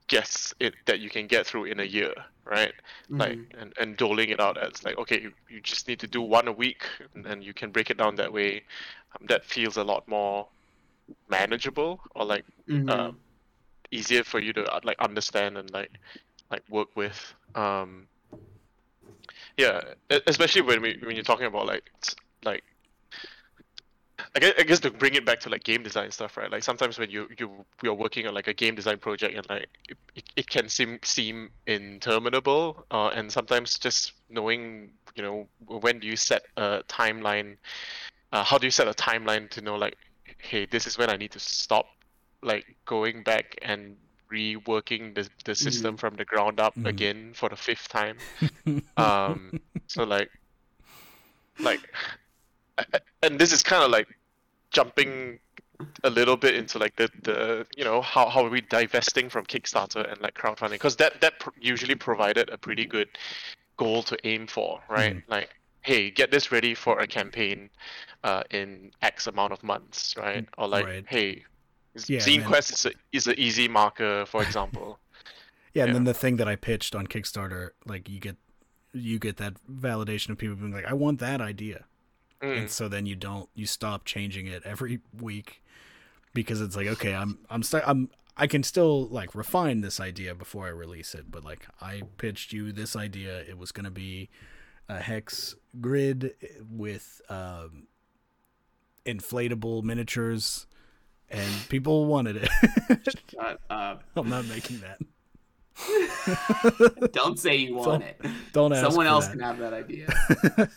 guess 0.07 0.53
it 0.59 0.73
that 0.85 0.99
you 0.99 1.09
can 1.09 1.27
get 1.27 1.45
through 1.45 1.65
in 1.65 1.79
a 1.79 1.83
year, 1.83 2.13
right? 2.45 2.73
Like 3.17 3.39
Mhm. 3.39 3.47
and, 3.57 3.73
and 3.79 3.97
doling 3.97 4.29
it 4.29 4.39
out 4.39 4.57
as 4.57 4.83
like 4.83 4.97
okay, 4.99 5.21
you, 5.21 5.31
you 5.49 5.61
just 5.61 5.87
need 5.87 5.99
to 5.99 6.07
do 6.07 6.21
one 6.21 6.47
a 6.47 6.51
week, 6.51 6.83
and 7.25 7.43
you 7.43 7.53
can 7.53 7.71
break 7.71 7.89
it 7.89 7.97
down 7.97 8.15
that 8.17 8.31
way. 8.33 8.63
Um, 9.19 9.27
that 9.27 9.45
feels 9.45 9.77
a 9.77 9.83
lot 9.83 10.07
more 10.07 10.47
manageable 11.29 12.01
or 12.15 12.25
like 12.25 12.45
Mhm. 12.67 12.89
um, 12.89 13.17
easier 13.91 14.23
for 14.23 14.39
you 14.39 14.53
to 14.53 14.63
uh, 14.65 14.79
like 14.83 14.97
understand 14.99 15.57
and 15.57 15.71
like 15.71 15.91
like 16.51 16.63
work 16.69 16.89
with. 16.95 17.33
Um, 17.55 18.07
yeah, 19.57 19.81
especially 20.27 20.61
when 20.61 20.81
we 20.81 20.99
when 21.01 21.15
you're 21.15 21.23
talking 21.23 21.45
about 21.45 21.67
like 21.67 21.89
like. 22.43 22.63
I 24.35 24.39
guess, 24.39 24.53
I 24.57 24.63
guess 24.63 24.79
to 24.79 24.89
bring 24.91 25.13
it 25.13 25.25
back 25.25 25.39
to 25.41 25.49
like 25.49 25.63
game 25.63 25.83
design 25.83 26.09
stuff, 26.09 26.37
right? 26.37 26.51
Like 26.51 26.63
sometimes 26.63 26.97
when 26.97 27.09
you 27.09 27.27
you 27.37 27.65
you're 27.83 27.93
working 27.93 28.27
on 28.27 28.33
like 28.33 28.47
a 28.47 28.53
game 28.53 28.73
design 28.73 28.97
project 28.97 29.35
and 29.35 29.47
like 29.47 29.67
it, 29.87 29.97
it, 30.15 30.23
it 30.35 30.49
can 30.49 30.69
seem 30.69 30.99
seem 31.03 31.49
interminable, 31.67 32.85
uh, 32.89 33.09
and 33.09 33.31
sometimes 33.31 33.77
just 33.77 34.13
knowing 34.29 34.91
you 35.15 35.23
know 35.23 35.47
when 35.67 35.99
do 35.99 36.07
you 36.07 36.15
set 36.15 36.43
a 36.57 36.83
timeline, 36.87 37.57
uh, 38.31 38.43
how 38.43 38.57
do 38.57 38.65
you 38.65 38.71
set 38.71 38.87
a 38.87 38.93
timeline 38.93 39.49
to 39.51 39.61
know 39.61 39.75
like, 39.75 39.97
hey, 40.39 40.65
this 40.65 40.87
is 40.87 40.97
when 40.97 41.09
I 41.09 41.15
need 41.15 41.31
to 41.31 41.39
stop, 41.39 41.85
like 42.41 42.75
going 42.85 43.23
back 43.23 43.55
and 43.61 43.97
reworking 44.31 45.15
the 45.15 45.29
the 45.45 45.55
system 45.55 45.97
from 45.97 46.15
the 46.15 46.25
ground 46.25 46.59
up 46.59 46.75
Mhm. 46.77 46.87
again 46.87 47.33
for 47.33 47.49
the 47.49 47.55
fifth 47.55 47.87
time. 47.89 48.17
um, 48.97 49.51
so 49.87 50.03
like, 50.03 50.29
like, 51.59 51.79
and 53.23 53.39
this 53.39 53.51
is 53.51 53.63
kind 53.63 53.83
of 53.83 53.91
like 53.91 54.07
jumping 54.71 55.39
a 56.03 56.09
little 56.09 56.37
bit 56.37 56.55
into 56.55 56.77
like 56.79 56.95
the 56.95 57.09
the 57.23 57.65
you 57.75 57.83
know 57.83 58.01
how 58.01 58.27
how 58.29 58.45
are 58.45 58.49
we 58.49 58.61
divesting 58.61 59.29
from 59.29 59.45
Kickstarter 59.45 60.11
and 60.11 60.21
like 60.21 60.35
crowdfunding 60.35 60.71
because 60.71 60.95
that 60.97 61.21
that 61.21 61.39
pr- 61.39 61.49
usually 61.59 61.95
provided 61.95 62.49
a 62.49 62.57
pretty 62.57 62.85
good 62.85 63.09
goal 63.77 64.03
to 64.03 64.17
aim 64.23 64.47
for, 64.47 64.81
right? 64.89 65.15
Like, 65.27 65.49
hey, 65.81 66.09
get 66.11 66.31
this 66.31 66.51
ready 66.51 66.73
for 66.75 66.99
a 66.99 67.07
campaign 67.07 67.69
uh, 68.23 68.43
in 68.51 68.91
X 69.01 69.27
amount 69.27 69.53
of 69.53 69.63
months, 69.63 70.15
right? 70.17 70.45
Or 70.57 70.67
like, 70.67 70.85
Right. 70.85 71.05
hey, 71.07 71.43
Yeah, 72.07 72.19
Zine 72.19 72.45
Quest 72.45 72.71
is 72.71 72.85
a, 72.85 72.91
is 73.11 73.27
an 73.27 73.35
easy 73.37 73.67
marker, 73.67 74.25
for 74.25 74.41
example. 74.43 74.99
Yeah, 75.73 75.83
and 75.83 75.89
Yeah. 75.89 75.93
then 75.93 76.03
the 76.05 76.13
thing 76.15 76.37
that 76.37 76.47
I 76.47 76.55
pitched 76.55 76.95
on 76.95 77.05
Kickstarter, 77.05 77.69
like 77.85 78.09
you 78.09 78.19
get 78.19 78.37
you 78.93 79.19
get 79.19 79.37
that 79.37 79.53
validation 79.71 80.29
of 80.31 80.37
people 80.39 80.55
being 80.55 80.71
like, 80.71 80.85
I 80.85 80.93
want 80.93 81.19
that 81.19 81.39
idea. 81.39 81.85
Mm. 82.41 82.57
And 82.61 82.69
so 82.71 82.87
then 82.87 83.05
you 83.05 83.15
don't 83.15 83.47
you 83.53 83.67
stop 83.67 84.03
changing 84.05 84.47
it 84.47 84.63
every 84.65 85.01
week 85.13 85.61
because 86.33 86.61
it's 86.61 86.75
like, 86.75 86.87
okay, 86.87 87.13
I'm 87.13 87.39
I'm 87.51 87.61
st- 87.61 87.83
I'm 87.85 88.09
I 88.37 88.47
can 88.47 88.63
still 88.63 89.05
like 89.07 89.35
refine 89.35 89.81
this 89.81 89.99
idea 89.99 90.33
before 90.33 90.65
I 90.65 90.69
release 90.69 91.13
it, 91.13 91.29
but 91.29 91.43
like 91.43 91.67
I 91.79 92.01
pitched 92.17 92.53
you 92.53 92.71
this 92.71 92.95
idea, 92.95 93.39
it 93.41 93.57
was 93.59 93.71
gonna 93.71 93.91
be 93.91 94.29
a 94.89 94.99
hex 94.99 95.55
grid 95.79 96.33
with 96.71 97.21
um 97.29 97.85
inflatable 99.05 99.83
miniatures 99.83 100.65
and 101.29 101.69
people 101.69 102.05
wanted 102.05 102.37
it. 102.37 102.49
Shut 103.31 103.59
up. 103.69 104.03
I'm 104.15 104.29
not 104.29 104.45
making 104.45 104.81
that. 104.81 104.99
Don't 107.11 107.37
say 107.37 107.55
you 107.57 107.75
want 107.75 108.03
it. 108.03 108.19
Don't 108.53 108.73
ask 108.73 108.81
Someone 108.83 109.05
for 109.05 109.09
else 109.09 109.25
that. 109.27 109.31
can 109.31 109.39
have 109.41 109.57
that 109.59 109.73
idea. 109.73 110.07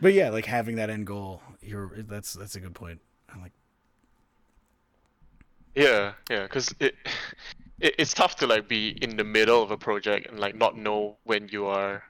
But 0.00 0.14
yeah, 0.14 0.30
like 0.30 0.46
having 0.46 0.76
that 0.76 0.88
end 0.88 1.06
goal, 1.06 1.42
you're 1.60 1.90
that's 2.08 2.32
that's 2.32 2.54
a 2.56 2.60
good 2.60 2.74
point. 2.74 3.00
I'm 3.32 3.42
like, 3.42 3.52
Yeah, 5.74 6.12
yeah, 6.30 6.44
because 6.44 6.74
it, 6.80 6.94
it 7.78 7.94
it's 7.98 8.14
tough 8.14 8.36
to 8.36 8.46
like 8.46 8.68
be 8.68 8.96
in 9.02 9.18
the 9.18 9.24
middle 9.24 9.62
of 9.62 9.70
a 9.70 9.76
project 9.76 10.28
and 10.30 10.40
like 10.40 10.54
not 10.54 10.78
know 10.78 11.18
when 11.24 11.48
you 11.48 11.66
are 11.66 12.02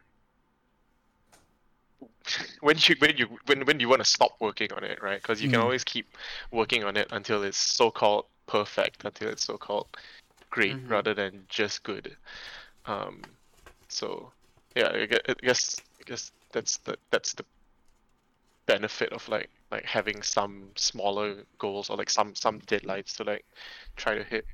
when 2.60 2.76
you 2.78 2.94
when 2.98 3.16
you 3.16 3.38
when 3.46 3.64
when 3.66 3.80
you 3.80 3.88
want 3.88 4.00
to 4.00 4.04
stop 4.08 4.32
working 4.40 4.72
on 4.72 4.84
it, 4.84 5.02
right? 5.02 5.22
Because 5.22 5.42
you 5.42 5.48
can 5.48 5.60
Mhm. 5.60 5.64
always 5.64 5.84
keep 5.84 6.16
working 6.52 6.84
on 6.84 6.96
it 6.96 7.08
until 7.12 7.42
it's 7.42 7.58
so 7.58 7.90
called 7.90 8.26
perfect, 8.46 9.04
until 9.04 9.28
it's 9.28 9.44
so 9.44 9.56
called 9.58 9.88
great, 10.50 10.72
Mhm. 10.72 10.90
rather 10.90 11.14
than 11.14 11.44
just 11.48 11.82
good. 11.82 12.16
Um, 12.86 13.36
so 13.88 14.32
yeah, 14.76 14.90
I 14.92 15.06
guess 15.42 15.82
I 16.00 16.04
guess 16.06 16.32
that's 16.52 16.78
the 16.78 16.98
that's 17.10 17.34
the 17.34 17.44
benefit 18.66 19.12
of 19.12 19.28
like 19.28 19.50
like 19.70 19.84
having 19.84 20.22
some 20.22 20.70
smaller 20.76 21.44
goals 21.58 21.90
or 21.90 21.96
like 21.96 22.10
some 22.10 22.34
some 22.34 22.60
deadlines 22.62 23.16
to 23.16 23.24
like 23.24 23.44
try 23.96 24.14
to 24.16 24.24
hit. 24.24 24.46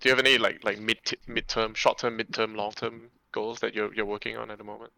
Do 0.00 0.08
you 0.08 0.16
have 0.16 0.24
any 0.24 0.38
like 0.38 0.64
like 0.64 0.78
mid 0.78 0.98
midterm, 1.28 1.76
short 1.76 1.98
term, 1.98 2.18
midterm, 2.18 2.56
long 2.56 2.72
term 2.72 3.10
goals 3.32 3.60
that 3.60 3.74
you're 3.74 3.94
you're 3.94 4.06
working 4.06 4.36
on 4.36 4.50
at 4.50 4.58
the 4.58 4.64
moment? 4.64 4.92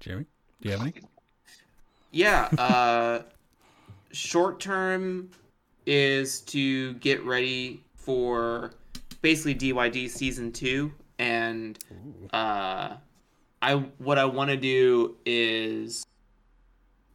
Jeremy, 0.00 0.26
do 0.60 0.68
you 0.68 0.72
have 0.72 0.82
any? 0.82 0.94
Yeah. 2.10 2.48
Uh, 2.58 3.22
short 4.12 4.60
term 4.60 5.30
is 5.86 6.40
to 6.40 6.94
get 6.94 7.24
ready 7.24 7.80
for 7.96 8.72
basically 9.22 9.54
DYD 9.54 10.08
season 10.08 10.52
two, 10.52 10.92
and 11.18 11.78
uh, 12.32 12.94
I 13.62 13.74
what 13.98 14.18
I 14.18 14.24
want 14.24 14.50
to 14.50 14.56
do 14.56 15.16
is 15.24 16.06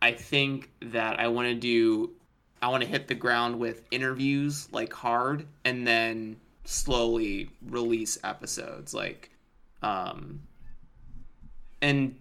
I 0.02 0.12
think 0.12 0.70
that 0.82 1.20
I 1.20 1.28
want 1.28 1.48
to 1.48 1.56
do 1.56 2.12
I 2.62 2.68
want 2.68 2.84
to 2.84 2.90
hit 2.90 3.08
the 3.08 3.16
ground 3.16 3.60
with 3.60 3.84
interviews 3.92 4.68
like 4.72 4.94
hard, 4.94 5.46
and 5.66 5.86
then 5.86 6.38
slowly 6.64 7.50
release 7.68 8.20
episodes 8.24 8.94
like 8.94 9.32
um 9.82 10.40
and 11.82 12.16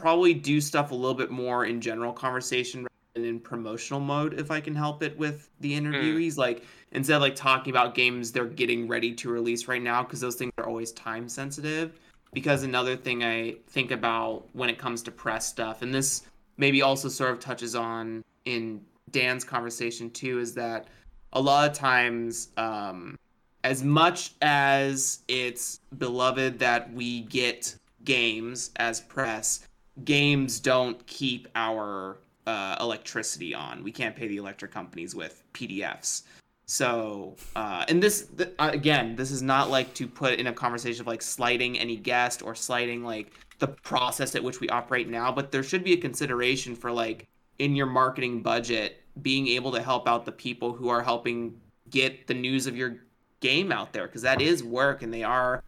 probably 0.00 0.34
do 0.34 0.60
stuff 0.60 0.90
a 0.90 0.94
little 0.94 1.14
bit 1.14 1.30
more 1.30 1.66
in 1.66 1.80
general 1.80 2.12
conversation 2.12 2.80
rather 2.80 2.90
than 3.14 3.24
in 3.24 3.38
promotional 3.38 4.00
mode 4.00 4.38
if 4.40 4.50
I 4.50 4.60
can 4.60 4.74
help 4.74 5.02
it 5.02 5.16
with 5.18 5.50
the 5.60 5.78
interviewees. 5.78 6.36
Like 6.38 6.64
instead 6.92 7.16
of 7.16 7.22
like 7.22 7.36
talking 7.36 7.70
about 7.70 7.94
games 7.94 8.32
they're 8.32 8.46
getting 8.46 8.88
ready 8.88 9.12
to 9.14 9.30
release 9.30 9.68
right 9.68 9.82
now 9.82 10.02
because 10.02 10.20
those 10.20 10.36
things 10.36 10.52
are 10.58 10.66
always 10.66 10.92
time 10.92 11.28
sensitive. 11.28 11.92
Because 12.32 12.62
another 12.62 12.96
thing 12.96 13.24
I 13.24 13.56
think 13.68 13.90
about 13.90 14.44
when 14.52 14.70
it 14.70 14.78
comes 14.78 15.02
to 15.02 15.10
press 15.10 15.46
stuff, 15.46 15.82
and 15.82 15.92
this 15.92 16.22
maybe 16.56 16.80
also 16.80 17.08
sort 17.08 17.32
of 17.32 17.40
touches 17.40 17.74
on 17.74 18.22
in 18.44 18.80
Dan's 19.10 19.42
conversation 19.42 20.10
too, 20.10 20.38
is 20.38 20.54
that 20.54 20.86
a 21.32 21.40
lot 21.40 21.68
of 21.68 21.76
times, 21.76 22.50
um, 22.56 23.16
as 23.64 23.82
much 23.82 24.34
as 24.40 25.22
it's 25.26 25.80
beloved 25.98 26.60
that 26.60 26.92
we 26.92 27.22
get 27.22 27.74
games 28.04 28.70
as 28.76 29.00
press, 29.00 29.66
games 30.04 30.60
don't 30.60 31.04
keep 31.06 31.48
our 31.54 32.18
uh, 32.46 32.76
electricity 32.80 33.54
on. 33.54 33.82
We 33.82 33.92
can't 33.92 34.16
pay 34.16 34.28
the 34.28 34.36
electric 34.36 34.70
companies 34.70 35.14
with 35.14 35.42
PDFs. 35.52 36.22
So, 36.66 37.36
uh, 37.56 37.84
and 37.88 38.02
this 38.02 38.26
th- 38.26 38.50
uh, 38.58 38.70
again, 38.72 39.16
this 39.16 39.30
is 39.30 39.42
not 39.42 39.70
like 39.70 39.92
to 39.94 40.06
put 40.06 40.34
in 40.34 40.46
a 40.46 40.52
conversation 40.52 41.00
of 41.00 41.06
like 41.06 41.22
slighting 41.22 41.78
any 41.78 41.96
guest 41.96 42.42
or 42.42 42.54
slighting 42.54 43.02
like 43.02 43.32
the 43.58 43.68
process 43.68 44.34
at 44.34 44.42
which 44.42 44.60
we 44.60 44.68
operate 44.68 45.08
now, 45.08 45.32
but 45.32 45.50
there 45.50 45.62
should 45.62 45.82
be 45.82 45.92
a 45.92 45.96
consideration 45.96 46.76
for 46.76 46.92
like 46.92 47.26
in 47.58 47.74
your 47.74 47.86
marketing 47.86 48.40
budget 48.42 49.02
being 49.20 49.48
able 49.48 49.72
to 49.72 49.82
help 49.82 50.08
out 50.08 50.24
the 50.24 50.32
people 50.32 50.72
who 50.72 50.88
are 50.88 51.02
helping 51.02 51.60
get 51.90 52.26
the 52.26 52.34
news 52.34 52.66
of 52.66 52.76
your 52.76 52.98
game 53.40 53.72
out 53.72 53.92
there 53.92 54.06
because 54.06 54.22
that 54.22 54.40
is 54.40 54.62
work 54.62 55.02
and 55.02 55.12
they 55.12 55.24
are 55.24 55.64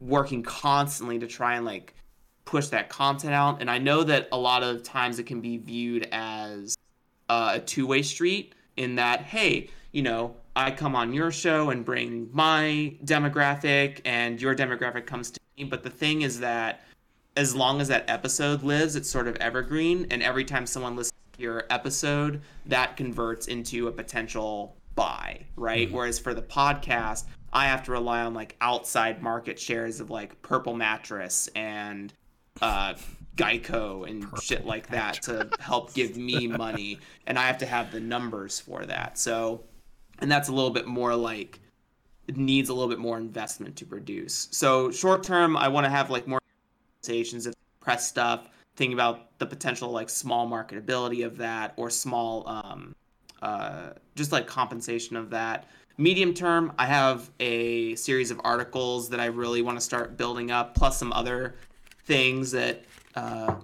working 0.00 0.42
constantly 0.42 1.18
to 1.18 1.26
try 1.26 1.56
and 1.56 1.66
like 1.66 1.94
push 2.50 2.66
that 2.66 2.88
content 2.88 3.32
out. 3.32 3.60
And 3.60 3.70
I 3.70 3.78
know 3.78 4.02
that 4.02 4.28
a 4.32 4.36
lot 4.36 4.64
of 4.64 4.82
times 4.82 5.20
it 5.20 5.24
can 5.24 5.40
be 5.40 5.56
viewed 5.56 6.08
as 6.10 6.76
uh, 7.28 7.52
a 7.54 7.60
two 7.60 7.86
way 7.86 8.02
street 8.02 8.56
in 8.76 8.96
that, 8.96 9.22
hey, 9.22 9.70
you 9.92 10.02
know, 10.02 10.34
I 10.56 10.72
come 10.72 10.96
on 10.96 11.12
your 11.12 11.30
show 11.30 11.70
and 11.70 11.84
bring 11.84 12.28
my 12.32 12.96
demographic, 13.04 14.00
and 14.04 14.42
your 14.42 14.56
demographic 14.56 15.06
comes 15.06 15.30
to 15.30 15.40
me. 15.56 15.64
But 15.64 15.84
the 15.84 15.90
thing 15.90 16.22
is 16.22 16.40
that 16.40 16.84
as 17.36 17.54
long 17.54 17.80
as 17.80 17.86
that 17.86 18.10
episode 18.10 18.64
lives, 18.64 18.96
it's 18.96 19.08
sort 19.08 19.28
of 19.28 19.36
evergreen. 19.36 20.08
And 20.10 20.20
every 20.20 20.44
time 20.44 20.66
someone 20.66 20.96
listens 20.96 21.20
to 21.34 21.42
your 21.42 21.64
episode, 21.70 22.40
that 22.66 22.96
converts 22.96 23.46
into 23.46 23.86
a 23.86 23.92
potential 23.92 24.76
buy, 24.96 25.40
right? 25.54 25.90
Whereas 25.90 26.18
for 26.18 26.34
the 26.34 26.42
podcast, 26.42 27.26
I 27.52 27.66
have 27.66 27.84
to 27.84 27.92
rely 27.92 28.22
on 28.22 28.34
like 28.34 28.56
outside 28.60 29.22
market 29.22 29.58
shares 29.58 30.00
of 30.00 30.10
like 30.10 30.42
Purple 30.42 30.74
Mattress 30.74 31.48
and 31.54 32.12
uh, 32.60 32.94
Geico 33.36 34.08
and 34.08 34.26
shit 34.42 34.66
like 34.66 34.88
that 34.88 35.22
to 35.22 35.48
help 35.60 35.94
give 35.94 36.16
me 36.16 36.46
money, 36.46 36.98
and 37.26 37.38
I 37.38 37.46
have 37.46 37.58
to 37.58 37.66
have 37.66 37.90
the 37.92 38.00
numbers 38.00 38.60
for 38.60 38.84
that. 38.86 39.18
So, 39.18 39.64
and 40.18 40.30
that's 40.30 40.48
a 40.48 40.52
little 40.52 40.70
bit 40.70 40.86
more 40.86 41.14
like 41.14 41.60
it 42.26 42.36
needs 42.36 42.68
a 42.68 42.74
little 42.74 42.88
bit 42.88 42.98
more 42.98 43.16
investment 43.16 43.76
to 43.76 43.86
produce. 43.86 44.48
So, 44.50 44.90
short 44.90 45.22
term, 45.22 45.56
I 45.56 45.68
want 45.68 45.84
to 45.84 45.90
have 45.90 46.10
like 46.10 46.26
more 46.26 46.40
conversations 47.02 47.46
of 47.46 47.54
press 47.80 48.06
stuff, 48.06 48.48
thinking 48.76 48.94
about 48.94 49.38
the 49.38 49.46
potential 49.46 49.90
like 49.90 50.10
small 50.10 50.48
marketability 50.48 51.24
of 51.24 51.38
that 51.38 51.72
or 51.76 51.90
small 51.90 52.46
um, 52.48 52.94
uh, 53.42 53.90
just 54.16 54.32
like 54.32 54.46
compensation 54.46 55.16
of 55.16 55.30
that. 55.30 55.66
Medium 55.96 56.32
term, 56.32 56.72
I 56.78 56.86
have 56.86 57.30
a 57.40 57.94
series 57.94 58.30
of 58.30 58.40
articles 58.44 59.08
that 59.10 59.20
I 59.20 59.26
really 59.26 59.60
want 59.62 59.78
to 59.78 59.84
start 59.84 60.16
building 60.16 60.50
up, 60.50 60.74
plus 60.74 60.98
some 60.98 61.12
other 61.12 61.56
things 62.04 62.50
that 62.52 62.84
uh, 63.14 63.54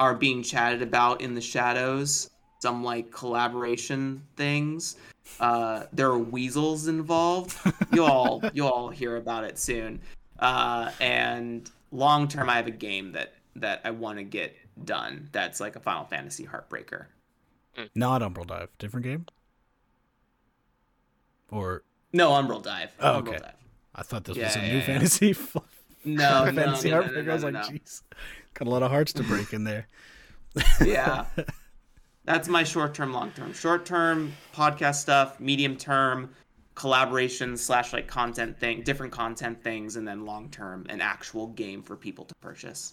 are 0.00 0.14
being 0.14 0.42
chatted 0.42 0.82
about 0.82 1.20
in 1.20 1.34
the 1.34 1.40
shadows. 1.40 2.30
Some 2.60 2.82
like 2.82 3.10
collaboration 3.10 4.22
things. 4.36 4.96
Uh, 5.40 5.84
there 5.92 6.08
are 6.08 6.18
weasels 6.18 6.88
involved. 6.88 7.56
You 7.92 8.04
all 8.04 8.42
you 8.52 8.66
all 8.66 8.88
hear 8.88 9.16
about 9.16 9.44
it 9.44 9.58
soon. 9.58 10.00
Uh, 10.38 10.90
and 11.00 11.70
long 11.92 12.28
term, 12.28 12.48
I 12.48 12.56
have 12.56 12.66
a 12.66 12.70
game 12.70 13.12
that 13.12 13.34
that 13.56 13.80
I 13.84 13.90
want 13.90 14.18
to 14.18 14.24
get 14.24 14.56
done. 14.84 15.28
That's 15.32 15.60
like 15.60 15.76
a 15.76 15.80
Final 15.80 16.04
Fantasy 16.06 16.44
Heartbreaker. 16.46 17.06
Not 17.94 18.22
Umbral 18.22 18.46
Dive. 18.46 18.70
Different 18.78 19.04
game? 19.04 19.26
Or 21.50 21.82
No, 22.12 22.30
Umbral 22.30 22.62
Dive. 22.62 22.90
Oh, 23.00 23.20
Umbral 23.22 23.28
okay. 23.28 23.38
Dive. 23.38 23.54
I 23.94 24.02
thought 24.02 24.24
this 24.24 24.36
Yeah, 24.36 24.44
was 24.46 24.56
a 24.56 24.60
yeah, 24.60 24.68
new 24.68 24.78
yeah. 24.78 24.86
fantasy 24.86 25.32
No, 26.16 26.44
no, 26.44 26.52
fantasy 26.52 26.90
no, 26.90 27.00
no, 27.00 27.08
heartbreaker. 27.08 27.24
no, 27.24 27.30
I 27.30 27.34
was 27.34 27.42
no, 27.42 27.50
like, 27.50 27.72
no. 27.72 27.78
jeez. 27.78 28.02
Got 28.54 28.68
a 28.68 28.70
lot 28.70 28.82
of 28.84 28.90
hearts 28.92 29.12
to 29.14 29.24
break 29.24 29.52
in 29.52 29.64
there. 29.64 29.88
yeah. 30.84 31.26
That's 32.24 32.48
my 32.48 32.62
short 32.62 32.94
term, 32.94 33.12
long 33.12 33.32
term. 33.32 33.52
Short 33.52 33.84
term 33.84 34.32
podcast 34.54 34.96
stuff, 34.96 35.40
medium 35.40 35.76
term 35.76 36.30
collaboration 36.76 37.56
slash 37.56 37.92
like 37.92 38.06
content 38.06 38.58
thing, 38.60 38.82
different 38.82 39.12
content 39.12 39.60
things, 39.62 39.96
and 39.96 40.06
then 40.06 40.24
long 40.24 40.48
term 40.50 40.86
an 40.88 41.00
actual 41.00 41.48
game 41.48 41.82
for 41.82 41.96
people 41.96 42.24
to 42.24 42.34
purchase. 42.36 42.92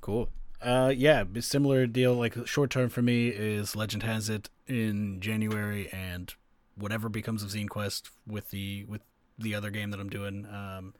Cool. 0.00 0.28
Uh, 0.60 0.92
yeah, 0.96 1.22
similar 1.40 1.86
deal. 1.86 2.14
Like 2.14 2.46
short 2.46 2.70
term 2.70 2.88
for 2.88 3.02
me 3.02 3.28
is 3.28 3.76
Legend 3.76 4.02
has 4.02 4.28
it 4.28 4.50
in 4.66 5.20
January, 5.20 5.88
and 5.92 6.34
whatever 6.76 7.08
becomes 7.08 7.42
of 7.42 7.50
Zine 7.50 7.68
Quest 7.68 8.10
with 8.26 8.50
the 8.50 8.84
with 8.84 9.02
the 9.42 9.54
other 9.54 9.70
game 9.70 9.90
that 9.90 10.00
I'm 10.00 10.08
doing 10.08 10.46
um, 10.46 10.94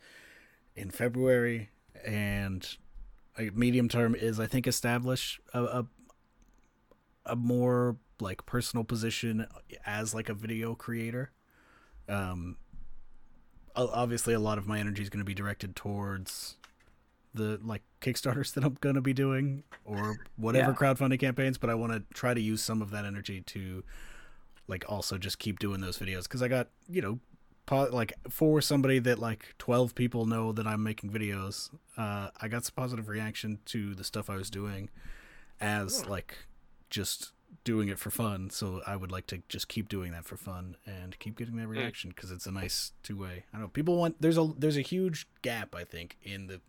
in 0.76 0.90
February, 0.90 1.70
and 2.04 2.66
medium 3.54 3.88
term 3.88 4.14
is 4.14 4.38
I 4.40 4.46
think 4.46 4.66
establish 4.66 5.40
a, 5.54 5.62
a 5.64 5.86
a 7.26 7.36
more 7.36 7.96
like 8.20 8.44
personal 8.46 8.84
position 8.84 9.46
as 9.86 10.14
like 10.14 10.28
a 10.28 10.34
video 10.34 10.74
creator. 10.74 11.30
Um, 12.08 12.56
obviously, 13.76 14.34
a 14.34 14.40
lot 14.40 14.58
of 14.58 14.66
my 14.66 14.78
energy 14.78 15.02
is 15.02 15.08
going 15.08 15.20
to 15.20 15.24
be 15.24 15.34
directed 15.34 15.74
towards 15.76 16.56
the 17.34 17.58
like 17.64 17.80
kickstarters 18.02 18.52
that 18.54 18.62
i'm 18.62 18.76
going 18.82 18.94
to 18.94 19.00
be 19.00 19.14
doing 19.14 19.62
or 19.86 20.18
whatever 20.36 20.72
Yeah. 20.72 20.76
crowdfunding 20.76 21.18
campaigns 21.18 21.56
but 21.56 21.70
i 21.70 21.74
want 21.74 21.90
to 21.94 22.02
try 22.12 22.34
to 22.34 22.40
use 22.42 22.60
some 22.60 22.82
of 22.82 22.90
that 22.90 23.06
energy 23.06 23.40
to 23.40 23.82
like 24.68 24.84
also 24.86 25.16
just 25.16 25.38
keep 25.38 25.58
doing 25.58 25.80
those 25.80 25.98
videos 25.98 26.24
because 26.24 26.42
i 26.42 26.48
got 26.48 26.68
you 26.90 27.00
know 27.00 27.18
like 27.70 28.12
for 28.28 28.60
somebody 28.60 28.98
that 28.98 29.18
like 29.18 29.54
12 29.58 29.94
people 29.94 30.26
know 30.26 30.52
that 30.52 30.66
i'm 30.66 30.82
making 30.82 31.10
videos 31.10 31.70
uh 31.96 32.28
i 32.40 32.48
got 32.48 32.64
some 32.64 32.74
positive 32.76 33.08
reaction 33.08 33.58
to 33.64 33.94
the 33.94 34.04
stuff 34.04 34.28
i 34.28 34.36
was 34.36 34.50
doing 34.50 34.90
as 35.60 36.06
like 36.06 36.36
just 36.90 37.32
doing 37.64 37.88
it 37.88 37.98
for 37.98 38.10
fun. 38.10 38.48
So 38.50 38.80
i 38.86 38.96
would 38.96 39.12
like 39.12 39.26
to 39.28 39.42
just 39.48 39.68
keep 39.68 39.88
doing 39.88 40.12
that 40.12 40.24
for 40.24 40.36
fun 40.36 40.76
and 40.86 41.18
keep 41.18 41.36
getting 41.38 41.56
that 41.56 41.68
reaction 41.68 42.10
because 42.10 42.30
it's 42.30 42.46
a 42.46 42.50
nice 42.50 42.92
two-way. 43.02 43.44
I 43.52 43.56
don't 43.56 43.62
know 43.62 43.68
people 43.68 43.96
want 43.96 44.20
there's 44.20 44.38
a 44.38 44.50
there's 44.58 44.76
a 44.78 44.82
huge 44.82 45.26
gap 45.42 45.74
i 45.74 45.84
think 45.84 46.16
in 46.22 46.46
the 46.48 46.60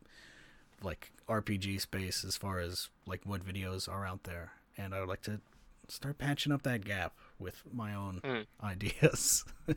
like 0.82 1.12
RPG 1.30 1.80
space 1.82 2.24
as 2.26 2.36
far 2.38 2.60
as 2.60 2.90
like 3.08 3.22
what 3.26 3.46
videos 3.46 3.88
are 3.90 4.06
out 4.06 4.24
there, 4.24 4.52
and 4.78 4.94
I 4.94 5.00
would 5.00 5.08
like 5.08 5.22
to 5.24 5.40
start 5.88 6.18
patching 6.18 6.52
up 6.52 6.64
that 6.64 6.84
gap 6.84 7.14
with 7.40 7.64
my 7.74 7.94
own 7.96 8.20
Mm. 8.24 8.46
ideas. 8.64 9.46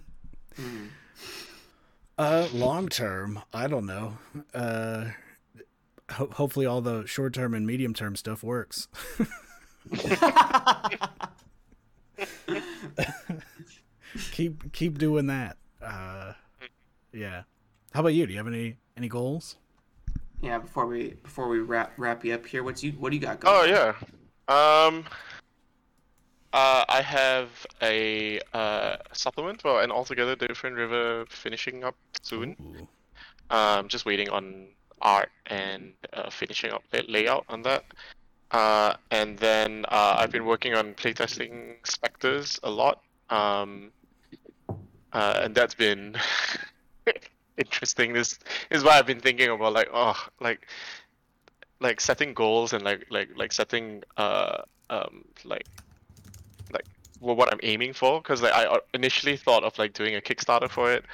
Mm. 0.59 0.89
uh, 2.19 2.49
long 2.53 2.89
term, 2.89 3.41
I 3.53 3.67
don't 3.67 3.87
know. 3.87 4.19
Uh, 4.55 5.07
ho- 6.11 6.31
hopefully, 6.33 6.67
all 6.67 6.81
the 6.81 7.05
short 7.07 7.35
term 7.35 7.55
and 7.55 7.67
medium 7.67 7.93
term 7.95 8.17
stuff 8.17 8.43
works. 8.43 8.89
keep 14.33 14.73
keep 14.73 14.99
doing 14.99 15.27
that. 15.27 15.57
Uh, 15.83 16.33
yeah. 17.13 17.43
How 17.93 18.01
about 18.01 18.15
you? 18.15 18.27
Do 18.27 18.33
you 18.33 18.39
have 18.39 18.47
any 18.47 18.77
any 18.97 19.09
goals? 19.09 19.57
Yeah, 20.43 20.59
before 20.59 20.87
we 20.87 21.15
before 21.23 21.49
we 21.49 21.61
wrap 21.61 21.93
wrap 21.97 22.25
you 22.25 22.35
up 22.35 22.47
here, 22.47 22.63
what's 22.63 22.83
you 22.83 22.93
what 22.93 23.11
do 23.11 23.17
you 23.17 23.23
got 23.23 23.41
going? 23.41 23.55
Oh 23.55 23.65
yeah. 23.65 23.95
Um. 24.89 25.05
Uh, 26.57 26.87
I 26.89 27.03
have 27.03 27.67
a 27.83 28.41
uh, 28.55 28.97
supplement, 29.13 29.63
well, 29.63 29.81
an 29.81 29.91
altogether 29.91 30.35
different 30.35 30.75
river 30.75 31.27
finishing 31.29 31.85
up 31.85 31.97
soon. 32.23 32.57
Ooh. 32.59 33.55
Um, 33.55 33.89
just 33.89 34.07
waiting 34.07 34.31
on 34.31 34.69
art 35.03 35.29
and 35.49 35.93
uh, 36.15 36.31
finishing 36.31 36.73
up 36.73 36.83
the 36.91 37.05
layout 37.09 37.45
on 37.51 37.61
that. 37.61 37.85
Uh, 38.53 38.95
and 39.11 39.37
then 39.37 39.85
uh, 39.91 40.17
I've 40.19 40.33
been 40.33 40.47
working 40.47 40.73
on 40.73 40.95
playtesting 40.95 41.87
Spectres 41.87 42.59
a 42.63 42.71
lot. 42.71 43.03
Um, 43.29 43.93
uh, 45.13 45.41
and 45.43 45.55
that's 45.55 45.75
been 45.75 46.17
interesting. 47.59 48.15
This 48.15 48.39
is 48.71 48.83
why 48.83 48.99
I've 48.99 49.07
been 49.07 49.21
thinking 49.21 49.51
about 49.51 49.75
like 49.75 49.91
oh 49.93 50.17
like 50.41 50.67
like 51.81 52.01
setting 52.01 52.33
goals 52.33 52.73
and 52.73 52.83
like 52.83 53.05
like 53.11 53.29
like 53.37 53.53
setting 53.53 54.03
uh 54.17 54.63
um 54.89 55.27
like 55.45 55.67
like 55.67 55.67
well, 57.21 57.37
what 57.37 57.53
I'm 57.53 57.61
aiming 57.63 57.93
for 57.95 58.21
because 58.21 58.43
like 58.43 58.53
I 58.53 58.65
uh, 58.67 58.79
initially 58.95 59.37
thought 59.37 59.65
of 59.65 59.79
like 59.79 59.93
doing 59.93 60.15
a 60.17 60.21
Kickstarter 60.21 60.71
for 60.71 60.93
it, 60.93 61.05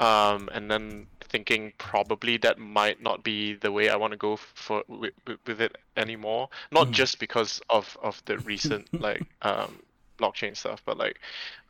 um, 0.00 0.48
and 0.52 0.70
then 0.70 1.06
thinking 1.22 1.72
probably 1.78 2.36
that 2.38 2.58
might 2.58 3.02
not 3.02 3.22
be 3.22 3.54
the 3.54 3.72
way 3.72 3.88
I 3.90 3.96
want 3.96 4.12
to 4.12 4.16
go 4.16 4.36
for 4.36 4.82
with, 4.88 5.12
with 5.46 5.60
it 5.60 5.76
anymore. 5.96 6.48
Not 6.72 6.90
Mhm. 6.90 6.92
just 6.92 7.18
because 7.18 7.60
of 7.70 7.96
of 8.02 8.22
the 8.26 8.38
recent 8.38 8.88
like 8.98 9.24
um 9.42 9.82
blockchain 10.18 10.56
stuff, 10.56 10.82
but 10.84 10.98
like 10.98 11.18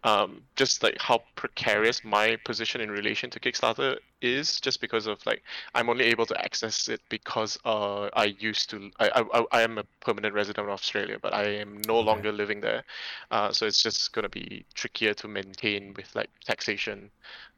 um 0.05 0.43
just 0.57 0.83
like 0.83 0.97
how 1.01 1.21
precarious 1.37 2.05
my 2.05 2.37
position 2.45 2.81
in 2.81 2.91
relation 2.91 3.31
to 3.31 3.41
Kickstarter 3.41 3.97
is, 4.23 4.61
just 4.61 4.81
because 4.81 5.07
of 5.07 5.25
like 5.27 5.43
I'm 5.75 5.89
only 5.91 6.05
able 6.07 6.27
to 6.27 6.41
access 6.45 6.89
it 6.89 7.01
because 7.11 7.59
uh 7.65 8.09
I 8.15 8.37
used 8.39 8.71
to 8.71 8.91
I 9.01 9.11
I, 9.33 9.45
I 9.53 9.63
am 9.63 9.79
a 9.79 9.85
permanent 10.01 10.35
resident 10.35 10.67
of 10.69 10.73
Australia, 10.73 11.19
but 11.21 11.35
I 11.35 11.45
am 11.45 11.83
no 11.87 12.01
Okay. 12.01 12.07
longer 12.07 12.33
living 12.33 12.61
there. 12.61 12.85
Uh, 13.31 13.53
so 13.53 13.67
it's 13.67 13.83
just 13.83 14.13
gonna 14.13 14.29
be 14.29 14.67
trickier 14.75 15.15
to 15.15 15.29
maintain 15.29 15.95
with 15.97 16.15
like 16.15 16.31
taxation, 16.45 17.11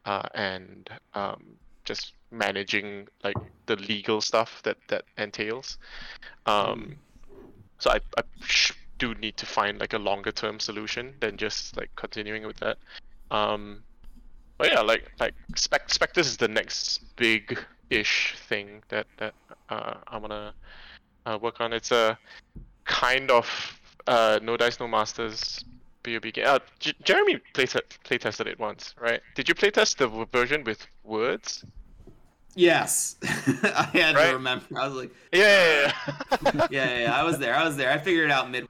uh, 0.04 0.22
and 0.34 0.88
um, 1.14 1.58
just 1.84 2.14
managing 2.30 3.08
like 3.24 3.38
the 3.66 3.76
legal 3.76 4.20
stuff 4.20 4.62
that 4.64 4.76
that 4.88 5.04
entails. 5.18 5.78
Um, 6.46 6.98
so 7.78 7.90
I, 7.90 8.00
I 8.18 8.22
sh- 8.42 8.72
do 9.00 9.14
need 9.14 9.36
to 9.38 9.46
find 9.46 9.80
like 9.80 9.94
a 9.94 9.98
longer 9.98 10.30
term 10.30 10.60
solution 10.60 11.14
than 11.20 11.36
just 11.36 11.76
like 11.76 11.90
continuing 11.96 12.46
with 12.46 12.58
that. 12.58 12.78
Um, 13.32 13.82
but 14.58 14.70
yeah, 14.70 14.80
like 14.82 15.10
like 15.18 15.34
Spec- 15.56 15.90
Spectres 15.90 16.28
is 16.28 16.36
the 16.36 16.46
next 16.46 17.16
big 17.16 17.58
ish 17.88 18.36
thing 18.48 18.82
that 18.90 19.06
that 19.16 19.34
uh, 19.70 19.94
I'm 20.06 20.20
gonna 20.20 20.52
uh, 21.26 21.38
work 21.40 21.60
on. 21.60 21.72
It's 21.72 21.90
a 21.90 22.16
kind 22.84 23.30
of 23.30 23.80
uh, 24.06 24.38
no 24.42 24.56
dice 24.56 24.78
no 24.78 24.86
masters 24.86 25.64
PUB 26.02 26.32
game. 26.32 26.44
Uh, 26.46 26.58
J- 26.78 26.94
Jeremy 27.02 27.38
play 27.54 27.66
playtested 27.66 28.46
it 28.46 28.58
once, 28.58 28.94
right? 29.00 29.20
Did 29.34 29.48
you 29.48 29.54
play 29.54 29.70
test 29.70 29.98
the 29.98 30.06
w- 30.06 30.26
version 30.30 30.62
with 30.64 30.86
words? 31.04 31.64
Yes, 32.56 33.16
I 33.22 33.88
had 33.94 34.16
Right? 34.16 34.28
to 34.30 34.34
remember. 34.34 34.66
I 34.76 34.86
was 34.88 34.96
like, 34.96 35.10
Yeah, 35.32 35.40
yeah, 35.40 35.92
yeah. 36.42 36.66
yeah, 36.70 36.88
yeah, 36.88 36.98
yeah, 37.04 37.14
I 37.14 37.22
was 37.22 37.38
there. 37.38 37.54
I 37.54 37.64
was 37.64 37.76
there. 37.76 37.90
I 37.92 37.98
figured 37.98 38.26
it 38.28 38.32
out 38.32 38.50
mid. 38.50 38.68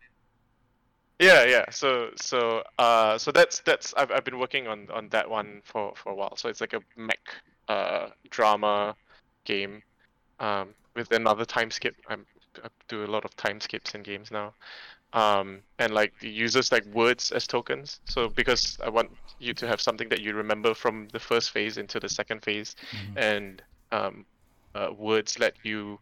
Yeah, 1.21 1.45
yeah. 1.45 1.67
So, 1.71 2.11
so, 2.17 2.65
uh, 2.79 3.19
so 3.19 3.33
that's 3.33 3.61
that's 3.61 3.95
I've 3.95 4.11
I've 4.11 4.25
been 4.25 4.39
working 4.41 4.69
on 4.69 4.89
on 4.91 5.09
that 5.11 5.29
one 5.31 5.63
for 5.65 5.95
for 5.97 6.13
a 6.13 6.17
while. 6.17 6.37
So 6.37 6.49
it's 6.49 6.63
like 6.63 6.73
a 6.75 6.81
mech 6.97 7.21
uh 7.69 8.11
drama 8.31 8.97
game, 9.47 9.83
um, 10.41 10.75
with 10.97 11.13
another 11.13 11.45
time 11.47 11.71
skip. 11.73 11.97
I'm 12.09 12.27
I 12.65 12.69
do 12.89 13.05
a 13.05 13.09
lot 13.09 13.25
of 13.27 13.37
time 13.37 13.61
skips 13.61 13.95
in 13.95 14.03
games 14.05 14.31
now, 14.33 14.55
um, 15.15 15.63
and 15.79 15.95
like 15.95 16.15
it 16.23 16.29
uses 16.29 16.73
like 16.73 16.87
words 16.87 17.33
as 17.33 17.47
tokens. 17.49 18.01
So 18.07 18.29
because 18.31 18.79
I 18.85 18.91
want 18.91 19.11
you 19.39 19.55
to 19.55 19.69
have 19.69 19.81
something 19.83 20.09
that 20.11 20.21
you 20.23 20.35
remember 20.35 20.75
from 20.75 21.09
the 21.13 21.21
first 21.21 21.51
phase 21.53 21.79
into 21.79 22.01
the 22.01 22.11
second 22.11 22.43
phase, 22.45 22.77
Mhm. 22.95 23.17
and 23.17 23.63
um, 23.93 24.27
uh, 24.77 24.91
words 24.97 25.39
let 25.41 25.55
you 25.65 26.01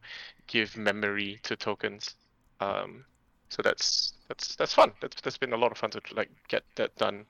give 0.48 0.76
memory 0.76 1.40
to 1.44 1.56
tokens. 1.56 2.16
Um, 2.60 3.06
so 3.50 3.62
that's 3.62 4.14
that's 4.28 4.56
that's 4.56 4.74
fun. 4.74 4.92
That's 5.00 5.20
that's 5.22 5.38
been 5.38 5.52
a 5.52 5.56
lot 5.56 5.72
of 5.72 5.78
fun 5.78 5.90
to 5.90 6.00
like 6.14 6.30
get 6.48 6.62
that 6.76 6.94
done, 6.96 7.24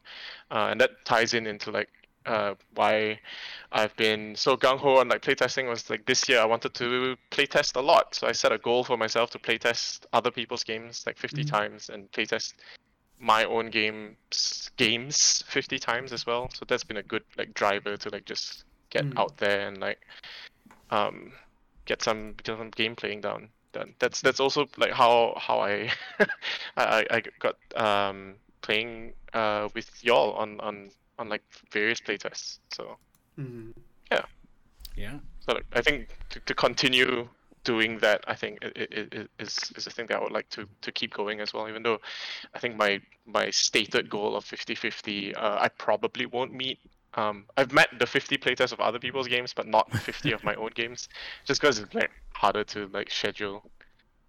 uh, 0.50 0.68
and 0.70 0.80
that 0.80 0.90
ties 1.04 1.34
in 1.34 1.46
into 1.46 1.70
like 1.70 1.88
uh, 2.26 2.54
why 2.74 3.18
I've 3.72 3.96
been 3.96 4.34
so 4.36 4.56
gung 4.56 4.78
ho 4.78 4.98
on 4.98 5.08
like 5.08 5.22
playtesting 5.22 5.68
was 5.68 5.88
like 5.88 6.04
this 6.06 6.28
year 6.28 6.40
I 6.40 6.44
wanted 6.44 6.74
to 6.74 7.16
playtest 7.30 7.76
a 7.76 7.80
lot. 7.80 8.14
So 8.14 8.26
I 8.26 8.32
set 8.32 8.52
a 8.52 8.58
goal 8.58 8.84
for 8.84 8.96
myself 8.96 9.30
to 9.30 9.38
playtest 9.38 10.06
other 10.12 10.30
people's 10.30 10.64
games 10.64 11.04
like 11.06 11.16
50 11.16 11.44
Mhm. 11.44 11.50
times 11.50 11.88
and 11.88 12.10
playtest 12.12 12.54
my 13.20 13.44
own 13.44 13.70
games 13.70 14.70
games 14.76 15.42
50 15.48 15.78
times 15.78 16.12
as 16.12 16.26
well. 16.26 16.50
So 16.54 16.64
that's 16.66 16.84
been 16.84 16.98
a 16.98 17.02
good 17.02 17.24
like 17.36 17.54
driver 17.54 17.96
to 17.96 18.10
like 18.10 18.26
just 18.26 18.64
get 18.90 19.04
Mm. 19.04 19.18
out 19.18 19.36
there 19.38 19.68
and 19.68 19.78
like 19.78 20.00
um 20.90 21.32
get 21.84 22.02
some 22.02 22.34
get 22.42 22.58
some 22.58 22.70
game 22.70 22.96
playing 22.96 23.20
down 23.20 23.50
done. 23.72 23.94
That's 23.98 24.20
that's 24.20 24.40
also 24.40 24.66
like 24.76 24.92
how 24.92 25.34
how 25.36 25.60
I 25.60 25.90
I, 26.76 26.84
I 27.00 27.06
I 27.10 27.22
got 27.38 27.56
um 27.76 28.36
playing 28.62 29.12
uh 29.34 29.68
with 29.74 29.88
y'all 30.02 30.32
on 30.32 30.60
on 30.60 30.90
on 31.18 31.28
like 31.28 31.42
various 31.72 32.00
playtests. 32.00 32.58
So 32.72 32.98
Mhm. 33.38 33.72
Yeah. 34.96 35.18
so 35.40 35.52
like, 35.54 35.66
I 35.72 35.80
think 35.80 36.08
to, 36.30 36.40
to 36.40 36.54
continue 36.54 37.28
doing 37.64 37.98
that, 37.98 38.24
I 38.26 38.34
think 38.34 38.58
i- 38.64 38.72
i- 38.80 39.08
i- 39.12 39.28
is 39.38 39.70
is 39.76 39.86
a 39.86 39.90
thing 39.90 40.06
that 40.06 40.16
I 40.16 40.22
would 40.22 40.32
like 40.32 40.48
to 40.50 40.66
to 40.80 40.92
keep 40.92 41.14
going 41.14 41.40
as 41.40 41.52
well. 41.54 41.68
Even 41.68 41.82
though 41.82 42.00
I 42.54 42.58
think 42.58 42.76
my 42.76 43.00
my 43.26 43.50
stated 43.50 44.08
goal 44.10 44.34
of 44.36 44.44
50-50, 44.44 45.34
uh, 45.36 45.58
I 45.60 45.68
probably 45.68 46.26
won't 46.26 46.52
meet. 46.52 46.78
Um, 47.18 47.46
I've 47.56 47.72
met 47.72 47.88
the 47.98 48.06
50 48.06 48.38
playtests 48.38 48.72
of 48.72 48.78
other 48.78 49.00
people's 49.00 49.26
games, 49.26 49.52
but 49.52 49.66
not 49.66 49.90
50 49.92 50.30
of 50.32 50.44
my 50.44 50.54
own 50.54 50.70
games, 50.74 51.08
just 51.44 51.60
because 51.60 51.80
it's 51.80 51.92
like 51.92 52.12
harder 52.32 52.62
to 52.64 52.88
like 52.92 53.10
schedule 53.10 53.68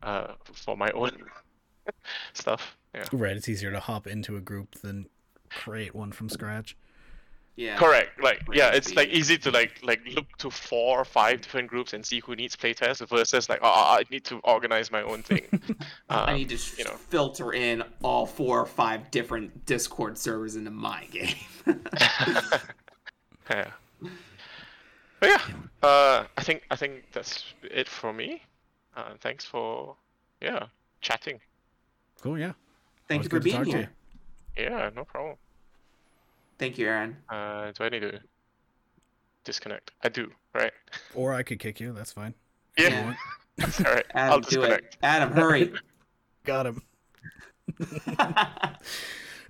uh, 0.01 0.33
for 0.53 0.75
my 0.75 0.89
own 0.91 1.11
stuff. 2.33 2.75
Yeah. 2.95 3.05
Right. 3.11 3.37
It's 3.37 3.47
easier 3.47 3.71
to 3.71 3.79
hop 3.79 4.07
into 4.07 4.35
a 4.37 4.41
group 4.41 4.73
than 4.81 5.05
create 5.51 5.93
one 5.93 6.11
from 6.11 6.29
scratch. 6.29 6.75
Yeah. 7.60 7.76
Correct. 7.76 8.24
Like 8.24 8.41
Right, 8.47 8.57
yeah, 8.57 8.70
it's 8.70 8.88
it's 8.88 8.95
like 8.95 9.10
easy 9.10 9.38
to 9.39 9.51
like 9.51 9.82
like 9.84 9.99
look 10.16 10.26
to 10.38 10.49
four 10.49 10.97
or 10.97 11.03
five 11.03 11.41
different 11.41 11.68
groups 11.68 11.91
and 11.91 12.05
see 12.05 12.22
who 12.22 12.34
needs 12.34 12.55
playtest 12.55 13.05
versus 13.10 13.49
like 13.49 13.60
oh 13.62 13.68
I 13.99 14.03
need 14.10 14.24
to 14.32 14.39
organize 14.45 14.89
my 14.91 15.01
own 15.01 15.24
thing. 15.24 15.43
I 16.10 16.32
Um, 16.32 16.38
need 16.38 16.47
to 16.49 16.57
sh- 16.57 16.78
you 16.78 16.86
know. 16.86 16.95
filter 17.10 17.51
in 17.51 17.84
all 18.01 18.26
four 18.26 18.62
or 18.62 18.66
five 18.66 19.12
different 19.12 19.66
Discord 19.66 20.18
servers 20.18 20.55
into 20.55 20.72
my 20.72 21.03
game. 21.12 21.36
yeah. 23.49 23.72
But 25.20 25.30
yeah, 25.30 25.41
uh, 25.84 26.24
I 26.38 26.43
think 26.43 26.64
I 26.72 26.78
think 26.78 27.12
that's 27.12 27.43
it 27.64 27.89
for 27.89 28.14
me. 28.14 28.41
Uh, 28.95 29.16
thanks 29.20 29.43
for 29.43 29.97
yeah 30.41 30.68
chatting. 31.01 31.41
Cool. 32.22 32.39
Yeah. 32.39 32.53
Thank 33.10 33.24
you 33.24 33.30
for 33.30 33.41
being 33.41 33.66
here. 33.66 33.89
you. 34.55 34.64
Yeah, 34.64 34.91
no 34.95 35.03
problem. 35.03 35.36
Thank 36.60 36.78
you, 36.78 36.88
Aaron. 36.88 37.16
Uh, 37.30 37.72
do 37.72 37.86
I 37.86 37.89
need 37.89 38.01
to 38.01 38.20
disconnect? 39.45 39.91
I 40.03 40.10
do, 40.10 40.30
right? 40.53 40.74
Or 41.16 41.34
I 41.34 41.41
could 41.41 41.60
kick 41.60 41.80
you. 41.80 41.93
That's 41.93 42.12
fine. 42.12 42.36
Yeah. 42.78 43.16
That's 43.57 43.80
all 43.86 43.93
right. 43.93 44.05
Adam, 44.14 44.34
I'll 44.34 44.39
do 44.41 44.62
it. 44.64 44.68
disconnect. 44.68 44.97
Adam, 45.01 45.32
hurry. 45.32 45.74
Got 46.43 46.68
him. 46.68 46.82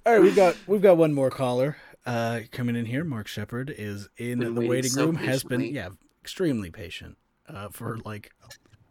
All 0.06 0.14
right, 0.14 0.22
we've 0.22 0.36
got 0.36 0.56
we've 0.68 0.82
got 0.82 0.98
one 0.98 1.14
more 1.14 1.30
caller 1.30 1.78
uh, 2.06 2.42
coming 2.52 2.76
in 2.76 2.86
here. 2.86 3.04
Mark 3.04 3.28
Shepard 3.28 3.74
is 3.76 4.10
in 4.18 4.40
Been 4.40 4.56
the 4.56 4.62
waiting 4.62 4.70
waiting 4.70 4.92
so 4.92 5.06
room. 5.06 5.16
Has 5.16 5.44
been 5.44 5.62
yeah, 5.62 5.90
extremely 6.22 6.72
patient 6.72 7.18
uh, 7.48 7.70
for 7.70 7.98
like 8.04 8.32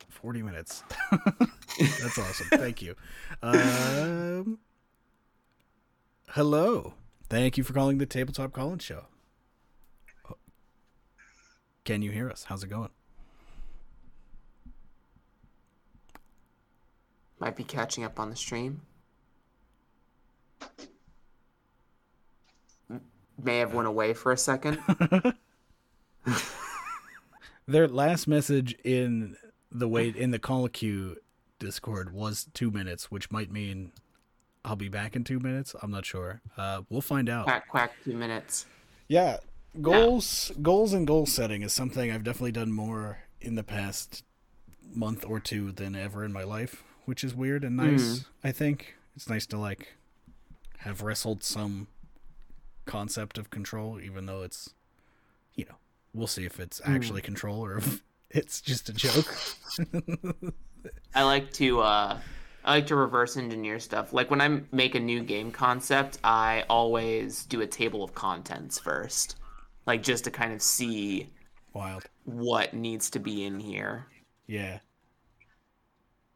forty 0.09 0.43
minutes. 0.43 0.85
That's 1.11 2.19
awesome. 2.19 2.47
Thank 2.51 2.81
you. 2.81 2.95
Um, 3.43 4.59
hello. 6.29 6.95
Thank 7.29 7.59
you 7.59 7.65
for 7.65 7.75
calling 7.75 7.99
the 7.99 8.07
Tabletop 8.07 8.53
Collins 8.53 8.83
Show. 8.83 9.05
Can 11.85 12.03
you 12.03 12.11
hear 12.11 12.31
us? 12.31 12.45
How's 12.45 12.65
it 12.65 12.69
going? 12.69 12.91
Might 17.39 17.57
be 17.57 17.65
catching 17.65 18.05
up 18.05 18.19
on 18.19 18.31
the 18.31 18.37
stream. 18.37 18.81
May 23.43 23.59
have 23.59 23.75
went 23.75 23.87
away 23.87 24.15
for 24.15 24.33
a 24.33 24.37
second. 24.37 24.79
Their 27.67 27.87
last 27.87 28.27
message 28.27 28.75
in 28.85 29.37
the 29.71 29.89
wait 29.89 30.17
in 30.17 30.31
the 30.31 30.39
call 30.39 30.69
queue 30.69 31.17
Discord 31.59 32.13
was 32.13 32.49
two 32.55 32.71
minutes, 32.71 33.11
which 33.11 33.31
might 33.31 33.53
mean 33.53 33.93
I'll 34.65 34.77
be 34.77 34.89
back 34.89 35.17
in 35.17 35.25
two 35.25 35.39
minutes. 35.39 35.75
I'm 35.83 35.91
not 35.91 36.05
sure. 36.05 36.41
Uh, 36.57 36.83
we'll 36.89 37.01
find 37.01 37.29
out. 37.29 37.45
quack 37.45 37.69
quack. 37.69 37.93
Two 38.05 38.17
minutes. 38.17 38.67
Yeah, 39.09 39.39
goals, 39.81 40.53
goals, 40.61 40.93
and 40.93 41.07
goal 41.07 41.27
setting 41.27 41.63
is 41.63 41.73
something 41.73 42.11
I've 42.11 42.25
definitely 42.25 42.53
done 42.53 42.73
more 42.73 43.21
in 43.41 43.55
the 43.55 43.63
past 43.63 44.25
month 44.95 45.25
or 45.27 45.41
two 45.41 45.73
than 45.73 45.95
ever 45.95 46.25
in 46.25 46.33
my 46.33 46.43
life, 46.45 46.83
which 47.05 47.25
is 47.25 47.35
weird 47.35 47.65
and 47.65 47.77
nice. 47.77 48.25
I 48.43 48.53
think 48.53 48.97
it's 49.17 49.29
nice 49.29 49.47
to 49.47 49.59
like 49.59 49.95
have 50.79 51.03
wrestled 51.03 51.43
some 51.43 51.89
concept 52.85 53.39
of 53.39 53.51
control, 53.51 54.01
even 54.01 54.27
though 54.27 54.43
it's, 54.43 54.75
you 55.55 55.65
know, 55.67 55.77
we'll 56.15 56.27
see 56.27 56.45
if 56.45 56.61
it's 56.61 56.81
actually 56.85 57.21
control 57.21 57.65
or 57.65 57.79
if 57.79 58.03
it's 58.31 58.61
just 58.61 58.89
a 58.89 58.93
joke. 58.93 59.35
I 61.15 61.23
like 61.23 61.53
to 61.55 61.81
uh 61.81 62.19
I 62.65 62.73
like 62.75 62.87
to 62.89 62.97
reverse 62.97 63.37
engineer 63.37 63.79
stuff. 63.81 64.13
Like 64.13 64.31
when 64.31 64.41
I 64.41 64.61
make 64.73 64.95
a 64.95 65.01
new 65.01 65.21
game 65.23 65.51
concept, 65.51 66.19
I 66.23 66.65
always 66.69 67.45
do 67.45 67.61
a 67.63 67.67
table 67.67 68.03
of 68.05 68.15
contents 68.15 68.79
first. 68.79 69.37
Like 69.87 70.03
just 70.03 70.25
to 70.25 70.31
kind 70.31 70.53
of 70.53 70.61
see 70.61 71.31
Wild. 71.73 72.05
what 72.25 72.75
needs 72.75 73.11
to 73.11 73.19
be 73.21 73.45
in 73.45 73.59
here. 73.61 74.07
Yeah. 74.47 74.81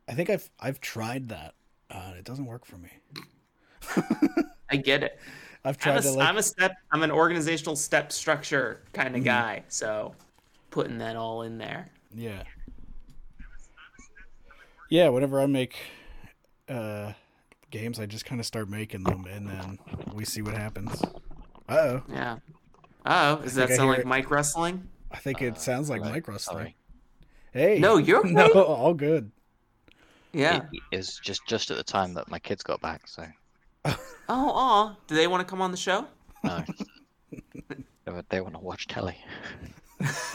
I 0.09 0.15
think 0.15 0.31
I've 0.31 0.49
I've 0.61 0.81
tried 0.81 1.29
that. 1.31 1.55
Uh, 1.91 2.13
it 2.19 2.25
doesn't 2.25 2.47
work 2.47 2.65
for 2.65 2.77
me. 2.79 2.91
I 4.71 4.77
get 4.77 5.03
it. 5.03 5.19
I've 5.65 5.77
I'm 5.77 5.81
tried 5.81 5.99
a, 5.99 6.03
to 6.03 6.13
like 6.13 6.29
am 6.29 6.37
a 6.39 6.43
step 6.43 6.73
I'm 6.91 7.03
an 7.03 7.11
organizational 7.11 7.77
step 7.77 8.13
structure 8.13 8.83
kind 8.93 9.09
Mm-hmm. 9.11 9.17
of 9.17 9.25
guy. 9.25 9.65
So 9.69 10.15
putting 10.71 10.99
that 10.99 11.17
all 11.17 11.43
in 11.43 11.59
there. 11.59 11.91
Yeah. 12.15 12.43
Yeah, 14.89 15.09
whenever 15.09 15.41
I 15.41 15.47
make 15.47 15.77
uh 16.69 17.13
games, 17.71 17.99
I 17.99 18.07
just 18.07 18.25
kind 18.25 18.41
of 18.41 18.47
start 18.47 18.69
making 18.69 19.05
them 19.05 19.27
and 19.27 19.49
then 19.49 19.79
we 20.13 20.25
see 20.25 20.43
what 20.43 20.55
happens. 20.55 21.03
Uh-oh. 21.69 22.03
Yeah. 22.09 22.39
Oh, 23.07 23.37
does 23.37 23.55
that 23.55 23.71
sound 23.71 23.89
like 23.91 24.01
it. 24.01 24.07
mic 24.07 24.31
wrestling? 24.31 24.89
I 25.11 25.17
think 25.19 25.43
it 25.43 25.59
sounds 25.59 25.91
like 25.91 26.03
hello, 26.03 26.13
mic 26.13 26.29
wrestling. 26.29 26.57
sorry. 26.57 26.77
Hey. 27.53 27.79
No, 27.79 27.97
you're 27.97 28.25
No, 28.31 28.47
all 28.49 28.95
good. 28.95 29.31
Yeah. 30.33 30.63
It, 30.73 30.81
it 30.93 31.19
just 31.23 31.47
just 31.47 31.71
at 31.71 31.77
the 31.77 31.83
time 31.83 32.15
that 32.15 32.31
my 32.31 32.39
kids 32.39 32.63
got 32.63 32.81
back, 32.81 33.09
so 33.09 33.27
Oh, 33.85 33.97
aw. 34.29 34.97
Do 35.07 35.15
they 35.15 35.27
want 35.27 35.41
to 35.41 35.51
come 35.51 35.61
on 35.61 35.71
the 35.71 35.77
show? 35.77 36.07
no. 36.45 36.65
they, 37.69 38.23
they 38.29 38.41
want 38.41 38.55
to 38.55 38.61
watch 38.61 38.87
telly. 38.87 39.17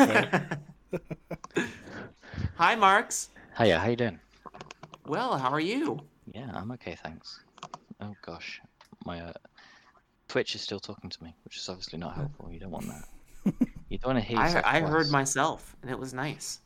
Hi, 2.56 2.76
Marks. 2.76 3.30
Hiya, 3.58 3.80
how 3.80 3.90
you 3.90 3.96
doing? 3.96 4.20
Well, 5.06 5.38
how 5.38 5.50
are 5.50 5.60
you? 5.60 6.02
Yeah, 6.34 6.50
I'm 6.54 6.72
okay, 6.72 6.96
thanks. 7.04 7.42
Oh 8.02 8.16
gosh, 8.22 8.62
my 9.06 9.22
uh, 9.22 9.34
Twitch 10.28 10.56
is 10.56 10.62
still 10.62 10.80
talking 10.80 11.10
to 11.10 11.24
me, 11.24 11.36
which 11.46 11.58
is 11.58 11.70
obviously 11.70 12.00
not 12.00 12.16
helpful. 12.16 12.52
You 12.52 12.60
don't 12.60 12.72
want 12.72 12.88
that. 12.88 13.04
You 13.90 13.98
don't 13.98 14.16
want 14.16 14.26
to 14.26 14.30
hear 14.30 14.38
I, 14.38 14.80
I 14.80 14.82
heard 14.82 15.10
myself, 15.10 15.78
and 15.82 15.90
it 15.90 15.98
was 15.98 16.14
nice. 16.14 16.60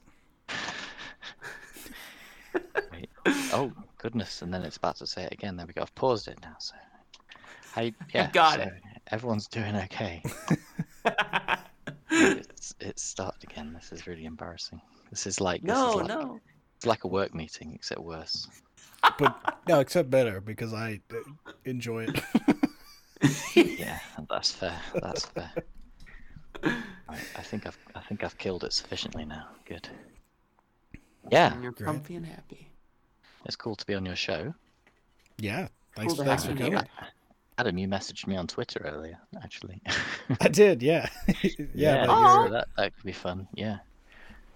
Wait. 2.92 3.10
Oh 3.54 3.72
goodness, 4.00 4.42
and 4.42 4.52
then 4.52 4.64
it's 4.64 4.78
about 4.78 4.96
to 4.98 5.06
say 5.06 5.26
it 5.26 5.32
again. 5.32 5.56
There 5.56 5.68
we 5.68 5.74
go. 5.74 5.84
I've 5.84 5.94
paused 5.94 6.28
it 6.28 6.40
now, 6.42 6.56
so. 6.58 6.74
I 7.76 7.94
yeah. 8.14 8.32
got 8.32 8.56
so 8.56 8.62
it. 8.62 8.74
Everyone's 9.12 9.48
doing 9.48 9.76
okay. 9.76 10.24
it's 12.10 12.74
it's 12.80 13.04
started 13.04 13.44
again. 13.44 13.72
This 13.74 13.92
is 13.92 14.08
really 14.08 14.26
embarrassing. 14.26 14.82
This 15.12 15.28
is 15.28 15.40
like 15.40 15.62
this 15.62 15.70
no, 15.70 15.90
is 15.90 15.96
like, 15.98 16.08
no. 16.08 16.40
It's 16.78 16.88
like 16.88 17.04
a 17.04 17.08
work 17.08 17.36
meeting, 17.36 17.74
except 17.76 18.02
worse. 18.02 18.48
But 19.18 19.60
no, 19.68 19.80
except 19.80 20.10
better 20.10 20.42
because 20.42 20.74
I 20.74 21.02
uh, 21.12 21.52
enjoy 21.66 22.06
it. 22.10 22.22
Yeah, 23.56 24.00
that's 24.30 24.52
fair. 24.52 24.80
That's 24.96 25.26
fair. 25.26 25.52
Right, 26.64 26.80
I 27.38 27.42
think 27.42 27.68
I've 27.68 27.78
I 27.94 28.00
think 28.00 28.24
I've 28.24 28.38
killed 28.38 28.64
it 28.64 28.74
sufficiently 28.74 29.26
now. 29.26 29.46
Good. 29.66 29.88
Yeah, 31.32 31.54
And 31.54 31.62
you're 31.62 31.72
Great. 31.72 31.86
comfy 31.86 32.16
and 32.16 32.26
happy. 32.26 32.70
it's 33.46 33.56
cool 33.56 33.76
to 33.76 33.86
be 33.86 33.94
on 33.94 34.06
your 34.06 34.16
show. 34.16 34.54
yeah. 35.38 35.68
Thanks, 35.96 36.14
Cool 36.14 36.24
to 36.24 36.30
thanks 36.30 36.44
have 36.46 36.54
for 36.58 36.64
you 36.64 36.72
coming. 36.72 36.86
here. 37.00 37.08
Adam, 37.58 37.78
you 37.78 37.88
messaged 37.88 38.26
me 38.26 38.38
on 38.38 38.48
Twitter 38.48 38.80
earlier, 38.86 39.18
actually. 39.44 39.82
I 40.40 40.48
did, 40.48 40.82
yeah. 40.82 41.10
yeah, 41.76 42.06
but 42.08 42.10
Aw. 42.14 42.48
that 42.48 42.68
that 42.78 42.96
could 42.96 43.04
be 43.06 43.12
fun. 43.12 43.48
Yeah. 43.54 43.80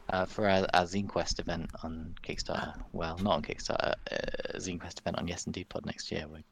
Uh, 0.10 0.24
for 0.26 0.48
our, 0.48 0.68
our 0.74 0.84
Zine 0.84 1.10
Quest 1.10 1.40
event 1.40 1.70
on 1.82 2.14
Kickstarter. 2.24 2.76
Well, 2.94 3.18
not 3.18 3.38
on 3.38 3.42
Kickstarter. 3.42 3.96
Uh, 4.12 4.58
Zine 4.58 4.80
Quest 4.80 5.00
event 5.00 5.18
on 5.18 5.28
Yes 5.28 5.48
Indeed 5.48 5.68
Pod 5.70 5.86
next 5.86 6.12
year. 6.12 6.26
We're 6.28 6.44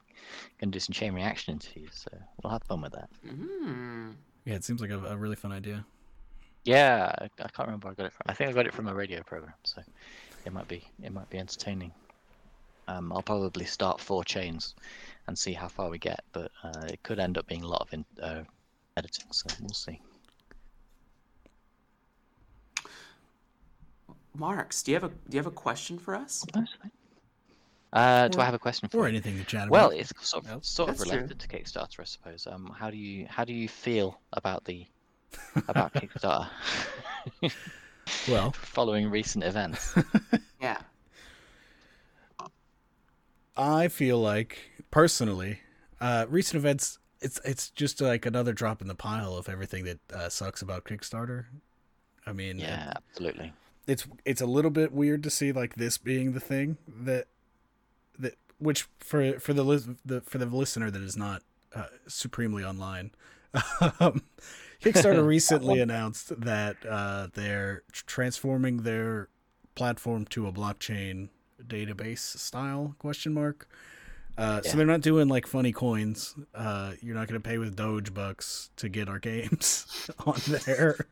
gonna 0.60 0.72
do 0.72 0.80
some 0.80 0.94
chain 0.94 1.14
reaction 1.14 1.54
interviews, 1.54 1.92
so 1.94 2.18
we'll 2.42 2.52
have 2.52 2.64
fun 2.64 2.82
with 2.82 2.94
that. 2.94 3.10
Mm. 3.28 4.16
yeah, 4.46 4.56
it 4.56 4.64
seems 4.64 4.82
like 4.82 4.90
a, 4.90 4.98
a 5.06 5.16
really 5.16 5.36
fun 5.36 5.52
idea. 5.52 5.86
Yeah, 6.66 7.14
I, 7.20 7.26
I 7.26 7.48
can't 7.50 7.68
remember 7.68 7.88
where 7.88 7.92
I 7.92 7.96
got 7.96 8.06
it 8.08 8.14
from. 8.14 8.24
I 8.28 8.34
think 8.34 8.50
I 8.50 8.54
got 8.54 8.66
it 8.66 8.74
from 8.74 8.88
a 8.88 8.94
radio 8.94 9.22
program, 9.22 9.54
so 9.64 9.82
it 10.46 10.54
might 10.54 10.68
be 10.68 10.84
it 11.04 11.14
might 11.14 11.30
be 11.30 11.38
entertaining. 11.38 11.92
Um, 12.88 13.14
I'll 13.14 13.22
probably 13.22 13.66
start 13.66 14.02
four 14.02 14.24
chains 14.24 14.76
and 15.28 15.38
see 15.38 15.54
how 15.54 15.68
far 15.68 15.90
we 15.90 16.00
get, 16.00 16.22
but 16.34 16.52
uh, 16.64 16.86
it 16.88 17.02
could 17.04 17.20
end 17.20 17.38
up 17.38 17.48
being 17.48 17.64
a 17.64 17.68
lot 17.68 17.82
of 17.82 17.94
in, 17.94 18.06
uh, 18.22 18.44
editing, 18.98 19.26
so 19.32 19.48
we'll 19.62 19.70
see. 19.70 20.02
Marks, 24.36 24.82
do 24.84 24.92
you 24.92 24.96
have 24.96 25.04
a 25.04 25.10
do 25.10 25.16
you 25.32 25.38
have 25.40 25.46
a 25.48 25.52
question 25.52 26.00
for 26.00 26.16
us? 26.16 26.44
Uh, 27.92 28.28
do 28.28 28.40
Or- 28.40 28.42
I 28.42 28.46
have 28.46 28.54
a 28.56 28.60
question 28.60 28.90
for 28.90 28.98
or 28.98 29.02
you? 29.04 29.10
anything 29.10 29.38
to 29.38 29.44
chat 29.44 29.70
Well, 29.70 29.92
it's 29.92 30.12
sort 30.28 30.46
of, 30.46 30.52
Else? 30.52 30.68
sort 30.68 30.90
of 30.90 30.98
That's 30.98 31.10
true. 31.10 31.18
related 31.20 31.40
to 31.40 31.48
Kickstarter, 31.48 32.00
I 32.00 32.04
suppose. 32.06 32.48
Um, 32.48 32.74
how 32.78 32.90
do 32.90 32.98
you 32.98 33.28
how 33.30 33.46
do 33.46 33.54
you 33.54 33.68
feel 33.68 34.20
about 34.34 34.66
the 34.66 34.88
about 35.68 35.94
Kickstarter 35.94 36.50
well, 38.28 38.52
following 38.58 39.10
recent 39.12 39.44
events? 39.44 39.94
Yeah. 40.60 40.80
I 43.56 43.88
feel 43.88 44.20
like 44.20 44.58
personally, 44.90 45.60
uh, 46.02 46.26
recent 46.28 46.58
events. 46.58 46.98
It's 47.22 47.40
it's 47.46 47.70
just 47.70 48.02
like 48.02 48.26
another 48.26 48.52
drop 48.52 48.82
in 48.82 48.88
the 48.88 48.96
pile 48.96 49.38
of 49.38 49.48
everything 49.48 49.86
that 49.86 50.00
uh, 50.12 50.28
sucks 50.30 50.62
about 50.64 50.84
Kickstarter. 50.86 51.46
I 52.26 52.34
mean, 52.34 52.58
yeah, 52.58 52.94
absolutely. 52.96 53.54
It's 53.88 54.08
it's 54.26 54.42
a 54.42 54.46
little 54.46 54.72
bit 54.72 54.92
weird 54.92 55.24
to 55.24 55.30
see 55.30 55.52
like 55.52 55.76
this 55.76 55.98
being 55.98 56.34
the 56.34 56.40
thing 56.40 56.78
that 56.88 57.28
that 58.18 58.36
which 58.60 58.88
for 59.00 59.40
for 59.40 59.54
the 59.54 59.96
the 60.06 60.22
for 60.22 60.38
the 60.38 60.46
listener 60.46 60.90
that 60.90 61.02
is 61.02 61.18
not 61.18 61.42
uh, 61.76 61.88
supremely 62.08 62.64
online. 62.64 63.12
um, 64.00 64.24
Kickstarter 64.82 65.26
recently 65.28 65.80
announced 65.80 66.40
that 66.42 66.78
uh, 66.88 67.28
they're 67.34 67.84
transforming 67.92 68.78
their 68.78 69.30
platform 69.76 70.26
to 70.26 70.48
a 70.48 70.52
blockchain 70.52 71.30
database 71.66 72.20
style 72.38 72.96
question 73.00 73.34
mark. 73.34 73.68
Uh, 74.38 74.62
So 74.64 74.78
they're 74.78 74.86
not 74.88 75.02
doing 75.02 75.28
like 75.28 75.46
funny 75.46 75.72
coins. 75.72 76.36
Uh, 76.56 76.94
you're 77.02 77.16
not 77.16 77.28
going 77.28 77.40
to 77.40 77.48
pay 77.48 77.60
with 77.60 77.76
Doge 77.76 78.14
bucks 78.14 78.72
to 78.78 78.90
get 78.90 79.08
our 79.08 79.20
games 79.20 80.10
on 80.26 80.40
there 80.66 81.06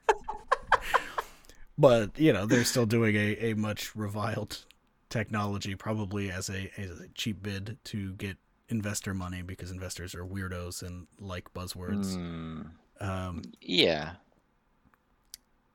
but 1.82 2.18
you 2.18 2.32
know 2.32 2.46
they're 2.46 2.64
still 2.64 2.86
doing 2.86 3.16
a, 3.16 3.52
a 3.52 3.54
much 3.56 3.96
reviled 3.96 4.66
technology 5.10 5.76
probably 5.76 6.32
as 6.32 6.50
a, 6.50 6.72
as 6.78 7.02
a 7.02 7.08
cheap 7.16 7.44
bid 7.44 7.78
to 7.84 8.14
get 8.14 8.38
investor 8.70 9.14
money 9.14 9.42
because 9.42 9.72
investors 9.72 10.16
are 10.16 10.24
weirdos 10.24 10.82
and 10.84 11.08
like 11.20 11.54
buzzwords. 11.54 12.16
Hmm, 12.16 12.62
um, 13.02 13.42
yeah, 13.60 14.14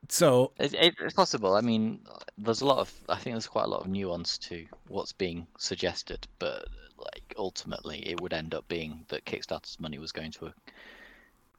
so 0.09 0.53
it, 0.57 0.73
it, 0.73 0.95
it's 1.01 1.13
possible. 1.13 1.55
I 1.55 1.61
mean, 1.61 1.99
there's 2.37 2.61
a 2.61 2.65
lot 2.65 2.79
of 2.79 2.93
I 3.09 3.15
think 3.15 3.33
there's 3.33 3.47
quite 3.47 3.65
a 3.65 3.69
lot 3.69 3.81
of 3.81 3.87
nuance 3.87 4.37
to 4.39 4.65
what's 4.87 5.11
being 5.11 5.47
suggested, 5.57 6.27
but 6.39 6.67
like 6.97 7.35
ultimately, 7.37 7.99
it 8.07 8.21
would 8.21 8.33
end 8.33 8.53
up 8.53 8.67
being 8.67 9.05
that 9.09 9.25
Kickstarter's 9.25 9.79
money 9.79 9.99
was 9.99 10.11
going 10.11 10.31
to 10.33 10.47
a 10.47 10.53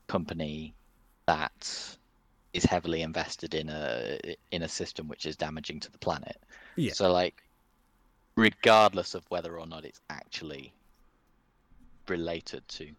company 0.06 0.74
that 1.26 1.97
is 2.52 2.64
heavily 2.64 3.02
invested 3.02 3.54
in 3.54 3.68
a 3.68 4.18
in 4.50 4.62
a 4.62 4.68
system 4.68 5.06
which 5.08 5.26
is 5.26 5.36
damaging 5.36 5.80
to 5.80 5.90
the 5.92 5.98
planet. 5.98 6.36
Yeah. 6.76 6.92
So 6.92 7.12
like, 7.12 7.42
regardless 8.36 9.14
of 9.14 9.24
whether 9.28 9.58
or 9.58 9.66
not 9.66 9.84
it's 9.84 10.00
actually 10.10 10.74
related 12.08 12.66
to 12.68 12.90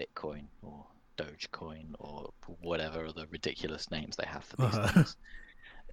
Bitcoin 0.00 0.44
or 0.62 0.84
Dogecoin 1.16 1.94
or 1.98 2.30
whatever 2.60 3.06
other 3.06 3.26
ridiculous 3.30 3.90
names 3.90 4.16
they 4.16 4.26
have 4.26 4.44
for 4.44 4.56
these 4.56 4.74
Uh-huh. 4.74 4.88
things, 4.92 5.16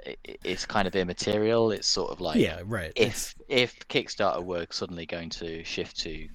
i 0.05 0.09
i- 0.27 0.37
it's 0.43 0.65
kind 0.65 0.87
of 0.87 0.95
immaterial. 0.95 1.71
It's 1.71 1.87
sort 1.87 2.11
of 2.11 2.19
like 2.19 2.37
yeah 2.39 2.61
right 2.65 2.91
It's- 2.95 3.33
if 3.47 3.75
if 3.79 3.87
Kickstarter 3.87 4.43
were 4.43 4.67
suddenly 4.69 5.05
going 5.05 5.29
to 5.31 5.63
shift 5.63 5.97
to 6.01 6.27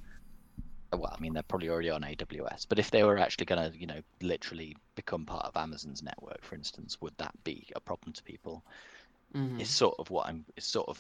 well, 0.93 1.15
I 1.17 1.21
mean 1.21 1.35
they're 1.35 1.43
probably 1.43 1.69
already 1.71 1.91
on 1.91 2.03
AWS, 2.03 2.67
but 2.69 2.79
if 2.79 2.91
they 2.91 3.05
were 3.05 3.19
actually 3.19 3.47
going 3.47 3.71
to, 3.71 3.79
you 3.79 3.87
know, 3.87 4.01
literally 4.23 4.77
become 4.95 5.27
part 5.27 5.45
of 5.47 5.57
Amazon's 5.57 6.03
network, 6.03 6.43
for 6.43 6.55
instance, 6.55 6.99
would 7.01 7.17
that 7.19 7.35
be 7.45 7.69
a 7.77 7.81
problem 7.81 8.13
to 8.15 8.23
people? 8.23 8.65
Mhm. 9.35 9.61
It's 9.61 9.71
sort 9.71 9.97
of 9.99 10.11
what 10.11 10.27
I'm. 10.29 10.45
It's 10.57 10.67
sort 10.67 10.89
of 10.89 10.99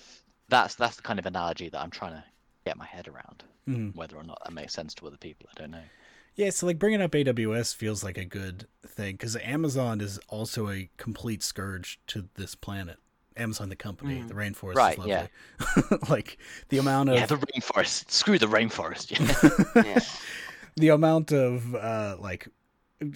that's 0.48 0.74
that's 0.74 0.96
the 0.96 1.02
kind 1.02 1.18
of 1.18 1.26
analogy 1.26 1.68
that 1.70 1.80
I'm 1.80 1.90
trying 1.90 2.12
to 2.12 2.24
get 2.66 2.76
my 2.76 2.86
head 2.86 3.08
around. 3.08 3.44
Mhm. 3.66 3.94
Whether 3.96 4.16
or 4.16 4.24
not 4.24 4.40
that 4.44 4.52
makes 4.52 4.72
sense 4.74 4.94
to 4.94 5.06
other 5.06 5.16
people, 5.16 5.48
I 5.56 5.60
don't 5.60 5.70
know. 5.70 5.84
yeah 6.34 6.50
so 6.50 6.66
like 6.66 6.78
bringing 6.78 7.02
up 7.02 7.10
aws 7.12 7.74
feels 7.74 8.04
like 8.04 8.16
a 8.16 8.24
good 8.24 8.66
thing 8.86 9.14
because 9.14 9.34
amazon 9.36 10.00
is 10.00 10.20
also 10.28 10.68
a 10.70 10.88
complete 10.96 11.42
scourge 11.42 11.98
to 12.06 12.28
this 12.36 12.54
planet 12.54 12.98
amazon 13.38 13.68
the 13.68 13.76
company 13.76 14.20
Mm. 14.20 14.28
the 14.28 14.34
rainforest 14.34 14.74
Right, 14.74 14.98
yeah. 15.06 15.26
like 16.08 16.38
the 16.68 16.78
amount 16.78 17.08
of 17.10 17.16
Yeah, 17.16 17.26
the 17.26 17.36
rainforest. 17.36 18.10
Screw 18.10 18.38
the 18.38 18.46
rainforest. 18.46 19.10
Yeah. 19.74 19.82
Yeah. 19.94 20.00
the 20.76 20.88
amount 20.88 21.32
of 21.32 21.74
uh 21.74 22.16
like 22.18 22.48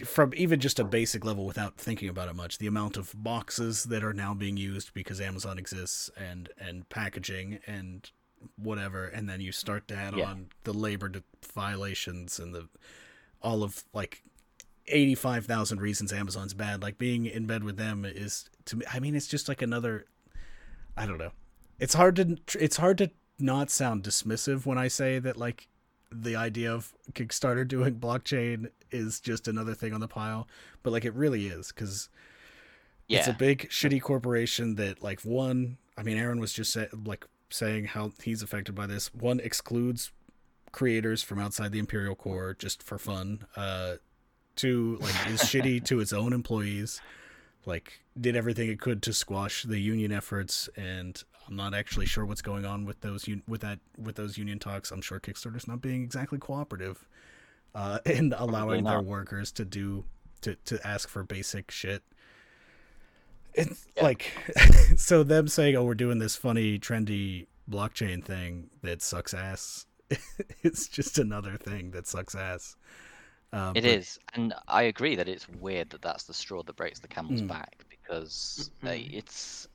from 0.05 0.33
even 0.37 0.61
just 0.61 0.79
a 0.79 0.85
basic 0.85 1.25
level 1.25 1.45
without 1.45 1.77
thinking 1.77 2.09
about 2.09 2.29
it 2.29 2.35
much 2.37 2.59
the 2.59 2.68
amount 2.68 2.97
of 2.97 3.12
boxes 3.16 3.85
that 3.85 4.05
are 4.05 4.12
now 4.14 4.33
being 4.33 4.57
used 4.57 4.95
because 4.95 5.20
amazon 5.20 5.59
exists 5.59 6.09
and 6.16 6.49
and 6.59 6.89
packaging 6.89 7.59
and 7.66 8.11
whatever 8.57 9.07
and 9.07 9.29
then 9.29 9.41
you 9.41 9.51
start 9.53 9.87
to 9.89 9.95
add 9.97 10.16
Yeah. 10.16 10.27
on 10.31 10.47
the 10.64 10.73
labor 10.73 11.11
violations 11.55 12.39
and 12.39 12.55
the 12.55 12.68
all 13.41 13.62
of 13.64 13.85
like 13.93 14.23
85,000 14.89 15.81
reasons 15.81 16.12
amazon's 16.12 16.55
bad 16.55 16.83
like 16.83 16.99
being 16.99 17.27
in 17.27 17.47
bed 17.47 17.62
with 17.64 17.77
them 17.77 18.05
is 18.05 18.49
to 18.66 18.77
me 18.77 18.85
i 18.93 18.99
mean 19.01 19.14
it's 19.14 19.29
just 19.29 19.49
like 19.49 19.62
another 19.62 20.07
i 20.97 21.07
don't 21.07 21.18
know 21.18 21.32
it's 21.78 21.95
hard 21.95 22.16
to 22.16 22.36
it's 22.59 22.76
hard 22.76 22.99
to 22.99 23.11
not 23.38 23.70
sound 23.70 24.03
dismissive 24.03 24.66
when 24.66 24.78
i 24.78 24.88
say 24.88 25.18
that 25.18 25.36
like 25.36 25.68
the 26.14 26.36
idea 26.36 26.72
of 26.72 26.93
Kickstarter 27.12 27.66
doing 27.66 27.95
blockchain 27.95 28.70
is 28.90 29.20
just 29.20 29.49
another 29.49 29.74
thing 29.74 29.93
on 29.93 30.01
the 30.01 30.09
pile, 30.09 30.47
but 30.82 30.93
like 30.93 31.05
it 31.05 31.14
really 31.14 31.47
is 31.47 31.68
because 31.68 32.09
it's 33.09 33.28
a 33.28 33.32
big 33.32 33.68
shitty 33.68 34.01
corporation 34.01 34.76
that 34.76 35.03
like 35.03 35.20
one. 35.22 35.78
I 35.97 36.03
mean, 36.03 36.16
Aaron 36.16 36.40
was 36.40 36.53
just 36.53 36.72
say, 36.72 36.88
like 37.05 37.26
saying 37.51 37.86
how 37.86 38.12
he's 38.22 38.43
affected 38.43 38.74
by 38.74 38.86
this. 38.86 39.12
One 39.14 39.40
excludes 39.40 40.12
creators 40.70 41.22
from 41.22 41.38
outside 41.38 41.72
the 41.72 41.78
Imperial 41.78 42.14
Core 42.14 42.57
just 42.59 42.82
for 42.82 42.99
fun. 42.99 43.45
Uh, 43.57 43.97
two 44.57 44.99
like 45.01 45.30
is 45.30 45.43
shitty 45.43 45.84
to 45.86 46.01
its 46.01 46.12
own 46.12 46.32
employees. 46.32 47.01
Like 47.65 48.01
did 48.21 48.35
everything 48.37 48.69
it 48.69 48.81
could 48.81 49.03
to 49.03 49.13
squash 49.13 49.63
the 49.63 49.79
union 49.79 50.13
efforts 50.13 50.69
and 50.77 51.23
I'm 51.49 51.57
not 51.57 51.75
actually 51.75 52.07
sure 52.07 52.25
what's 52.25 52.43
going 52.43 52.65
on 52.65 52.85
with 52.85 53.01
those 53.01 53.27
un- 53.29 53.43
with 53.49 53.61
that 53.63 53.79
with 53.99 54.17
those 54.17 54.39
union 54.39 54.59
talks. 54.59 54.91
I'm 54.91 55.03
sure 55.03 55.21
Kickstarter's 55.21 55.67
not 55.69 55.81
being 55.81 56.03
exactly 56.03 56.39
cooperative 56.39 57.07
uh, 57.75 57.99
and 58.07 58.35
allowing 58.37 58.85
their 58.85 59.01
workers 59.01 59.53
to 59.53 59.65
do 59.65 60.05
to 60.43 60.57
to 60.67 60.85
ask 60.87 61.09
for 61.09 61.23
basic 61.25 61.71
shit. 61.71 62.03
It's 63.55 63.87
Yeah. 63.97 64.05
like 64.05 64.33
so 64.97 65.23
them 65.23 65.49
saying, 65.49 65.77
"Oh, 65.77 65.85
we're 65.85 65.95
doing 65.95 66.19
this 66.19 66.37
funny, 66.37 66.79
trendy 66.79 67.47
blockchain 67.71 68.25
thing 68.25 68.71
that 68.83 69.03
sucks 69.03 69.35
ass." 69.35 69.87
it's 70.63 70.89
just 70.89 71.19
another 71.19 71.57
thing 71.57 71.91
that 71.93 72.07
sucks 72.07 72.35
ass. 72.35 72.77
Uh, 73.53 73.73
It 73.75 73.83
but- 73.83 73.85
is, 73.85 74.19
and 74.35 74.55
I 74.67 74.85
agree 74.85 75.15
that 75.17 75.29
it's 75.29 75.47
weird 75.49 75.91
that 75.91 76.03
that's 76.03 76.25
the 76.25 76.35
straw 76.35 76.63
that 76.63 76.77
breaks 76.77 77.01
the 77.01 77.09
camel's 77.09 77.43
Mm. 77.43 77.49
back 77.49 77.85
because 77.91 78.71
Mhm. 78.83 79.15
it's 79.15 79.69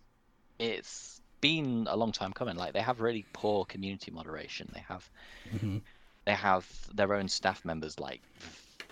it's 0.60 1.22
been 1.40 1.86
a 1.88 1.96
long 1.96 2.12
time 2.12 2.34
coming. 2.34 2.56
Like 2.56 2.74
they 2.74 2.82
have 2.82 3.00
really 3.00 3.24
poor 3.34 3.64
community 3.66 4.10
moderation. 4.10 4.68
They 4.74 4.80
have 4.80 5.08
Mhm. 5.54 5.82
they 6.26 6.34
have 6.34 6.68
their 6.96 7.14
own 7.14 7.28
staff 7.28 7.64
members 7.64 8.00
like 8.00 8.22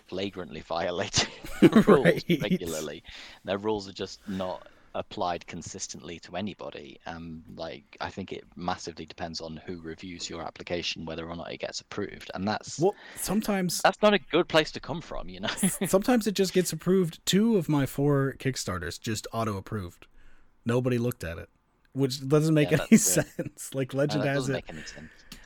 flagrantly 0.08 0.62
violating 0.68 1.32
rules 1.88 2.06
Right. 2.06 2.40
regularly. 2.42 3.04
Their 3.44 3.58
rules 3.58 3.88
are 3.90 3.94
just 3.94 4.20
not 4.30 4.68
applied 4.96 5.46
consistently 5.46 6.18
to 6.20 6.36
anybody. 6.36 7.00
Um, 7.06 7.44
like 7.56 7.98
I 8.02 8.10
think 8.10 8.32
it 8.32 8.44
massively 8.56 9.06
depends 9.06 9.42
on 9.42 9.62
who 9.66 9.80
reviews 9.82 10.30
your 10.30 10.42
application, 10.42 11.06
whether 11.06 11.28
or 11.30 11.36
not 11.36 11.52
it 11.52 11.60
gets 11.60 11.82
approved, 11.82 12.32
and 12.34 12.48
that's 12.48 12.80
Well, 12.80 12.96
sometimes 13.16 13.82
that's 13.84 14.02
not 14.02 14.14
a 14.14 14.20
good 14.20 14.48
place 14.48 14.72
to 14.72 14.80
come 14.80 15.02
from, 15.02 15.30
you 15.30 15.42
know. 15.42 15.50
sometimes 15.88 16.26
it 16.26 16.34
just 16.34 16.54
gets 16.54 16.74
approved. 16.74 17.24
Two 17.26 17.58
of 17.58 17.70
my 17.70 17.86
four 17.86 18.36
Kickstarters 18.40 19.00
just 19.00 19.28
auto 19.32 19.58
approved. 19.58 20.08
Nobody 20.66 20.98
looked 20.98 21.24
at 21.24 21.38
it, 21.38 21.50
which 21.94 22.28
doesn't 22.28 22.54
make 22.56 22.72
Yeah, 22.72 22.78
any 22.82 22.88
weird. 22.92 23.02
sense. 23.02 23.70
Like 23.74 23.94
No, 23.94 24.00
Legend 24.00 24.24
that 24.24 24.28
has 24.30 24.48
doesn't 24.48 24.56
it. 24.56 24.66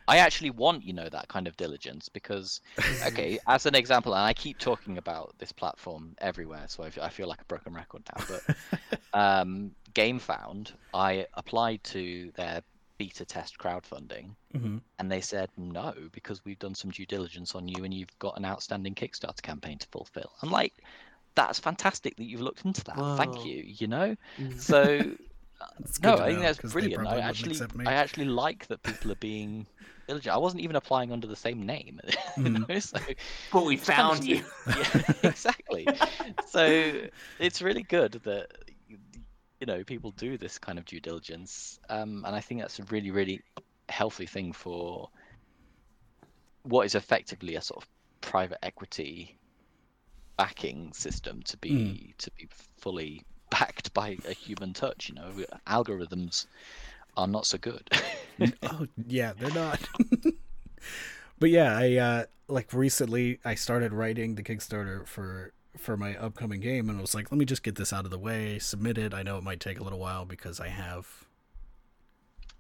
Make 0.10 0.16
any 0.16 0.20
sense. 0.20 0.24
I 0.24 0.26
actually 0.26 0.50
want, 0.52 0.84
you 0.84 0.94
know, 0.94 1.10
that 1.10 1.28
kind 1.28 1.48
of 1.48 1.56
diligence 1.58 2.10
because, 2.10 2.62
okay, 3.08 3.40
as 3.48 3.66
an 3.66 3.76
example, 3.76 4.14
and 4.14 4.24
I 4.24 4.34
keep 4.34 4.58
talking 4.58 4.98
about 4.98 5.34
this 5.38 5.52
platform 5.52 6.16
everywhere, 6.20 6.66
so 6.68 6.84
I 6.84 6.90
feel, 6.90 7.04
I 7.04 7.10
feel 7.10 7.28
like 7.28 7.42
a 7.42 7.46
broken 7.46 7.74
record 7.74 8.04
now. 8.16 8.24
But 8.28 8.56
um, 9.14 9.72
GameFound, 9.94 10.74
I 10.94 11.26
applied 11.36 11.84
to 11.86 12.32
their 12.36 12.62
beta 12.98 13.26
test 13.26 13.58
crowdfunding, 13.58 14.36
Mhm. 14.54 14.82
and 15.00 15.12
they 15.12 15.22
said 15.22 15.50
no 15.58 15.94
because 16.12 16.44
we've 16.44 16.60
done 16.60 16.76
some 16.76 16.92
due 16.92 17.06
diligence 17.06 17.56
on 17.56 17.68
you 17.68 17.86
and 17.86 17.94
you've 17.94 18.18
got 18.20 18.38
an 18.38 18.44
outstanding 18.44 18.94
Kickstarter 18.96 19.42
campaign 19.42 19.78
to 19.78 19.88
fulfill. 19.88 20.32
I'm 20.42 20.52
like, 20.52 20.74
that's 21.36 21.60
fantastic 21.60 22.18
that 22.18 22.26
you've 22.26 22.42
looked 22.42 22.66
into 22.66 22.84
that. 22.86 22.98
Whoa. 22.98 23.16
Thank 23.16 23.46
you. 23.46 23.64
You 23.66 23.88
know, 23.88 24.16
Mhm. 24.38 24.60
so 24.60 25.16
No, 26.02 26.18
I 26.18 26.28
think 26.28 26.42
that's 26.42 26.74
brilliant. 26.74 27.06
I 27.08 27.20
actually. 27.20 27.60
I 27.86 27.94
actually 27.94 28.26
like 28.26 28.68
that 28.68 28.82
people 28.84 29.12
are 29.12 29.16
being 29.16 29.68
diligent. 30.10 30.36
I 30.36 30.38
wasn't 30.40 30.62
even 30.64 30.76
applying 30.76 31.12
under 31.12 31.28
the 31.28 31.36
same 31.36 31.66
name. 31.66 32.00
you 32.38 32.44
Mhm. 32.44 32.68
know, 32.70 32.80
so 32.80 32.98
But 33.54 33.66
we 33.66 33.76
it's 33.76 33.86
kind 33.88 34.00
of- 34.12 34.18
found 34.18 34.28
you. 34.28 34.44
yeah, 34.68 35.02
exactly. 35.30 35.88
so 36.48 36.94
it's 37.40 37.62
really 37.62 37.84
good 37.84 38.14
that 38.24 38.48
you 39.60 39.66
know 39.68 39.84
people 39.84 40.12
do 40.12 40.38
this 40.38 40.58
kind 40.58 40.78
of 40.80 40.86
due 40.86 41.00
diligence, 41.00 41.80
um, 41.90 42.24
and 42.26 42.36
I 42.36 42.42
think 42.42 42.62
that's 42.62 42.80
a 42.80 42.84
really, 42.86 43.12
really 43.12 43.42
healthy 43.90 44.26
thing 44.26 44.54
for 44.54 45.10
what 46.64 46.86
is 46.86 46.96
effectively 46.96 47.56
a 47.56 47.62
sort 47.62 47.84
of 47.84 47.90
private 48.22 48.60
equity 48.64 49.38
backing 50.38 50.92
system 50.94 51.42
to 51.44 51.58
be 51.58 52.14
to 52.18 52.32
be 52.32 52.48
fully 52.78 53.22
backed 53.50 53.94
by 53.94 54.18
a 54.28 54.34
human 54.34 54.74
touch. 54.74 55.10
You 55.10 55.16
know, 55.16 55.32
algorithms 55.68 56.46
are 57.18 57.28
not 57.28 57.46
so 57.46 57.58
good. 57.58 57.90
oh 58.64 58.88
yeah, 59.08 59.34
they're 59.38 59.54
not. 59.54 59.80
but 61.40 61.50
yeah, 61.50 61.78
I 61.78 61.96
uh 61.96 62.26
like 62.48 62.74
recently 62.74 63.40
I 63.46 63.56
started 63.56 63.94
writing 63.94 64.36
the 64.36 64.44
Kickstarter 64.44 65.06
for 65.06 65.54
for 65.78 65.96
my 65.96 66.16
upcoming 66.18 66.60
game 66.60 66.90
and 66.90 66.98
I 66.98 67.02
was 67.02 67.16
like, 67.16 67.32
let 67.32 67.38
me 67.38 67.46
just 67.46 67.64
get 67.64 67.76
this 67.76 67.94
out 67.94 68.06
of 68.06 68.12
the 68.12 68.20
way, 68.20 68.60
submit 68.60 68.98
it. 68.98 69.14
I 69.14 69.24
know 69.24 69.38
it 69.38 69.44
might 69.44 69.60
take 69.60 69.80
a 69.80 69.84
little 69.84 70.00
while 70.00 70.26
because 70.26 70.60
I 70.60 70.68
have 70.68 71.28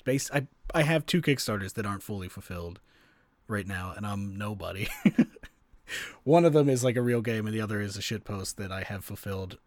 base 0.03 0.29
I 0.31 0.47
I 0.73 0.83
have 0.83 1.05
two 1.05 1.21
Kickstarters 1.21 1.73
that 1.73 1.85
aren't 1.85 2.03
fully 2.03 2.29
fulfilled 2.29 2.79
right 3.47 3.67
now 3.67 3.93
and 3.95 4.05
I'm 4.05 4.37
nobody. 4.37 4.87
One 6.23 6.45
of 6.45 6.53
them 6.53 6.69
is 6.69 6.83
like 6.83 6.95
a 6.95 7.01
real 7.01 7.21
game 7.21 7.47
and 7.47 7.55
the 7.55 7.61
other 7.61 7.81
is 7.81 7.97
a 7.97 8.01
shit 8.01 8.23
post 8.23 8.57
that 8.57 8.71
I 8.71 8.83
have 8.83 9.03
fulfilled 9.03 9.57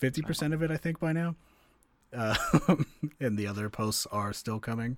50% 0.00 0.54
of 0.54 0.62
it 0.62 0.70
I 0.70 0.76
think 0.76 1.00
by 1.00 1.12
now. 1.12 1.34
Uh, 2.16 2.34
and 3.20 3.38
the 3.38 3.46
other 3.46 3.68
posts 3.68 4.06
are 4.10 4.32
still 4.32 4.58
coming. 4.58 4.96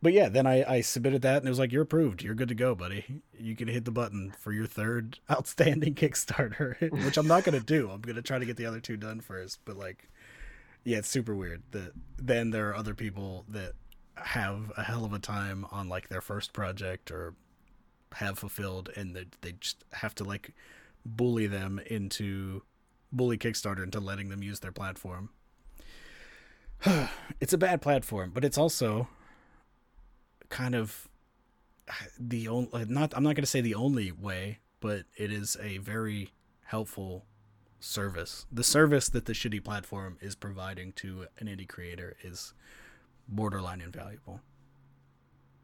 But 0.00 0.12
yeah, 0.12 0.28
then 0.28 0.46
I, 0.46 0.74
I 0.74 0.80
submitted 0.80 1.22
that 1.22 1.38
and 1.38 1.46
it 1.46 1.50
was 1.50 1.58
like, 1.58 1.72
you're 1.72 1.82
approved. 1.82 2.22
You're 2.22 2.34
good 2.34 2.50
to 2.50 2.54
go, 2.54 2.74
buddy. 2.74 3.22
You 3.36 3.56
can 3.56 3.66
hit 3.66 3.84
the 3.84 3.90
button 3.90 4.32
for 4.38 4.52
your 4.52 4.66
third 4.66 5.18
outstanding 5.30 5.94
Kickstarter, 5.94 6.90
which 7.04 7.16
I'm 7.16 7.26
not 7.26 7.44
going 7.44 7.58
to 7.58 7.64
do. 7.64 7.90
I'm 7.90 8.00
going 8.00 8.16
to 8.16 8.22
try 8.22 8.38
to 8.38 8.46
get 8.46 8.56
the 8.56 8.66
other 8.66 8.80
two 8.80 8.96
done 8.96 9.20
first. 9.20 9.60
But 9.64 9.76
like, 9.76 10.08
yeah, 10.84 10.98
it's 10.98 11.08
super 11.08 11.34
weird 11.34 11.62
that 11.72 11.92
then 12.16 12.50
there 12.50 12.68
are 12.68 12.76
other 12.76 12.94
people 12.94 13.44
that 13.48 13.72
have 14.16 14.72
a 14.76 14.82
hell 14.82 15.04
of 15.04 15.12
a 15.12 15.18
time 15.18 15.66
on 15.70 15.88
like 15.88 16.08
their 16.08 16.20
first 16.20 16.52
project 16.52 17.10
or 17.10 17.34
have 18.14 18.38
fulfilled 18.38 18.90
and 18.96 19.14
they, 19.14 19.26
they 19.42 19.52
just 19.60 19.84
have 19.92 20.14
to 20.14 20.24
like 20.24 20.54
bully 21.04 21.46
them 21.46 21.80
into 21.86 22.62
bully 23.12 23.38
Kickstarter 23.38 23.82
into 23.82 24.00
letting 24.00 24.28
them 24.28 24.42
use 24.42 24.60
their 24.60 24.72
platform. 24.72 25.30
it's 27.40 27.52
a 27.52 27.58
bad 27.58 27.82
platform, 27.82 28.30
but 28.32 28.44
it's 28.44 28.58
also 28.58 29.08
kind 30.48 30.74
of 30.74 31.08
the 32.18 32.48
only 32.48 32.84
not 32.86 33.12
I'm 33.16 33.22
not 33.22 33.34
going 33.34 33.42
to 33.42 33.46
say 33.46 33.60
the 33.60 33.74
only 33.74 34.12
way, 34.12 34.58
but 34.80 35.04
it 35.16 35.32
is 35.32 35.56
a 35.60 35.78
very 35.78 36.30
helpful 36.64 37.24
service. 37.80 38.46
The 38.52 38.64
service 38.64 39.08
that 39.10 39.24
the 39.24 39.32
shitty 39.32 39.62
platform 39.62 40.18
is 40.20 40.34
providing 40.34 40.92
to 40.94 41.26
an 41.38 41.46
indie 41.46 41.68
creator 41.68 42.16
is 42.22 42.54
borderline 43.28 43.80
invaluable. 43.80 44.40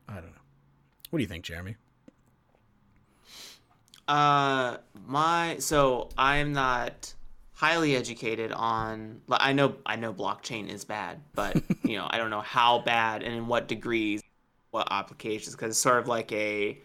I 0.09 0.15
don't 0.15 0.27
know. 0.33 0.43
What 1.11 1.19
do 1.19 1.23
you 1.23 1.29
think, 1.29 1.45
Jeremy? 1.45 1.77
Uh, 4.07 4.79
my 5.07 5.57
so 5.61 6.11
I'm 6.19 6.53
not 6.53 7.15
highly 7.55 7.97
educated 7.97 8.53
on. 8.53 9.21
I 9.31 9.53
know 9.53 9.77
I 9.87 9.97
know 9.97 10.13
blockchain 10.13 10.69
is 10.69 10.85
bad, 10.85 11.21
but 11.35 11.63
you 11.85 11.97
know 11.97 12.07
I 12.11 12.19
don't 12.19 12.31
know 12.31 12.41
how 12.41 12.81
bad 12.81 13.23
and 13.23 13.35
in 13.35 13.47
what 13.47 13.69
degrees, 13.69 14.23
what 14.71 14.89
applications, 14.91 15.55
because 15.55 15.71
it's 15.71 15.79
sort 15.79 15.99
of 15.99 16.09
like 16.09 16.31
a, 16.33 16.79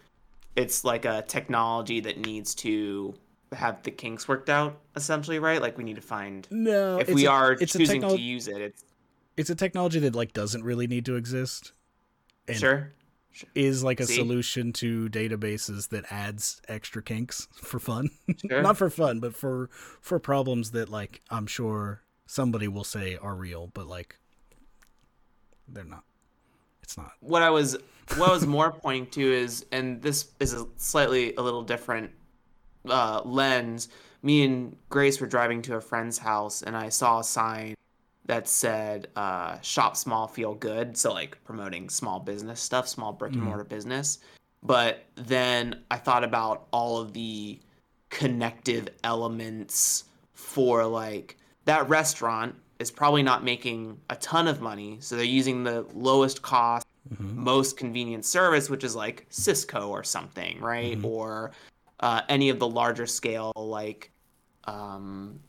it's 0.56 0.84
like 0.84 1.04
a 1.04 1.22
technology 1.22 2.00
that 2.00 2.18
needs 2.18 2.54
to 2.56 3.14
have 3.52 3.82
the 3.82 3.90
kinks 3.90 4.28
worked 4.28 4.48
out 4.48 4.78
essentially, 4.96 5.38
right? 5.38 5.60
Like 5.60 5.76
we 5.76 5.84
need 5.84 5.96
to 5.96 6.02
find 6.02 6.46
No, 6.50 6.98
if 6.98 7.10
we 7.10 7.26
are 7.26 7.52
it's 7.52 7.74
a 7.74 7.78
choosing 7.78 8.02
technol- 8.02 8.16
to 8.16 8.20
use 8.20 8.48
it. 8.48 8.60
It's 8.60 8.84
it's 9.36 9.50
a 9.50 9.54
technology 9.54 9.98
that 10.00 10.14
like 10.14 10.32
doesn't 10.32 10.62
really 10.62 10.86
need 10.86 11.04
to 11.06 11.16
exist. 11.16 11.72
And 12.46 12.56
sure. 12.58 12.92
Is 13.54 13.82
like 13.84 14.00
a 14.00 14.06
See? 14.06 14.16
solution 14.16 14.72
to 14.74 15.08
databases 15.08 15.88
that 15.90 16.04
adds 16.10 16.60
extra 16.68 17.02
kinks 17.02 17.48
for 17.54 17.78
fun. 17.78 18.10
Sure. 18.48 18.62
Not 18.62 18.78
for 18.78 18.88
fun, 18.88 19.20
but 19.20 19.34
for 19.34 19.68
for 20.00 20.18
problems 20.18 20.70
that 20.70 20.88
like 20.88 21.20
I'm 21.30 21.46
sure 21.46 22.02
somebody 22.26 22.68
will 22.68 22.84
say 22.84 23.16
are 23.16 23.34
real, 23.34 23.66
but 23.74 23.86
like 23.86 24.16
they're 25.68 25.84
not. 25.84 26.04
It's 26.82 26.96
not. 26.96 27.12
what 27.20 27.42
I 27.42 27.50
was 27.50 27.76
what 28.16 28.30
I 28.30 28.32
was 28.32 28.46
more 28.46 28.72
pointing 28.72 29.06
to 29.10 29.32
is, 29.32 29.66
and 29.72 30.00
this 30.00 30.30
is 30.40 30.54
a 30.54 30.66
slightly 30.76 31.34
a 31.34 31.42
little 31.42 31.62
different 31.62 32.12
uh, 32.88 33.20
lens. 33.24 33.88
Me 34.22 34.44
and 34.44 34.76
Grace 34.88 35.20
were 35.20 35.26
driving 35.26 35.62
to 35.62 35.76
a 35.76 35.80
friend's 35.80 36.18
house, 36.18 36.62
and 36.62 36.76
I 36.76 36.88
saw 36.88 37.20
a 37.20 37.24
sign 37.24 37.74
that 38.30 38.46
said 38.46 39.08
uh, 39.16 39.58
"Shop 39.60 39.96
Small, 39.96 40.28
Feel 40.28 40.54
Good," 40.54 40.96
so 40.96 41.12
like 41.12 41.36
promoting 41.42 41.88
small 41.88 42.20
business 42.20 42.60
stuff, 42.60 42.86
small 42.86 43.12
brick 43.12 43.32
and 43.32 43.42
Mhm. 43.42 43.46
mortar 43.46 43.64
business. 43.64 44.20
But 44.62 45.04
then 45.16 45.82
I 45.90 45.96
thought 45.96 46.22
about 46.22 46.68
all 46.72 46.98
of 46.98 47.12
the 47.12 47.58
connective 48.08 48.88
elements 49.02 50.04
for 50.32 50.86
like 50.86 51.38
that 51.64 51.88
restaurant 51.88 52.54
is 52.78 52.92
probably 52.92 53.24
not 53.24 53.42
making 53.42 53.98
a 54.10 54.16
ton 54.16 54.46
of 54.46 54.60
money, 54.60 54.98
so 55.00 55.16
they're 55.16 55.24
using 55.24 55.64
the 55.64 55.84
lowest 55.92 56.40
cost 56.40 56.86
Mhm. 57.12 57.34
most 57.34 57.76
convenient 57.76 58.24
service, 58.24 58.70
which 58.70 58.84
is 58.84 58.94
like 58.94 59.26
Sysco 59.30 59.88
or 59.88 60.04
something, 60.04 60.60
right? 60.60 60.96
Mhm. 60.98 61.04
Or 61.04 61.50
uh, 61.98 62.22
any 62.28 62.48
of 62.48 62.60
the 62.60 62.68
larger 62.68 63.06
scale, 63.08 63.52
like 63.56 64.12
um, 64.66 65.40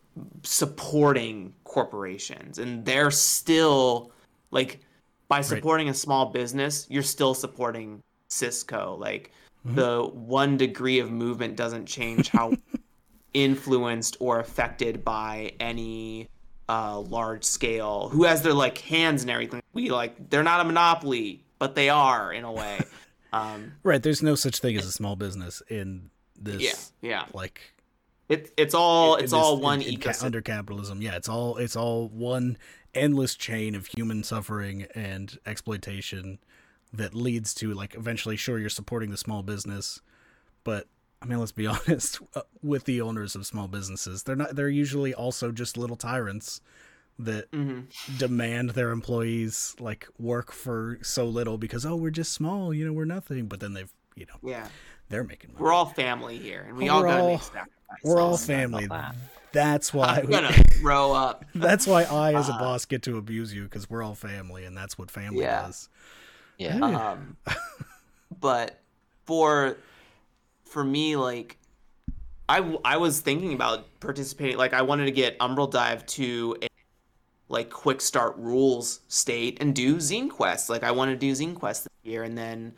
supporting 0.43 1.53
corporations. 1.63 2.57
And 2.59 2.85
they're 2.85 3.11
still, 3.11 4.11
like, 4.51 4.79
by 5.27 5.41
supporting 5.41 5.89
a 5.89 5.93
small 5.93 6.27
business, 6.27 6.85
you're 6.89 7.03
still 7.03 7.33
supporting 7.33 8.01
Sysco. 8.29 8.99
Like, 8.99 9.31
Mhm. 9.65 9.75
the 9.75 10.03
one 10.03 10.57
degree 10.57 10.99
of 10.99 11.11
movement 11.11 11.55
doesn't 11.55 11.85
change 11.85 12.29
how 12.29 12.53
influenced 13.33 14.17
or 14.19 14.39
affected 14.39 15.03
by 15.05 15.53
any 15.59 16.27
uh, 16.69 16.97
large 16.99 17.43
scale 17.43 18.07
who 18.09 18.23
has 18.23 18.41
their 18.43 18.53
like 18.53 18.77
hands 18.77 19.23
and 19.23 19.29
everything. 19.31 19.61
We 19.73 19.89
like 19.89 20.29
they're 20.29 20.41
not 20.43 20.61
a 20.61 20.63
monopoly, 20.63 21.43
but 21.59 21.75
they 21.75 21.89
are 21.89 22.31
in 22.33 22.43
a 22.43 22.51
way. 22.51 22.79
Um, 23.33 23.71
Right, 23.83 24.03
there's 24.03 24.21
no 24.21 24.35
such 24.35 24.59
thing 24.59 24.75
as 24.75 24.85
a 24.85 24.91
small 24.91 25.15
business 25.15 25.61
in 25.69 26.09
this 26.37 26.91
yeah, 27.01 27.09
yeah. 27.09 27.25
like 27.33 27.61
It, 28.31 28.51
it's 28.57 28.73
all 28.73 29.15
it's 29.15 29.33
all 29.33 29.57
one 29.59 29.81
in 29.81 29.97
ecosystem. 29.97 30.23
under 30.25 30.41
capitalism. 30.41 31.01
Yeah, 31.01 31.15
it's 31.15 31.29
all 31.29 31.57
it's 31.57 31.75
all 31.75 32.07
one 32.09 32.57
endless 32.95 33.35
chain 33.35 33.75
of 33.75 33.87
human 33.87 34.23
suffering 34.23 34.87
and 34.95 35.37
exploitation 35.45 36.39
that 36.93 37.13
leads 37.15 37.53
to 37.55 37.73
like 37.73 37.95
eventually 37.95 38.35
sure 38.37 38.59
you're 38.59 38.69
supporting 38.69 39.09
the 39.11 39.17
small 39.17 39.43
business, 39.43 40.01
but 40.63 40.87
I 41.21 41.25
mean 41.25 41.39
let's 41.39 41.51
be 41.51 41.67
honest 41.75 42.19
uh, 42.35 42.41
with 42.61 42.85
the 42.85 43.01
owners 43.01 43.35
of 43.35 43.45
small 43.45 43.67
businesses. 43.67 44.23
They're 44.23 44.35
not 44.35 44.55
they're 44.55 44.69
usually 44.69 45.13
also 45.13 45.51
just 45.51 45.77
little 45.77 45.97
tyrants 45.97 46.61
that 47.19 47.49
hmm 47.53 47.81
demand 48.17 48.71
their 48.71 48.91
employees 48.91 49.75
like 49.79 50.07
work 50.17 50.51
for 50.51 50.97
so 51.01 51.25
little 51.25 51.57
because 51.57 51.85
oh 51.85 51.95
we're 51.95 52.09
just 52.09 52.33
small, 52.33 52.73
you 52.73 52.85
know, 52.85 52.93
we're 52.93 53.05
nothing, 53.05 53.45
but 53.47 53.59
then 53.59 53.73
they've, 53.73 53.93
you 54.15 54.25
know, 54.25 54.49
Yeah, 54.49 54.67
they're 55.09 55.23
making 55.23 55.51
money. 55.53 55.61
we're 55.63 55.73
all 55.73 55.85
family 55.85 56.37
here, 56.37 56.65
and 56.67 56.75
we 56.77 56.85
We're 56.85 56.91
all 56.91 57.03
gotta 57.03 57.23
make 57.23 57.41
sacrifices. 57.41 57.80
We're 58.03 58.19
all 58.19 58.37
family. 58.37 58.87
that. 58.87 59.15
That's 59.53 59.93
why 59.93 60.17
I'm 60.19 60.25
we, 60.25 60.31
gonna 60.31 60.55
grow 60.81 61.11
up. 61.13 61.45
That's 61.55 61.85
why 61.85 62.03
I, 62.03 62.33
as 62.35 62.47
a 62.49 62.53
Uh, 62.53 62.59
boss, 62.59 62.85
get 62.85 63.01
to 63.03 63.17
abuse 63.17 63.53
you 63.53 63.63
because 63.63 63.89
we're 63.89 64.01
all 64.03 64.15
family, 64.15 64.63
and 64.65 64.75
that's 64.77 64.97
what 64.97 65.11
family 65.11 65.41
Yeah. 65.41 65.63
does. 65.63 65.89
Yeah. 66.57 67.11
um 67.11 67.37
but 68.39 68.79
for 69.25 69.77
for 70.65 70.83
me 70.83 71.15
like 71.15 71.57
I 72.47 72.77
I 72.85 72.97
was 72.97 73.19
thinking 73.21 73.53
about 73.53 73.99
participating 73.99 74.57
like 74.57 74.73
i 74.73 74.81
wanted 74.81 75.05
to 75.05 75.11
get 75.11 75.37
umbral 75.39 75.69
dive 75.71 76.05
to 76.07 76.55
a 76.61 76.67
like 77.49 77.69
quick 77.69 77.99
start 78.01 78.35
rules 78.37 79.01
state 79.07 79.57
and 79.61 79.75
do 79.75 79.97
zine 79.97 80.29
quest 80.29 80.69
like 80.69 80.83
i 80.83 80.91
want 80.91 81.09
to 81.11 81.17
do 81.17 81.31
zine 81.33 81.55
quest 81.55 81.83
this 81.85 81.91
year 82.11 82.23
and 82.23 82.37
then 82.37 82.73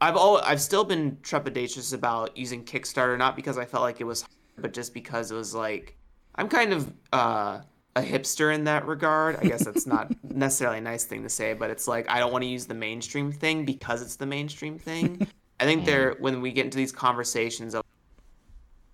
i've 0.00 0.16
all 0.16 0.38
i've 0.38 0.60
still 0.60 0.84
been 0.84 1.16
trepidatious 1.22 1.92
about 1.94 2.36
using 2.36 2.64
kickstarter 2.64 3.16
not 3.16 3.36
because 3.36 3.58
i 3.58 3.64
felt 3.64 3.82
like 3.82 4.00
it 4.00 4.04
was 4.04 4.24
but 4.58 4.72
just 4.72 4.94
because 4.94 5.30
it 5.30 5.34
was 5.34 5.54
like 5.54 5.96
i'm 6.36 6.48
kind 6.48 6.72
of 6.72 6.92
uh 7.12 7.60
a 7.96 8.02
hipster 8.02 8.54
in 8.54 8.64
that 8.64 8.86
regard. 8.86 9.36
I 9.36 9.44
guess 9.44 9.64
that's 9.64 9.86
not 9.86 10.12
necessarily 10.22 10.78
a 10.78 10.82
nice 10.82 11.04
thing 11.04 11.22
to 11.22 11.30
say, 11.30 11.54
but 11.54 11.70
it's 11.70 11.88
like 11.88 12.08
I 12.08 12.20
don't 12.20 12.30
want 12.30 12.42
to 12.42 12.48
use 12.48 12.66
the 12.66 12.74
mainstream 12.74 13.32
thing 13.32 13.64
because 13.64 14.02
it's 14.02 14.16
the 14.16 14.26
mainstream 14.26 14.78
thing. 14.78 15.26
I 15.60 15.64
think 15.64 15.86
there 15.86 16.14
when 16.20 16.42
we 16.42 16.52
get 16.52 16.66
into 16.66 16.76
these 16.76 16.92
conversations 16.92 17.74
of 17.74 17.82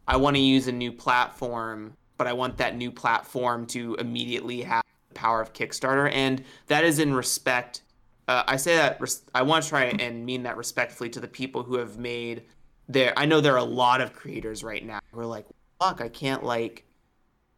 I 0.07 0.17
want 0.17 0.37
to 0.37 0.43
use 0.43 0.69
a 0.69 0.73
new 0.73 0.93
platform, 0.93 1.97
but 2.17 2.29
I 2.29 2.33
want 2.33 2.57
that 2.59 2.77
new 2.77 2.93
platform 2.93 3.67
to 3.67 3.97
immediately 3.97 4.63
have 4.63 4.85
the 5.09 5.15
power 5.15 5.41
of 5.41 5.53
Kickstarter, 5.53 6.11
and 6.13 6.45
that 6.69 6.85
is 6.85 7.01
in 7.01 7.13
respect. 7.13 7.83
Uh, 8.29 8.45
I 8.47 8.57
say 8.57 8.77
that 8.77 9.01
res- 9.01 9.23
I 9.35 9.43
want 9.43 9.65
to 9.65 9.69
try 9.69 9.85
and 9.85 10.25
mean 10.25 10.45
that 10.45 10.57
respectfully 10.57 11.11
to 11.11 11.21
the 11.21 11.29
people 11.29 11.63
who 11.63 11.77
have 11.77 11.99
made 11.99 12.45
their. 12.89 13.13
I 13.19 13.27
know 13.27 13.41
there 13.41 13.55
are 13.55 13.59
a 13.59 13.65
lot 13.65 14.01
of 14.01 14.13
creators 14.13 14.63
right 14.63 14.85
now 14.85 15.01
who 15.13 15.21
are 15.21 15.27
like, 15.27 15.47
"Fuck, 15.81 16.01
I 16.01 16.09
can't 16.09 16.45
like." 16.45 16.85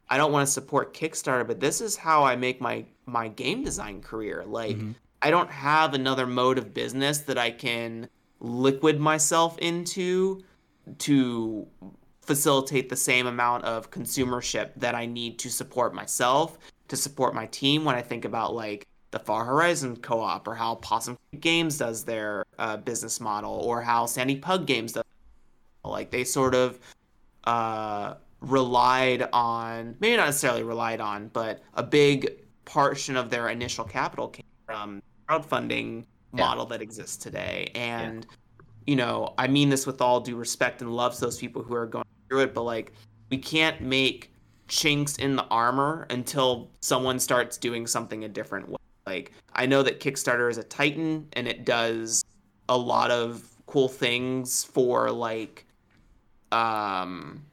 I 0.09 0.19
don't 0.19 0.33
want 0.33 0.47
to 0.47 0.53
support 0.53 0.93
Kickstarter, 0.95 1.47
but 1.47 1.61
this 1.61 1.81
is 1.81 1.97
how 1.97 2.25
I 2.25 2.37
make 2.37 2.61
my 2.61 2.85
my 3.07 3.29
game 3.29 3.65
design 3.65 4.01
career. 4.03 4.45
Like, 4.47 4.77
I 5.23 5.31
don't 5.31 5.51
have 5.51 5.95
another 5.95 6.27
mode 6.27 6.59
of 6.59 6.75
business 6.75 7.19
that 7.21 7.39
I 7.39 7.51
can 7.51 8.09
liquid 8.41 9.01
myself 9.01 9.57
into 9.59 10.43
to 10.99 11.67
facilitate 12.21 12.89
the 12.91 12.97
same 12.97 13.27
amount 13.27 13.65
of 13.65 13.91
consumership 13.91 14.71
that 14.77 14.95
I 14.95 15.07
need 15.07 15.39
to 15.41 15.51
support 15.51 15.95
myself, 15.95 16.59
to 16.89 16.97
support 16.97 17.35
my 17.35 17.47
team 17.47 17.85
when 17.85 17.95
I 17.95 18.03
think 18.03 18.25
about 18.27 18.55
like 18.55 18.87
the 19.15 19.21
Far 19.21 19.45
Horizon 19.45 19.97
co-op 19.97 20.49
or 20.49 20.57
how 20.57 20.75
Possum 20.75 21.17
Games 21.39 21.79
does 21.79 22.03
their 22.05 22.45
uh, 22.59 22.77
business 22.79 23.21
model 23.21 23.53
or 23.53 23.81
how 23.81 24.07
Sandy 24.07 24.35
Pug 24.35 24.67
Games 24.67 24.93
does 24.93 25.05
like 25.85 26.11
they 26.11 26.25
sort 26.25 26.53
of 26.53 26.81
uh, 27.45 28.15
relied 28.41 29.29
on 29.33 29.95
maybe 30.01 30.17
not 30.17 30.27
necessarily 30.27 30.65
relied 30.65 31.01
on 31.01 31.29
but 31.33 31.63
a 31.75 31.83
big 31.83 32.33
portion 32.65 33.17
of 33.17 33.31
their 33.31 33.51
initial 33.51 33.85
capital 33.85 34.27
came 34.29 34.45
from 34.67 35.01
crowdfunding 35.29 36.05
Yeah. 36.35 36.47
model 36.47 36.67
that 36.67 36.83
exists 36.83 37.17
today. 37.17 37.71
And 37.77 38.27
you 38.87 38.97
know 38.97 39.33
i 39.39 39.47
mean 39.47 39.71
this 39.71 39.87
with 39.87 40.01
all 40.03 40.21
due 40.21 40.37
respect 40.37 40.83
and 40.83 40.91
love 40.95 41.15
to 41.15 41.21
those 41.21 41.39
people 41.39 41.63
who 41.63 41.75
are 41.75 41.87
going 41.87 42.05
through 42.29 42.41
it 42.41 42.53
but 42.53 42.63
like 42.63 42.93
we 43.31 43.39
can't 43.39 43.81
make 43.81 44.31
chinks 44.69 45.17
in 45.17 45.37
the 45.37 45.45
armor 45.45 46.07
until 46.11 46.71
someone 46.81 47.19
starts 47.19 47.57
doing 47.57 47.87
something 47.87 48.25
a 48.25 48.29
different 48.29 48.69
way 48.69 48.77
like 49.07 49.33
i 49.53 49.67
know 49.67 49.83
that 49.83 50.01
kickstarter 50.01 50.51
is 50.51 50.59
a 50.59 50.63
titan 50.63 51.27
and 51.35 51.47
it 51.47 51.65
does 51.65 52.25
a 52.69 52.77
lot 52.77 53.11
of 53.11 53.43
cool 53.67 53.89
things 53.89 54.65
for 54.65 55.11
like 55.11 55.67
um 56.53 57.45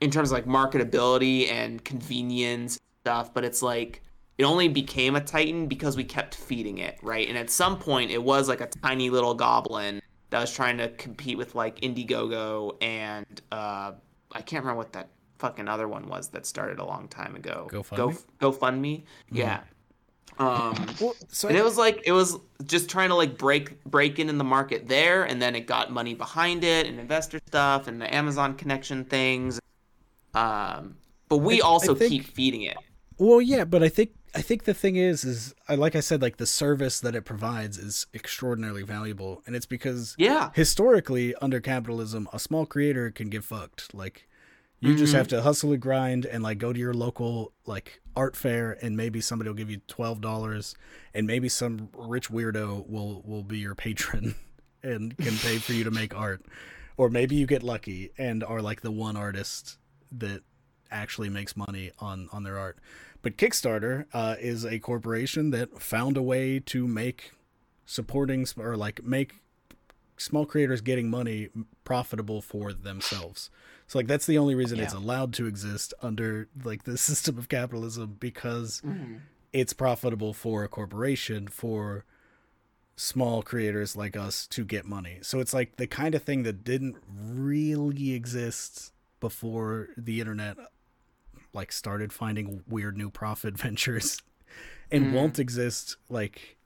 in 0.00 0.10
terms 0.10 0.30
of 0.30 0.34
like 0.34 0.46
marketability 0.46 1.50
and 1.50 1.84
convenience 1.84 2.78
stuff 3.02 3.32
but 3.32 3.44
it's 3.44 3.62
like 3.62 4.02
it 4.36 4.44
only 4.44 4.68
became 4.68 5.16
a 5.16 5.20
titan 5.20 5.66
because 5.66 5.96
we 5.96 6.04
kept 6.04 6.34
feeding 6.34 6.78
it 6.78 6.98
right? 7.02 7.28
And 7.28 7.36
at 7.36 7.50
some 7.50 7.78
point 7.78 8.10
it 8.10 8.22
was 8.22 8.48
like 8.48 8.60
a 8.60 8.66
tiny 8.66 9.10
little 9.10 9.34
goblin 9.34 10.00
that 10.30 10.40
was 10.40 10.54
trying 10.54 10.78
to 10.78 10.88
compete 10.90 11.38
with 11.38 11.54
like 11.54 11.80
indiegogo 11.80 12.76
and 12.82 13.42
uh 13.50 13.92
i 14.32 14.42
can't 14.42 14.62
remember 14.62 14.78
what 14.78 14.92
that 14.92 15.08
fucking 15.38 15.68
other 15.68 15.88
one 15.88 16.08
was 16.08 16.28
that 16.28 16.44
started 16.44 16.80
a 16.80 16.84
long 16.84 17.06
time 17.06 17.36
ago. 17.36 17.68
GoFundMe? 17.70 18.20
go 18.40 18.52
gofundme? 18.52 19.04
Yeah 19.30 19.60
um 20.38 20.74
Well, 21.00 21.14
so 21.28 21.48
and 21.48 21.56
I- 21.56 21.60
it 21.60 21.64
was 21.64 21.76
like 21.76 22.02
it 22.04 22.12
was 22.12 22.36
just 22.64 22.88
trying 22.88 23.08
to 23.08 23.14
like 23.14 23.38
break 23.38 23.82
break 23.84 24.18
in 24.18 24.28
in 24.28 24.38
the 24.38 24.44
market 24.44 24.88
there 24.88 25.24
and 25.24 25.40
then 25.42 25.54
it 25.54 25.66
got 25.66 25.90
money 25.92 26.14
behind 26.14 26.64
it 26.64 26.86
and 26.86 27.00
investor 27.00 27.40
stuff 27.46 27.88
and 27.88 28.00
the 28.00 28.12
amazon 28.14 28.54
connection 28.54 29.04
things. 29.04 29.60
Um 30.34 30.96
but 31.28 31.38
we 31.38 31.60
I- 31.60 31.64
I 31.64 31.68
also 31.68 31.94
think- 31.94 32.10
keep 32.10 32.24
feeding 32.26 32.62
it. 32.62 32.76
Well, 33.20 33.40
yeah, 33.40 33.64
but 33.64 33.82
I 33.82 33.88
think 33.88 34.10
I 34.34 34.42
think 34.42 34.64
the 34.64 34.74
thing 34.74 34.94
is, 34.96 35.24
is 35.24 35.54
I 35.68 35.74
like 35.74 35.96
I 35.96 36.00
said, 36.00 36.22
like 36.22 36.36
the 36.36 36.46
service 36.46 37.00
that 37.00 37.14
it 37.16 37.22
provides 37.24 37.76
is 37.78 38.06
extraordinarily 38.14 38.82
valuable, 38.82 39.42
and 39.46 39.56
it's 39.56 39.66
because 39.66 40.14
yeah. 40.18 40.50
historically 40.54 41.34
under 41.36 41.60
capitalism, 41.60 42.28
a 42.32 42.38
small 42.38 42.64
creator 42.66 43.10
can 43.10 43.28
get 43.30 43.42
fucked. 43.42 43.92
Like 43.94 44.28
you 44.80 44.96
just 44.96 45.12
have 45.12 45.28
to 45.28 45.42
hustle 45.42 45.72
and 45.72 45.80
grind 45.80 46.24
and 46.24 46.42
like 46.42 46.58
go 46.58 46.72
to 46.72 46.78
your 46.78 46.94
local 46.94 47.52
like 47.66 48.00
art 48.14 48.36
fair, 48.36 48.78
and 48.80 48.96
maybe 48.96 49.20
somebody 49.20 49.48
will 49.48 49.56
give 49.56 49.70
you 49.70 49.80
twelve 49.88 50.20
dollars, 50.20 50.74
and 51.14 51.26
maybe 51.26 51.48
some 51.48 51.88
rich 51.96 52.30
weirdo 52.30 52.88
will 52.88 53.22
will 53.24 53.42
be 53.42 53.58
your 53.58 53.74
patron 53.74 54.34
and 54.82 55.16
can 55.16 55.36
pay 55.36 55.58
for 55.58 55.72
you 55.72 55.84
to 55.84 55.90
make 55.90 56.16
art, 56.16 56.44
or 56.96 57.10
maybe 57.10 57.34
you 57.34 57.46
get 57.46 57.62
lucky 57.62 58.10
and 58.18 58.44
are 58.44 58.62
like 58.62 58.82
the 58.82 58.92
one 58.92 59.16
artist 59.16 59.78
that 60.12 60.42
actually 60.90 61.28
makes 61.28 61.56
money 61.56 61.90
on 61.98 62.28
on 62.32 62.44
their 62.44 62.58
art. 62.58 62.78
But 63.20 63.36
Kickstarter 63.36 64.06
uh, 64.12 64.36
is 64.38 64.64
a 64.64 64.78
corporation 64.78 65.50
that 65.50 65.82
found 65.82 66.16
a 66.16 66.22
way 66.22 66.60
to 66.60 66.86
make 66.86 67.32
supporting 67.84 68.46
or 68.56 68.76
like 68.76 69.02
make 69.02 69.34
small 70.16 70.46
creators 70.46 70.80
getting 70.80 71.10
money 71.10 71.48
profitable 71.84 72.40
for 72.40 72.72
themselves. 72.72 73.50
So 73.88 73.98
like 73.98 74.06
that's 74.06 74.26
the 74.26 74.38
only 74.38 74.54
reason 74.54 74.78
it's 74.78 74.92
allowed 74.94 75.32
to 75.34 75.46
exist 75.46 75.92
under 76.02 76.48
like 76.62 76.84
the 76.84 76.96
system 77.08 77.38
of 77.38 77.48
capitalism 77.48 78.16
because 78.20 78.80
Mm-hmm. 78.84 79.16
it's 79.52 79.72
profitable 79.72 80.32
for 80.34 80.62
a 80.62 80.68
corporation 80.68 81.48
for 81.48 82.04
small 82.96 83.42
creators 83.42 83.96
like 83.96 84.16
us 84.16 84.46
to 84.48 84.64
get 84.64 84.84
money. 84.84 85.18
So 85.22 85.40
it's 85.40 85.54
like 85.54 85.76
the 85.76 85.86
kind 85.86 86.14
of 86.14 86.22
thing 86.22 86.42
that 86.42 86.64
didn't 86.64 86.96
really 87.08 88.12
exist 88.12 88.92
before 89.20 89.88
the 89.96 90.20
internet 90.20 90.56
like 91.52 91.72
started 91.72 92.12
finding 92.12 92.62
weird 92.68 92.96
new 92.96 93.10
profit 93.10 93.56
ventures 93.58 94.20
and 94.90 95.14
won't 95.14 95.38
exist 95.38 95.96
like 96.08 96.56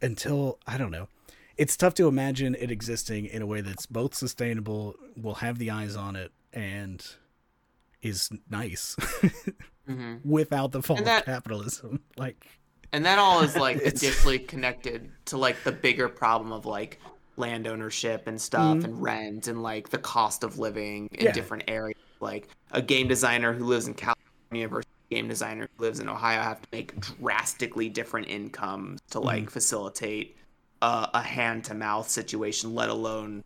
until 0.00 0.58
I 0.66 0.78
don't 0.78 0.90
know. 0.90 1.08
It's 1.58 1.76
tough 1.76 1.94
to 1.94 2.08
imagine 2.08 2.54
it 2.58 2.70
existing 2.70 3.26
in 3.26 3.42
a 3.42 3.46
way 3.46 3.60
that's 3.60 3.84
both 3.86 4.14
sustainable, 4.14 4.94
will 5.20 5.34
have 5.36 5.58
the 5.58 5.70
eyes 5.70 5.94
on 5.96 6.16
it, 6.16 6.32
and 6.52 7.04
is 8.00 8.30
nice 8.50 8.96
hmm 9.86 10.16
without 10.24 10.72
the 10.72 10.82
fall 10.82 10.96
that- 11.02 11.20
of 11.20 11.24
capitalism. 11.26 12.00
Like, 12.16 12.46
and 12.92 13.04
that 13.06 13.18
all 13.18 13.40
is 13.42 13.56
like 13.56 13.76
It's- 13.84 13.94
additionally 14.02 14.38
connected 14.38 15.10
to 15.26 15.36
like 15.38 15.62
the 15.64 15.72
bigger 15.72 16.08
problem 16.08 16.52
of 16.52 16.66
like 16.66 17.00
land 17.36 17.66
ownership 17.66 18.26
and 18.26 18.40
stuff 18.40 18.84
and 18.84 19.00
rent 19.02 19.48
and 19.48 19.62
like 19.62 19.88
the 19.88 19.98
cost 19.98 20.44
of 20.44 20.58
living 20.58 21.08
in 21.12 21.26
Yeah. 21.26 21.32
different 21.32 21.64
areas 21.68 21.98
like 22.20 22.48
a 22.72 22.82
game 22.82 23.08
designer 23.08 23.52
who 23.54 23.64
lives 23.64 23.88
in 23.88 23.94
california 23.94 24.68
versus 24.68 24.90
a 25.10 25.14
game 25.14 25.28
designer 25.28 25.66
who 25.76 25.82
lives 25.84 25.98
in 25.98 26.08
ohio 26.10 26.42
have 26.42 26.60
to 26.60 26.68
make 26.72 27.00
drastically 27.00 27.88
different 27.88 28.28
incomes 28.28 29.00
to 29.10 29.18
like 29.18 29.48
facilitate 29.48 30.36
uh, 30.82 31.06
a 31.14 31.22
hand 31.22 31.64
to 31.64 31.74
mouth 31.74 32.08
situation 32.08 32.74
let 32.74 32.90
alone 32.90 33.42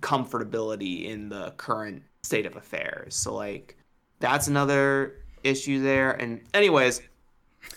comfortability 0.00 1.04
in 1.06 1.28
the 1.28 1.52
current 1.56 2.02
state 2.22 2.46
of 2.46 2.54
affairs 2.56 3.14
so 3.16 3.34
like 3.34 3.76
that's 4.20 4.46
another 4.46 5.14
issue 5.42 5.82
there 5.82 6.12
and 6.12 6.40
anyways 6.54 7.02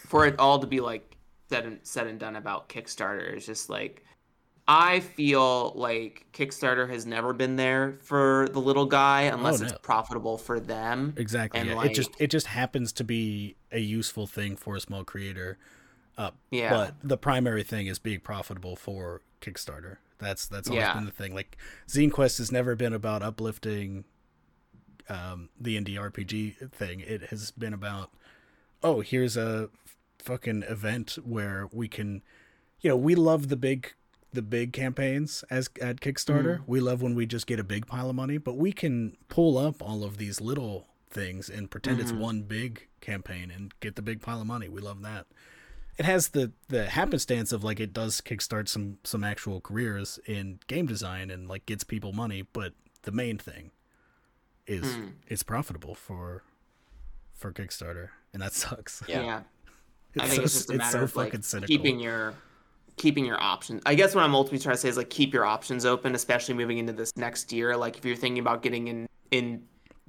for 0.07 0.25
it 0.27 0.37
all 0.37 0.59
to 0.59 0.67
be 0.67 0.79
like 0.79 1.17
said 1.49 1.65
and 1.65 1.79
said 1.83 2.05
and 2.07 2.19
done 2.19 2.35
about 2.35 2.69
Kickstarter 2.69 3.35
is 3.35 3.45
just 3.45 3.69
like 3.69 4.03
I 4.67 4.99
feel 4.99 5.73
like 5.75 6.25
Kickstarter 6.33 6.89
has 6.89 7.05
never 7.05 7.33
been 7.33 7.55
there 7.55 7.97
for 8.01 8.47
the 8.51 8.59
little 8.59 8.87
guy 8.87 9.23
unless 9.23 9.61
Oh, 9.61 9.65
it's 9.65 9.73
profitable 9.83 10.39
for 10.39 10.59
them. 10.59 11.13
exactly. 11.17 11.59
And, 11.59 11.69
yeah. 11.69 11.75
like- 11.75 11.91
it 11.91 11.93
just 11.93 12.09
it 12.19 12.31
just 12.31 12.47
happens 12.47 12.91
to 12.93 13.03
be 13.03 13.57
a 13.71 13.77
useful 13.79 14.25
thing 14.25 14.55
for 14.55 14.75
a 14.75 14.79
small 14.79 15.03
creator. 15.03 15.59
Uh, 16.17 16.31
Yeah. 16.49 16.71
But 16.71 16.95
the 17.03 17.15
primary 17.17 17.61
thing 17.61 17.85
is 17.85 17.99
being 17.99 18.21
profitable 18.21 18.75
for 18.75 19.21
Kickstarter. 19.39 19.97
That's 20.17 20.47
that's 20.47 20.67
always 20.67 20.81
Yeah. 20.81 20.95
been 20.95 21.05
the 21.05 21.11
thing. 21.11 21.35
Like 21.35 21.57
Zine 21.87 22.11
Quest 22.11 22.39
has 22.39 22.51
never 22.51 22.75
been 22.75 22.93
about 22.93 23.21
uplifting 23.21 24.03
um, 25.09 25.49
the 25.59 25.79
indie 25.79 25.95
RPG 25.95 26.71
thing. 26.71 26.99
It 26.99 27.23
has 27.23 27.51
been 27.51 27.73
about 27.73 28.11
oh, 28.83 29.01
here's 29.01 29.35
a 29.35 29.69
fucking 30.19 30.63
event 30.63 31.17
where 31.23 31.67
we 31.71 31.87
can, 31.87 32.21
you 32.81 32.89
know, 32.89 32.95
we 32.97 33.15
love 33.15 33.49
the 33.49 33.57
big 33.57 33.93
the 34.31 34.41
big 34.41 34.73
campaigns 34.73 35.43
as 35.49 35.69
at 35.81 36.01
Kickstarter. 36.01 36.61
We 36.67 36.79
love 36.81 37.01
when 37.01 37.15
we 37.15 37.25
just 37.25 37.47
get 37.47 37.59
a 37.59 37.63
big 37.63 37.87
pile 37.87 38.09
of 38.09 38.15
money, 38.15 38.37
but 38.37 38.57
we 38.57 38.71
can 38.73 39.15
pull 39.29 39.57
up 39.57 39.81
all 39.81 40.03
of 40.03 40.17
these 40.17 40.41
little 40.41 40.87
things 41.09 41.49
and 41.49 41.71
pretend 41.71 42.01
it's 42.01 42.11
one 42.11 42.41
big 42.41 42.87
campaign 42.99 43.49
and 43.49 43.73
get 43.79 43.95
the 43.95 44.01
big 44.01 44.21
pile 44.21 44.41
of 44.41 44.47
money. 44.47 44.67
We 44.67 44.81
love 44.81 45.01
that. 45.03 45.25
It 45.97 46.05
has 46.05 46.29
the 46.29 46.51
the 46.67 46.85
happenstance 46.85 47.53
of 47.53 47.63
like 47.63 47.79
it 47.79 47.93
does 47.93 48.19
kickstart 48.21 48.67
some 48.67 48.97
some 49.03 49.23
actual 49.23 49.61
careers 49.61 50.19
in 50.27 50.59
game 50.67 50.85
design 50.85 51.31
and 51.31 51.47
like 51.47 51.65
gets 51.65 51.85
people 51.85 52.11
money, 52.11 52.43
but 52.51 52.73
the 53.03 53.11
main 53.11 53.37
thing 53.37 53.71
is 54.67 54.95
hmm. 54.95 55.07
it's 55.27 55.43
profitable 55.43 55.95
for 55.95 56.43
for 57.33 57.51
Kickstarter, 57.51 58.09
and 58.33 58.41
that 58.41 58.53
sucks. 58.53 59.03
Yeah. 59.07 59.23
Yeah. 59.23 59.41
It's 60.13 60.23
I 60.23 60.27
think 60.27 60.37
so, 60.37 60.43
it's 60.43 60.53
just 60.53 60.69
a 60.69 60.75
matter 60.75 60.91
so 60.99 61.03
of 61.03 61.15
like 61.15 61.27
fucking 61.27 61.41
cynical. 61.41 61.67
keeping 61.67 61.99
your 61.99 62.33
keeping 62.97 63.25
your 63.25 63.41
options. 63.41 63.81
I 63.85 63.95
guess 63.95 64.15
what 64.15 64.23
I'm 64.23 64.33
ultimately 64.33 64.59
trying 64.59 64.75
to 64.75 64.81
say 64.81 64.89
is 64.89 64.97
like 64.97 65.09
keep 65.09 65.33
your 65.33 65.45
options 65.45 65.85
open, 65.85 66.15
especially 66.15 66.53
moving 66.53 66.77
into 66.77 66.93
this 66.93 67.15
next 67.17 67.51
year. 67.51 67.75
Like 67.75 67.97
if 67.97 68.05
you're 68.05 68.15
thinking 68.15 68.39
about 68.39 68.61
getting 68.61 68.87
in 68.87 69.07
in 69.31 69.63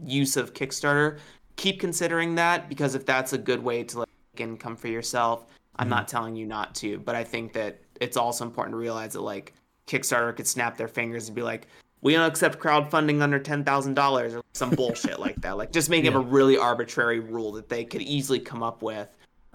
use 0.05 0.37
of 0.37 0.55
Kickstarter, 0.55 1.19
keep 1.57 1.81
considering 1.81 2.35
that 2.37 2.69
because 2.69 2.95
if 2.95 3.05
that's 3.05 3.33
a 3.33 3.39
good 3.39 3.63
way 3.63 3.83
to 3.85 4.01
like 4.01 4.09
make 4.35 4.47
income 4.47 4.77
for 4.77 4.89
yourself, 4.89 5.47
I'm 5.77 5.89
not 5.89 6.07
mm-hmm. 6.07 6.17
telling 6.17 6.37
you 6.37 6.47
not 6.47 6.75
to, 6.77 6.99
but 7.01 7.15
I 7.15 7.25
think 7.25 7.53
that 7.55 7.81
it's 8.01 8.17
also 8.17 8.45
important 8.45 8.75
to 8.75 8.79
realize 8.79 9.15
that 9.15 9.23
like 9.23 9.55
Kickstarter 9.87 10.35
could 10.37 10.47
snap 10.47 10.77
their 10.77 10.89
fingers 10.89 11.29
and 11.29 11.35
be 11.35 11.43
like, 11.43 11.67
we 12.07 12.13
don't 12.13 12.25
accept 12.25 12.61
crowdfunding 12.61 13.21
under 13.21 13.41
ten 13.41 13.65
thousand 13.65 13.95
dollars 13.95 14.33
or 14.33 14.43
some 14.53 14.71
bullshit 14.77 15.19
like 15.19 15.41
that. 15.41 15.57
Like 15.57 15.73
just 15.73 15.91
making 15.91 16.15
up 16.15 16.15
a 16.15 16.21
really 16.21 16.57
arbitrary 16.57 17.19
rule 17.19 17.51
that 17.55 17.69
they 17.69 17.85
could 17.85 18.01
easily 18.01 18.39
come 18.39 18.63
up 18.63 18.81
with. 18.81 19.09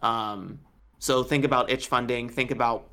Um, 0.03 0.59
So 0.99 1.23
think 1.23 1.45
about 1.45 1.71
itch 1.71 1.87
funding. 1.87 2.27
Think 2.27 2.51
about 2.51 2.89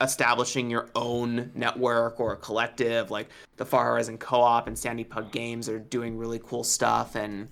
establishing 0.00 0.70
your 0.70 0.88
own 0.94 1.50
network 1.54 2.18
or 2.18 2.32
a 2.32 2.36
collective. 2.38 3.10
Like 3.10 3.28
the 3.58 3.66
Far 3.66 3.84
Horizon 3.84 4.16
Co-op 4.16 4.68
and 4.68 4.78
Sandy 4.78 5.04
Pug 5.04 5.30
Games 5.30 5.68
are 5.68 5.78
doing 5.78 6.16
really 6.16 6.40
cool 6.42 6.64
stuff, 6.64 7.14
and 7.14 7.48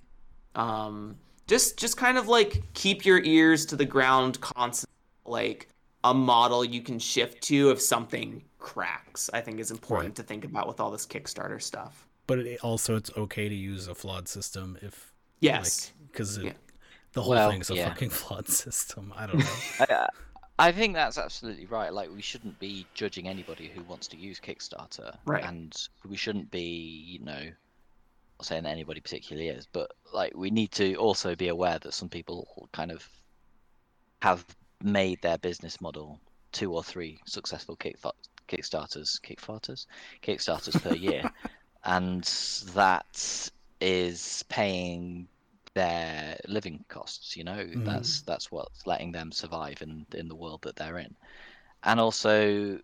um, 0.54 1.16
just 1.46 1.78
just 1.78 1.98
kind 1.98 2.16
of 2.16 2.28
like 2.28 2.62
keep 2.72 3.04
your 3.04 3.22
ears 3.24 3.66
to 3.66 3.76
the 3.76 3.84
ground 3.84 4.40
constantly. 4.40 4.88
Like 5.26 5.68
a 6.02 6.14
model 6.14 6.64
you 6.64 6.80
can 6.80 6.98
shift 6.98 7.42
to 7.42 7.70
if 7.70 7.80
something 7.80 8.42
cracks. 8.62 9.28
I 9.34 9.40
think 9.40 9.58
is 9.60 9.70
important 9.70 10.10
Right. 10.10 10.14
to 10.16 10.22
think 10.22 10.44
about 10.44 10.66
with 10.68 10.80
all 10.80 10.90
this 10.90 11.04
Kickstarter 11.06 11.60
stuff. 11.60 12.06
But 12.26 12.38
it, 12.38 12.60
also, 12.62 12.96
it's 12.96 13.10
okay 13.16 13.48
to 13.48 13.54
use 13.54 13.88
a 13.88 13.94
flawed 13.94 14.28
system 14.28 14.78
if 14.80 15.12
Yes. 15.40 15.92
because 16.10 16.38
Yeah. 16.38 16.52
the 17.12 17.22
whole 17.22 17.32
Well, 17.32 17.50
thing's 17.50 17.68
a 17.70 17.74
yeah. 17.74 17.88
fucking 17.88 18.10
flawed 18.20 18.48
system. 18.48 19.12
I 19.16 19.26
don't 19.26 19.38
know. 19.40 19.56
I, 19.80 20.08
I 20.58 20.72
think 20.72 20.94
that's 20.94 21.18
absolutely 21.18 21.66
right. 21.66 21.92
Like, 21.92 22.10
we 22.14 22.22
shouldn't 22.22 22.58
be 22.60 22.86
judging 22.94 23.26
anybody 23.26 23.68
who 23.68 23.82
wants 23.82 24.06
to 24.08 24.16
use 24.16 24.38
Kickstarter, 24.38 25.16
Right. 25.24 25.44
And 25.44 25.74
we 26.08 26.16
shouldn't 26.16 26.50
be, 26.52 26.60
you 26.60 27.18
know, 27.18 27.42
not 28.38 28.46
saying 28.46 28.62
that 28.62 28.70
anybody 28.70 29.00
particularly 29.00 29.48
is, 29.48 29.66
but 29.66 29.90
like, 30.12 30.36
we 30.36 30.50
need 30.50 30.70
to 30.72 30.94
also 30.96 31.34
be 31.34 31.48
aware 31.48 31.78
that 31.80 31.92
some 31.92 32.08
people 32.08 32.68
kind 32.72 32.92
of 32.92 33.08
have 34.20 34.44
made 34.82 35.20
their 35.22 35.38
business 35.38 35.80
model 35.80 36.20
two 36.52 36.72
or 36.72 36.84
three 36.84 37.18
successful 37.26 37.74
kick 37.76 37.98
Kickstarters, 38.48 39.20
Kickstarters, 39.20 39.86
Kickstarters 40.22 40.80
per 40.82 40.94
year, 40.94 41.30
and 41.84 42.24
that 42.74 43.50
is 43.80 44.44
paying 44.48 45.28
their 45.74 46.38
living 46.46 46.84
costs. 46.88 47.36
You 47.36 47.44
know, 47.44 47.52
mm-hmm. 47.52 47.84
that's 47.84 48.22
that's 48.22 48.50
what's 48.50 48.86
letting 48.86 49.12
them 49.12 49.32
survive 49.32 49.82
in 49.82 50.06
in 50.14 50.28
the 50.28 50.34
world 50.34 50.62
that 50.62 50.76
they're 50.76 50.98
in, 50.98 51.14
and 51.82 52.00
also, 52.00 52.78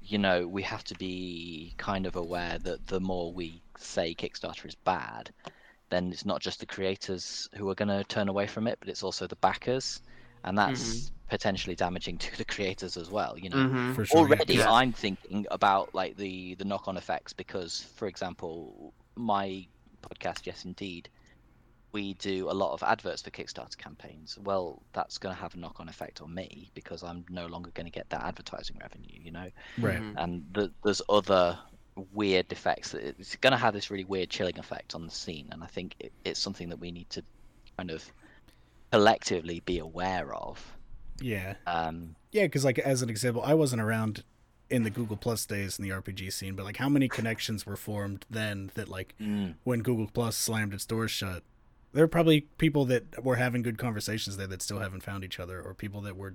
you 0.00 0.18
know, 0.18 0.46
we 0.46 0.62
have 0.62 0.84
to 0.84 0.94
be 0.94 1.74
kind 1.76 2.06
of 2.06 2.16
aware 2.16 2.58
that 2.58 2.86
the 2.86 3.00
more 3.00 3.32
we 3.32 3.62
say 3.78 4.14
Kickstarter 4.14 4.66
is 4.66 4.74
bad, 4.74 5.30
then 5.90 6.12
it's 6.12 6.24
not 6.24 6.40
just 6.40 6.60
the 6.60 6.66
creators 6.66 7.48
who 7.54 7.68
are 7.68 7.74
going 7.74 7.88
to 7.88 8.04
turn 8.04 8.28
away 8.28 8.46
from 8.46 8.66
it, 8.66 8.78
but 8.80 8.88
it's 8.88 9.02
also 9.02 9.26
the 9.26 9.36
backers, 9.36 10.00
and 10.44 10.58
that's 10.58 10.82
mm-hmm. 10.82 11.14
Potentially 11.28 11.76
damaging 11.76 12.16
to 12.18 12.36
the 12.38 12.44
creators 12.44 12.96
as 12.96 13.10
well. 13.10 13.36
You 13.38 13.50
know, 13.50 13.56
Mm-hmm. 13.56 13.94
For 13.94 14.04
sure. 14.06 14.18
already 14.20 14.54
Yeah. 14.54 14.72
i'm 14.72 14.92
thinking 14.92 15.46
about 15.50 15.94
like 15.94 16.16
the 16.16 16.54
the 16.54 16.64
knock-on 16.64 16.96
effects 16.96 17.32
because 17.32 17.82
for 17.96 18.06
example 18.08 18.92
my 19.16 19.66
podcast 20.02 20.46
yes 20.46 20.64
indeed 20.64 21.08
we 21.92 22.14
do 22.14 22.50
a 22.50 22.52
lot 22.62 22.72
of 22.72 22.82
adverts 22.82 23.22
for 23.22 23.30
kickstarter 23.30 23.76
campaigns 23.76 24.38
well 24.42 24.82
that's 24.92 25.18
going 25.18 25.34
to 25.34 25.40
have 25.40 25.54
a 25.54 25.58
knock-on 25.58 25.88
effect 25.88 26.20
on 26.20 26.32
me 26.34 26.70
because 26.74 27.02
i'm 27.02 27.24
no 27.30 27.46
longer 27.46 27.70
going 27.74 27.86
to 27.86 27.90
get 27.92 28.08
that 28.10 28.22
advertising 28.24 28.76
revenue 28.80 29.18
you 29.22 29.30
know 29.32 29.48
Right. 29.78 30.00
Mhm. 30.00 30.14
and 30.16 30.44
the, 30.52 30.70
there's 30.84 31.02
other 31.08 31.58
weird 32.12 32.52
effects 32.52 32.92
that 32.92 33.02
it's 33.18 33.34
going 33.36 33.50
to 33.52 33.56
have 33.58 33.74
this 33.74 33.90
really 33.90 34.04
weird 34.04 34.30
chilling 34.30 34.58
effect 34.58 34.94
on 34.94 35.04
the 35.06 35.10
scene 35.12 35.48
and 35.50 35.64
i 35.64 35.66
think 35.66 35.94
it, 35.98 36.12
it's 36.24 36.38
something 36.40 36.68
that 36.68 36.78
we 36.78 36.90
need 36.92 37.08
to 37.10 37.22
kind 37.76 37.90
of 37.90 38.04
collectively 38.92 39.60
be 39.60 39.78
aware 39.78 40.32
of 40.34 40.64
Yeah. 41.20 41.54
um 41.66 42.16
Yeah, 42.32 42.44
because 42.44 42.64
like 42.64 42.78
as 42.78 43.02
an 43.02 43.10
example, 43.10 43.42
I 43.44 43.54
wasn't 43.54 43.82
around 43.82 44.22
in 44.70 44.82
the 44.82 44.90
Google 44.90 45.16
Plus 45.16 45.46
days 45.46 45.78
in 45.78 45.82
the 45.82 45.90
RPG 45.94 46.32
scene, 46.32 46.54
but 46.54 46.64
like 46.64 46.76
how 46.76 46.88
many 46.88 47.08
connections 47.08 47.64
were 47.64 47.76
formed 47.76 48.26
then 48.28 48.70
that 48.74 48.88
like 48.88 49.14
mm, 49.20 49.54
when 49.64 49.80
Google 49.82 50.10
Plus 50.12 50.36
slammed 50.36 50.74
its 50.74 50.84
doors 50.86 51.10
shut, 51.10 51.42
there 51.94 52.04
are 52.04 52.08
probably 52.08 52.42
people 52.58 52.84
that 52.86 53.24
were 53.24 53.36
having 53.36 53.62
good 53.62 53.78
conversations 53.78 54.36
there 54.36 54.46
that 54.46 54.60
still 54.62 54.78
haven't 54.80 55.02
found 55.02 55.24
each 55.24 55.40
other, 55.40 55.60
or 55.62 55.72
people 55.74 56.02
that 56.02 56.16
were 56.16 56.34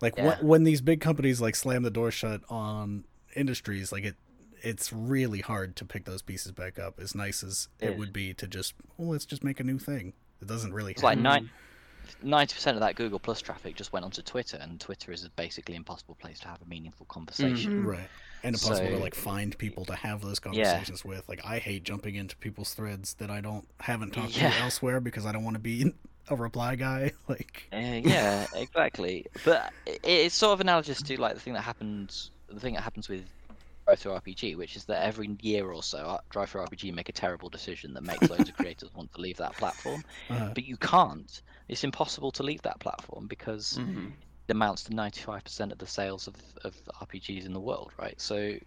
like 0.00 0.14
Yeah. 0.16 0.36
wh- 0.36 0.44
when 0.44 0.64
these 0.64 0.80
big 0.80 1.00
companies 1.00 1.40
like 1.40 1.54
slam 1.54 1.82
the 1.82 1.90
door 1.90 2.10
shut 2.10 2.42
on 2.48 3.04
industries, 3.34 3.92
like 3.92 4.04
it. 4.04 4.16
It's 4.64 4.92
really 4.92 5.40
hard 5.40 5.74
to 5.74 5.84
pick 5.84 6.04
those 6.04 6.22
pieces 6.22 6.52
back 6.52 6.78
up. 6.78 7.00
As 7.00 7.16
nice 7.16 7.42
as 7.42 7.66
it 7.80 7.98
would 7.98 8.12
be 8.12 8.32
to 8.34 8.46
just, 8.46 8.74
well, 8.96 9.08
let's 9.10 9.26
just 9.26 9.42
make 9.42 9.58
a 9.58 9.64
new 9.64 9.76
thing. 9.76 10.12
It 10.40 10.46
doesn't 10.46 10.72
really. 10.72 10.92
it's 10.92 11.02
like 11.02 11.18
nine, 11.18 11.50
ninety 12.22 12.54
percent 12.54 12.76
of 12.76 12.80
that 12.80 12.96
Google 12.96 13.18
Plus 13.18 13.40
traffic 13.40 13.76
just 13.76 13.92
went 13.92 14.04
onto 14.04 14.22
Twitter, 14.22 14.58
and 14.60 14.80
Twitter 14.80 15.12
is 15.12 15.24
a 15.24 15.30
basically 15.30 15.74
impossible 15.74 16.14
place 16.16 16.40
to 16.40 16.48
have 16.48 16.60
a 16.62 16.66
meaningful 16.68 17.06
conversation. 17.06 17.72
Mhm. 17.72 17.86
right 17.86 18.08
and 18.44 18.56
impossible 18.56 18.90
to 18.90 18.98
like 18.98 19.14
find 19.14 19.56
people 19.56 19.84
to 19.84 19.94
have 19.94 20.20
those 20.20 20.40
conversations 20.40 21.04
with 21.04 21.28
like 21.28 21.40
i 21.44 21.60
hate 21.60 21.84
jumping 21.84 22.16
into 22.16 22.36
people's 22.38 22.74
threads 22.74 23.14
that 23.14 23.30
i 23.30 23.40
don't 23.40 23.68
haven't 23.78 24.12
talked 24.12 24.36
Yeah. 24.36 24.50
to 24.50 24.58
elsewhere 24.62 24.98
because 24.98 25.24
i 25.24 25.30
don't 25.30 25.44
want 25.44 25.54
to 25.54 25.60
be 25.60 25.94
a 26.28 26.34
reply 26.34 26.74
guy 26.74 27.12
like 27.28 27.68
Uh, 27.72 28.00
yeah, 28.02 28.46
exactly. 28.52 29.26
But 29.44 29.72
i- 29.86 29.98
it's 30.02 30.34
sort 30.34 30.54
of 30.54 30.60
analogous 30.60 31.00
to 31.02 31.20
like 31.20 31.34
the 31.34 31.40
thing 31.40 31.52
that 31.52 31.62
happens, 31.62 32.32
the 32.48 32.58
thing 32.58 32.74
that 32.74 32.82
happens 32.82 33.08
with 33.08 33.24
DriveThruRPG, 33.88 34.56
which 34.56 34.76
is 34.76 34.84
that 34.86 35.02
every 35.04 35.36
year 35.40 35.70
or 35.70 35.82
so, 35.82 35.98
uh, 35.98 36.18
DriveThruRPG 36.32 36.92
make 36.94 37.08
a 37.08 37.12
terrible 37.12 37.48
decision 37.48 37.92
that 37.94 38.02
makes 38.02 38.28
loads 38.30 38.48
of 38.48 38.54
creators 38.56 38.90
want 38.94 39.12
to 39.14 39.20
leave 39.20 39.36
that 39.38 39.56
platform, 39.56 40.04
uh, 40.30 40.50
but 40.54 40.64
you 40.64 40.76
can't. 40.76 41.42
It's 41.72 41.84
impossible 41.84 42.32
to 42.32 42.44
leave 42.44 42.62
that 42.62 42.80
platform 42.80 43.28
because 43.28 43.80
Mhm. 43.80 44.14
it 44.48 44.52
amounts 44.52 44.84
to 44.84 44.94
95% 44.94 45.72
of 45.72 45.78
the 45.78 45.86
sales 45.86 46.28
of, 46.28 46.36
of 46.64 46.76
RPGs 47.00 47.46
in 47.46 47.54
the 47.54 47.60
world, 47.60 47.92
right? 47.98 48.20
So 48.20 48.58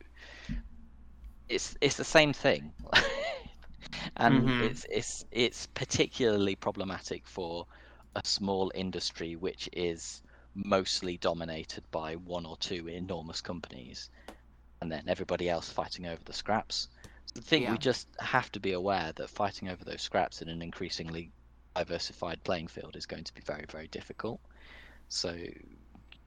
it's 1.50 1.76
it's 1.82 1.98
the 1.98 2.04
same 2.04 2.34
thing. 2.34 2.74
and 4.18 4.54
Mhm. 4.54 4.56
it's 4.60 4.86
it's 4.90 5.26
it's 5.32 5.68
particularly 5.68 6.56
problematic 6.56 7.28
for 7.28 7.66
a 8.16 8.22
small 8.26 8.72
industry 8.76 9.36
which 9.36 9.70
is 9.74 10.22
mostly 10.56 11.18
dominated 11.18 11.84
by 11.92 12.16
one 12.16 12.46
or 12.46 12.58
two 12.58 12.88
enormous 12.88 13.42
companies 13.42 14.10
and 14.82 14.92
then 14.92 15.04
everybody 15.08 15.50
else 15.50 15.70
fighting 15.72 16.08
over 16.08 16.24
the 16.26 16.34
scraps. 16.34 16.90
So 17.28 17.42
I 17.42 17.44
think 17.44 17.68
Yeah. 17.68 17.70
we 17.70 17.78
just 17.78 18.08
have 18.20 18.52
to 18.54 18.60
be 18.60 18.74
aware 18.74 19.14
that 19.16 19.30
fighting 19.30 19.70
over 19.70 19.84
those 19.86 20.02
scraps 20.04 20.42
in 20.42 20.50
an 20.50 20.62
increasingly 20.62 21.32
diversified 21.76 22.44
playing 22.44 22.68
field 22.68 22.96
is 22.96 23.06
going 23.06 23.24
to 23.24 23.34
be 23.34 23.42
very, 23.42 23.66
very 23.72 23.88
difficult. 23.90 24.40
So, 25.10 25.36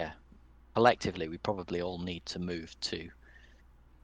yeah, 0.00 0.12
collectively, 0.74 1.28
we 1.28 1.38
probably 1.38 1.82
all 1.82 1.98
need 1.98 2.26
to 2.26 2.38
move 2.38 2.78
to 2.82 3.10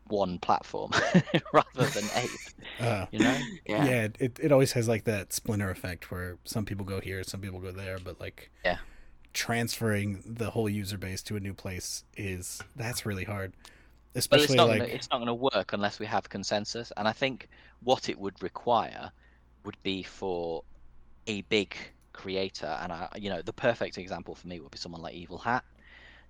one 0.08 0.38
platform 0.38 0.90
rather 1.52 1.90
than 1.90 2.10
eight. 2.14 2.54
uh, 2.78 3.06
You 3.10 3.20
know? 3.20 3.42
Yeah. 3.66 3.84
yeah, 3.84 4.08
it, 4.20 4.38
it 4.40 4.52
always 4.52 4.72
has 4.72 4.88
like 4.88 5.04
that 5.04 5.32
splinter 5.32 5.70
effect 5.70 6.10
where 6.10 6.38
some 6.44 6.64
people 6.64 6.84
go 6.84 7.00
here 7.00 7.22
some 7.24 7.40
people 7.40 7.60
go 7.60 7.72
there 7.72 7.98
but 7.98 8.20
like 8.20 8.50
Yeah. 8.64 8.78
transferring 9.32 10.22
the 10.26 10.50
whole 10.50 10.68
user 10.68 10.98
base 10.98 11.22
to 11.24 11.36
a 11.36 11.40
new 11.40 11.54
place 11.54 12.04
is 12.16 12.62
that's 12.76 13.06
really 13.06 13.24
hard 13.24 13.54
But 14.30 14.40
it's 14.40 14.54
especially 14.54 14.56
not 14.56 14.68
like 14.68 14.78
gonna, 14.78 14.84
it's 14.84 15.08
not 15.10 15.18
going 15.18 15.28
to 15.28 15.34
work 15.34 15.72
unless 15.72 15.98
we 15.98 16.06
have 16.06 16.28
consensus. 16.28 16.92
And 16.96 17.06
I 17.08 17.12
think 17.12 17.48
what 17.80 18.08
it 18.08 18.18
would 18.18 18.42
require 18.42 19.12
would 19.64 19.76
be 19.82 20.02
for 20.02 20.64
a 21.26 21.42
big 21.42 21.76
creator, 22.12 22.66
and 22.82 22.92
I, 22.92 23.09
you 23.16 23.30
know, 23.30 23.42
the 23.42 23.52
perfect 23.52 23.98
example 23.98 24.34
for 24.34 24.46
me 24.48 24.60
would 24.60 24.70
be 24.70 24.78
someone 24.78 25.02
like 25.02 25.14
Evil 25.14 25.38
Hat, 25.38 25.64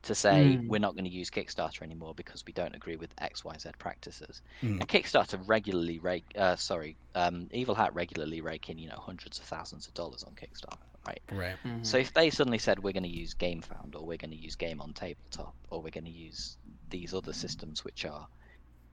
to 0.02 0.14
say 0.14 0.58
Mm. 0.60 0.68
we're 0.68 0.78
not 0.80 0.94
going 0.94 1.04
to 1.06 1.10
use 1.10 1.30
Kickstarter 1.30 1.82
anymore 1.82 2.14
because 2.14 2.44
we 2.46 2.52
don't 2.52 2.74
agree 2.74 2.96
with 2.96 3.10
X 3.18 3.44
Y 3.44 3.56
Z 3.58 3.70
practices. 3.78 4.42
Mm. 4.62 4.80
And 4.80 4.88
Kickstarter 4.88 5.40
regularly 5.46 5.98
rake, 5.98 6.26
uh, 6.36 6.56
sorry, 6.56 6.96
um, 7.14 7.48
Evil 7.52 7.74
Hat 7.74 7.94
regularly 7.94 8.40
rake 8.42 8.68
in 8.68 8.78
you 8.78 8.88
know 8.88 8.98
hundreds 8.98 9.38
of 9.38 9.44
thousands 9.46 9.86
of 9.86 9.94
dollars 9.94 10.22
on 10.24 10.34
Kickstarter, 10.34 10.78
right? 11.06 11.20
right 11.32 11.56
Mhm. 11.64 11.86
So 11.86 11.96
if 11.98 12.12
they 12.12 12.30
suddenly 12.30 12.58
said 12.58 12.78
we're 12.80 12.92
going 12.92 13.02
to 13.04 13.08
use 13.08 13.34
GameFound 13.34 13.94
or 13.94 14.04
we're 14.04 14.18
going 14.18 14.30
to 14.30 14.36
use 14.36 14.56
Game 14.56 14.80
on 14.80 14.92
Tabletop 14.92 15.54
or 15.70 15.80
we're 15.82 15.90
going 15.90 16.04
to 16.04 16.10
use 16.10 16.56
these 16.90 17.14
other 17.14 17.32
systems 17.32 17.82
which 17.84 18.04
are 18.04 18.26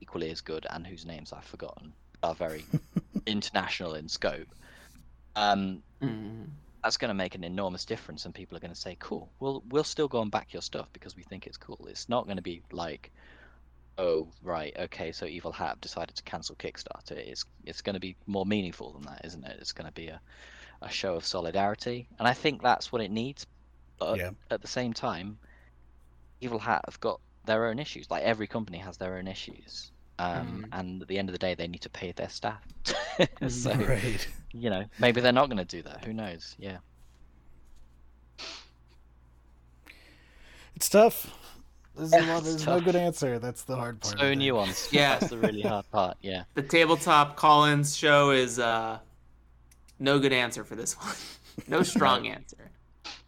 equally 0.00 0.30
as 0.30 0.40
good 0.40 0.66
and 0.70 0.86
whose 0.86 1.04
names 1.06 1.32
I've 1.32 1.44
forgotten 1.44 1.92
are 2.22 2.34
very 2.34 2.64
international 3.26 3.94
in 3.94 4.08
scope, 4.08 4.48
um, 5.36 5.82
Mhm. 6.02 6.50
that's 6.82 6.96
going 6.96 7.10
to 7.10 7.14
make 7.14 7.34
an 7.34 7.44
enormous 7.44 7.84
difference 7.84 8.24
and 8.24 8.34
people 8.34 8.56
are 8.56 8.60
going 8.60 8.72
to 8.74 8.80
say, 8.80 8.96
"Cool, 9.00 9.32
we'll 9.40 9.62
we'll 9.68 9.84
still 9.84 10.08
go 10.08 10.22
and 10.22 10.30
back 10.30 10.52
your 10.52 10.62
stuff 10.62 10.88
because 10.92 11.16
we 11.16 11.22
think 11.24 11.46
it's 11.46 11.56
cool." 11.56 11.86
It's 11.88 12.08
not 12.08 12.24
going 12.26 12.36
to 12.38 12.42
be 12.42 12.62
like, 12.72 13.12
"Oh, 13.98 14.32
right, 14.42 14.74
okay, 14.78 15.12
so 15.12 15.26
Evil 15.26 15.52
Hat 15.52 15.80
decided 15.80 16.16
to 16.16 16.22
cancel 16.24 16.56
Kickstarter." 16.56 17.12
It's 17.16 17.44
it's 17.64 17.82
going 17.82 17.94
to 17.94 18.00
be 18.00 18.16
more 18.26 18.46
meaningful 18.46 18.92
than 18.94 19.02
that, 19.02 19.24
isn't 19.24 19.44
it? 19.44 19.58
It's 19.60 19.72
going 19.72 19.86
to 19.88 19.92
be 19.92 20.08
a 20.08 20.20
a 20.82 20.90
show 20.90 21.14
of 21.16 21.24
solidarity, 21.26 22.08
and 22.18 22.28
I 22.28 22.34
think 22.34 22.62
that's 22.62 22.92
what 22.92 23.02
it 23.02 23.10
needs. 23.10 23.46
But 23.98 24.18
Yeah. 24.18 24.30
at 24.50 24.62
the 24.62 24.68
same 24.68 24.92
time, 24.94 25.38
Evil 26.40 26.58
Hat 26.58 26.82
have 26.86 27.00
got 27.00 27.20
their 27.44 27.66
own 27.66 27.78
issues. 27.78 28.10
Like 28.10 28.22
every 28.22 28.46
company 28.46 28.78
has 28.78 28.96
their 28.98 29.16
own 29.16 29.28
issues, 29.28 29.92
um, 30.18 30.62
Mhm. 30.62 30.68
and 30.72 31.02
at 31.02 31.08
the 31.08 31.18
end 31.18 31.28
of 31.28 31.32
the 31.32 31.38
day, 31.38 31.54
they 31.54 31.68
need 31.68 31.82
to 31.82 31.90
pay 31.90 32.12
their 32.12 32.28
staff. 32.28 32.62
so 33.48 33.74
right 33.74 34.26
you 34.54 34.70
know, 34.70 34.84
maybe 34.98 35.20
they're 35.20 35.32
not 35.32 35.46
going 35.48 35.56
to 35.58 35.64
do 35.64 35.82
that. 35.82 36.04
Who 36.04 36.12
knows? 36.12 36.54
Yeah. 36.58 36.78
it's 40.74 40.88
tough 40.88 41.30
there's, 41.94 42.12
a 42.12 42.16
Yeah, 42.16 42.26
lot, 42.26 42.38
it's 42.38 42.46
there's 42.48 42.66
no 42.66 42.80
good 42.80 42.96
answer 42.96 43.38
that's 43.38 43.64
the 43.64 43.76
hard 43.76 44.00
part 44.00 44.18
So 44.18 44.26
I 44.26 44.30
think. 44.30 44.42
nuanced. 44.42 44.88
Yeah. 44.92 45.18
That's 45.18 45.30
the 45.30 45.38
really 45.38 45.62
hard 45.62 45.90
part. 45.90 46.16
Yeah. 46.22 46.44
The 46.54 46.62
tabletop 46.62 47.36
Collins 47.36 47.96
show 47.96 48.30
is 48.30 48.58
uh 48.58 48.98
no 49.98 50.18
good 50.18 50.32
answer 50.32 50.64
for 50.64 50.74
this 50.74 50.94
one. 50.98 51.14
No 51.68 51.82
strong 51.82 52.26
answer. 52.26 52.70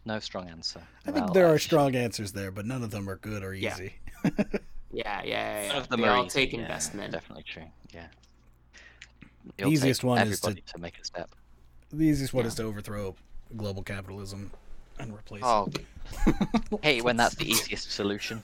No 0.05 0.19
strong 0.19 0.49
answer. 0.49 0.81
I 1.07 1.11
think 1.11 1.25
Well, 1.25 1.33
there 1.33 1.47
are 1.47 1.59
strong 1.59 1.95
answers 1.95 2.31
there, 2.31 2.51
but 2.51 2.65
none 2.65 2.83
of 2.83 2.91
them 2.91 3.09
are 3.09 3.15
good 3.17 3.43
or 3.43 3.53
Yeah. 3.53 3.73
easy. 3.75 3.93
Yeah, 4.23 4.31
yeah, 4.91 5.23
yeah. 5.23 5.67
None 5.67 5.75
yeah. 5.75 5.77
of 5.77 5.89
them 5.89 6.01
They 6.01 6.07
are 6.07 6.17
all 6.17 6.25
easy, 6.25 6.39
take 6.39 6.53
investment. 6.53 7.11
Definitely 7.13 7.43
true. 7.43 7.63
Yeah. 7.93 8.07
The 9.45 9.53
It'll 9.59 9.73
easiest 9.73 10.01
take 10.01 10.07
one 10.07 10.27
is 10.27 10.39
to- 10.41 10.53
to 10.55 10.77
make 10.79 10.97
a 10.97 11.03
step. 11.05 11.29
The 11.91 12.03
easiest 12.05 12.33
one 12.33 12.43
Yeah. 12.45 12.47
is 12.49 12.55
to 12.55 12.63
overthrow 12.63 13.15
global 13.55 13.83
capitalism 13.83 14.51
and 14.99 15.13
replace 15.13 15.43
it. 15.43 15.45
Oh, 16.71 16.79
hate 16.83 17.03
when 17.03 17.17
that's 17.17 17.35
the 17.35 17.49
easiest 17.51 17.91
solution. 17.91 18.43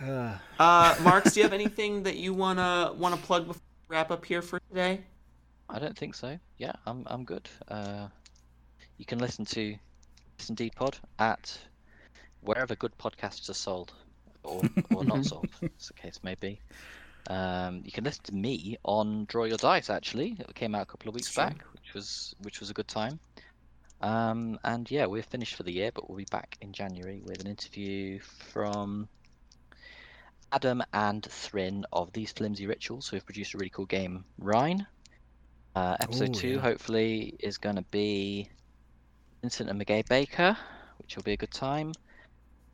Uh, 0.00 0.36
Uh, 0.58 0.94
Marks, 1.02 1.32
do 1.32 1.40
you 1.40 1.44
have 1.44 1.52
anything 1.52 2.02
that 2.02 2.16
you 2.16 2.32
wanna 2.34 2.92
wanna 2.96 3.16
plug 3.16 3.46
before 3.46 3.62
we 3.88 3.96
wrap 3.96 4.10
up 4.10 4.24
here 4.24 4.42
for 4.42 4.60
today? 4.68 5.00
I 5.68 5.78
don't 5.78 5.96
think 5.96 6.14
so. 6.14 6.38
Yeah, 6.58 6.72
I'm 6.86 7.04
I'm 7.06 7.24
good. 7.24 7.48
Uh, 7.68 8.08
you 8.98 9.04
can 9.04 9.18
listen 9.18 9.44
to 9.46 9.76
Listen 10.38 10.54
D 10.54 10.70
Pod 10.70 10.98
at 11.18 11.58
wherever 12.42 12.74
good 12.76 12.96
podcasts 12.98 13.48
are 13.48 13.54
sold, 13.54 13.92
or 14.44 14.62
or 14.94 15.04
not 15.04 15.24
sold, 15.30 15.48
as 15.62 15.88
the 15.88 15.94
case 15.94 16.20
may 16.22 16.34
be. 16.34 16.60
Um, 17.28 17.80
you 17.84 17.90
can 17.92 18.04
listen 18.04 18.22
to 18.24 18.34
me 18.34 18.76
on 18.84 19.24
Draw 19.24 19.44
Your 19.44 19.56
Dice. 19.56 19.88
Actually, 19.90 20.36
it 20.38 20.54
came 20.54 20.74
out 20.74 20.82
a 20.82 20.86
couple 20.86 21.08
of 21.08 21.14
weeks 21.14 21.30
Sure. 21.32 21.46
back, 21.46 21.64
which 21.72 21.94
was 21.94 22.34
which 22.42 22.60
was 22.60 22.70
a 22.70 22.74
good 22.74 22.88
time. 22.88 23.18
Um, 24.02 24.58
and 24.64 24.90
yeah, 24.90 25.06
we're 25.06 25.22
finished 25.22 25.54
for 25.54 25.62
the 25.62 25.72
year, 25.72 25.90
but 25.94 26.08
we'll 26.08 26.18
be 26.18 26.26
back 26.30 26.58
in 26.60 26.72
January 26.72 27.22
with 27.24 27.40
an 27.40 27.46
interview 27.46 28.18
from 28.20 29.08
Adam 30.52 30.82
and 30.92 31.24
Thrin 31.24 31.86
of 31.92 32.12
These 32.12 32.32
Flimsy 32.32 32.66
Rituals, 32.66 33.08
who 33.08 33.16
have 33.16 33.24
produced 33.24 33.54
a 33.54 33.58
really 33.58 33.70
cool 33.70 33.86
game, 33.86 34.24
Rhine. 34.38 34.86
Uh, 35.74 35.96
episode 36.00 36.30
Ooh, 36.30 36.40
two, 36.40 36.48
yeah. 36.50 36.60
hopefully, 36.60 37.34
is 37.40 37.56
going 37.58 37.76
to 37.76 37.82
be 37.90 38.48
Vincent 39.40 39.68
and 39.70 39.80
Meguey 39.80 40.06
Baker, 40.08 40.56
which 40.98 41.16
will 41.16 41.22
be 41.24 41.32
a 41.32 41.36
good 41.36 41.50
time. 41.50 41.92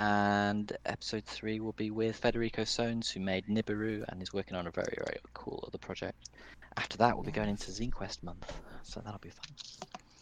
And 0.00 0.72
episode 0.86 1.24
three 1.26 1.60
will 1.60 1.72
be 1.74 1.90
with 1.90 2.16
Federico 2.16 2.62
Sohns, 2.62 3.10
who 3.12 3.20
made 3.20 3.46
Nibiru 3.46 4.02
and 4.08 4.22
is 4.22 4.32
working 4.32 4.56
on 4.56 4.66
a 4.66 4.70
very, 4.70 4.94
very 4.96 5.18
cool 5.34 5.62
other 5.66 5.78
project. 5.78 6.30
After 6.78 6.96
that, 6.98 7.14
we'll 7.14 7.24
be 7.24 7.32
going 7.32 7.50
into 7.50 7.70
ZineQuest 7.70 8.22
month, 8.22 8.50
so 8.82 9.00
that'll 9.00 9.20
be 9.20 9.28
fun. 9.28 9.44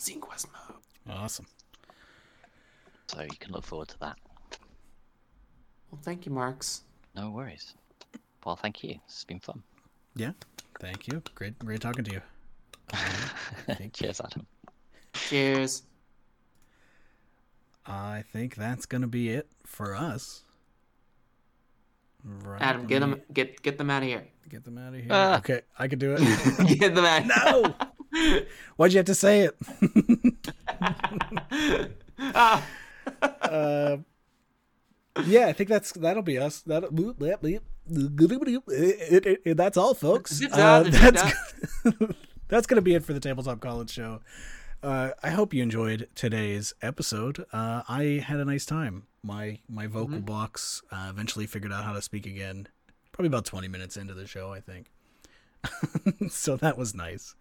Zine 0.00 0.20
Quest 0.20 0.48
mode. 0.52 1.16
awesome. 1.16 1.46
So 3.08 3.22
you 3.22 3.36
can 3.38 3.52
look 3.52 3.64
forward 3.64 3.88
to 3.88 3.98
that. 4.00 4.16
Well, 5.90 6.00
thank 6.02 6.26
you, 6.26 6.32
Marks. 6.32 6.82
No 7.14 7.30
worries. 7.30 7.74
Well, 8.44 8.56
thank 8.56 8.82
you. 8.84 8.98
It's 9.06 9.24
been 9.24 9.40
fun. 9.40 9.62
Yeah. 10.14 10.32
Thank 10.80 11.08
you. 11.08 11.22
Great, 11.34 11.58
great 11.58 11.80
talking 11.80 12.04
to 12.04 12.12
you. 12.12 12.22
Cheers, 13.92 14.20
Adam. 14.20 14.46
Cheers. 15.14 15.82
I 17.88 18.22
think 18.32 18.54
that's 18.54 18.84
gonna 18.84 19.06
be 19.06 19.30
it 19.30 19.48
for 19.64 19.94
us. 19.94 20.42
Right. 22.22 22.60
Adam, 22.60 22.86
get 22.86 23.00
them 23.00 23.22
get 23.32 23.62
get 23.62 23.78
them 23.78 23.90
out 23.90 24.02
of 24.02 24.08
here. 24.08 24.26
Get 24.48 24.64
them 24.64 24.76
out 24.76 24.94
of 24.94 25.00
here. 25.00 25.08
Ah. 25.10 25.38
Okay, 25.38 25.62
I 25.78 25.88
could 25.88 25.98
do 25.98 26.16
it. 26.18 26.68
get 26.78 26.94
them 26.94 27.04
out. 27.04 27.26
no. 27.26 27.74
Why'd 28.76 28.92
you 28.92 28.98
have 28.98 29.06
to 29.06 29.14
say 29.14 29.40
it? 29.40 29.56
ah. 32.18 32.66
uh, 33.42 33.96
yeah, 35.24 35.46
I 35.46 35.52
think 35.52 35.68
that's 35.68 35.92
that'll 35.92 36.22
be 36.22 36.38
us. 36.38 36.60
That'll, 36.60 36.90
it, 37.22 39.26
it, 39.26 39.42
it, 39.44 39.56
that's 39.56 39.76
all, 39.76 39.94
folks. 39.94 40.42
Uh, 40.44 40.82
that's 40.82 41.22
that's 42.48 42.66
gonna 42.66 42.82
be 42.82 42.94
it 42.94 43.04
for 43.04 43.14
the 43.14 43.20
Tabletop 43.20 43.60
Call-In 43.60 43.86
Show. 43.86 44.20
Uh, 44.82 45.10
I 45.22 45.30
hope 45.30 45.52
you 45.52 45.62
enjoyed 45.62 46.08
today's 46.14 46.72
episode. 46.82 47.44
Uh, 47.52 47.82
I 47.88 48.22
had 48.24 48.38
a 48.38 48.44
nice 48.44 48.64
time. 48.64 49.04
My 49.22 49.58
my 49.68 49.88
vocal 49.88 50.20
box 50.20 50.82
uh, 50.92 51.08
eventually 51.10 51.46
figured 51.46 51.72
out 51.72 51.84
how 51.84 51.92
to 51.92 52.00
speak 52.00 52.26
again. 52.26 52.68
Probably 53.10 53.26
about 53.26 53.44
twenty 53.44 53.66
minutes 53.66 53.96
into 53.96 54.14
the 54.14 54.26
show, 54.26 54.52
I 54.52 54.60
think. 54.60 54.90
so 56.30 56.56
that 56.56 56.78
was 56.78 56.94
nice. 56.94 57.34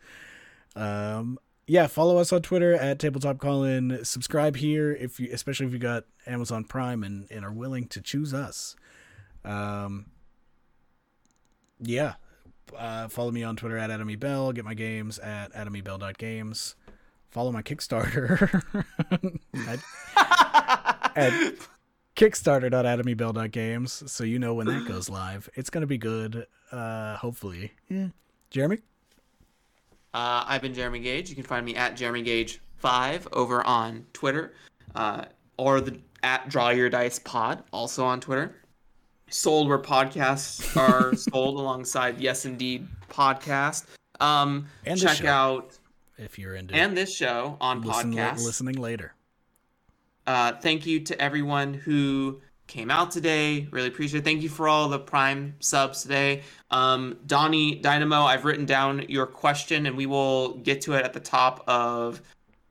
Um, 0.75 1.37
yeah, 1.67 1.85
follow 1.85 2.17
us 2.17 2.33
on 2.33 2.41
Twitter 2.41 2.73
at 2.73 2.97
Tabletop 2.97 3.39
Call-In. 3.39 4.03
Subscribe 4.03 4.55
here 4.55 4.93
if 4.93 5.19
you, 5.19 5.29
especially 5.31 5.67
if 5.67 5.73
you 5.73 5.79
got 5.79 6.05
Amazon 6.25 6.63
Prime 6.63 7.03
and, 7.03 7.27
and 7.29 7.45
are 7.45 7.51
willing 7.51 7.87
to 7.89 8.01
choose 8.01 8.33
us. 8.33 8.75
Um, 9.43 10.07
yeah, 11.79 12.13
uh, 12.75 13.09
follow 13.09 13.31
me 13.31 13.43
on 13.43 13.55
Twitter 13.57 13.77
at 13.77 13.89
Adamy 13.89 14.19
Bell. 14.19 14.51
Get 14.53 14.65
my 14.65 14.73
games 14.73 15.19
at 15.19 15.53
adamybell.games. 15.53 16.75
Follow 17.31 17.51
my 17.51 17.61
Kickstarter 17.61 18.61
at, 19.67 19.79
at 21.15 21.53
kickstarter.adamybell.games 22.15 24.11
so 24.11 24.23
you 24.23 24.39
know 24.39 24.53
when 24.53 24.67
that 24.67 24.87
goes 24.87 25.09
live. 25.09 25.49
It's 25.55 25.69
gonna 25.69 25.85
be 25.87 25.97
good. 25.97 26.45
Uh, 26.71 27.15
hopefully. 27.17 27.71
Yeah. 27.89 28.07
Jeremy. 28.49 28.77
Uh, 30.13 30.43
I've 30.47 30.61
been 30.61 30.73
Jeremy 30.73 30.99
Gage. 30.99 31.29
You 31.29 31.35
can 31.35 31.43
find 31.43 31.65
me 31.65 31.75
at 31.75 31.95
Jeremy 31.95 32.21
Gage 32.23 32.59
five 32.77 33.27
over 33.33 33.63
on 33.65 34.05
Twitter, 34.13 34.53
uh, 34.95 35.25
or 35.57 35.81
the 35.81 35.99
at 36.23 36.49
Draw 36.49 36.69
Your 36.69 36.89
Dice 36.89 37.19
Pod 37.19 37.63
also 37.71 38.03
on 38.05 38.19
Twitter. 38.19 38.55
Sold 39.29 39.67
where 39.67 39.77
podcasts 39.77 40.75
are 40.77 41.13
sold 41.15 41.59
alongside 41.59 42.19
Yes 42.19 42.45
Indeed 42.45 42.87
podcast. 43.09 43.85
Um, 44.19 44.67
And 44.85 44.99
this 44.99 45.03
check 45.03 45.17
show. 45.17 45.27
out 45.27 45.77
If 46.17 46.39
you're 46.39 46.55
into 46.55 46.73
and 46.75 46.97
this 46.97 47.15
show 47.15 47.57
on 47.61 47.81
listen, 47.81 48.13
podcast. 48.13 48.43
listening 48.43 48.75
later. 48.75 49.13
Uh, 50.25 50.53
thank 50.53 50.85
you 50.85 50.99
to 51.01 51.21
everyone 51.21 51.73
who 51.73 52.41
came 52.65 52.91
out 52.91 53.11
today. 53.11 53.67
Really 53.71 53.87
appreciate 53.87 54.19
it. 54.19 54.23
Thank 54.25 54.41
you 54.41 54.49
for 54.49 54.67
all 54.67 54.89
the 54.89 54.99
Prime 54.99 55.55
subs 55.59 56.01
today. 56.01 56.41
Um, 56.71 57.17
Donnie 57.25 57.75
Dynamo, 57.75 58.23
I've 58.23 58.43
written 58.45 58.65
down 58.65 59.05
your 59.07 59.25
question 59.25 59.85
and 59.85 59.95
we 59.95 60.05
will 60.05 60.55
get 60.57 60.81
to 60.81 60.93
it 60.93 61.05
at 61.05 61.13
the 61.13 61.19
top 61.19 61.63
of. 61.67 62.21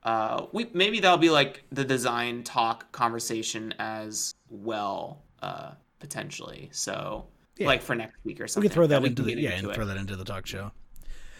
Uh, 0.03 0.45
we 0.51 0.69
maybe 0.73 0.99
that'll 0.99 1.17
be 1.17 1.29
like 1.31 1.63
the 1.71 1.83
design 1.83 2.43
talk 2.43 2.91
conversation 2.91 3.73
as 3.79 4.35
well, 4.49 5.23
uh, 5.41 5.71
potentially. 5.99 6.69
So 6.71 7.25
Yeah. 7.57 7.67
like 7.67 7.81
for 7.81 7.95
next 7.95 8.15
week 8.23 8.39
or 8.39 8.47
something. 8.47 8.67
We 8.67 8.69
can 8.69 8.73
throw 8.75 8.87
that 8.87 9.03
into 9.03 9.23
the 9.23 9.31
yeah, 9.33 9.51
into 9.55 9.63
and 9.65 9.71
it. 9.71 9.75
throw 9.75 9.85
that 9.85 9.97
into 9.97 10.15
the 10.15 10.23
talk 10.25 10.45
show. 10.45 10.71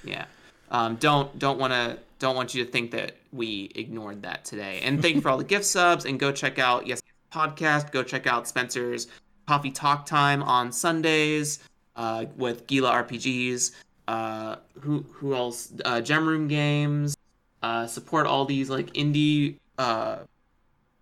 Yeah. 0.03 0.25
Um, 0.71 0.95
don't 0.95 1.37
don't 1.39 1.59
want 1.59 1.73
to 1.73 1.99
don't 2.19 2.35
want 2.35 2.53
you 2.53 2.65
to 2.65 2.71
think 2.71 2.91
that 2.91 3.15
we 3.31 3.71
ignored 3.75 4.23
that 4.23 4.45
today. 4.45 4.79
And 4.83 5.01
thank 5.01 5.15
you 5.15 5.21
for 5.21 5.29
all 5.29 5.37
the 5.37 5.43
gift 5.43 5.65
subs. 5.65 6.05
And 6.05 6.19
go 6.19 6.31
check 6.31 6.59
out 6.59 6.87
yes 6.87 7.01
podcast. 7.31 7.91
Go 7.91 8.03
check 8.03 8.27
out 8.27 8.47
Spencer's 8.47 9.07
Coffee 9.47 9.71
Talk 9.71 10.05
Time 10.05 10.43
on 10.43 10.71
Sundays 10.71 11.59
uh, 11.95 12.25
with 12.35 12.67
Gila 12.67 12.91
RPGs. 13.03 13.71
Uh, 14.07 14.55
who 14.81 15.05
who 15.11 15.35
else? 15.35 15.73
Uh, 15.85 16.01
Gem 16.01 16.27
Room 16.27 16.47
Games. 16.47 17.15
Uh, 17.63 17.87
support 17.87 18.27
all 18.27 18.45
these 18.45 18.69
like 18.69 18.93
indie 18.93 19.57
uh, 19.77 20.19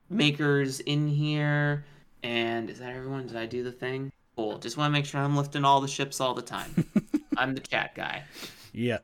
makers 0.10 0.80
in 0.82 1.08
here. 1.08 1.86
And 2.24 2.70
is 2.70 2.80
that 2.80 2.96
everyone? 2.96 3.28
Did 3.28 3.38
I 3.38 3.46
do 3.46 3.64
the 3.64 3.72
thing? 3.72 4.12
Cool. 4.36 4.58
Just 4.58 4.78
want 4.78 4.90
to 4.90 4.94
make 4.94 5.06
sure 5.06 5.22
I'm 5.22 5.38
lifting 5.38 5.64
all 5.64 5.80
the 5.80 5.88
ships 5.88 6.20
all 6.20 6.34
the 6.34 6.42
time. 6.42 6.90
I'm 7.38 7.54
the 7.54 7.62
chat 7.62 7.94
guy. 7.96 8.24
Yeah. 8.74 9.00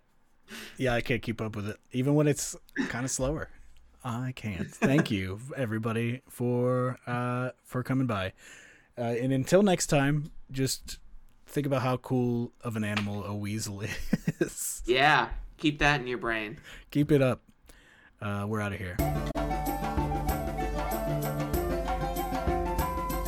Yeah, 0.77 0.93
I 0.93 1.01
can't 1.01 1.21
keep 1.21 1.41
up 1.41 1.55
with 1.55 1.67
it. 1.69 1.77
Even 1.91 2.15
when 2.15 2.27
it's 2.27 2.55
kind 2.89 3.05
of 3.05 3.11
slower. 3.11 3.49
I 4.03 4.33
can't. 4.35 4.69
Thank 4.69 5.11
you 5.11 5.39
everybody 5.55 6.21
for 6.27 6.97
uh 7.05 7.51
for 7.63 7.83
coming 7.83 8.07
by. 8.07 8.33
Uh, 8.97 9.01
and 9.01 9.31
until 9.31 9.63
next 9.63 9.87
time, 9.87 10.31
just 10.51 10.97
think 11.45 11.65
about 11.67 11.81
how 11.81 11.97
cool 11.97 12.51
of 12.61 12.75
an 12.75 12.83
animal 12.83 13.23
a 13.23 13.35
weasel 13.35 13.81
is. 14.39 14.81
Yeah, 14.85 15.29
keep 15.57 15.79
that 15.79 16.01
in 16.01 16.07
your 16.07 16.17
brain. 16.17 16.59
Keep 16.89 17.11
it 17.11 17.21
up. 17.21 17.41
Uh, 18.21 18.45
we're 18.47 18.61
out 18.61 18.73
of 18.73 18.79
here. 18.79 18.97